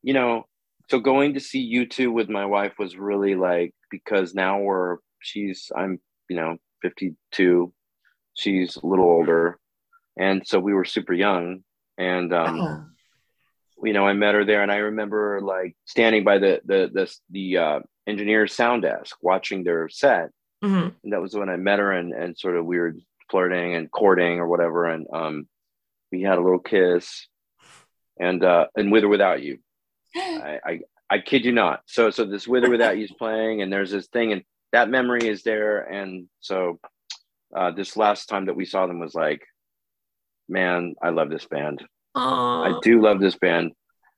you 0.03 0.13
know, 0.13 0.47
so 0.91 0.99
going 0.99 1.35
to 1.35 1.41
see 1.41 1.73
U2 1.81 2.11
with 2.13 2.29
my 2.29 2.47
wife 2.47 2.75
was 2.83 2.97
really 2.97 3.35
like 3.37 3.71
because 3.91 4.35
now 4.35 4.59
we're 4.59 4.97
she's 5.21 5.71
I'm 5.77 6.01
you 6.29 6.37
know 6.37 6.57
52, 6.83 7.73
she's 8.35 8.77
a 8.77 8.87
little 8.87 9.05
older, 9.05 9.61
and 10.19 10.43
so 10.45 10.59
we 10.59 10.73
were 10.75 10.85
super 10.97 11.15
young, 11.15 11.63
and 11.97 12.33
um, 12.35 12.59
Oh. 12.59 13.87
you 13.87 13.93
know 13.93 14.07
I 14.11 14.15
met 14.15 14.35
her 14.35 14.45
there, 14.45 14.63
and 14.65 14.73
I 14.73 14.79
remember 14.91 15.41
like 15.55 15.77
standing 15.85 16.25
by 16.25 16.39
the 16.39 16.53
the 16.71 16.81
the 16.97 17.07
the 17.31 17.47
uh, 17.67 17.81
engineer's 18.11 18.55
sound 18.55 18.83
desk 18.83 19.17
watching 19.23 19.65
their 19.65 19.89
set, 19.89 20.31
Mhm. 20.63 20.95
and 21.03 21.13
that 21.13 21.23
was 21.23 21.35
when 21.35 21.49
I 21.49 21.57
met 21.57 21.79
her 21.79 21.93
and 21.93 22.13
and 22.13 22.37
sort 22.37 22.57
of 22.57 22.67
we 22.67 22.79
were 22.79 22.95
flirting 23.31 23.75
and 23.75 23.91
courting 23.91 24.39
or 24.41 24.47
whatever, 24.49 24.87
and 24.87 25.07
um, 25.13 25.49
we 26.13 26.23
had 26.23 26.39
a 26.39 26.43
little 26.43 26.59
kiss, 26.59 27.27
and 28.19 28.45
uh, 28.45 28.67
and 28.77 28.91
with 28.93 29.05
or 29.05 29.09
without 29.09 29.43
you, 29.43 29.59
I, 30.17 30.61
I 30.65 30.81
I 31.09 31.19
kid 31.21 31.45
you 31.45 31.53
not. 31.53 31.83
So 31.87 32.11
so 32.11 32.25
this 32.25 32.47
with 32.47 32.65
or 32.65 32.71
without 32.71 32.99
you's 32.99 33.13
playing, 33.13 33.63
and 33.63 33.73
there's 33.73 33.91
this 33.91 34.09
thing, 34.09 34.33
and 34.33 34.43
that 34.73 34.89
memory 34.91 35.27
is 35.27 35.43
there, 35.43 35.81
and 35.81 36.29
so 36.41 36.79
uh, 37.57 37.71
this 37.73 37.97
last 37.97 38.27
time 38.29 38.47
that 38.47 38.55
we 38.55 38.65
saw 38.65 38.87
them 38.87 39.01
was 39.01 39.15
like, 39.15 39.43
man, 40.49 40.95
I 41.03 41.09
love 41.11 41.31
this 41.31 41.47
band. 41.47 41.85
I 42.15 42.79
do 42.83 43.01
love 43.01 43.21
this 43.21 43.37
band. 43.37 43.73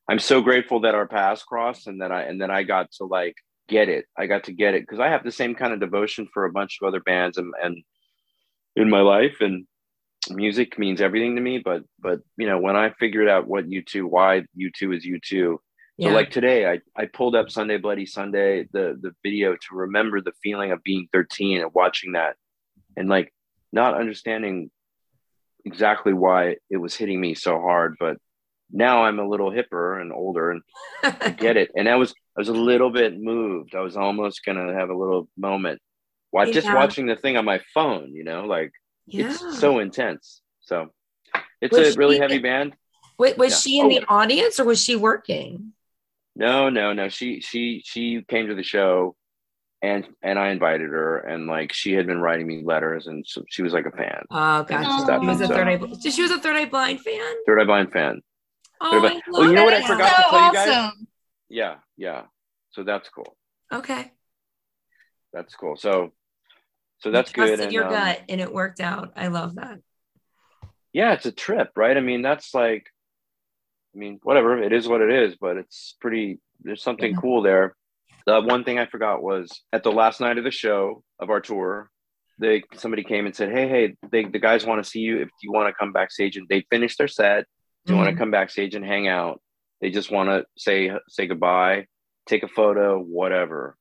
I'm 0.09 0.18
so 0.18 0.40
grateful 0.43 0.80
that 0.80 0.95
our 0.95 1.07
paths 1.07 1.43
crossed 1.43 1.86
and 1.86 2.01
that 2.03 2.11
I 2.12 2.22
and 2.22 2.40
then 2.40 2.51
I 2.51 2.62
got 2.64 2.90
to 2.93 3.05
like 3.05 3.36
get 3.69 3.89
it. 3.89 4.07
I 4.17 4.27
got 4.27 4.45
to 4.45 4.53
get 4.53 4.75
it 4.75 4.83
because 4.83 5.01
I 5.01 5.09
have 5.09 5.25
the 5.25 5.33
same 5.33 5.55
kind 5.55 5.73
of 5.73 5.81
devotion 5.81 6.29
for 6.33 6.45
a 6.45 6.53
bunch 6.53 6.79
of 6.81 6.89
other 6.89 7.01
bands 7.01 7.39
and, 7.39 7.53
and 7.63 7.83
in 8.77 8.91
my 8.91 9.01
life 9.01 9.37
and 9.41 9.67
music 10.31 10.79
means 10.79 11.01
everything 11.01 11.37
to 11.37 11.43
me. 11.43 11.59
But 11.59 11.83
but 11.99 12.21
you 12.37 12.47
know 12.47 12.59
when 12.59 12.77
I 12.77 12.91
figured 12.99 13.29
out 13.29 13.47
what 13.47 13.71
U 13.71 13.83
two 13.83 14.07
why 14.07 14.45
U 14.55 14.71
two 14.77 14.93
is 14.93 15.05
U 15.05 15.19
two. 15.25 15.61
So 16.01 16.09
like 16.09 16.31
today 16.31 16.67
I 16.67 16.81
I 16.97 17.07
pulled 17.07 17.37
up 17.37 17.51
Sunday 17.51 17.79
Bloody 17.79 18.07
Sunday 18.07 18.67
the 18.73 18.99
the 19.01 19.13
video 19.23 19.53
to 19.55 19.75
remember 19.75 20.21
the 20.21 20.33
feeling 20.43 20.73
of 20.73 20.83
being 20.83 21.07
13 21.13 21.61
and 21.61 21.71
watching 21.75 22.13
that 22.13 22.37
and 22.97 23.09
like 23.09 23.33
not 23.73 23.95
understanding 23.95 24.71
exactly 25.65 26.13
why 26.13 26.57
it 26.71 26.79
was 26.79 26.95
hitting 26.95 27.21
me 27.21 27.35
so 27.35 27.61
hard 27.61 27.95
but 28.01 28.17
now 28.73 29.05
i'm 29.05 29.18
a 29.18 29.29
little 29.29 29.51
hipper 29.51 30.01
and 30.01 30.12
older 30.12 30.51
and 30.51 30.62
I 31.03 31.31
get 31.31 31.57
it 31.57 31.70
and 31.77 31.89
i 31.89 31.97
was 31.97 32.12
i 32.37 32.41
was 32.41 32.49
a 32.49 32.53
little 32.55 32.91
bit 32.91 33.18
moved 33.18 33.75
i 33.75 33.81
was 33.81 33.97
almost 33.97 34.45
gonna 34.45 34.73
have 34.75 34.89
a 34.91 34.97
little 34.97 35.29
moment 35.37 35.81
while 36.31 36.51
just 36.51 36.66
watching 36.73 37.07
the 37.07 37.16
thing 37.16 37.37
on 37.37 37.45
my 37.45 37.61
phone 37.75 38.14
you 38.14 38.25
know 38.25 38.45
like 38.45 38.73
yeah. 39.07 39.31
it's 39.31 39.59
so 39.61 39.79
intense 39.79 40.41
so 40.61 40.89
it's 41.61 41.77
Was 41.77 41.95
a 41.97 41.99
really 41.99 42.16
she- 42.16 42.20
heavy 42.23 42.39
band 42.39 42.75
Wait, 43.18 43.37
was 43.39 43.53
yeah. 43.53 43.59
she 43.59 43.79
in 43.81 43.87
Oh. 43.87 43.89
the 43.91 44.05
audience 44.09 44.59
or 44.59 44.64
was 44.64 44.83
she 44.83 44.97
working? 44.97 45.73
no 46.35 46.70
no 46.70 46.93
no 46.95 47.09
she 47.11 47.41
she 47.41 47.83
she 47.85 48.23
came 48.27 48.47
to 48.49 48.55
the 48.55 48.62
show 48.62 49.14
and 49.83 50.07
and 50.23 50.39
i 50.39 50.49
invited 50.49 50.89
her 50.89 51.18
and 51.18 51.47
like 51.47 51.73
she 51.75 51.93
had 51.93 52.07
been 52.07 52.20
writing 52.20 52.47
me 52.47 52.62
letters 52.64 53.07
and 53.07 53.25
so 53.27 53.43
she 53.51 53.62
was 53.62 53.73
like 53.75 53.85
a 53.85 53.91
fan 53.91 54.23
Oh, 54.31 54.62
gotcha. 54.62 55.18
She 55.20 55.27
was 55.27 55.41
a 55.43 55.47
So- 55.47 55.55
third 55.55 55.68
eye. 55.68 56.11
She 56.11 56.23
was 56.23 56.31
a 56.31 56.39
third 56.39 56.57
eye 56.57 56.64
blind 56.64 57.01
fan. 57.03 57.35
third 57.47 57.61
eye 57.61 57.64
blind 57.64 57.93
fan 57.93 58.23
Oh, 58.85 58.99
love 58.99 59.12
Oh, 59.35 59.43
you 59.45 59.53
know 59.55 59.64
what 59.64 59.74
I 59.74 59.87
forgot 59.87 60.09
so 60.16 60.22
to 60.22 60.28
tell 60.28 60.45
you 60.45 60.53
guys? 60.53 60.68
awesome. 60.68 61.07
yeah 61.49 61.76
yeah 61.97 62.22
so 62.70 62.83
that's 62.83 63.09
cool 63.09 63.37
Okay. 63.72 64.11
that's 65.33 65.55
cool 65.55 65.76
so 65.76 66.12
so 66.99 67.09
You 67.09 67.12
that's 67.12 67.33
good 67.33 67.47
trusted 67.49 67.61
and 67.66 67.72
your 67.72 67.85
um, 67.87 67.91
gut, 67.93 68.20
and 68.28 68.41
it 68.41 68.53
worked 68.53 68.80
out. 68.80 69.12
I 69.16 69.28
love 69.28 69.55
that. 69.57 69.78
yeah 70.93 71.12
it's 71.12 71.26
a 71.26 71.33
trip 71.33 71.70
right 71.76 71.97
i 71.97 72.01
mean 72.01 72.22
that's 72.22 72.53
like 72.55 72.87
i 73.95 73.99
mean 73.99 74.18
whatever 74.22 74.61
it 74.62 74.72
is 74.72 74.89
what 74.89 75.01
it 75.01 75.11
is 75.11 75.37
but 75.41 75.57
it's 75.57 75.95
pretty 76.01 76.39
there's 76.62 76.83
something 76.83 77.12
Yeah. 77.12 77.20
cool 77.20 77.43
there 77.43 77.74
the 78.26 78.41
one 78.41 78.62
thing 78.64 78.78
i 78.78 78.87
forgot 78.87 79.22
was 79.22 79.62
at 79.72 79.83
the 79.83 79.93
last 79.93 80.20
night 80.20 80.39
of 80.39 80.45
the 80.45 80.51
show 80.51 81.03
of 81.18 81.30
our 81.30 81.41
tour 81.41 81.91
they 82.39 82.62
somebody 82.74 83.05
came 83.05 83.26
and 83.26 83.35
said 83.37 83.51
hey 83.51 83.68
hey 83.68 83.95
they, 84.11 84.24
the 84.24 84.39
guys 84.39 84.64
want 84.66 84.83
to 84.83 84.89
see 84.91 85.01
you 85.01 85.20
if 85.20 85.28
you 85.43 85.53
want 85.53 85.68
to 85.68 85.74
come 85.78 85.93
backstage 85.93 86.37
and 86.37 86.47
they 86.49 86.64
finished 86.70 86.99
their 86.99 87.09
set 87.09 87.45
you 87.87 87.97
want 87.97 88.07
to 88.07 88.12
mm-hmm. 88.12 88.18
come 88.18 88.30
backstage 88.30 88.74
and 88.74 88.85
hang 88.85 89.09
out? 89.09 89.41
They 89.80 89.91
just 89.91 90.11
want 90.11 90.28
to 90.28 90.45
say 90.57 90.93
say 91.09 91.26
goodbye 91.26 91.87
take 92.26 92.43
a 92.43 92.49
photo 92.49 93.01
whatever. 93.01 93.76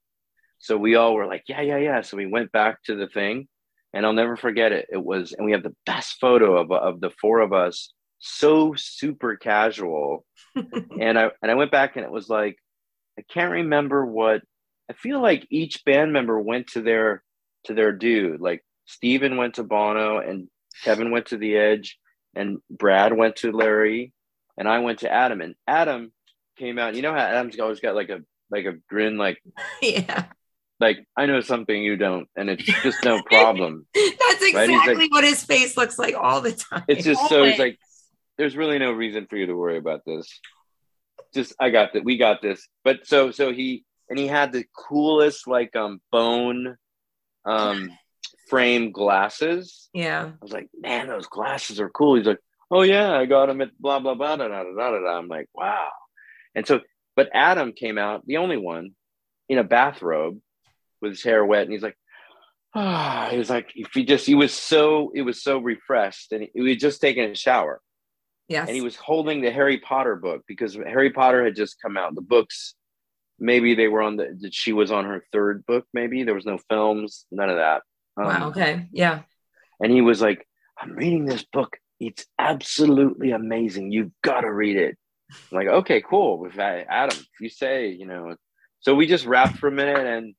So 0.59 0.77
we 0.77 0.95
all 0.95 1.13
were 1.13 1.27
like 1.27 1.43
yeah 1.47 1.61
yeah 1.61 1.77
yeah. 1.77 2.01
So 2.01 2.17
we 2.17 2.25
went 2.25 2.51
back 2.51 2.81
to 2.83 2.95
the 2.95 3.07
thing 3.07 3.47
and 3.93 4.05
i'll 4.05 4.13
never 4.13 4.35
forget 4.35 4.71
it. 4.71 4.87
It 4.91 5.03
was 5.03 5.33
and 5.33 5.45
we 5.45 5.51
have 5.51 5.63
the 5.63 5.75
best 5.85 6.17
photo 6.19 6.57
of, 6.57 6.71
of 6.71 7.01
the 7.01 7.11
four 7.21 7.39
of 7.39 7.53
us 7.53 7.93
so 8.19 8.73
super 8.75 9.35
casual. 9.35 10.25
And 10.99 11.17
i 11.17 11.31
and 11.41 11.51
i 11.51 11.55
went 11.55 11.71
back 11.71 11.95
and 11.95 12.05
it 12.05 12.11
was 12.11 12.29
like 12.29 12.57
i 13.17 13.23
can't 13.29 13.53
remember 13.53 14.05
what 14.05 14.41
i 14.89 14.93
feel 14.93 15.21
like 15.21 15.47
each 15.49 15.85
band 15.85 16.11
member 16.11 16.39
went 16.39 16.67
to 16.67 16.81
their 16.81 17.23
to 17.65 17.73
their 17.73 17.91
dude. 17.91 18.41
Like 18.41 18.63
steven 18.85 19.37
went 19.37 19.55
to 19.55 19.63
bono 19.63 20.19
and 20.19 20.49
kevin 20.83 21.11
went 21.11 21.27
to 21.27 21.37
the 21.37 21.55
edge 21.55 21.97
and 22.35 22.59
brad 22.69 23.13
went 23.15 23.35
to 23.37 23.51
larry 23.51 24.13
and 24.57 24.67
i 24.67 24.79
went 24.79 24.99
to 24.99 25.11
adam 25.11 25.41
and 25.41 25.55
adam 25.67 26.11
came 26.57 26.77
out 26.79 26.95
you 26.95 27.01
know 27.01 27.11
how 27.13 27.19
adam's 27.19 27.59
always 27.59 27.79
got 27.79 27.95
like 27.95 28.09
a 28.09 28.19
like 28.49 28.65
a 28.65 28.73
grin 28.89 29.17
like 29.17 29.41
yeah. 29.81 30.25
like 30.79 31.05
i 31.17 31.25
know 31.25 31.41
something 31.41 31.81
you 31.81 31.95
don't 31.97 32.27
and 32.35 32.49
it's 32.49 32.63
just 32.63 33.03
no 33.03 33.21
problem 33.23 33.85
That's 33.93 34.17
Right? 34.53 34.69
Like- 34.69 34.69
exactly 34.81 35.07
what 35.09 35.23
his 35.23 35.43
face 35.43 35.77
looks 35.77 35.97
like 35.99 36.15
all 36.15 36.41
the 36.41 36.51
time. 36.51 36.83
it's 36.87 37.05
just 37.05 37.27
so 37.29 37.37
Always. 37.37 37.51
it's 37.51 37.59
like 37.59 37.79
there's 38.37 38.57
really 38.57 38.79
no 38.79 38.91
reason 38.91 39.27
for 39.27 39.37
you 39.37 39.45
to 39.45 39.53
worry 39.55 39.77
about 39.77 40.01
this 40.05 40.39
just 41.33 41.53
i 41.59 41.69
got 41.69 41.93
that 41.93 42.03
we 42.03 42.17
got 42.17 42.41
this 42.41 42.67
but 42.83 43.05
so 43.07 43.31
so 43.31 43.53
he 43.53 43.85
and 44.09 44.19
he 44.19 44.27
had 44.27 44.51
the 44.51 44.65
coolest 44.75 45.47
like 45.47 45.73
um 45.75 46.01
bone 46.11 46.75
um 47.45 47.91
frame 48.51 48.91
glasses 48.91 49.89
yeah. 49.93 50.25
i 50.25 50.33
was 50.41 50.51
like 50.51 50.67
man 50.79 51.07
those 51.07 51.27
glasses 51.27 51.79
are 51.79 51.89
cool 51.89 52.15
he's 52.15 52.27
like 52.27 52.37
oh 52.69 52.81
yeah 52.81 53.13
i 53.13 53.25
got 53.25 53.45
them 53.45 53.61
at 53.61 53.69
blah 53.79 53.99
blah 53.99 54.13
blah 54.13 54.35
da, 54.35 54.47
da, 54.49 54.63
da, 54.63 54.91
da, 54.91 54.99
da, 54.99 55.17
i'm 55.17 55.27
like 55.27 55.47
wow 55.55 55.89
and 56.53 56.67
so 56.67 56.81
but 57.15 57.29
adam 57.33 57.71
came 57.71 57.97
out 57.97 58.27
the 58.27 58.37
only 58.37 58.57
one 58.57 58.91
in 59.47 59.57
a 59.57 59.63
bathrobe 59.63 60.37
with 61.01 61.11
his 61.11 61.23
hair 61.23 61.45
wet 61.45 61.63
and 61.63 61.71
he's 61.71 61.81
like 61.81 61.97
ah 62.75 63.27
he 63.31 63.37
was 63.37 63.49
like 63.49 63.71
if 63.73 63.93
he 63.93 64.03
just 64.03 64.25
he 64.25 64.35
was 64.35 64.53
so 64.53 65.11
it 65.15 65.21
was 65.21 65.41
so 65.41 65.57
refreshed 65.57 66.33
and 66.33 66.43
he, 66.43 66.51
he 66.53 66.69
had 66.69 66.79
just 66.79 67.01
taken 67.01 67.31
a 67.31 67.35
shower 67.35 67.81
Yes. 68.51 68.67
and 68.67 68.75
he 68.75 68.81
was 68.81 68.97
holding 68.97 69.39
the 69.39 69.49
Harry 69.49 69.77
Potter 69.79 70.17
book 70.17 70.41
because 70.45 70.75
Harry 70.75 71.09
Potter 71.11 71.45
had 71.45 71.55
just 71.55 71.81
come 71.81 71.95
out. 71.95 72.15
The 72.15 72.21
books, 72.21 72.75
maybe 73.39 73.75
they 73.75 73.87
were 73.87 74.01
on 74.01 74.17
the. 74.17 74.49
She 74.51 74.73
was 74.73 74.91
on 74.91 75.05
her 75.05 75.23
third 75.31 75.65
book. 75.65 75.85
Maybe 75.93 76.23
there 76.23 76.35
was 76.35 76.45
no 76.45 76.59
films, 76.69 77.25
none 77.31 77.49
of 77.49 77.55
that. 77.55 77.83
Um, 78.17 78.25
wow. 78.25 78.47
Okay. 78.49 78.87
Yeah. 78.91 79.21
And 79.79 79.91
he 79.91 80.01
was 80.01 80.21
like, 80.21 80.47
"I'm 80.79 80.93
reading 80.95 81.25
this 81.25 81.43
book. 81.43 81.77
It's 81.99 82.25
absolutely 82.37 83.31
amazing. 83.31 83.91
You've 83.91 84.11
got 84.23 84.41
to 84.41 84.51
read 84.51 84.77
it." 84.77 84.97
I'm 85.51 85.57
like, 85.57 85.67
okay, 85.67 86.01
cool. 86.01 86.47
I, 86.59 86.85
Adam, 86.89 87.17
you 87.39 87.49
say, 87.49 87.87
you 87.89 88.05
know, 88.05 88.35
so 88.81 88.95
we 88.95 89.07
just 89.07 89.25
rapped 89.25 89.57
for 89.57 89.67
a 89.67 89.71
minute, 89.71 90.05
and 90.05 90.35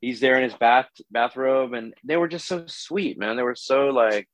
he's 0.00 0.20
there 0.20 0.36
in 0.36 0.44
his 0.44 0.54
bath 0.54 0.88
bathrobe, 1.10 1.72
and 1.74 1.94
they 2.04 2.16
were 2.16 2.28
just 2.28 2.46
so 2.46 2.64
sweet, 2.66 3.18
man. 3.18 3.36
They 3.36 3.42
were 3.42 3.54
so 3.56 3.88
like 3.88 4.28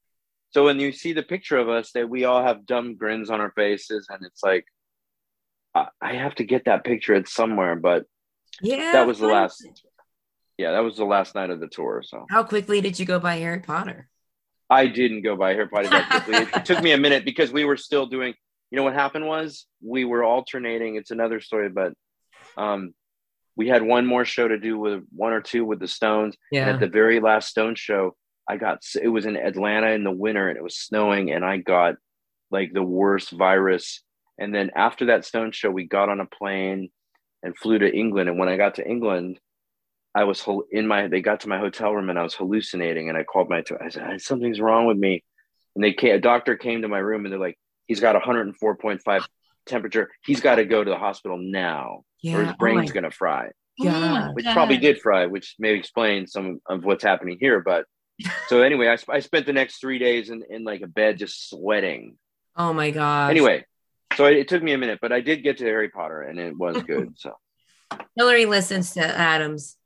so 0.51 0.65
when 0.65 0.79
you 0.81 0.93
see 0.93 1.13
the 1.13 1.23
picture 1.23 1.59
of 1.59 1.69
us 1.69 1.91
that 1.93 2.09
we 2.09 2.25
all 2.25 2.43
have 2.43 2.65
dumb 2.67 2.95
grins 2.97 3.31
on 3.31 3.41
our 3.41 3.51
faces 3.51 4.07
and 4.09 4.25
it's 4.25 4.43
like 4.43 4.65
I, 5.75 5.89
I 6.01 6.15
have 6.15 6.35
to 6.37 6.45
get 6.45 6.65
that 6.65 6.85
picture 6.85 7.15
it's 7.15 7.33
somewhere 7.35 7.77
but 7.77 8.05
Yeah. 8.63 8.93
that 8.93 9.07
was 9.07 9.19
the 9.19 9.27
last 9.27 9.67
yeah 10.59 10.73
that 10.73 10.81
was 10.81 10.97
the 10.97 11.05
last 11.05 11.35
night 11.35 11.51
of 11.51 11.61
the 11.61 11.69
tour 11.69 12.03
so 12.05 12.27
How 12.31 12.43
quickly 12.43 12.81
did 12.81 12.99
you 12.99 13.07
go 13.07 13.19
by 13.19 13.37
Harry 13.37 13.61
Potter? 13.61 14.09
i 14.71 14.87
didn't 14.87 15.23
go 15.23 15.37
by 15.37 15.51
Harry 15.55 15.69
Potter 15.69 15.89
that 15.89 16.09
quickly 16.11 16.35
it, 16.43 16.49
it 16.57 16.65
took 16.65 16.83
me 16.83 16.93
a 16.93 16.99
minute 16.99 17.25
because 17.25 17.53
we 17.53 17.65
were 17.65 17.77
still 17.77 18.07
doing 18.07 18.35
you 18.71 18.77
know 18.77 18.83
what 18.83 18.95
happened 18.95 19.27
was 19.27 19.67
we 19.81 20.05
were 20.05 20.25
alternating 20.25 20.97
it's 20.97 21.11
another 21.13 21.41
story 21.41 21.69
but 21.69 21.93
um 22.57 22.93
we 23.57 23.69
had 23.69 23.83
one 23.83 24.05
more 24.05 24.25
show 24.27 24.47
to 24.49 24.59
do 24.59 24.79
with 24.79 25.03
one 25.15 25.33
or 25.33 25.41
two 25.41 25.65
with 25.65 25.79
the 25.81 25.89
stones 25.89 26.37
And 26.53 26.67
Yeah. 26.67 26.75
at 26.75 26.81
the 26.81 26.89
very 26.89 27.21
last 27.21 27.49
Stone 27.49 27.77
show, 27.77 28.15
I 28.47 28.59
got 28.59 28.81
it 29.03 29.09
was 29.09 29.25
in 29.25 29.35
Atlanta 29.37 29.91
in 29.93 30.05
the 30.05 30.11
winter 30.11 30.49
and 30.51 30.59
it 30.59 30.63
was 30.63 30.77
snowing 30.77 31.31
and 31.33 31.43
I 31.43 31.57
got 31.57 31.95
like 32.51 32.75
the 32.75 32.83
worst 32.83 33.31
virus. 33.31 34.03
And 34.39 34.55
then 34.55 34.73
after 34.77 35.07
that 35.07 35.25
Stone 35.25 35.53
show, 35.53 35.71
we 35.71 35.85
got 35.85 36.11
on 36.11 36.21
a 36.21 36.27
plane 36.27 36.91
and 37.43 37.57
flew 37.57 37.79
to 37.79 37.91
England. 37.91 38.29
And 38.29 38.39
when 38.39 38.51
I 38.51 38.59
got 38.59 38.75
to 38.75 38.87
England, 38.87 39.41
I 40.17 40.25
was 40.25 40.43
in 40.71 40.87
my 40.87 41.09
they 41.09 41.21
got 41.21 41.41
to 41.41 41.49
my 41.49 41.59
hotel 41.59 41.93
room 41.95 42.09
and 42.09 42.19
I 42.19 42.23
was 42.23 42.35
hallucinating. 42.35 43.11
And 43.11 43.19
I 43.19 43.23
called 43.23 43.51
my 43.51 43.63
I 43.81 43.89
said 43.91 44.21
something's 44.23 44.61
wrong 44.61 44.87
with 44.87 44.97
me. 44.97 45.23
And 45.75 45.85
they 45.85 45.93
came, 45.93 46.15
a 46.15 46.19
doctor 46.19 46.57
came 46.57 46.81
to 46.83 46.89
my 46.89 46.99
room 46.99 47.25
and 47.27 47.33
they're 47.33 47.39
like, 47.39 47.59
he's 47.87 48.01
got 48.01 48.21
104.5 48.21 49.27
temperature. 49.67 50.11
He's 50.25 50.41
got 50.41 50.55
to 50.55 50.65
go 50.65 50.83
to 50.83 50.91
the 50.91 50.97
hospital 50.97 51.37
now, 51.39 52.05
yeah. 52.23 52.37
or 52.37 52.41
his 52.45 52.53
Oh 52.53 52.57
brain's 52.59 52.89
my 52.91 52.95
gonna 52.95 53.11
fry 53.11 53.51
Oh 53.79 53.85
my 53.85 53.91
God. 53.91 54.35
which 54.35 54.47
God. 54.47 54.55
probably 54.55 54.79
did 54.79 55.01
fry, 55.03 55.27
which 55.27 55.55
may 55.59 55.75
explain 55.75 56.27
some 56.27 56.61
of 56.67 56.83
what's 56.85 57.05
happening 57.05 57.37
here. 57.39 57.61
But 57.61 57.85
So 58.49 58.63
anyway, 58.63 58.89
I, 58.89 58.97
I 59.13 59.21
spent 59.21 59.45
the 59.45 59.53
next 59.53 59.81
three 59.83 59.99
days 59.99 60.31
in, 60.31 60.43
in 60.49 60.65
like 60.65 60.81
a 60.81 60.87
bed 60.87 61.19
just 61.19 61.51
sweating. 61.51 62.17
Oh 62.57 62.73
my 62.73 62.91
god. 62.91 63.31
Anyway, 63.31 63.67
so 64.17 64.25
it, 64.25 64.39
it 64.39 64.49
took 64.49 64.63
me 64.63 64.73
a 64.73 64.79
minute, 64.79 65.01
but 65.03 65.13
I 65.13 65.21
did 65.21 65.43
get 65.43 65.59
to 65.59 65.65
Harry 65.65 65.91
Potter 65.91 66.23
and 66.23 66.39
it 66.39 66.57
was 66.57 66.83
good. 66.87 67.19
So 67.19 67.35
Hillary 68.17 68.47
listens 68.47 68.95
to 68.95 69.05
Adam's 69.05 69.77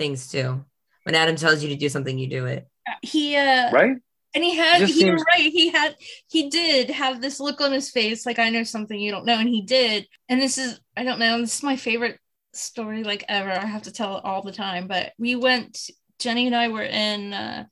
things 0.00 0.28
too. 0.28 0.64
When 1.04 1.14
Adam 1.14 1.36
tells 1.36 1.62
you 1.62 1.68
to 1.68 1.76
do 1.76 1.88
something, 1.88 2.18
you 2.18 2.26
do 2.28 2.46
it. 2.46 2.66
He 3.02 3.36
uh 3.36 3.70
right? 3.70 3.96
and 4.34 4.44
he 4.44 4.56
had 4.56 4.82
he 4.82 4.92
seems- 4.92 5.22
right. 5.36 5.52
He 5.52 5.70
had 5.70 5.94
he 6.28 6.50
did 6.50 6.90
have 6.90 7.20
this 7.20 7.38
look 7.38 7.60
on 7.60 7.72
his 7.72 7.90
face, 7.90 8.26
like 8.26 8.38
I 8.38 8.50
know 8.50 8.64
something 8.64 8.98
you 8.98 9.12
don't 9.12 9.26
know, 9.26 9.38
and 9.38 9.48
he 9.48 9.62
did. 9.62 10.08
And 10.28 10.40
this 10.40 10.58
is 10.58 10.80
I 10.96 11.04
don't 11.04 11.20
know, 11.20 11.40
this 11.40 11.56
is 11.56 11.62
my 11.62 11.76
favorite 11.76 12.18
story 12.52 13.04
like 13.04 13.24
ever. 13.28 13.50
I 13.50 13.66
have 13.66 13.82
to 13.82 13.92
tell 13.92 14.18
it 14.18 14.24
all 14.24 14.42
the 14.42 14.52
time. 14.52 14.88
But 14.88 15.12
we 15.18 15.36
went, 15.36 15.78
Jenny 16.18 16.46
and 16.46 16.56
I 16.56 16.68
were 16.68 16.82
in 16.82 17.32
uh, 17.32 17.64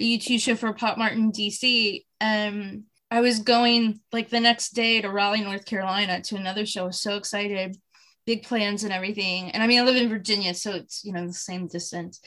a 0.00 0.18
U2 0.18 0.40
show 0.40 0.56
for 0.56 0.72
PopMart 0.72 1.12
in 1.12 1.32
DC, 1.32 2.04
and 2.20 2.84
I 3.10 3.20
was 3.20 3.40
going 3.40 4.00
like 4.12 4.28
the 4.30 4.40
next 4.40 4.70
day 4.70 5.00
to 5.00 5.10
Raleigh, 5.10 5.42
North 5.42 5.66
Carolina 5.66 6.20
to 6.22 6.36
another 6.36 6.66
show. 6.66 6.84
I 6.84 6.86
was 6.86 7.00
so 7.00 7.16
excited, 7.16 7.76
big 8.26 8.44
plans 8.44 8.84
and 8.84 8.92
everything. 8.92 9.50
And 9.50 9.62
I 9.62 9.66
mean, 9.66 9.80
I 9.80 9.84
live 9.84 9.96
in 9.96 10.08
Virginia, 10.08 10.54
so 10.54 10.72
it's 10.72 11.04
you 11.04 11.12
know 11.12 11.26
the 11.26 11.32
same 11.32 11.66
distance. 11.66 12.20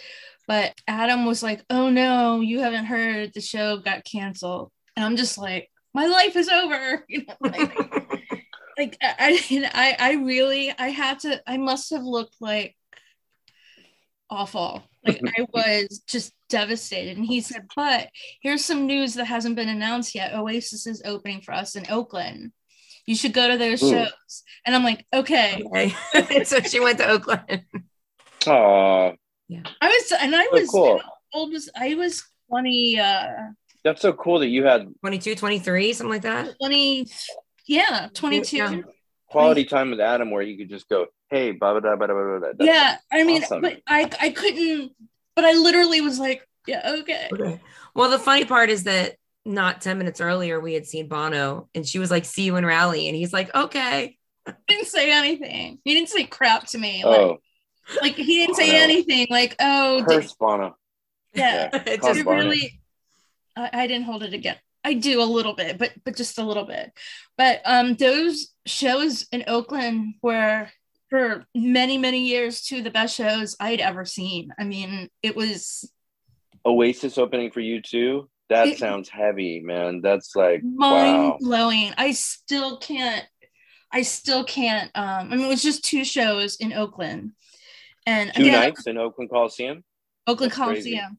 But 0.48 0.74
Adam 0.88 1.26
was 1.26 1.44
like, 1.44 1.64
"Oh 1.70 1.90
no, 1.90 2.40
you 2.40 2.60
haven't 2.60 2.86
heard 2.86 3.34
the 3.34 3.42
show 3.42 3.78
got 3.78 4.06
canceled," 4.06 4.72
and 4.96 5.06
I'm 5.06 5.16
just 5.16 5.38
like, 5.38 5.70
"My 5.94 6.08
life 6.08 6.36
is 6.36 6.50
over." 6.50 7.06
You 7.10 7.26
know, 7.26 7.36
like, 7.42 7.80
like 8.78 8.98
I, 9.02 9.40
I, 9.74 9.96
I 10.00 10.14
really, 10.14 10.72
I 10.78 10.90
had 10.90 11.20
to, 11.20 11.42
I 11.48 11.58
must 11.58 11.92
have 11.92 12.04
looked 12.04 12.36
like 12.40 12.76
awful. 14.30 14.84
Like 15.06 15.22
I 15.38 15.48
was 15.54 16.04
just 16.08 16.34
devastated. 16.50 17.18
And 17.18 17.26
he 17.26 17.42
said, 17.42 17.68
"But 17.76 18.10
here's 18.42 18.64
some 18.64 18.88
news 18.88 19.16
that 19.16 19.26
hasn't 19.26 19.56
been 19.56 19.70
announced 19.70 20.16
yet. 20.16 20.34
Oasis 20.34 20.88
is 20.88 21.02
opening 21.06 21.42
for 21.42 21.54
us 21.54 21.76
in 21.76 21.86
Oakland. 21.90 22.52
You 23.08 23.16
should 23.16 23.34
go 23.34 23.48
to 23.48 23.58
those 23.58 23.82
Ooh. 23.82 23.90
shows." 23.90 24.44
And 24.66 24.76
I'm 24.76 24.84
like, 24.84 25.06
"Okay." 25.12 25.64
Okay. 25.66 26.44
so 26.44 26.60
she 26.62 26.80
went 26.80 27.00
to 27.00 27.08
Oakland. 27.10 27.64
Oh, 28.46 29.14
Yeah. 29.48 29.64
I 29.82 29.88
was, 29.88 30.12
and 30.22 30.36
I 30.36 30.44
so 30.46 30.52
was, 30.52 30.70
cool. 30.70 31.02
old 31.34 31.52
was 31.52 31.70
I? 31.76 31.96
Was 31.96 32.24
20, 32.50 33.00
uh, 33.00 33.28
That's 33.84 34.02
so 34.02 34.14
cool 34.14 34.40
that 34.40 34.48
you 34.48 34.64
had 34.66 34.88
22, 35.02 35.36
23, 35.36 35.94
something 35.94 36.12
like 36.12 36.22
that. 36.22 36.56
20, 36.60 37.08
yeah, 37.66 38.08
22. 38.14 38.58
Yeah. 38.58 38.82
quality 39.30 39.66
time 39.66 39.90
with 39.92 40.00
Adam 40.00 40.32
where 40.32 40.42
you 40.42 40.58
could 40.58 40.70
just 40.70 40.88
go, 40.88 41.08
hey, 41.30 41.52
blah, 41.52 41.72
blah, 41.78 41.82
blah, 41.82 41.96
blah, 41.96 42.08
blah, 42.08 42.40
blah. 42.40 42.40
That's- 42.40 42.66
yeah 42.66 42.98
i 43.12 43.24
mean 43.26 43.44
awesome. 43.44 43.62
but 43.62 43.82
i 43.86 44.10
i 44.22 44.30
couldn't 44.30 44.94
but 45.36 45.44
i 45.44 45.52
literally 45.52 46.00
was 46.00 46.18
like 46.20 46.48
yeah 46.66 46.82
okay 47.00 47.28
Okay. 47.34 47.60
Well, 47.94 48.10
the 48.12 48.20
funny 48.20 48.46
part 48.46 48.70
is 48.70 48.84
that 48.86 49.16
not 49.48 49.82
10 49.82 49.98
minutes 49.98 50.22
earlier, 50.22 50.60
we 50.60 50.74
had 50.74 50.86
seen 50.86 51.08
Bono 51.08 51.70
and 51.74 51.88
she 51.88 52.00
was 52.00 52.12
like, 52.12 52.26
see 52.26 52.44
you 52.44 52.56
in 52.58 52.66
Raleigh. 52.66 53.08
And 53.08 53.16
he's 53.16 53.34
like, 53.34 53.54
okay. 53.56 54.18
didn't 54.68 54.88
say 54.88 55.12
anything 55.12 55.78
he 55.84 55.94
didn't 55.94 56.08
say 56.08 56.24
crap 56.24 56.66
to 56.68 56.78
me 56.78 57.04
like, 57.04 57.20
Oh, 57.20 57.38
like 58.02 58.16
he 58.16 58.38
didn't 58.38 58.56
say 58.56 58.68
Bono. 58.68 58.78
anything 58.80 59.28
like 59.30 59.56
oh 59.60 60.06
did- 60.08 60.32
Bono. 60.40 60.78
yeah 61.34 61.70
It 61.86 62.02
just- 62.02 62.24
Bono. 62.24 62.38
really 62.38 62.80
I, 63.58 63.70
I 63.74 63.88
didn't 63.88 64.06
hold 64.06 64.24
it 64.24 64.34
again 64.34 64.56
i 64.86 64.94
do 64.94 65.22
a 65.22 65.26
little 65.26 65.54
bit 65.54 65.78
but 65.78 65.92
but 66.06 66.16
just 66.16 66.38
a 66.40 66.44
little 66.46 66.64
bit 66.64 66.94
but 67.38 67.60
um 67.66 67.96
those 67.96 68.54
shows 68.66 69.28
in 69.34 69.44
oakland 69.48 70.14
were 70.22 70.70
for 71.10 71.46
many 71.54 71.98
many 71.98 72.20
years 72.28 72.62
two 72.62 72.78
of 72.78 72.84
the 72.86 72.90
best 72.92 73.16
shows 73.18 73.58
i'd 73.60 73.82
ever 73.82 74.06
seen 74.06 74.54
i 74.58 74.64
mean 74.64 75.10
it 75.22 75.36
was 75.36 75.92
Oasis 76.66 77.18
opening 77.18 77.52
for 77.52 77.62
U2. 77.62 78.28
That 78.50 78.68
It- 78.70 78.78
sounds 78.78 79.10
heavy, 79.10 79.60
man. 79.60 80.02
That's 80.02 80.36
like 80.36 80.64
mind 80.64 81.18
wow. 81.18 81.38
blowing. 81.40 81.94
I 81.98 82.12
still 82.12 82.78
can't. 82.78 83.26
I 83.92 84.02
still 84.04 84.44
can't. 84.44 84.92
Um, 84.96 85.32
I 85.32 85.36
mean, 85.36 85.46
it 85.46 85.50
was 85.50 85.64
just 85.64 85.84
two 85.84 86.04
shows 86.06 86.58
in 86.58 86.74
Oakland, 86.74 87.32
and 88.06 88.34
Two 88.34 88.44
again, 88.44 88.54
nights 88.54 88.88
in 88.88 88.98
Oakland 88.98 89.30
Coliseum. 89.30 89.84
Oakland 90.28 90.52
That's 90.52 90.62
crazy. 90.62 90.92
Coliseum, 90.92 91.18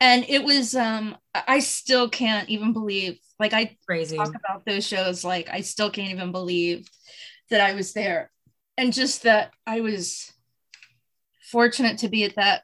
and 0.00 0.24
it 0.28 0.44
was. 0.44 0.74
Um, 0.76 1.16
I 1.34 1.42
I 1.46 1.58
still 1.60 2.08
can't 2.08 2.48
even 2.48 2.72
believe. 2.72 3.18
Like 3.40 3.52
I 3.52 3.76
Crazy. 3.86 4.16
talk 4.16 4.28
about 4.34 4.64
those 4.64 4.86
shows, 4.86 5.24
like 5.24 5.48
I 5.50 5.60
still 5.62 5.90
can't 5.90 6.10
even 6.12 6.30
believe 6.30 6.88
that 7.50 7.60
I 7.60 7.74
was 7.74 7.92
there, 7.94 8.30
and 8.78 8.92
just 8.92 9.24
that 9.24 9.52
I 9.66 9.80
was 9.80 10.32
fortunate 11.50 11.98
to 11.98 12.08
be 12.08 12.24
at 12.24 12.36
that 12.36 12.62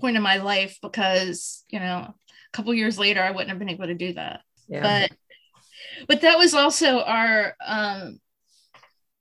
point 0.00 0.16
in 0.16 0.22
my 0.22 0.36
life 0.38 0.78
because 0.82 1.64
you 1.68 1.78
know 1.78 2.14
a 2.14 2.14
couple 2.54 2.72
years 2.72 2.98
later 2.98 3.22
I 3.22 3.30
wouldn't 3.30 3.50
have 3.50 3.58
been 3.58 3.68
able 3.68 3.86
to 3.86 3.94
do 3.94 4.12
that 4.14 4.40
Yeah. 4.68 4.82
but 5.08 5.10
but 6.08 6.20
that 6.22 6.38
was 6.38 6.54
also 6.54 7.00
our 7.02 7.54
um 7.64 8.18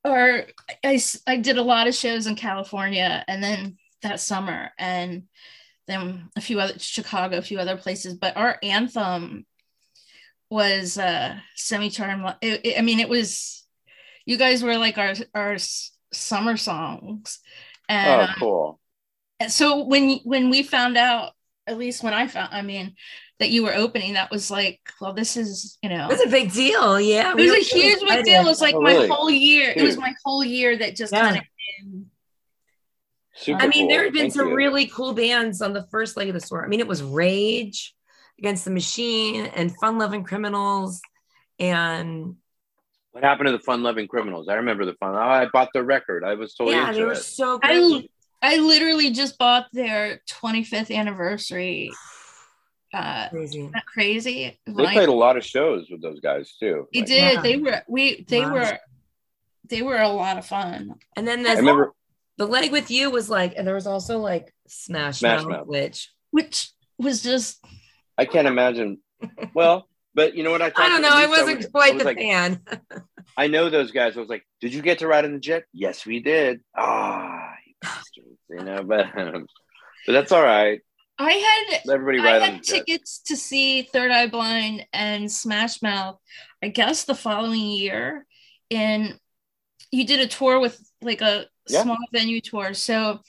our 0.06 0.46
I 0.84 1.38
did 1.38 1.58
a 1.58 1.62
lot 1.64 1.88
of 1.88 1.96
shows 1.96 2.28
in 2.28 2.36
california 2.36 3.24
and 3.28 3.44
then 3.44 3.78
that 4.04 4.20
summer 4.20 4.70
and 4.78 5.24
then 5.88 6.30
a 6.38 6.42
few 6.42 6.60
other 6.60 6.78
chicago 6.80 7.38
a 7.38 7.42
few 7.42 7.60
other 7.60 7.78
places 7.78 8.14
but 8.16 8.36
our 8.38 8.58
anthem 8.64 9.46
was 10.50 10.98
uh 10.98 11.36
Semi-Charmed 11.56 12.36
it, 12.42 12.62
it- 12.66 12.78
i 12.78 12.82
mean 12.82 13.00
it 13.00 13.10
was 13.10 13.66
you 14.26 14.38
guys 14.38 14.64
were 14.64 14.78
like 14.78 14.98
our 14.98 15.14
our 15.34 15.56
summer 16.12 16.58
songs 16.58 17.40
and 17.90 18.22
Oh, 18.22 18.24
um, 18.26 18.36
cool. 18.40 18.80
and 19.40 19.52
so 19.52 19.84
when 19.86 20.20
when 20.24 20.50
we 20.50 20.64
found 20.64 20.96
out 20.98 21.32
at 21.68 21.78
least 21.78 22.04
when 22.04 22.14
i 22.14 22.28
found 22.28 22.50
i 22.54 22.62
mean 22.62 22.94
that 23.40 23.50
you 23.50 23.64
were 23.64 23.74
opening 23.74 24.14
that 24.14 24.30
was 24.32 24.50
like 24.52 24.80
well 25.02 25.14
this 25.14 25.36
is 25.38 25.78
you 25.82 25.90
know 25.90 26.06
It 26.06 26.10
was 26.18 26.22
a 26.26 26.30
big 26.30 26.52
deal. 26.52 27.00
Yeah. 27.00 27.32
it 27.32 27.36
was 27.36 27.50
were 27.52 27.58
a 27.58 27.64
so 27.64 27.78
huge 27.78 28.00
big 28.08 28.24
deal 28.26 28.42
it 28.42 28.46
was 28.46 28.62
like 28.62 28.76
Oh, 28.76 28.82
my 28.82 28.92
really? 28.94 29.08
whole 29.08 29.30
year 29.30 29.74
it 29.76 29.82
was 29.84 29.98
my 29.98 30.14
whole 30.24 30.44
year 30.44 30.78
that 30.78 30.96
just 30.96 31.12
Yeah. 31.14 31.22
kind 31.22 31.38
of 31.38 31.44
came 31.44 32.06
Super 33.36 33.64
I 33.64 33.68
mean, 33.68 33.86
cool. 33.86 33.88
there 33.90 34.04
had 34.04 34.14
been 34.14 34.22
Thank 34.24 34.34
some 34.34 34.50
you. 34.50 34.56
really 34.56 34.86
cool 34.86 35.14
bands 35.14 35.62
on 35.64 35.74
the 35.74 35.88
first 35.90 36.16
leg 36.18 36.28
of 36.30 36.36
the 36.36 36.40
tour. 36.40 36.64
I 36.64 36.68
mean, 36.68 36.80
it 36.80 36.88
was 36.88 37.02
Rage 37.02 37.96
Against 38.38 38.64
the 38.64 38.70
Machine 38.70 39.48
and 39.48 39.76
Fun 39.82 39.98
Loving 39.98 40.24
Criminals. 40.24 41.02
And 41.58 42.36
What 43.12 43.24
happened 43.24 43.48
to 43.48 43.52
the 43.54 43.58
fun 43.60 43.82
loving 43.82 44.08
criminals? 44.08 44.50
I 44.50 44.54
remember 44.54 44.86
the 44.86 44.94
fun. 44.94 45.16
Oh, 45.16 45.20
I 45.20 45.48
bought 45.52 45.70
the 45.74 45.84
record. 45.84 46.24
I 46.24 46.36
was 46.36 46.54
totally 46.54 46.76
yeah, 46.76 46.90
into 46.90 47.00
they 47.00 47.06
were 47.06 47.14
it. 47.14 47.18
so 47.24 47.58
good. 47.58 47.72
I 47.72 48.08
literally 48.58 49.12
just 49.12 49.38
bought 49.38 49.68
their 49.74 50.22
25th 50.30 50.94
anniversary 50.96 51.92
uh 52.94 53.30
Crazy. 53.30 53.60
isn't 53.60 53.72
that 53.72 53.86
crazy 53.86 54.60
They 54.68 54.74
Like, 54.74 54.94
played 54.94 55.10
a 55.10 55.14
lot 55.14 55.36
of 55.38 55.44
shows 55.44 55.88
with 55.90 56.02
those 56.02 56.20
guys 56.20 56.54
too. 56.60 56.88
they 56.94 57.00
Like, 57.00 57.08
did 57.08 57.34
Yeah. 57.36 57.42
they 57.42 57.58
were 57.58 57.82
we 57.88 58.24
they 58.28 58.42
Wow. 58.42 58.54
were 58.54 58.80
they 59.70 59.82
were 59.82 59.98
a 60.02 60.10
lot 60.10 60.38
of 60.38 60.46
fun 60.46 60.96
And 61.16 61.28
then 61.28 61.40
I 61.48 61.56
the, 61.56 61.62
remember. 61.62 61.94
the 62.38 62.46
leg 62.46 62.72
with 62.72 62.92
you 62.92 63.10
was 63.10 63.30
like, 63.30 63.54
and 63.58 63.66
there 63.66 63.76
was 63.76 63.88
also 63.88 64.20
like 64.20 64.54
Smash, 64.68 65.20
Smash 65.20 65.42
Mouth, 65.44 65.50
Mouth. 65.50 65.68
which 65.68 66.12
which 66.32 66.70
was 67.00 67.24
just 67.24 67.64
I 68.18 68.26
can't 68.26 68.48
imagine. 68.48 69.00
Well, 69.56 69.88
but 70.14 70.36
you 70.36 70.44
know 70.44 70.52
what 70.52 70.62
I 70.62 70.70
thought? 70.70 70.86
I 70.86 70.90
don't 70.90 71.02
know. 71.02 71.10
I 71.12 71.26
wasn't 71.26 71.58
was- 71.58 71.68
quite 71.68 71.92
I 71.94 71.96
was 71.96 72.04
the 72.04 72.10
like, 72.10 72.18
fan. 72.18 72.62
I 73.36 73.48
know 73.48 73.70
those 73.72 73.90
guys. 73.92 74.16
I 74.16 74.20
was 74.20 74.30
like, 74.30 74.44
did 74.62 74.72
you 74.74 74.82
get 74.84 75.00
to 75.00 75.08
ride 75.08 75.26
in 75.26 75.34
the 75.34 75.40
jet? 75.40 75.64
Yes, 75.74 76.06
we 76.06 76.20
did. 76.20 76.62
Ah, 76.78 77.56
you 78.58 78.64
know, 78.64 78.84
but 78.88 79.08
but 79.16 80.14
that's 80.14 80.32
all 80.32 80.44
right. 80.44 80.80
I 81.20 81.32
had 81.32 81.82
Let 81.86 81.96
everybody 82.00 82.28
I 82.28 82.48
on 82.48 82.54
had 82.56 82.64
tickets 82.64 83.20
to 83.28 83.38
see 83.38 83.84
Third 83.84 84.12
Eye 84.12 84.28
Blind 84.28 84.86
and 84.94 85.32
Smash 85.32 85.82
Mouth, 85.82 86.18
I 86.64 86.70
guess 86.70 87.04
the 87.06 87.16
following 87.16 87.62
year. 87.62 88.26
And 88.72 89.20
you 89.92 90.06
did 90.06 90.20
a 90.20 90.28
tour 90.28 90.60
with 90.60 90.80
like 91.02 91.22
a 91.22 91.46
Yeah. 91.70 91.84
small 91.84 91.98
venue 92.12 92.42
tour. 92.42 92.74
So 92.74 93.22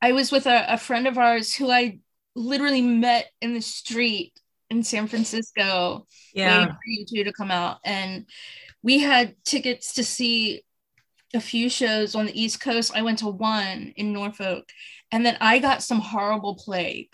I 0.00 0.12
was 0.12 0.32
with 0.32 0.46
a, 0.46 0.64
a 0.74 0.78
friend 0.78 1.06
of 1.06 1.18
ours 1.18 1.54
who 1.54 1.70
I 1.70 2.00
literally 2.34 2.82
met 2.82 3.30
in 3.40 3.54
the 3.54 3.62
street 3.62 4.32
in 4.70 4.82
San 4.82 5.06
Francisco, 5.06 6.06
Yeah. 6.32 6.58
waiting 6.60 6.74
for 6.74 7.18
U2 7.18 7.24
to 7.24 7.32
come 7.32 7.50
out. 7.50 7.78
And 7.84 8.26
we 8.82 8.98
had 8.98 9.36
tickets 9.44 9.94
to 9.94 10.04
see 10.04 10.62
a 11.36 11.40
few 11.40 11.68
shows 11.68 12.14
on 12.14 12.26
the 12.26 12.40
East 12.40 12.60
Coast. 12.60 12.92
I 12.94 13.02
went 13.02 13.20
to 13.20 13.28
one 13.28 13.92
in 13.96 14.12
Norfolk, 14.12 14.68
and 15.12 15.24
then 15.24 15.36
I 15.40 15.58
got 15.60 15.82
some 15.82 16.00
horrible 16.00 16.56
plague. 16.56 17.10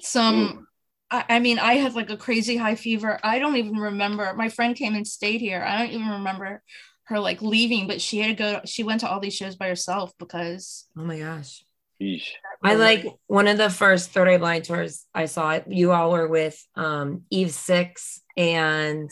Some, 0.00 0.66
I, 1.10 1.24
I 1.28 1.38
mean, 1.40 1.58
I 1.58 1.74
had 1.74 1.94
like 1.94 2.10
a 2.10 2.16
crazy 2.16 2.56
high 2.56 2.76
fever. 2.76 3.18
I 3.22 3.38
don't 3.38 3.56
even 3.56 3.76
remember. 3.76 4.32
My 4.34 4.48
friend 4.48 4.76
came 4.76 4.94
and 4.94 5.06
stayed 5.06 5.40
here. 5.40 5.62
I 5.66 5.78
don't 5.78 5.92
even 5.92 6.08
remember 6.08 6.62
her 7.04 7.18
like 7.18 7.42
leaving, 7.42 7.86
but 7.88 8.00
she 8.00 8.18
had 8.20 8.36
to 8.36 8.42
go. 8.42 8.60
She 8.64 8.82
went 8.84 9.00
to 9.00 9.10
all 9.10 9.20
these 9.20 9.34
shows 9.34 9.56
by 9.56 9.68
herself 9.68 10.12
because 10.18 10.86
Oh 10.96 11.02
my 11.02 11.18
gosh. 11.18 11.64
Yeesh. 12.00 12.28
I 12.62 12.76
like 12.76 13.04
one 13.26 13.46
of 13.48 13.58
the 13.58 13.68
first 13.68 14.10
Third 14.12 14.28
Eye 14.28 14.38
Blind 14.38 14.64
tours 14.64 15.04
I 15.14 15.26
saw. 15.26 15.60
You 15.66 15.92
all 15.92 16.12
were 16.12 16.28
with 16.28 16.64
um 16.76 17.24
Eve 17.30 17.50
Six 17.50 18.22
and 18.36 19.10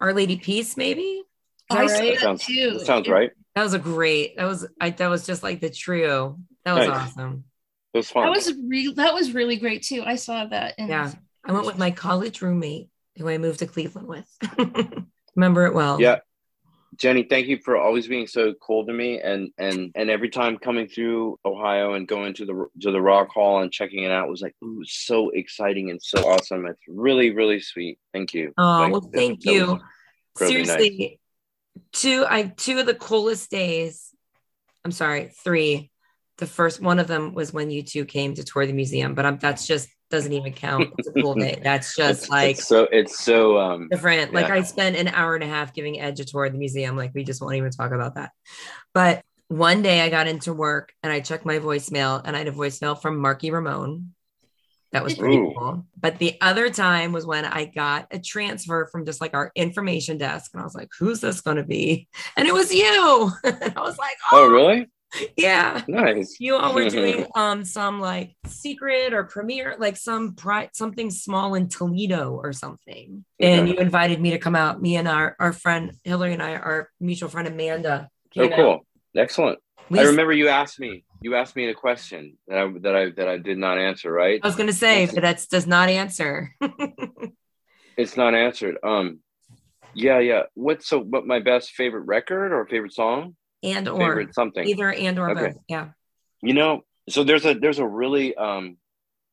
Our 0.00 0.14
Lady 0.14 0.36
Peace, 0.36 0.76
maybe. 0.76 1.02
Is 1.02 1.24
that 1.70 1.78
I 1.78 1.86
saw 1.86 1.98
right? 1.98 2.12
that 2.14 2.20
Sounds, 2.20 2.46
too. 2.46 2.70
that 2.78 2.86
sounds 2.86 3.08
It- 3.08 3.10
right. 3.10 3.30
That 3.54 3.62
was 3.64 3.74
a 3.74 3.78
great. 3.78 4.36
That 4.36 4.46
was 4.46 4.66
I. 4.80 4.90
That 4.90 5.08
was 5.08 5.26
just 5.26 5.42
like 5.42 5.60
the 5.60 5.70
trio. 5.70 6.38
That 6.64 6.74
was 6.74 6.88
Nice. 6.88 6.96
awesome. 7.10 7.44
It 7.92 7.98
was 7.98 8.10
fun. 8.10 8.24
that 8.26 8.30
was 8.30 8.52
real. 8.68 8.94
That 8.94 9.14
was 9.14 9.32
really 9.32 9.56
great 9.56 9.82
too. 9.82 10.02
I 10.04 10.14
saw 10.16 10.44
that. 10.46 10.74
In, 10.78 10.88
Yeah. 10.88 11.12
I 11.44 11.52
went 11.52 11.66
with 11.66 11.78
my 11.78 11.90
college 11.90 12.42
roommate 12.42 12.88
who 13.16 13.28
I 13.28 13.38
moved 13.38 13.58
to 13.60 13.66
Cleveland 13.66 14.06
with. 14.08 14.28
Remember 15.36 15.66
it 15.66 15.74
well. 15.74 16.00
Yeah. 16.00 16.18
Jenny, 16.96 17.22
thank 17.22 17.46
you 17.46 17.58
for 17.64 17.76
always 17.78 18.06
being 18.08 18.26
so 18.26 18.52
cool 18.60 18.84
to 18.84 18.92
me, 18.92 19.20
and 19.20 19.50
and 19.56 19.90
and 19.94 20.10
every 20.10 20.28
time 20.28 20.58
coming 20.58 20.86
through 20.86 21.38
Ohio 21.44 21.94
and 21.94 22.06
going 22.06 22.34
to 22.34 22.44
the 22.44 22.66
to 22.82 22.90
the 22.90 23.00
Rock 23.00 23.28
Hall 23.30 23.62
and 23.62 23.72
checking 23.72 24.04
it 24.04 24.10
out 24.10 24.28
was 24.28 24.42
like, 24.42 24.54
ooh, 24.62 24.82
so 24.84 25.30
exciting 25.30 25.90
and 25.90 26.02
so 26.02 26.28
awesome. 26.28 26.66
It's 26.66 26.82
really 26.88 27.30
really 27.30 27.60
sweet. 27.60 27.98
Thank 28.12 28.34
you. 28.34 28.52
Oh 28.58 28.62
Like, 28.80 28.92
well, 28.92 29.10
thank 29.14 29.40
that 29.42 29.50
was 29.50 29.56
you. 29.60 29.80
incredibly 30.36 30.98
nice. 30.98 31.16
Two 31.92 32.24
I 32.28 32.44
two 32.44 32.78
of 32.78 32.86
the 32.86 32.94
coolest 32.94 33.50
days. 33.50 34.14
I'm 34.84 34.92
sorry, 34.92 35.32
three. 35.44 35.90
The 36.38 36.46
first 36.46 36.80
one 36.80 36.98
of 36.98 37.06
them 37.06 37.34
was 37.34 37.52
when 37.52 37.68
U2 37.68 38.08
came 38.08 38.34
to 38.34 38.42
tour 38.42 38.64
the 38.66 38.72
museum, 38.72 39.14
but 39.14 39.26
I'm, 39.26 39.36
that's 39.38 39.66
just 39.66 39.88
doesn't 40.10 40.32
even 40.32 40.52
count. 40.52 40.90
It's 40.98 41.08
a 41.08 41.12
cool 41.12 41.34
day. 41.34 41.60
That's 41.62 41.94
just 41.96 42.24
It's- 42.24 42.30
like 42.30 42.56
it's 42.58 42.66
so 42.66 42.88
it's 42.90 43.22
so 43.22 43.58
um 43.58 43.88
different. 43.90 44.32
Like 44.32 44.50
I 44.50 44.62
spent 44.62 44.96
an 44.96 45.08
hour 45.08 45.34
and 45.34 45.44
a 45.44 45.48
half 45.48 45.74
giving 45.74 46.00
Edge 46.00 46.20
a 46.20 46.24
tour 46.24 46.46
of 46.46 46.52
the 46.52 46.58
museum. 46.58 46.96
Like 46.96 47.12
we 47.14 47.24
just 47.24 47.40
won't 47.42 47.56
even 47.56 47.70
talk 47.70 47.92
about 47.92 48.14
that. 48.14 48.30
But 48.94 49.22
one 49.48 49.82
day 49.82 50.00
I 50.00 50.08
got 50.08 50.28
into 50.28 50.52
work 50.52 50.92
and 51.02 51.12
I 51.12 51.20
checked 51.20 51.44
my 51.44 51.58
voicemail 51.58 52.20
and 52.24 52.34
I 52.36 52.38
had 52.40 52.48
a 52.48 52.52
voicemail 52.52 53.00
from 53.00 53.18
Marky 53.18 53.50
Ramone. 53.50 54.14
That 54.92 55.04
was 55.04 55.14
pretty 55.14 55.36
Ooh. 55.36 55.54
cool. 55.56 55.84
But 56.00 56.18
the 56.18 56.36
other 56.40 56.68
time 56.68 57.12
was 57.12 57.24
when 57.24 57.44
I 57.44 57.66
got 57.66 58.08
a 58.10 58.18
transfer 58.18 58.86
from 58.90 59.04
just 59.06 59.20
like 59.20 59.34
our 59.34 59.52
information 59.54 60.18
desk. 60.18 60.50
And 60.52 60.60
I 60.60 60.64
was 60.64 60.74
like, 60.74 60.88
who's 60.98 61.20
this 61.20 61.40
going 61.40 61.58
to 61.58 61.62
be? 61.62 62.08
And 62.36 62.48
it 62.48 62.54
was 62.54 62.74
you. 62.74 63.30
and 63.44 63.72
I 63.76 63.80
was 63.80 63.98
like, 63.98 64.16
oh 64.32 64.46
oh, 64.46 64.50
really 64.50 64.88
yeah. 65.36 65.82
nice 65.88 66.36
You 66.38 66.56
all 66.56 66.72
were 66.72 66.88
doing 66.88 67.26
um 67.34 67.64
some 67.64 68.00
like 68.00 68.34
secret 68.46 69.12
or 69.12 69.24
premiere, 69.24 69.76
like 69.78 69.96
some 69.96 70.34
pri- 70.34 70.70
something 70.72 71.10
small 71.10 71.54
in 71.54 71.68
Toledo 71.68 72.32
or 72.32 72.52
something. 72.52 73.24
And 73.38 73.68
you 73.68 73.74
invited 73.76 74.20
me 74.20 74.30
to 74.30 74.38
come 74.38 74.54
out. 74.56 74.80
Me 74.80 74.96
and 74.96 75.08
our 75.08 75.36
our 75.38 75.52
friend 75.52 75.92
Hillary 76.04 76.32
and 76.32 76.42
I, 76.42 76.54
our 76.56 76.88
mutual 77.00 77.28
friend 77.28 77.48
Amanda. 77.48 78.08
oh 78.08 78.28
came 78.32 78.52
out. 78.52 78.56
cool 78.56 78.86
excellent 79.16 79.58
We- 79.88 79.98
I 80.00 80.04
remember 80.04 80.32
you 80.32 80.48
asked 80.48 80.78
me 80.78 81.04
you 81.22 81.34
asked 81.34 81.56
me 81.56 81.68
a 81.68 81.74
question 81.74 82.38
that 82.48 82.58
I 82.58 82.68
that 82.80 82.96
I 82.96 83.10
that 83.10 83.28
I 83.28 83.38
did 83.38 83.58
not 83.58 83.78
answer 83.78 84.10
right 84.12 84.40
I 84.42 84.46
was 84.46 84.56
gonna 84.56 84.72
say, 84.72 85.06
but 85.06 85.20
that 85.20 85.46
does 85.50 85.66
not 85.66 85.88
answer. 85.88 86.54
it's 87.96 88.16
not 88.16 88.34
answered 88.34 88.78
um 88.82 89.18
yeah 89.94 90.20
yeah 90.20 90.42
what's 90.54 90.86
so 90.86 91.00
what 91.00 91.26
my 91.26 91.40
best 91.40 91.72
favorite 91.72 92.02
record 92.02 92.52
or 92.52 92.64
favorite 92.66 92.94
song 92.94 93.34
and 93.62 93.88
or 93.88 93.98
favorite 93.98 94.34
something 94.34 94.64
either 94.66 94.92
and 94.92 95.18
or 95.18 95.30
Okay. 95.30 95.48
both. 95.48 95.56
Yeah. 95.68 95.88
You 96.42 96.54
know, 96.54 96.82
so 97.10 97.24
there's 97.24 97.44
a 97.44 97.54
there's 97.54 97.78
a 97.80 97.86
really 97.86 98.34
um 98.36 98.78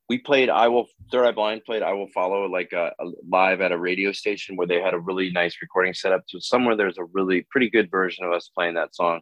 we 0.09 0.17
played 0.17 0.49
I 0.49 0.67
will 0.67 0.87
Third 1.11 1.25
Eye 1.25 1.31
Blind 1.31 1.63
played 1.65 1.83
I 1.83 1.93
will 1.93 2.09
follow 2.13 2.47
like 2.47 2.73
a, 2.73 2.93
a 2.99 3.05
live 3.29 3.61
at 3.61 3.71
a 3.71 3.77
radio 3.77 4.11
station 4.11 4.55
where 4.57 4.67
they 4.67 4.81
had 4.81 4.93
a 4.93 4.99
really 4.99 5.31
nice 5.31 5.55
recording 5.61 5.93
setup. 5.93 6.23
So 6.27 6.39
somewhere 6.39 6.75
there's 6.75 6.97
a 6.97 7.05
really 7.05 7.45
pretty 7.49 7.69
good 7.69 7.89
version 7.91 8.25
of 8.25 8.33
us 8.33 8.49
playing 8.53 8.73
that 8.75 8.95
song. 8.95 9.21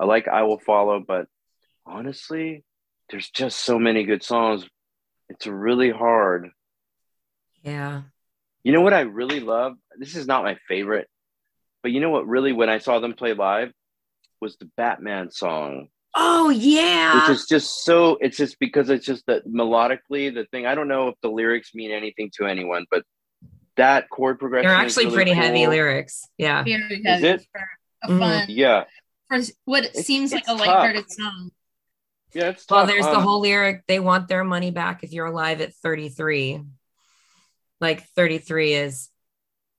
I 0.00 0.04
like 0.04 0.26
I 0.26 0.42
will 0.42 0.58
follow, 0.58 0.98
but 1.06 1.26
honestly, 1.86 2.64
there's 3.10 3.30
just 3.30 3.60
so 3.64 3.78
many 3.78 4.04
good 4.04 4.22
songs. 4.22 4.64
It's 5.28 5.46
really 5.46 5.90
hard. 5.90 6.50
Yeah. 7.62 8.02
You 8.62 8.72
know 8.72 8.80
what 8.80 8.94
I 8.94 9.00
really 9.00 9.40
love? 9.40 9.74
This 9.98 10.16
is 10.16 10.26
not 10.26 10.44
my 10.44 10.56
favorite, 10.68 11.08
but 11.82 11.92
you 11.92 12.00
know 12.00 12.10
what 12.10 12.26
really 12.26 12.52
when 12.52 12.68
I 12.68 12.78
saw 12.78 12.98
them 13.00 13.14
play 13.14 13.32
live 13.32 13.72
was 14.40 14.56
the 14.56 14.68
Batman 14.76 15.30
song. 15.30 15.88
Oh 16.18 16.48
yeah. 16.50 17.20
which 17.28 17.36
is 17.36 17.46
just 17.46 17.84
so 17.84 18.16
it's 18.20 18.36
just 18.38 18.58
because 18.58 18.88
it's 18.88 19.04
just 19.04 19.26
that 19.26 19.46
melodically 19.46 20.32
the 20.34 20.46
thing 20.50 20.64
i 20.64 20.74
don't 20.74 20.88
know 20.88 21.08
if 21.08 21.14
the 21.20 21.28
lyrics 21.28 21.74
mean 21.74 21.90
anything 21.90 22.30
to 22.38 22.46
anyone 22.46 22.86
but 22.90 23.02
that 23.76 24.08
chord 24.08 24.38
progression 24.38 24.70
They're 24.70 24.78
is 24.86 24.96
actually 24.96 25.04
really 25.14 25.16
pretty 25.16 25.32
heavy 25.32 25.66
lyrics. 25.66 26.26
Yeah. 26.38 26.64
Very 26.64 27.02
Is 27.04 27.22
it? 27.22 27.46
for 27.52 27.68
a 28.04 28.18
fun 28.18 28.46
yeah 28.48 28.84
for 29.28 29.40
what 29.66 29.84
It's- 29.84 30.06
seems 30.06 30.32
like 30.32 30.40
it's 30.44 30.48
a 30.48 30.52
tough. 30.56 30.60
lighthearted 30.66 31.10
song. 31.10 31.50
Yeah 32.36 32.48
it's 32.50 32.66
Well, 32.70 32.80
tough. 32.86 32.88
there's 32.90 33.04
the 33.06 33.16
Um, 33.16 33.22
whole 33.22 33.40
lyric 33.40 33.84
they 33.86 34.00
want 34.00 34.28
their 34.28 34.44
money 34.44 34.70
back 34.70 35.02
if 35.02 35.12
you're 35.12 35.26
alive 35.26 35.60
at 35.60 35.74
33. 35.74 36.62
Like 37.80 38.04
33 38.10 38.74
is 38.74 39.08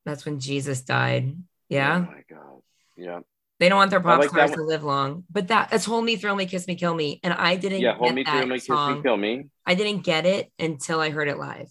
that's 0.06 0.26
when 0.26 0.40
Jesus 0.40 0.82
died. 0.82 1.36
Yeah. 1.70 2.06
Oh 2.08 2.12
my 2.12 2.24
god 2.30 2.62
yeah 2.96 3.20
They 3.60 3.70
don't 3.70 3.78
want 3.78 3.92
their 3.92 4.00
pop 4.00 4.20
like 4.20 4.30
stars 4.30 4.52
to 4.52 4.64
live 4.64 4.84
long. 4.84 5.26
But 5.30 5.50
that 5.50 5.70
that's 5.70 5.86
hold 5.86 6.04
me, 6.06 6.16
Throw 6.16 6.34
me, 6.36 6.46
kiss 6.46 6.68
me, 6.68 6.76
kill 6.76 6.94
me. 6.96 7.20
And 7.24 7.34
I 7.34 7.56
didn't 7.56 7.82
yeah 7.82 7.92
get 7.92 7.98
hold 8.00 8.16
me 8.16 8.24
through 8.24 8.46
me 8.48 8.56
kiss 8.60 8.70
me 8.70 9.02
kill 9.04 9.18
me 9.18 9.50
I 9.66 9.76
didn't 9.76 10.04
get 10.04 10.26
it 10.26 10.52
until 10.60 11.00
I 11.00 11.10
heard 11.10 11.28
it 11.28 11.38
live. 11.38 11.70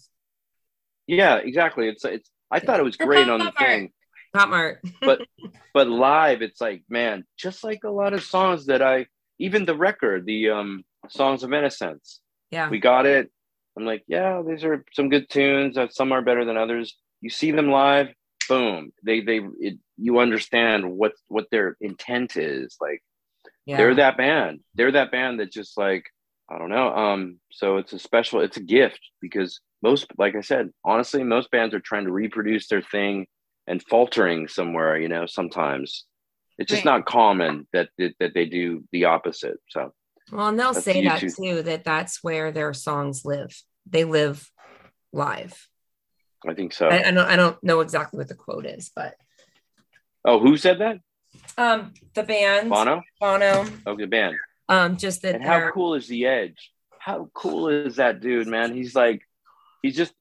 yeah 1.07 1.35
exactly 1.37 1.87
it's 1.87 2.03
it's 2.05 2.29
i 2.51 2.59
thought 2.59 2.79
it 2.79 2.83
was 2.83 2.97
great 2.97 3.27
on 3.29 3.39
the 3.39 3.45
Art. 3.45 3.57
thing 3.57 3.91
PopMart. 4.35 4.75
but 5.01 5.21
but 5.73 5.87
live 5.87 6.41
it's 6.41 6.59
like 6.61 6.83
man 6.89 7.25
just 7.37 7.63
like 7.63 7.83
a 7.85 7.89
lot 7.89 8.13
of 8.13 8.23
songs 8.23 8.65
that 8.67 8.81
i 8.81 9.05
even 9.39 9.65
the 9.65 9.75
record 9.75 10.25
the 10.25 10.49
um 10.49 10.83
songs 11.09 11.43
of 11.43 11.53
innocence 11.53 12.21
yeah. 12.51 12.69
we 12.69 12.79
got 12.79 13.05
it. 13.05 13.31
I'm 13.77 13.85
like, 13.85 14.03
yeah, 14.07 14.41
these 14.47 14.63
are 14.63 14.83
some 14.93 15.09
good 15.09 15.29
tunes. 15.29 15.77
Uh, 15.77 15.87
Some 15.89 16.11
are 16.11 16.21
better 16.21 16.45
than 16.45 16.57
others. 16.57 16.95
You 17.21 17.29
see 17.29 17.51
them 17.51 17.69
live, 17.69 18.09
boom. 18.49 18.91
They 19.03 19.21
they 19.21 19.41
it, 19.59 19.77
you 19.97 20.19
understand 20.19 20.91
what 20.91 21.13
what 21.27 21.47
their 21.51 21.77
intent 21.79 22.37
is. 22.37 22.77
Like 22.81 23.03
yeah. 23.65 23.77
they're 23.77 23.95
that 23.95 24.17
band. 24.17 24.61
They're 24.75 24.93
that 24.93 25.11
band 25.11 25.39
that 25.39 25.51
just 25.51 25.77
like 25.77 26.05
I 26.49 26.57
don't 26.57 26.69
know. 26.69 26.93
Um, 26.93 27.39
so 27.51 27.77
it's 27.77 27.93
a 27.93 27.99
special. 27.99 28.41
It's 28.41 28.57
a 28.57 28.63
gift 28.63 28.99
because 29.21 29.59
most, 29.83 30.07
like 30.17 30.35
I 30.35 30.41
said, 30.41 30.71
honestly, 30.83 31.23
most 31.23 31.51
bands 31.51 31.75
are 31.75 31.79
trying 31.79 32.05
to 32.05 32.11
reproduce 32.11 32.67
their 32.67 32.81
thing 32.81 33.27
and 33.67 33.83
faltering 33.83 34.47
somewhere. 34.47 34.97
You 34.97 35.09
know, 35.09 35.25
sometimes 35.27 36.05
it's 36.57 36.69
just 36.69 36.85
Right. 36.85 36.91
not 36.97 37.05
common 37.05 37.67
that, 37.73 37.89
that 37.97 38.15
that 38.19 38.33
they 38.33 38.45
do 38.45 38.83
the 38.91 39.05
opposite. 39.05 39.57
So 39.69 39.93
Well, 40.31 40.47
and 40.47 40.59
they'll 40.59 40.73
say 40.73 41.03
that 41.05 41.19
too, 41.19 41.61
that 41.63 41.83
that's 41.83 42.23
where 42.23 42.51
their 42.51 42.73
songs 42.73 43.23
live. 43.25 43.55
They 43.89 44.03
live 44.03 44.49
live. 45.13 45.67
I 46.47 46.53
think 46.53 46.73
so. 46.73 46.87
I, 46.89 47.07
I 47.07 47.11
don't 47.11 47.27
I 47.27 47.35
don't 47.35 47.61
know 47.63 47.79
exactly 47.81 48.17
what 48.17 48.27
the 48.27 48.35
quote 48.35 48.65
is, 48.65 48.91
but 48.95 49.15
oh, 50.25 50.39
who 50.39 50.57
said 50.57 50.79
that? 50.79 50.99
um 51.57 51.93
the 52.13 52.23
band 52.23 52.69
Bono. 52.69 53.03
Bono. 53.19 53.65
Oh, 53.85 53.95
the 53.95 54.05
band. 54.07 54.35
Um 54.69 54.97
just 54.97 55.21
that 55.21 55.35
And 55.35 55.43
how 55.43 55.71
cool 55.71 55.93
is 55.95 56.07
the 56.07 56.25
Edge? 56.25 56.71
How 56.99 57.29
cool 57.33 57.69
is 57.69 57.95
that 57.97 58.19
dude, 58.19 58.47
man? 58.47 58.73
He's 58.75 58.93
like, 58.95 59.21
he's 59.81 59.95
just 59.95 60.13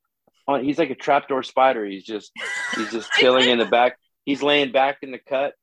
on. 0.47 0.63
He's 0.63 0.79
like 0.79 0.91
a 0.91 0.95
trapdoor 0.95 1.43
spider. 1.43 1.85
He's 1.85 2.05
just, 2.05 2.31
he's 2.77 2.93
just 2.93 3.11
chilling 3.19 3.49
in 3.49 3.59
the 3.59 3.65
back. 3.67 3.99
He's 4.25 4.43
laying 4.43 4.71
back 4.71 4.99
in 5.03 5.11
the 5.11 5.19
cut, 5.19 5.55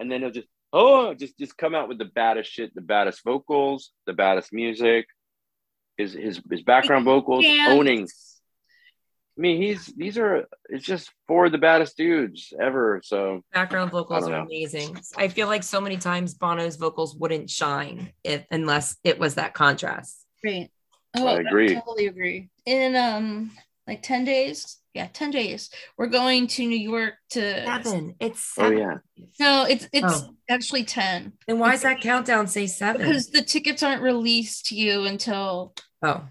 and 0.00 0.10
then 0.10 0.22
he'll 0.22 0.30
just, 0.32 0.48
oh, 0.72 1.14
just 1.14 1.38
just 1.38 1.56
come 1.56 1.74
out 1.76 1.88
with 1.88 1.98
the 1.98 2.06
baddest 2.06 2.50
shit, 2.50 2.74
the 2.74 2.80
baddest 2.80 3.22
vocals, 3.22 3.92
the 4.06 4.12
baddest 4.12 4.52
music, 4.52 5.06
his 5.96 6.12
his 6.14 6.40
his 6.50 6.62
background 6.62 7.04
vocals, 7.04 7.44
Yeah. 7.44 7.66
owning. 7.68 8.08
I 9.38 9.40
mean, 9.40 9.62
he's 9.62 9.86
these 9.86 10.18
are 10.18 10.46
it's 10.68 10.84
just 10.84 11.10
four 11.28 11.46
of 11.46 11.52
the 11.52 11.58
baddest 11.58 11.96
dudes 11.96 12.52
ever. 12.60 13.00
So 13.04 13.42
background 13.52 13.90
vocals 13.90 14.28
are 14.28 14.34
amazing. 14.34 14.98
I 15.16 15.28
feel 15.28 15.46
like 15.46 15.62
so 15.62 15.80
many 15.80 15.96
times 15.96 16.34
Bono's 16.34 16.76
vocals 16.76 17.14
wouldn't 17.16 17.48
shine 17.48 18.12
if 18.24 18.44
unless 18.50 18.96
it 19.04 19.18
was 19.18 19.36
that 19.36 19.54
contrast. 19.54 20.26
Right. 20.44 20.70
Oh, 21.16 21.26
I 21.26 21.40
agree. 21.40 21.74
totally 21.74 22.06
agree. 22.06 22.50
In 22.66 22.96
um 22.96 23.50
like 23.90 24.02
10 24.02 24.24
days. 24.24 24.78
Yeah, 24.94 25.08
10 25.12 25.30
days. 25.30 25.70
We're 25.98 26.06
going 26.08 26.46
to 26.48 26.66
New 26.66 26.78
York 26.78 27.14
to 27.30 27.40
Seven. 27.64 28.14
It's 28.20 28.54
Oh, 28.58 28.62
seven. 28.62 28.78
yeah. 28.78 28.94
No, 29.38 29.64
it's 29.64 29.88
it's 29.92 30.22
Oh. 30.22 30.34
actually 30.48 30.84
10 30.84 31.32
Then 31.46 31.58
why 31.58 31.72
does 31.72 31.82
that 31.82 32.00
countdown 32.00 32.46
say 32.48 32.66
seven? 32.66 33.02
because 33.02 33.28
the 33.30 33.42
tickets 33.42 33.82
aren't 33.82 34.02
released 34.02 34.66
to 34.66 34.74
you 34.76 35.04
until 35.04 35.74
oh, 36.02 36.24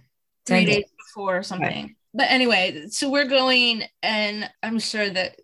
3 0.45 0.65
days 0.65 0.75
days. 0.77 0.85
before 1.07 1.37
or 1.37 1.43
something. 1.43 1.95
But 2.13 2.31
anyway, 2.31 2.87
so 2.89 3.09
we're 3.09 3.27
going 3.27 3.83
and 4.03 4.49
I'm 4.63 4.79
sure 4.79 5.09
that 5.09 5.39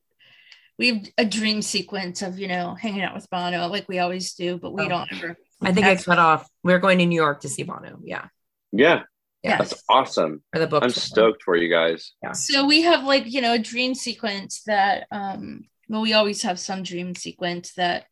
we 0.78 0.88
have 0.90 1.08
a 1.18 1.26
dream 1.26 1.62
sequence 1.62 2.22
of, 2.22 2.38
you 2.38 2.48
know, 2.50 2.76
hanging 2.76 3.02
out 3.02 3.16
with 3.16 3.30
Bono 3.30 3.68
like 3.68 3.88
we 3.88 4.00
always 4.00 4.34
do, 4.34 4.58
but 4.58 4.72
we 4.74 4.84
Oh. 4.84 4.90
don't 4.90 5.12
ever. 5.14 5.38
I 5.62 5.72
think 5.72 5.86
I 5.86 5.90
That's- 5.92 6.04
cut 6.06 6.20
off. 6.20 6.50
We're 6.64 6.80
going 6.80 6.98
to 7.00 7.06
New 7.06 7.16
York 7.16 7.42
to 7.42 7.50
see 7.50 7.64
Bono. 7.64 8.00
Yeah. 8.04 8.28
Yeah, 8.74 9.04
Yeah. 9.46 9.58
that's 9.58 9.84
awesome. 9.90 10.44
For 10.54 10.60
the 10.60 10.68
book. 10.68 10.84
I'm 10.84 10.90
stoked 10.90 11.44
for 11.44 11.56
you 11.56 11.70
guys. 11.70 12.14
Yeah. 12.24 12.32
So 12.34 12.66
we 12.66 12.82
have 12.82 13.04
like, 13.04 13.32
you 13.32 13.42
know, 13.42 13.54
a 13.54 13.60
dream 13.60 13.94
sequence 13.94 14.64
that 14.66 15.08
um 15.12 15.66
well 15.88 16.02
we 16.02 16.14
always 16.14 16.42
have 16.42 16.60
some 16.60 16.82
dream 16.84 17.14
sequence 17.16 17.74
that 17.74 18.06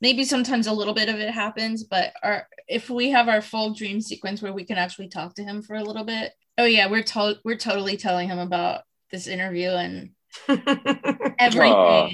maybe 0.00 0.24
sometimes 0.24 0.66
a 0.66 0.72
little 0.72 0.94
bit 0.94 1.08
of 1.08 1.16
it 1.16 1.30
happens, 1.30 1.84
but 1.84 2.12
our 2.22 2.46
if 2.68 2.90
we 2.90 3.10
have 3.10 3.28
our 3.28 3.40
full 3.42 3.72
dream 3.74 4.00
sequence 4.00 4.42
where 4.42 4.52
we 4.52 4.64
can 4.64 4.78
actually 4.78 5.08
talk 5.08 5.34
to 5.34 5.44
him 5.44 5.62
for 5.62 5.74
a 5.76 5.84
little 5.84 6.04
bit. 6.04 6.32
Oh 6.58 6.64
yeah, 6.64 6.88
we're 6.90 7.02
to- 7.04 7.38
we're 7.44 7.56
totally 7.56 7.96
telling 7.96 8.28
him 8.28 8.38
about 8.38 8.82
this 9.10 9.26
interview 9.26 9.70
and 9.70 10.10
everything, 10.48 11.72
Aw. 11.72 12.10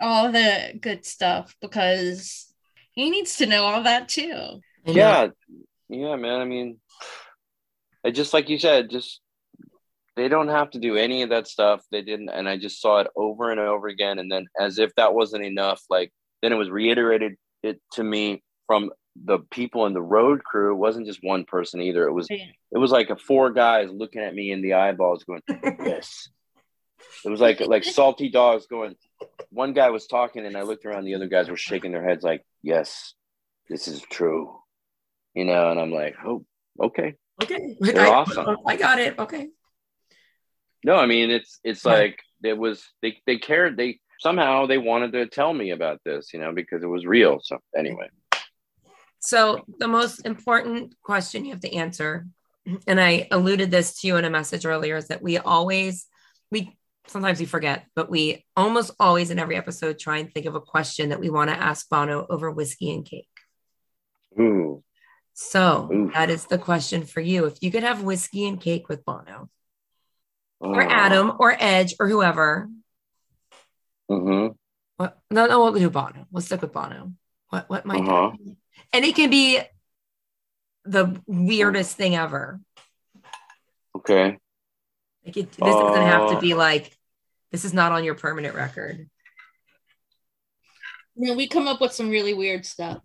all 0.00 0.30
the 0.32 0.78
good 0.80 1.04
stuff 1.04 1.56
because 1.60 2.52
he 2.92 3.10
needs 3.10 3.36
to 3.36 3.46
know 3.46 3.64
all 3.64 3.82
that 3.84 4.08
too. 4.08 4.60
I 4.86 4.90
yeah 4.90 5.28
yeah 5.88 6.16
man 6.16 6.40
i 6.40 6.44
mean 6.44 6.78
I 8.04 8.10
just 8.10 8.32
like 8.32 8.48
you 8.48 8.58
said 8.58 8.90
just 8.90 9.20
they 10.18 10.28
don't 10.28 10.48
have 10.48 10.70
to 10.70 10.80
do 10.80 10.96
any 10.96 11.22
of 11.22 11.30
that 11.30 11.46
stuff. 11.46 11.84
They 11.92 12.02
didn't, 12.02 12.28
and 12.28 12.48
I 12.48 12.58
just 12.58 12.80
saw 12.80 12.98
it 12.98 13.06
over 13.14 13.50
and 13.50 13.60
over 13.60 13.86
again. 13.86 14.18
And 14.18 14.30
then, 14.30 14.46
as 14.58 14.78
if 14.78 14.92
that 14.96 15.14
wasn't 15.14 15.44
enough, 15.44 15.82
like 15.88 16.12
then 16.42 16.52
it 16.52 16.56
was 16.56 16.70
reiterated 16.70 17.36
it 17.62 17.80
to 17.92 18.02
me 18.02 18.42
from 18.66 18.90
the 19.24 19.38
people 19.50 19.86
in 19.86 19.94
the 19.94 20.02
road 20.02 20.42
crew. 20.44 20.72
It 20.72 20.78
wasn't 20.78 21.06
just 21.06 21.20
one 21.22 21.44
person 21.44 21.80
either. 21.80 22.06
It 22.06 22.12
was 22.12 22.26
it 22.30 22.78
was 22.78 22.90
like 22.90 23.10
a 23.10 23.16
four 23.16 23.50
guys 23.50 23.90
looking 23.90 24.22
at 24.22 24.34
me 24.34 24.50
in 24.50 24.60
the 24.60 24.74
eyeballs, 24.74 25.24
going, 25.24 25.42
"Yes." 25.48 26.28
It 27.24 27.28
was 27.28 27.40
like 27.40 27.60
like 27.60 27.84
salty 27.84 28.28
dogs 28.28 28.66
going. 28.66 28.96
One 29.50 29.72
guy 29.72 29.90
was 29.90 30.06
talking, 30.06 30.44
and 30.46 30.56
I 30.56 30.62
looked 30.62 30.84
around. 30.84 31.04
The 31.04 31.14
other 31.14 31.28
guys 31.28 31.48
were 31.48 31.56
shaking 31.56 31.92
their 31.92 32.06
heads, 32.06 32.24
like, 32.24 32.44
"Yes, 32.62 33.14
this 33.68 33.86
is 33.86 34.02
true," 34.02 34.58
you 35.34 35.44
know. 35.44 35.70
And 35.70 35.80
I'm 35.80 35.92
like, 35.92 36.16
"Oh, 36.24 36.44
okay." 36.82 37.14
Okay. 37.42 37.76
They're 37.80 38.06
I, 38.06 38.08
awesome. 38.10 38.56
I 38.66 38.76
got 38.76 38.98
it. 38.98 39.18
Okay. 39.18 39.48
No, 40.84 40.96
I 40.96 41.06
mean 41.06 41.30
it's 41.30 41.58
it's 41.64 41.84
Right. 41.84 42.10
like 42.10 42.20
it 42.42 42.56
was 42.56 42.84
they 43.02 43.18
they 43.26 43.38
cared 43.38 43.76
they 43.76 44.00
somehow 44.20 44.66
they 44.66 44.78
wanted 44.78 45.12
to 45.12 45.26
tell 45.26 45.52
me 45.52 45.70
about 45.70 46.00
this, 46.04 46.32
you 46.32 46.40
know, 46.40 46.52
because 46.52 46.82
it 46.82 46.86
was 46.86 47.04
real. 47.06 47.40
So 47.42 47.58
anyway, 47.76 48.08
So 49.20 49.64
the 49.78 49.88
most 49.88 50.24
important 50.26 50.94
question 51.02 51.44
you 51.44 51.52
have 51.52 51.60
to 51.60 51.74
answer, 51.74 52.26
and 52.86 53.00
I 53.00 53.26
alluded 53.30 53.70
this 53.70 54.00
to 54.00 54.06
you 54.06 54.16
in 54.16 54.24
a 54.24 54.30
message 54.30 54.64
earlier, 54.66 54.96
is 54.96 55.08
that 55.08 55.22
we 55.22 55.38
always 55.38 56.06
we 56.50 56.76
sometimes 57.06 57.40
we 57.40 57.46
forget, 57.46 57.86
but 57.96 58.10
we 58.10 58.44
almost 58.56 58.92
always 59.00 59.30
in 59.30 59.38
every 59.38 59.56
episode 59.56 59.98
try 59.98 60.18
and 60.18 60.32
think 60.32 60.46
of 60.46 60.54
a 60.54 60.60
question 60.60 61.08
that 61.08 61.20
we 61.20 61.30
want 61.30 61.50
to 61.50 61.56
ask 61.56 61.88
Bono 61.88 62.26
over 62.28 62.50
whiskey 62.50 62.92
and 62.92 63.04
cake. 63.04 63.28
ooh, 64.38 64.82
So 65.48 65.88
Oof. 65.92 66.14
that 66.14 66.30
is 66.30 66.46
the 66.46 66.58
question 66.58 67.04
for 67.04 67.20
you. 67.20 67.44
If 67.44 67.58
you 67.62 67.70
could 67.70 67.84
have 67.84 68.02
whiskey 68.02 68.48
and 68.48 68.60
cake 68.60 68.88
with 68.88 69.04
Bono 69.04 69.48
or 70.58 70.82
oh, 70.82 70.88
Adam 70.90 71.32
or 71.38 71.54
Edge 71.56 71.94
or 72.00 72.08
whoever, 72.08 72.68
Mm-hmm. 74.10 74.54
what, 74.96 75.16
no, 75.30 75.46
no, 75.46 75.62
we'll 75.62 75.74
do 75.74 75.90
Bono. 75.90 76.26
We'll 76.32 76.40
stick 76.40 76.60
with 76.62 76.72
Bono. 76.72 77.12
What 77.50 77.70
what 77.70 77.86
might 77.86 78.00
Uh-huh. 78.00 78.32
be? 78.36 78.56
And 78.92 79.04
it 79.04 79.14
can 79.14 79.30
be 79.30 79.60
the 80.84 81.22
weirdest 81.28 81.96
thing 81.96 82.16
ever. 82.16 82.58
okay, 83.94 84.38
Like 85.24 85.36
it, 85.36 85.52
this 85.52 85.76
doesn't 85.76 86.02
have 86.02 86.30
to 86.30 86.36
Uh, 86.38 86.40
be 86.40 86.54
like 86.54 86.98
this 87.52 87.64
is 87.64 87.72
not 87.72 87.92
on 87.92 88.02
your 88.02 88.16
permanent 88.16 88.56
record. 88.56 89.08
No, 91.14 91.34
we 91.34 91.46
come 91.46 91.68
up 91.68 91.80
with 91.80 91.92
some 91.92 92.10
really 92.10 92.34
weird 92.34 92.66
stuff. 92.66 93.02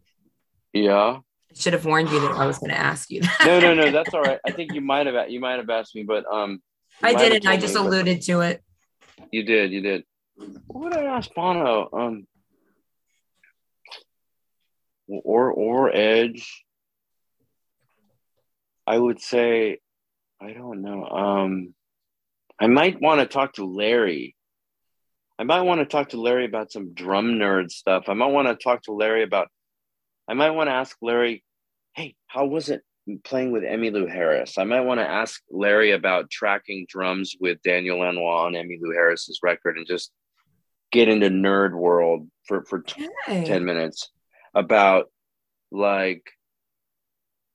yeah, 0.74 1.20
I 1.54 1.60
should 1.60 1.74
have 1.74 1.86
warned 1.86 2.10
you 2.10 2.20
that 2.22 2.32
I 2.32 2.46
was 2.46 2.58
going 2.58 2.72
to 2.72 2.80
ask 2.80 3.10
you 3.12 3.22
that. 3.22 3.44
no, 3.46 3.60
no, 3.60 3.74
no, 3.74 3.92
that's 3.92 4.14
all 4.14 4.22
right. 4.22 4.40
I 4.46 4.52
think 4.52 4.74
you 4.74 4.82
might 4.82 5.06
have 5.06 5.30
you 5.30 5.40
might 5.40 5.58
have 5.58 5.70
asked 5.70 5.96
me, 5.96 6.04
but 6.04 6.26
um, 6.32 6.62
I 7.02 7.14
didn't. 7.14 7.48
I 7.48 7.58
just 7.58 7.76
me, 7.76 7.82
alluded 7.82 8.22
to 8.24 8.42
it. 8.42 8.64
You 9.32 9.44
did, 9.44 9.72
you 9.72 9.82
did. 9.82 10.04
What 10.36 10.84
would 10.86 10.98
I 10.98 11.06
ask 11.06 11.34
Bono? 11.34 11.90
Um, 11.94 12.28
or 15.08 15.52
or 15.52 15.96
Edge. 15.96 16.64
I 18.86 18.98
would 18.98 19.22
say, 19.22 19.80
I 20.42 20.52
don't 20.52 20.82
know. 20.82 21.06
Um, 21.06 21.74
I 22.60 22.68
might 22.68 23.00
want 23.02 23.22
to 23.22 23.26
talk 23.26 23.54
to 23.54 23.66
Larry. 23.66 24.36
I 25.40 25.44
might 25.44 25.62
want 25.62 25.80
to 25.80 25.86
talk 25.86 26.10
to 26.10 26.22
Larry 26.22 26.46
about 26.46 26.72
some 26.72 26.94
drum 26.94 27.34
nerd 27.34 27.72
stuff. 27.72 28.06
I 28.08 28.14
might 28.14 28.32
want 28.32 28.48
to 28.48 28.56
talk 28.62 28.84
to 28.84 28.94
Larry 28.94 29.24
about. 29.24 29.50
I 30.28 30.34
might 30.34 30.52
want 30.52 30.68
to 30.70 30.74
ask 30.74 30.96
Larry, 31.02 31.44
hey, 31.96 32.16
how 32.28 32.46
was 32.46 32.70
it 32.70 32.82
playing 33.24 33.52
with 33.52 33.64
Emmylou 33.64 34.10
Harris? 34.10 34.58
I 34.58 34.64
might 34.64 34.82
want 34.82 35.00
to 35.00 35.08
ask 35.08 35.42
Larry 35.52 35.92
about 35.92 36.30
tracking 36.30 36.86
drums 36.88 37.36
with 37.40 37.62
Daniel 37.64 38.00
Lanois 38.00 38.46
on 38.46 38.54
Emmylou 38.54 38.94
Harris's 38.94 39.40
record 39.44 39.78
and 39.78 39.86
just 39.88 40.12
get 40.92 41.10
into 41.10 41.30
nerd 41.30 41.74
world 41.74 42.30
for 42.48 42.64
for 42.66 42.80
t- 42.82 43.10
Okay. 43.28 43.46
10 43.46 43.66
minutes 43.66 44.12
about 44.54 45.08
like 45.72 46.22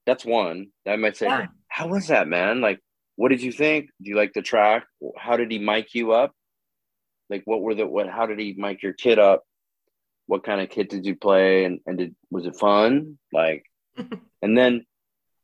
that's 0.06 0.24
one 0.24 0.66
i 0.88 0.96
might 0.96 1.16
say 1.16 1.26
Yeah. 1.26 1.46
how 1.68 1.86
was 1.86 2.08
that 2.08 2.26
man 2.26 2.60
like 2.60 2.80
what 3.14 3.28
did 3.28 3.40
you 3.40 3.52
think 3.52 3.90
do 4.02 4.10
you 4.10 4.16
like 4.16 4.32
the 4.32 4.42
track 4.42 4.86
how 5.16 5.36
did 5.36 5.52
he 5.52 5.60
mic 5.60 5.94
you 5.94 6.10
up 6.10 6.32
like 7.30 7.42
what 7.44 7.60
were 7.62 7.76
the 7.76 7.86
what 7.86 8.08
how 8.08 8.26
did 8.26 8.40
he 8.40 8.54
mic 8.58 8.82
your 8.82 8.94
kid 8.94 9.20
up 9.20 9.44
what 10.28 10.44
kind 10.44 10.60
of 10.60 10.68
kit 10.68 10.90
did 10.90 11.06
you 11.06 11.16
play 11.16 11.64
and, 11.64 11.80
and 11.86 11.98
did 11.98 12.14
was 12.30 12.46
it 12.46 12.54
fun? 12.54 13.18
Like 13.32 13.64
and 14.42 14.56
then 14.56 14.84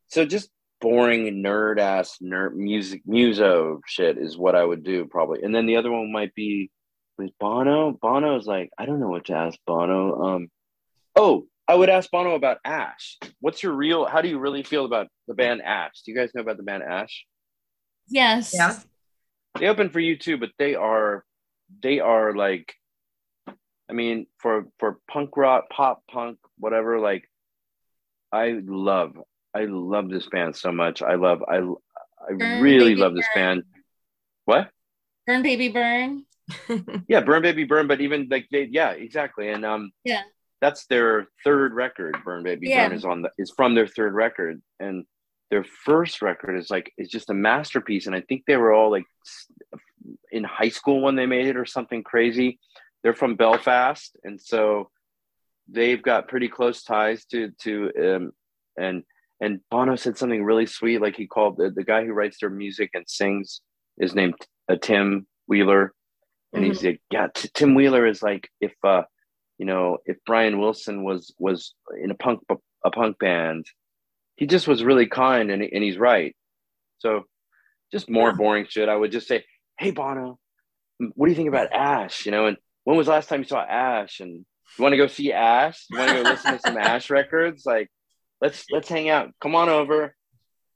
so 0.09 0.25
just 0.25 0.51
boring 0.81 1.43
nerd 1.43 1.81
ass 1.81 2.19
nerd 2.23 2.55
music 2.55 3.01
muso 3.07 3.81
shit 3.87 4.19
is 4.19 4.37
what 4.37 4.55
i 4.55 4.63
would 4.63 4.85
do 4.85 5.07
probably. 5.07 5.43
And 5.43 5.55
then 5.55 5.67
the 5.67 5.77
other 5.77 5.91
one 5.91 6.13
might 6.13 6.35
be 6.35 6.71
with 7.19 7.31
bono? 7.41 7.99
Bono's 8.01 8.47
like 8.47 8.71
i 8.79 8.85
don't 8.85 9.01
know 9.01 9.09
what 9.09 9.25
to 9.27 9.35
ask 9.35 9.59
bono. 9.67 10.23
Um 10.23 10.49
oh 11.17 11.47
i 11.67 11.75
would 11.75 11.89
ask 11.89 12.11
bono 12.11 12.35
about 12.35 12.59
ash. 12.65 13.19
What's 13.41 13.63
your 13.63 13.73
real 13.73 14.05
how 14.05 14.21
do 14.21 14.29
you 14.29 14.39
really 14.39 14.63
feel 14.63 14.85
about 14.85 15.09
the 15.27 15.35
band 15.35 15.63
ash? 15.63 16.03
Do 16.05 16.13
you 16.13 16.19
guys 16.19 16.31
know 16.35 16.43
about 16.43 16.59
the 16.59 16.63
band 16.63 16.83
ash? 16.83 17.25
Yes. 18.07 18.53
Yeah. 18.55 18.79
they 19.59 19.69
open 19.69 19.89
for 19.89 20.01
U2 20.01 20.39
but 20.39 20.51
they 20.59 20.75
are 20.75 21.25
they 21.83 22.01
are 22.01 22.35
like 22.35 22.75
i 23.91 23.93
mean 23.93 24.27
for 24.39 24.67
for 24.79 24.99
punk 25.11 25.37
rock 25.37 25.65
pop 25.71 26.03
punk 26.11 26.39
whatever 26.59 26.99
like 27.01 27.29
i 28.33 28.59
love 28.65 29.17
i 29.55 29.65
love 29.65 30.09
this 30.09 30.27
band 30.29 30.55
so 30.57 30.73
much 30.73 31.03
i 31.03 31.15
love 31.15 31.43
i 31.49 31.57
i 31.59 32.33
Burn, 32.33 32.61
really 32.61 32.91
Baby, 32.91 33.01
love 33.01 33.15
this 33.15 33.29
band 33.35 33.63
what 34.47 34.71
Burn 35.27 35.43
baby 35.43 35.69
burn. 35.69 36.25
yeah 37.09 37.21
burn 37.21 37.43
baby 37.43 37.65
burn 37.65 37.87
but 37.87 38.01
even 38.01 38.29
like 38.31 38.47
they 38.51 38.65
yeah 38.71 38.91
exactly 38.91 39.49
and 39.49 39.65
um 39.65 39.91
Yeah. 40.05 40.23
that's 40.61 40.87
their 40.87 41.29
third 41.43 41.73
record 41.75 42.17
burn 42.25 42.43
baby 42.43 42.69
Yeah. 42.69 42.87
burn 42.89 42.97
is 42.97 43.05
on 43.05 43.23
the 43.23 43.31
is 43.39 43.53
from 43.57 43.75
their 43.75 43.87
third 43.87 44.13
record 44.15 44.61
and 44.81 45.05
their 45.51 45.65
first 45.65 46.21
record 46.21 46.59
is 46.59 46.71
like 46.71 46.93
is 46.99 47.09
just 47.09 47.31
a 47.31 47.35
masterpiece 47.35 48.07
and 48.07 48.15
i 48.15 48.21
think 48.23 48.43
they 48.47 48.57
were 48.57 48.73
all 48.73 48.91
like 48.91 49.05
in 50.31 50.45
high 50.45 50.69
school 50.69 51.01
when 51.01 51.17
they 51.17 51.25
made 51.27 51.47
it 51.47 51.57
or 51.57 51.65
something 51.65 52.03
crazy 52.03 52.59
they're 53.05 53.15
from 53.15 53.37
belfast 53.37 54.17
and 54.25 54.41
so 54.41 54.91
they've 55.69 56.03
got 56.03 56.27
pretty 56.27 56.49
close 56.49 56.83
ties 56.83 57.25
to 57.27 57.51
to 57.61 57.91
um 58.03 58.33
and 58.77 59.05
and 59.41 59.61
bono 59.71 59.95
said 59.95 60.19
something 60.19 60.43
really 60.43 60.67
sweet 60.67 61.01
like 61.01 61.15
he 61.15 61.27
called 61.29 61.57
the, 61.59 61.71
the 61.71 61.85
guy 61.85 62.05
who 62.05 62.13
writes 62.13 62.39
their 62.41 62.51
music 62.51 62.91
and 62.95 63.05
sings 63.07 63.61
is 63.99 64.15
named 64.15 64.35
uh, 64.69 64.77
tim 64.83 65.27
wheeler. 65.47 65.93
And 66.53 66.65
he's 66.65 66.83
like 66.83 67.01
yeah 67.11 67.29
T- 67.35 67.51
tim 67.53 67.75
wheeler 67.75 68.07
is 68.07 68.23
like 68.23 68.49
if 68.61 68.73
uh 68.85 69.03
you 69.59 69.67
know 69.67 69.99
if 70.07 70.17
brian 70.25 70.59
wilson 70.61 71.03
was 71.05 71.35
was 71.39 71.75
in 72.03 72.11
a 72.11 72.15
punk 72.15 72.41
a 72.85 72.91
punk 72.91 73.19
band 73.19 73.67
he 74.37 74.47
just 74.47 74.67
was 74.69 74.83
really 74.85 75.07
kind 75.07 75.51
and, 75.51 75.63
and 75.63 75.83
he's 75.85 75.97
right. 75.99 76.35
So 76.99 77.25
just 77.93 78.11
more 78.11 78.31
Yeah. 78.31 78.37
boring 78.37 78.67
shit. 78.69 78.89
I 78.89 78.97
would 78.97 79.13
just 79.13 79.29
say 79.29 79.45
hey 79.79 79.91
bono 79.91 80.39
what 81.17 81.27
do 81.27 81.31
you 81.33 81.37
think 81.37 81.49
about 81.49 81.73
ash? 81.73 82.25
You 82.27 82.33
know 82.33 82.47
and 82.47 82.57
when 82.85 82.97
was 82.97 83.07
the 83.07 83.13
last 83.13 83.29
time 83.29 83.41
you 83.41 83.47
saw 83.49 83.63
ash 83.63 84.21
and 84.21 84.45
you 84.79 84.83
want 84.83 84.93
to 84.93 84.97
go 84.97 85.07
see 85.07 85.33
ash 85.33 85.85
you 85.91 85.99
want 85.99 86.11
to 86.11 86.23
go 86.23 86.31
listen 86.31 86.53
to 86.53 86.59
some 86.61 86.77
ash 86.77 87.11
records 87.19 87.65
like 87.67 87.91
let's 88.41 88.65
let's 88.71 88.89
hang 88.89 89.09
out 89.09 89.31
come 89.41 89.55
on 89.55 89.69
over 89.69 90.15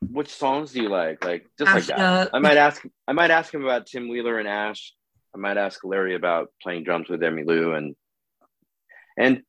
which 0.00 0.28
songs 0.28 0.72
do 0.72 0.82
you 0.82 0.88
like 0.88 1.24
like 1.24 1.46
just 1.58 1.72
like 1.72 1.84
that 1.86 1.98
up. 1.98 2.30
i 2.32 2.38
might 2.38 2.56
ask 2.56 2.82
i 3.06 3.12
might 3.12 3.30
ask 3.30 3.52
him 3.52 3.64
about 3.64 3.86
tim 3.86 4.08
wheeler 4.08 4.38
and 4.38 4.48
ash 4.48 4.92
I 5.34 5.38
might 5.38 5.58
ask 5.58 5.84
Larry 5.84 6.14
about 6.14 6.48
playing 6.62 6.84
drums 6.84 7.10
with 7.10 7.20
Emmylou 7.20 7.76
and 7.76 7.94
and 9.18 9.42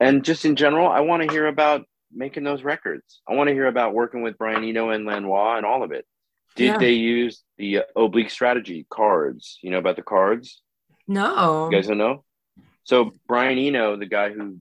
and 0.00 0.24
just 0.24 0.44
in 0.46 0.56
general, 0.56 0.88
I 0.88 1.00
want 1.00 1.22
to 1.22 1.30
hear 1.32 1.46
about 1.46 1.84
making 2.12 2.42
those 2.42 2.62
records. 2.62 3.20
I 3.28 3.34
want 3.34 3.48
to 3.48 3.54
hear 3.54 3.66
about 3.66 3.92
working 3.94 4.22
with 4.22 4.38
Brian 4.38 4.64
Eno 4.64 4.90
and 4.90 5.04
Lanois 5.04 5.56
and 5.58 5.66
all 5.66 5.82
of 5.82 5.92
it. 5.92 6.06
Did 6.54 6.64
Yeah. 6.64 6.78
they 6.78 6.92
use 6.92 7.42
the 7.58 7.78
uh, 7.78 7.82
oblique 7.96 8.30
strategy 8.30 8.86
cards? 8.90 9.58
You 9.62 9.70
know 9.70 9.78
about 9.78 9.96
the 9.96 10.02
cards? 10.02 10.62
No. 11.08 11.68
You 11.70 11.76
guys 11.76 11.86
don't 11.88 11.98
know? 11.98 12.24
So 12.84 13.12
Brian 13.26 13.58
Eno, 13.58 13.96
the 13.96 14.06
guy 14.06 14.30
who 14.30 14.58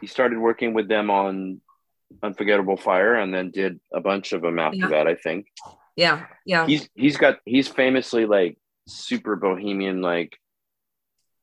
he 0.00 0.06
started 0.06 0.38
working 0.38 0.74
with 0.74 0.88
them 0.88 1.10
on 1.10 1.60
Unforgettable 2.22 2.76
Fire 2.76 3.14
and 3.14 3.32
then 3.32 3.50
did 3.50 3.80
a 3.92 4.00
bunch 4.00 4.32
of 4.32 4.42
them 4.42 4.58
after 4.58 4.78
Yeah. 4.78 4.88
that, 4.88 5.06
I 5.06 5.14
think 5.14 5.46
Yeah. 5.96 6.26
Yeah. 6.44 6.66
he's 6.66 6.88
he's 6.94 7.16
got 7.16 7.38
he's 7.44 7.68
famously 7.68 8.26
like 8.26 8.58
super 8.88 9.36
bohemian 9.36 10.02
like 10.02 10.36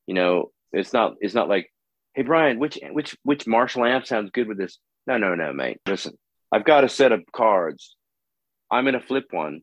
you 0.08 0.14
know 0.14 0.52
it's 0.74 0.92
not 0.92 1.16
it's 1.22 1.34
not 1.34 1.48
like 1.48 1.72
hey 2.14 2.22
brian 2.22 2.60
which 2.60 2.78
which 2.92 3.16
which 3.24 3.48
marshall 3.48 3.86
amp 3.86 4.06
sounds 4.06 4.30
good 4.32 4.46
with 4.50 4.58
this 4.58 4.78
no 5.08 5.18
no 5.18 5.36
no 5.36 5.54
mate 5.54 5.80
listen 5.88 6.18
i've 6.52 6.66
got 6.66 6.84
a 6.84 6.90
set 6.90 7.14
of 7.14 7.24
cards 7.32 7.96
i'm 8.70 8.84
gonna 8.84 9.00
flip 9.00 9.28
one 9.32 9.62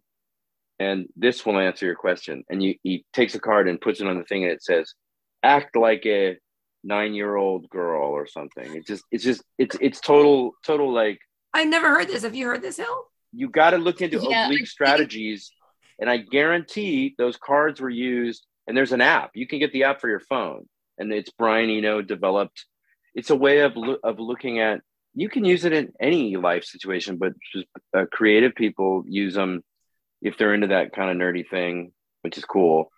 and 0.79 1.07
this 1.17 1.45
will 1.47 1.59
answer 1.59 1.87
your 1.87 1.95
question 1.95 2.45
and 2.51 2.63
you 2.63 2.75
he 2.83 3.05
takes 3.13 3.35
a 3.35 3.41
card 3.41 3.69
and 3.69 3.81
puts 3.81 4.01
it 4.01 4.07
on 4.07 4.19
the 4.19 4.25
thing 4.25 4.43
and 4.45 4.53
it 4.53 4.63
says 4.63 4.93
act 5.43 5.75
like 5.77 6.05
a 6.07 6.37
nine 6.85 7.15
year 7.15 7.37
old 7.37 7.69
girl 7.71 8.09
or 8.11 8.27
something 8.27 8.75
it's 8.77 8.87
just 8.87 9.05
it's 9.11 9.25
just 9.25 9.43
it's 9.59 9.77
it's 9.81 10.01
total 10.01 10.53
total 10.65 10.93
like 10.93 11.19
I 11.55 11.65
never 11.65 11.89
heard 11.89 12.09
this. 12.09 12.23
Have 12.23 12.35
you 12.35 12.47
heard 12.47 12.61
this, 12.61 12.77
Hill? 12.77 13.05
you 13.33 13.49
got 13.49 13.71
to 13.71 13.79
look 13.79 14.03
into 14.03 14.19
Yeah, 14.19 14.43
I 14.43 14.45
oblique 14.45 14.59
think- 14.61 14.69
strategies 14.69 15.51
And 15.99 16.11
I 16.11 16.19
guarantee 16.19 17.15
those 17.17 17.39
cards 17.39 17.81
were 17.81 17.89
used. 17.91 18.45
And 18.67 18.77
there's 18.77 18.93
an 18.93 19.01
app. 19.01 19.31
You 19.35 19.47
can 19.47 19.59
get 19.59 19.73
the 19.73 19.85
app 19.85 20.01
for 20.03 20.09
your 20.09 20.21
phone, 20.21 20.67
and 20.99 21.11
it's 21.13 21.31
Brian 21.39 21.71
Eno 21.71 22.03
developed. 22.03 22.67
It's 23.15 23.31
a 23.31 23.37
way 23.37 23.61
of 23.61 23.73
lo- 23.77 24.03
of 24.03 24.19
looking 24.19 24.59
at. 24.61 24.81
You 25.15 25.29
can 25.31 25.45
use 25.47 25.65
it 25.65 25.73
in 25.73 25.93
any 26.01 26.37
life 26.37 26.65
situation, 26.65 27.17
but 27.17 27.33
just 27.55 27.67
uh, 27.97 28.05
creative 28.13 28.55
people 28.55 29.05
use 29.09 29.35
them 29.35 29.63
if 30.23 30.39
they're 30.39 30.55
into 30.55 30.69
that 30.69 30.93
kind 30.93 31.11
of 31.11 31.17
nerdy 31.17 31.49
thing, 31.49 31.93
which 32.23 32.39
is 32.39 32.45
cool. 32.45 32.91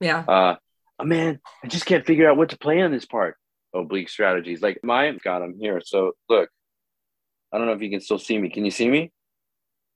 Yeah. 0.00 0.24
Uh, 0.26 0.56
oh 0.98 1.04
man, 1.04 1.40
I 1.62 1.68
just 1.68 1.86
can't 1.86 2.06
figure 2.06 2.30
out 2.30 2.36
what 2.36 2.50
to 2.50 2.58
play 2.58 2.80
on 2.82 2.90
this 2.90 3.04
part. 3.04 3.36
Oblique 3.74 4.08
strategies. 4.08 4.60
Like 4.62 4.80
my 4.82 5.10
got 5.24 5.40
them 5.40 5.56
here. 5.58 5.80
So 5.84 6.12
look, 6.28 6.50
I 7.52 7.58
don't 7.58 7.66
know 7.66 7.72
if 7.72 7.82
you 7.82 7.90
can 7.90 8.00
still 8.00 8.18
see 8.18 8.38
me. 8.38 8.48
Can 8.50 8.64
you 8.64 8.70
see 8.70 8.88
me? 8.88 9.12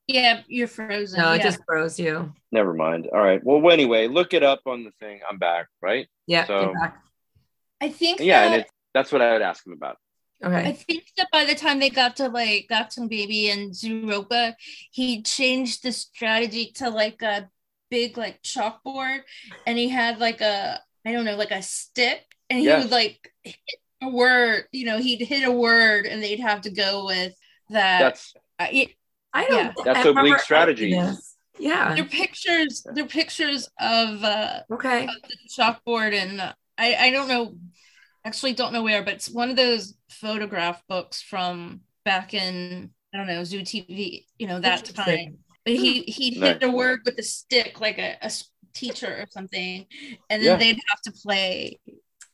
Yeah, 0.07 0.43
you're 0.47 0.69
frozen. 0.69 1.21
No, 1.21 1.33
it 1.33 1.43
just 1.43 1.59
froze 1.67 1.99
you. 1.99 2.33
Never 2.53 2.73
mind. 2.73 3.09
All 3.13 3.21
right. 3.21 3.41
Well, 3.43 3.73
anyway, 3.73 4.07
look 4.07 4.35
it 4.35 4.45
up 4.45 4.61
on 4.67 4.85
the 4.85 4.93
thing. 5.01 5.21
I'm 5.29 5.39
back, 5.39 5.67
right? 5.83 6.07
Yeah. 6.27 6.47
So- 6.47 6.61
you're 6.61 6.75
back. 6.75 7.03
I 7.81 7.91
think 7.91 8.21
Yeah, 8.21 8.41
that, 8.41 8.47
and 8.53 8.61
it's 8.63 8.71
that's 8.95 9.13
what 9.13 9.21
I 9.21 9.33
would 9.33 9.43
ask 9.43 9.67
him 9.67 9.75
about. 9.75 9.99
I 10.45 10.73
think 10.73 11.05
that 11.17 11.29
by 11.33 11.45
the 11.45 11.55
time 11.55 11.79
they 11.81 11.91
got 11.91 12.17
to 12.17 12.29
like 12.29 12.67
Achtung 12.71 13.09
Baby 13.09 13.51
and 13.51 13.73
Zooropa, 13.73 14.55
he 14.91 15.23
changed 15.23 15.83
the 15.83 15.93
strategy 15.93 16.73
to 16.77 16.91
like 16.91 17.23
a 17.23 17.49
big 17.91 18.19
like 18.19 18.43
chalkboard, 18.43 19.21
and 19.67 19.79
he 19.79 19.89
had 19.89 20.19
like 20.19 20.41
a 20.41 20.81
I 21.07 21.13
don't 21.13 21.25
know 21.25 21.37
like 21.37 21.53
a 21.53 21.63
stick, 21.63 22.23
and 22.51 22.59
he 22.59 22.67
Yes. 22.67 22.83
would 22.83 22.93
like 22.93 23.33
hit 23.45 23.57
a 24.03 24.09
word. 24.09 24.65
You 24.73 24.85
know, 24.87 24.99
he'd 24.99 25.23
hit 25.23 25.47
a 25.49 25.53
word, 25.53 26.05
and 26.07 26.23
they'd 26.23 26.41
have 26.41 26.63
to 26.63 26.71
go 26.71 27.07
with 27.07 27.35
that. 27.71 28.01
That's 28.01 28.35
I- 28.59 28.69
it- 28.71 28.95
I 29.33 29.47
don't. 29.49 29.75
That's 29.85 29.99
I 29.99 30.01
oblique 30.01 30.17
remember 30.17 30.39
strategies. 30.39 30.97
this. 30.97 31.37
Yeah. 31.59 31.95
they're 31.95 32.05
pictures. 32.05 32.87
They're 32.95 33.07
pictures 33.07 33.69
of 33.81 34.23
uh, 34.25 34.61
Okay. 34.71 35.05
of 35.05 35.11
the 35.23 35.37
chalkboard, 35.49 36.13
and 36.15 36.41
uh, 36.41 36.53
I 36.79 36.95
I 36.97 37.11
don't 37.11 37.29
know. 37.29 37.57
Actually, 38.27 38.55
don't 38.55 38.73
know 38.73 38.83
where, 38.83 39.05
but 39.05 39.15
it's 39.15 39.31
one 39.31 39.51
of 39.51 39.57
those 39.57 39.97
photograph 40.11 40.83
books 40.89 41.23
from 41.23 41.83
back 42.05 42.35
in 42.35 42.91
I 43.15 43.19
don't 43.19 43.29
know 43.29 43.45
Zoo 43.45 43.61
TV. 43.61 44.27
You 44.37 44.49
know 44.49 44.59
that 44.61 44.85
time. 44.85 45.39
But 45.65 45.75
he 45.75 46.03
he'd 46.03 46.37
Nice. 46.39 46.55
hit 46.55 46.63
a 46.65 46.71
word 46.71 47.01
with 47.05 47.17
a 47.19 47.23
stick, 47.23 47.81
like 47.81 47.99
a 47.99 48.19
teacher 48.75 49.07
or 49.07 49.27
something, 49.31 49.87
and 50.29 50.43
then 50.43 50.43
Yeah. 50.43 50.57
they'd 50.57 50.81
have 50.91 51.01
to 51.05 51.13
play. 51.13 51.79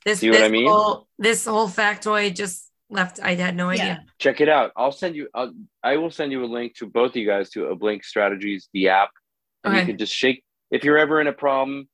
This, 0.03 0.19
See 0.19 0.29
what 0.31 0.37
this 0.37 0.45
I 0.45 0.49
mean? 0.49 0.67
Whole, 0.67 1.07
this 1.19 1.45
whole 1.45 1.67
factoid 1.69 2.35
just 2.35 2.69
left. 2.89 3.19
I 3.21 3.35
had 3.35 3.55
no 3.55 3.69
Yeah. 3.69 3.83
idea. 3.83 4.05
check 4.19 4.41
it 4.41 4.49
out. 4.49 4.71
I'll 4.75 4.91
send 4.91 5.15
you. 5.15 5.29
I'll, 5.35 5.53
I 5.83 5.97
will 5.97 6.11
send 6.11 6.31
you 6.31 6.43
a 6.43 6.47
link 6.47 6.75
to 6.77 6.87
both 6.87 7.11
of 7.11 7.17
you 7.17 7.27
guys 7.27 7.51
to 7.51 7.67
a 7.67 7.71
Oblique 7.71 8.03
Strategies, 8.03 8.67
the 8.73 8.89
app, 8.89 9.11
and 9.63 9.75
you 9.75 9.85
can 9.85 9.97
just 9.99 10.13
shake. 10.13 10.43
If 10.71 10.83
you're 10.83 10.97
ever 10.97 11.21
in 11.21 11.27
a 11.27 11.33
problem, 11.33 11.87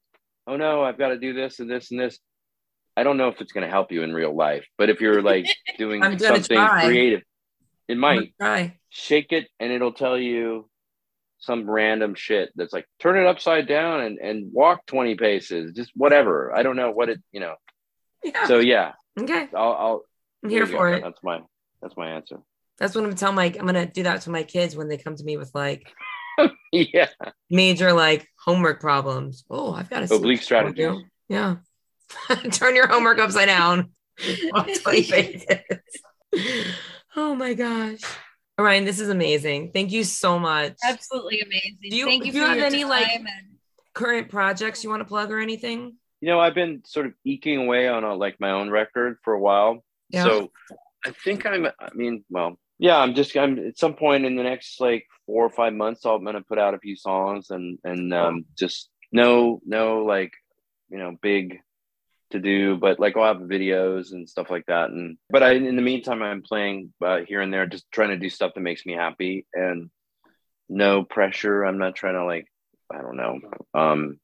oh 0.47 0.55
no, 0.55 0.83
I've 0.83 0.97
got 0.97 1.09
to 1.09 1.17
do 1.19 1.33
this 1.33 1.59
and 1.59 1.69
this 1.69 1.91
and 1.91 1.99
this. 1.99 2.17
I 2.99 3.03
don't 3.03 3.17
know 3.17 3.29
if 3.29 3.39
it's 3.41 3.51
going 3.53 3.65
to 3.65 3.69
help 3.71 3.91
you 3.91 4.03
in 4.03 4.13
real 4.13 4.35
life, 4.35 4.65
but 4.77 4.89
if 4.89 4.99
you're 5.01 5.21
like 5.21 5.47
doing 5.77 6.01
something 6.19 6.57
try. 6.57 6.85
creative, 6.85 7.21
it 7.87 7.97
might 7.97 8.33
Try. 8.39 8.77
shake 8.89 9.31
it 9.31 9.47
and 9.59 9.71
it'll 9.71 9.93
tell 9.93 10.17
you 10.17 10.69
some 11.39 11.69
random 11.69 12.15
shit 12.15 12.49
that's 12.55 12.73
like 12.73 12.85
turn 12.99 13.17
it 13.17 13.25
upside 13.25 13.65
down 13.65 14.01
and 14.01 14.17
and 14.19 14.51
walk 14.51 14.85
20 14.87 15.15
paces 15.15 15.71
just 15.73 15.89
whatever 15.95 16.53
i 16.53 16.61
don't 16.63 16.75
know 16.75 16.91
what 16.91 17.07
it 17.07 17.21
you 17.31 17.39
know 17.39 17.55
Yeah. 18.25 18.45
so 18.45 18.59
yeah 18.59 18.91
okay. 19.17 19.47
i'll 19.55 19.73
i'll 19.83 20.01
I'm 20.43 20.49
here 20.49 20.65
for 20.65 20.91
go. 20.91 20.97
it. 20.97 21.01
that's 21.01 21.23
my 21.23 21.39
that's 21.81 21.95
my 21.95 22.09
answer 22.11 22.39
That's 22.77 22.93
what 22.93 23.05
I'm 23.05 23.15
telling 23.15 23.35
my. 23.37 23.45
I'm 23.57 23.65
gonna 23.65 23.85
do 23.85 24.03
that 24.03 24.21
to 24.23 24.29
my 24.29 24.43
kids 24.43 24.75
when 24.75 24.89
they 24.89 24.97
come 24.97 25.15
to 25.15 25.23
me 25.23 25.37
with 25.37 25.51
like 25.55 25.87
yeah 26.73 27.07
major 27.49 27.93
like 27.93 28.27
homework 28.45 28.79
problems. 28.81 29.43
Oh, 29.49 29.73
I've 29.73 29.89
got 29.89 30.03
a 30.09 30.13
Oblique 30.13 30.41
strategy. 30.41 30.87
Yeah. 31.29 31.55
Turn 32.51 32.75
your 32.75 32.87
homework 32.87 33.19
upside 33.19 33.47
down. 33.47 33.91
Walk 34.53 34.67
20 34.83 35.03
pages. 35.03 35.45
oh 37.15 37.35
my 37.35 37.53
gosh. 37.53 38.01
Ryan, 38.57 38.83
this 38.85 38.99
is 38.99 39.09
amazing. 39.09 39.71
Thank 39.71 39.91
you 39.91 40.03
so 40.03 40.37
much. 40.37 40.73
Absolutely 40.83 41.39
amazing. 41.41 41.77
Do 41.81 41.95
you- 41.95 42.05
Thank 42.05 42.25
you 42.25 42.31
do 42.33 42.37
you 42.39 42.43
for 42.43 42.49
have 42.49 42.57
your 42.57 42.65
any, 42.65 42.81
time 42.81 42.89
like- 42.89 43.07
and- 43.15 43.27
Current 43.93 44.29
projects 44.29 44.83
you 44.83 44.89
want 44.89 45.01
to 45.01 45.05
plug 45.05 45.31
or 45.31 45.39
anything? 45.39 45.95
you 46.21 46.27
know 46.27 46.37
i've 46.39 46.53
been 46.53 46.81
sort 46.85 47.05
of 47.05 47.13
eking 47.25 47.57
away 47.59 47.87
on 47.87 48.03
a, 48.03 48.13
like 48.13 48.35
my 48.41 48.51
own 48.51 48.69
record 48.69 49.17
for 49.23 49.33
a 49.33 49.39
while 49.39 49.83
Yeah. 50.09 50.23
so 50.25 50.51
i 51.05 51.11
think 51.11 51.45
i'm 51.45 51.65
i 51.65 51.89
mean 51.95 52.25
well 52.29 52.59
yeah 52.77 52.97
i'm 52.97 53.13
just 53.15 53.35
i'm 53.37 53.57
at 53.67 53.77
some 53.77 53.93
point 53.93 54.25
in 54.25 54.35
the 54.35 54.43
next 54.43 54.81
like 54.81 55.05
four 55.25 55.45
or 55.45 55.49
five 55.49 55.73
months 55.73 56.05
i'm 56.05 56.23
gonna 56.25 56.41
put 56.41 56.59
out 56.59 56.73
a 56.73 56.79
few 56.79 56.97
songs 56.97 57.51
and 57.51 57.79
and 57.85 58.13
um 58.13 58.43
just 58.57 58.89
no 59.13 59.61
no 59.65 60.03
like 60.03 60.33
you 60.89 60.97
know 60.97 61.15
big 61.21 61.59
to 62.31 62.39
do 62.39 62.75
but 62.77 62.99
like 62.99 63.17
i'll 63.17 63.25
have 63.33 63.41
videos 63.47 64.11
and 64.11 64.29
stuff 64.29 64.49
like 64.49 64.65
that 64.67 64.89
and 64.91 65.17
but 65.29 65.41
i 65.43 65.51
in 65.53 65.75
the 65.75 65.81
meantime 65.81 66.21
i'm 66.21 66.41
playing 66.43 66.93
uh, 67.03 67.19
here 67.27 67.41
and 67.41 67.51
there 67.53 67.65
just 67.65 67.85
trying 67.91 68.09
to 68.09 68.17
do 68.17 68.29
stuff 68.29 68.53
that 68.53 68.61
makes 68.61 68.85
me 68.85 68.93
happy 68.93 69.47
and 69.53 69.89
no 70.69 71.03
pressure 71.03 71.63
i'm 71.63 71.77
not 71.79 71.95
trying 71.95 72.13
to 72.13 72.25
like 72.25 72.45
i 72.93 72.97
don't 73.01 73.17
know 73.17 73.39
um 73.73 74.19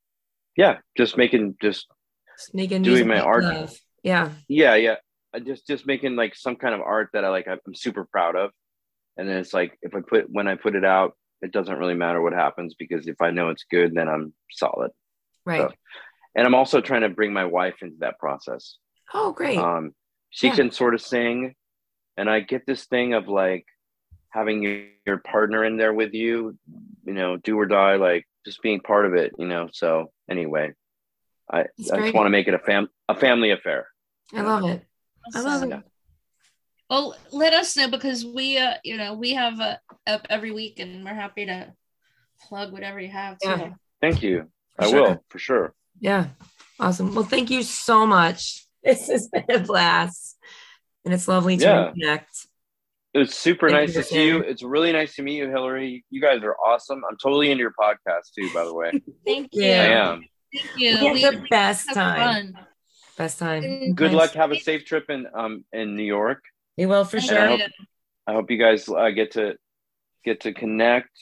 yeah 0.56 0.78
just 0.96 1.18
making 1.18 1.56
just 1.62 1.88
Just 2.38 2.54
making 2.54 2.84
Doing 2.84 3.08
my 3.08 3.20
art. 3.20 3.44
love. 3.44 3.74
Yeah. 4.04 4.30
yeah 4.48 4.76
yeah 4.76 4.96
I 5.34 5.40
just 5.40 5.66
just 5.68 5.86
making 5.88 6.16
like 6.16 6.36
some 6.36 6.56
kind 6.56 6.76
of 6.76 6.82
art 6.82 7.10
that 7.14 7.26
i 7.26 7.30
like 7.30 7.48
i'm 7.48 7.60
super 7.74 8.06
proud 8.06 8.36
of 8.36 8.52
and 9.18 9.28
then 9.28 9.38
it's 9.38 9.54
like 9.54 9.78
if 9.82 9.96
i 9.96 10.00
put 10.02 10.30
when 10.30 10.48
i 10.48 10.56
put 10.56 10.76
it 10.76 10.86
out 10.86 11.18
it 11.42 11.52
doesn't 11.52 11.78
really 11.78 11.96
matter 11.96 12.22
what 12.22 12.34
happens 12.34 12.76
because 12.78 13.08
if 13.08 13.20
i 13.22 13.32
know 13.32 13.50
it's 13.50 13.66
good 13.70 13.94
then 13.96 14.08
i'm 14.08 14.34
solid 14.52 14.92
Right. 15.46 15.62
So- 15.62 15.74
and 16.36 16.46
i'm 16.46 16.56
also 16.56 16.82
trying 16.82 17.02
to 17.02 17.10
bring 17.10 17.34
my 17.34 17.46
wife 17.46 17.76
into 17.82 17.98
that 18.00 18.20
process 18.20 18.78
Oh, 19.14 19.32
great. 19.32 19.58
um 19.58 19.94
she 20.30 20.48
Yeah. 20.48 20.56
can 20.56 20.72
sort 20.72 20.94
of 20.94 21.02
sing 21.02 21.56
and 22.18 22.30
i 22.30 22.40
get 22.40 22.66
this 22.66 22.86
thing 22.86 23.14
of 23.14 23.28
like 23.28 23.66
having 24.30 24.62
your, 24.64 24.82
your 25.06 25.18
partner 25.20 25.64
in 25.64 25.78
there 25.78 25.94
with 25.94 26.14
you 26.14 26.58
you 27.06 27.14
know 27.14 27.38
do 27.38 27.58
or 27.60 27.66
die 27.66 27.96
like 27.96 28.26
just 28.46 28.62
being 28.62 28.80
part 28.82 29.06
of 29.06 29.14
it 29.14 29.34
you 29.38 29.48
know 29.48 29.70
so 29.72 30.12
anyway 30.30 30.72
i, 31.52 31.60
I 31.62 31.66
just 32.02 32.14
want 32.14 32.26
to 32.26 32.30
make 32.32 32.48
it 32.48 32.54
a 32.54 32.60
fam 32.60 32.90
a 33.10 33.16
family 33.16 33.52
affair 33.52 33.88
I 34.34 34.42
love 34.42 34.66
it. 34.66 34.84
I 35.36 35.42
love 35.42 35.62
Awesome. 35.62 35.72
it. 35.72 35.84
Well, 36.90 37.16
let 37.32 37.54
us 37.54 37.78
know 37.78 37.90
because 37.90 38.26
we, 38.26 38.58
uh, 38.58 38.74
you 38.84 38.98
know, 38.98 39.14
we 39.14 39.34
have 39.34 39.60
uh, 39.60 39.78
up 40.08 40.26
every 40.32 40.52
week, 40.52 40.80
and 40.80 41.06
we're 41.06 41.14
happy 41.14 41.46
to 41.46 41.72
plug 42.42 42.72
whatever 42.74 43.00
you 43.00 43.10
have. 43.10 43.38
Too. 43.38 43.50
Yeah. 43.50 43.70
thank 44.02 44.24
you 44.24 44.50
For 44.78 44.84
i 44.86 44.90
sure. 44.90 45.02
will 45.02 45.26
for 45.30 45.38
sure 45.40 45.74
Yeah. 46.00 46.28
Awesome. 46.80 47.16
Well, 47.16 47.24
thank 47.24 47.50
you 47.50 47.64
so 47.64 48.06
much. 48.06 48.62
This 48.86 49.08
has 49.08 49.28
been 49.30 49.46
a 49.50 49.60
blast. 49.60 50.38
And 51.06 51.14
it's 51.14 51.28
lovely 51.28 51.58
to 51.58 51.64
Yeah. 51.64 51.92
reconnect. 51.92 52.46
it 53.16 53.18
was 53.20 53.34
super 53.34 53.68
Thank 53.70 53.88
nice 53.88 53.94
to 53.96 54.04
see 54.04 54.28
you 54.28 54.40
it's 54.42 54.62
really 54.62 54.92
nice 54.92 55.16
to 55.16 55.24
meet 55.24 55.38
you 55.38 55.48
hillary 55.50 56.04
you 56.12 56.20
guys 56.22 56.44
are 56.44 56.56
awesome 56.58 57.02
i'm 57.10 57.18
totally 57.18 57.50
into 57.50 57.62
your 57.62 57.74
podcast 57.80 58.26
too 58.38 58.48
by 58.54 58.64
the 58.66 58.74
way 58.74 58.92
Thank 59.26 59.50
you. 59.54 59.64
Yeah. 59.64 59.82
i 59.82 60.12
am 60.14 60.22
Thank 60.54 60.70
you. 60.78 61.14
We 61.14 61.22
had 61.22 61.34
the 61.36 61.48
best 61.50 61.88
have 61.88 61.96
time. 61.96 62.18
fun. 62.54 62.66
Best 63.18 63.40
time. 63.40 63.64
And 63.64 63.96
good 63.98 64.12
Nice. 64.12 64.20
luck 64.22 64.32
have 64.34 64.52
a 64.52 64.60
safe 64.60 64.84
trip 64.86 65.10
in 65.10 65.26
um 65.34 65.64
in 65.74 65.96
new 65.96 66.04
york 66.18 66.42
We 66.78 66.86
will 66.86 67.06
for 67.06 67.20
Thank 67.20 67.30
sure. 67.32 67.48
hope- 67.48 67.72
I 68.28 68.34
hope 68.34 68.52
you 68.52 68.58
guys 68.58 68.88
uh, 68.90 69.10
get 69.20 69.32
to 69.38 69.56
get 70.28 70.42
to 70.42 70.54
connect 70.54 71.14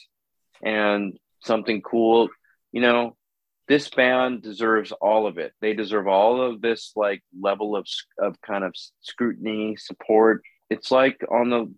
and 0.62 1.16
something 1.50 1.80
cool. 1.82 2.28
You 2.72 2.80
know, 2.84 3.16
this 3.66 3.88
band 3.88 4.42
deserves 4.42 4.92
all 4.92 5.26
of 5.26 5.38
it. 5.38 5.52
They 5.60 5.74
deserve 5.74 6.06
all 6.06 6.42
of 6.42 6.60
this 6.60 6.92
like 6.96 7.22
level 7.38 7.76
of 7.76 7.86
of 8.18 8.40
kind 8.40 8.64
of 8.64 8.74
scrutiny, 9.00 9.76
support. 9.76 10.42
It's 10.70 10.90
like 10.90 11.20
on 11.30 11.50
the 11.50 11.72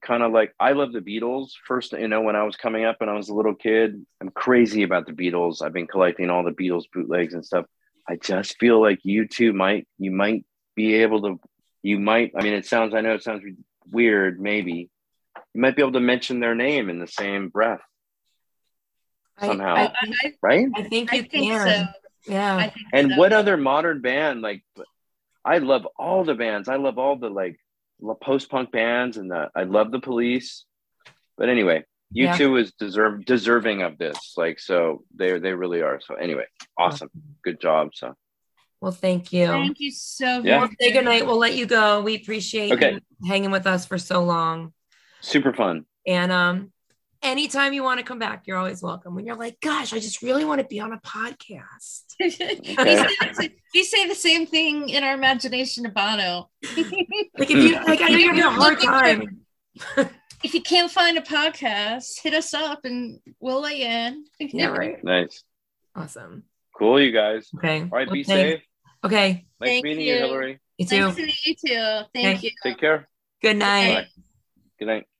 kind 0.00 0.22
of 0.22 0.32
like 0.32 0.54
I 0.58 0.72
love 0.72 0.92
the 0.92 1.00
Beatles. 1.00 1.50
First, 1.66 1.92
you 1.92 2.08
know, 2.08 2.22
when 2.22 2.36
I 2.36 2.44
was 2.44 2.56
coming 2.56 2.84
up 2.84 2.98
and 3.00 3.10
I 3.10 3.14
was 3.14 3.28
a 3.28 3.34
little 3.34 3.54
kid, 3.54 4.04
I'm 4.20 4.30
crazy 4.30 4.82
about 4.82 5.06
the 5.06 5.12
Beatles. 5.12 5.62
I've 5.62 5.72
been 5.72 5.86
collecting 5.86 6.30
all 6.30 6.44
the 6.44 6.52
Beatles 6.52 6.84
bootlegs 6.92 7.34
and 7.34 7.44
stuff. 7.44 7.66
I 8.08 8.16
just 8.16 8.58
feel 8.58 8.80
like 8.80 9.00
U2 9.06 9.54
might 9.54 9.86
you 9.98 10.10
might 10.10 10.44
be 10.74 10.94
able 10.96 11.22
to 11.22 11.40
you 11.82 11.98
might 11.98 12.32
I 12.36 12.42
mean 12.42 12.54
it 12.54 12.66
sounds 12.66 12.94
I 12.94 13.02
know 13.02 13.14
it 13.14 13.22
sounds 13.22 13.44
weird 13.90 14.40
maybe 14.40 14.90
you 15.54 15.60
might 15.60 15.76
be 15.76 15.82
able 15.82 15.92
to 15.92 16.00
mention 16.00 16.40
their 16.40 16.54
name 16.54 16.90
in 16.90 16.98
the 16.98 17.06
same 17.06 17.48
breath 17.48 17.80
somehow. 19.46 19.74
I, 19.76 19.82
I, 19.82 20.12
I, 20.24 20.32
right 20.42 20.68
I 20.76 20.82
think 20.82 21.12
I 21.12 21.16
you 21.16 21.22
think 21.24 21.52
can. 21.52 21.68
so. 21.68 22.32
Yeah. 22.32 22.70
And 22.92 23.10
so. 23.10 23.16
what 23.16 23.32
other 23.32 23.56
modern 23.56 24.00
band 24.02 24.42
like 24.42 24.62
i 25.44 25.56
love 25.58 25.86
all 25.98 26.22
the 26.24 26.34
bands 26.34 26.68
i 26.68 26.76
love 26.76 26.98
all 26.98 27.16
the 27.16 27.30
like 27.30 27.58
post-punk 28.20 28.70
bands 28.70 29.16
and 29.16 29.30
the, 29.30 29.48
i 29.56 29.62
love 29.62 29.90
the 29.90 30.00
police 30.00 30.64
but 31.38 31.48
anyway 31.48 31.82
you 32.12 32.26
Yeah. 32.26 32.36
two 32.36 32.56
is 32.56 32.72
deserve 32.72 33.24
deserving 33.24 33.80
of 33.82 33.96
this 33.96 34.34
like 34.36 34.60
so 34.60 35.04
they 35.14 35.38
they 35.38 35.54
really 35.54 35.80
are 35.80 35.98
so 36.00 36.14
anyway 36.14 36.44
awesome 36.76 37.08
good 37.42 37.58
job 37.60 37.90
so 37.94 38.14
Well, 38.82 38.92
thank 38.92 39.32
you. 39.32 39.46
Thank 39.46 39.80
you 39.80 39.90
so 39.90 40.26
Yeah. 40.26 40.42
very 40.42 40.58
Well, 40.60 40.68
say 40.80 40.92
goodnight. 40.92 41.26
We'll 41.26 41.38
let 41.38 41.54
you 41.54 41.66
go. 41.66 42.00
We 42.00 42.14
appreciate 42.16 42.72
Okay. 42.72 42.92
you 42.94 43.28
hanging 43.28 43.50
with 43.50 43.66
us 43.66 43.84
for 43.86 43.98
so 43.98 44.22
long. 44.24 44.72
super 45.20 45.52
fun 45.52 45.84
And 46.06 46.32
um, 46.32 46.72
anytime 47.22 47.72
you 47.72 47.82
want 47.82 47.98
to 47.98 48.04
come 48.04 48.18
back, 48.18 48.46
you're 48.46 48.56
always 48.56 48.82
welcome. 48.82 49.14
When 49.14 49.26
you're 49.26 49.36
like, 49.36 49.60
gosh, 49.60 49.92
I 49.92 49.98
just 49.98 50.22
really 50.22 50.44
want 50.44 50.60
to 50.60 50.66
be 50.66 50.80
on 50.80 50.92
a 50.92 50.98
podcast. 50.98 52.04
we, 52.20 52.30
say, 52.30 52.58
we 53.74 53.84
say 53.84 54.08
the 54.08 54.14
same 54.14 54.46
thing 54.46 54.88
in 54.88 55.04
our 55.04 55.14
imagination 55.14 55.84
to 55.84 55.90
Bono. 55.90 56.50
Like 57.38 57.50
if 57.50 57.56
you 57.56 57.72
like, 57.84 58.00
I 58.02 58.08
know 58.08 58.16
you're 58.18 58.34
having 58.34 58.42
a 58.44 58.50
hard 58.50 58.80
time. 58.80 59.40
if 60.44 60.52
you 60.54 60.60
can't 60.60 60.90
find 60.90 61.16
a 61.16 61.22
podcast, 61.22 62.20
hit 62.22 62.34
us 62.34 62.52
up 62.52 62.80
and 62.84 63.20
we'll 63.40 63.62
lay 63.62 63.82
in. 63.82 64.24
Yeah, 64.38 64.66
right. 64.66 65.02
Nice. 65.02 65.42
Awesome. 65.94 66.44
Cool, 66.76 67.00
you 67.00 67.12
guys. 67.12 67.48
Okay. 67.56 67.80
All 67.82 67.88
right, 67.88 68.06
Well, 68.06 68.14
be 68.14 68.24
thank- 68.24 68.58
safe. 68.58 68.62
Okay. 69.04 69.46
Nice 69.60 69.68
Thank 69.68 69.84
meeting 69.84 70.06
you, 70.06 70.12
you. 70.14 70.18
Hillary. 70.20 70.60
You 70.76 70.86
too. 70.86 71.00
Nice 71.00 71.16
to 71.16 71.22
meet 71.26 71.46
you 71.46 71.54
too. 71.54 72.00
Thank 72.14 72.38
Okay. 72.38 72.46
you. 72.48 72.50
Take 72.62 72.78
care. 72.78 73.08
Good 73.40 73.56
night. 73.56 73.94
Bye. 73.94 74.06
Good 74.78 74.84
night. 74.88 75.06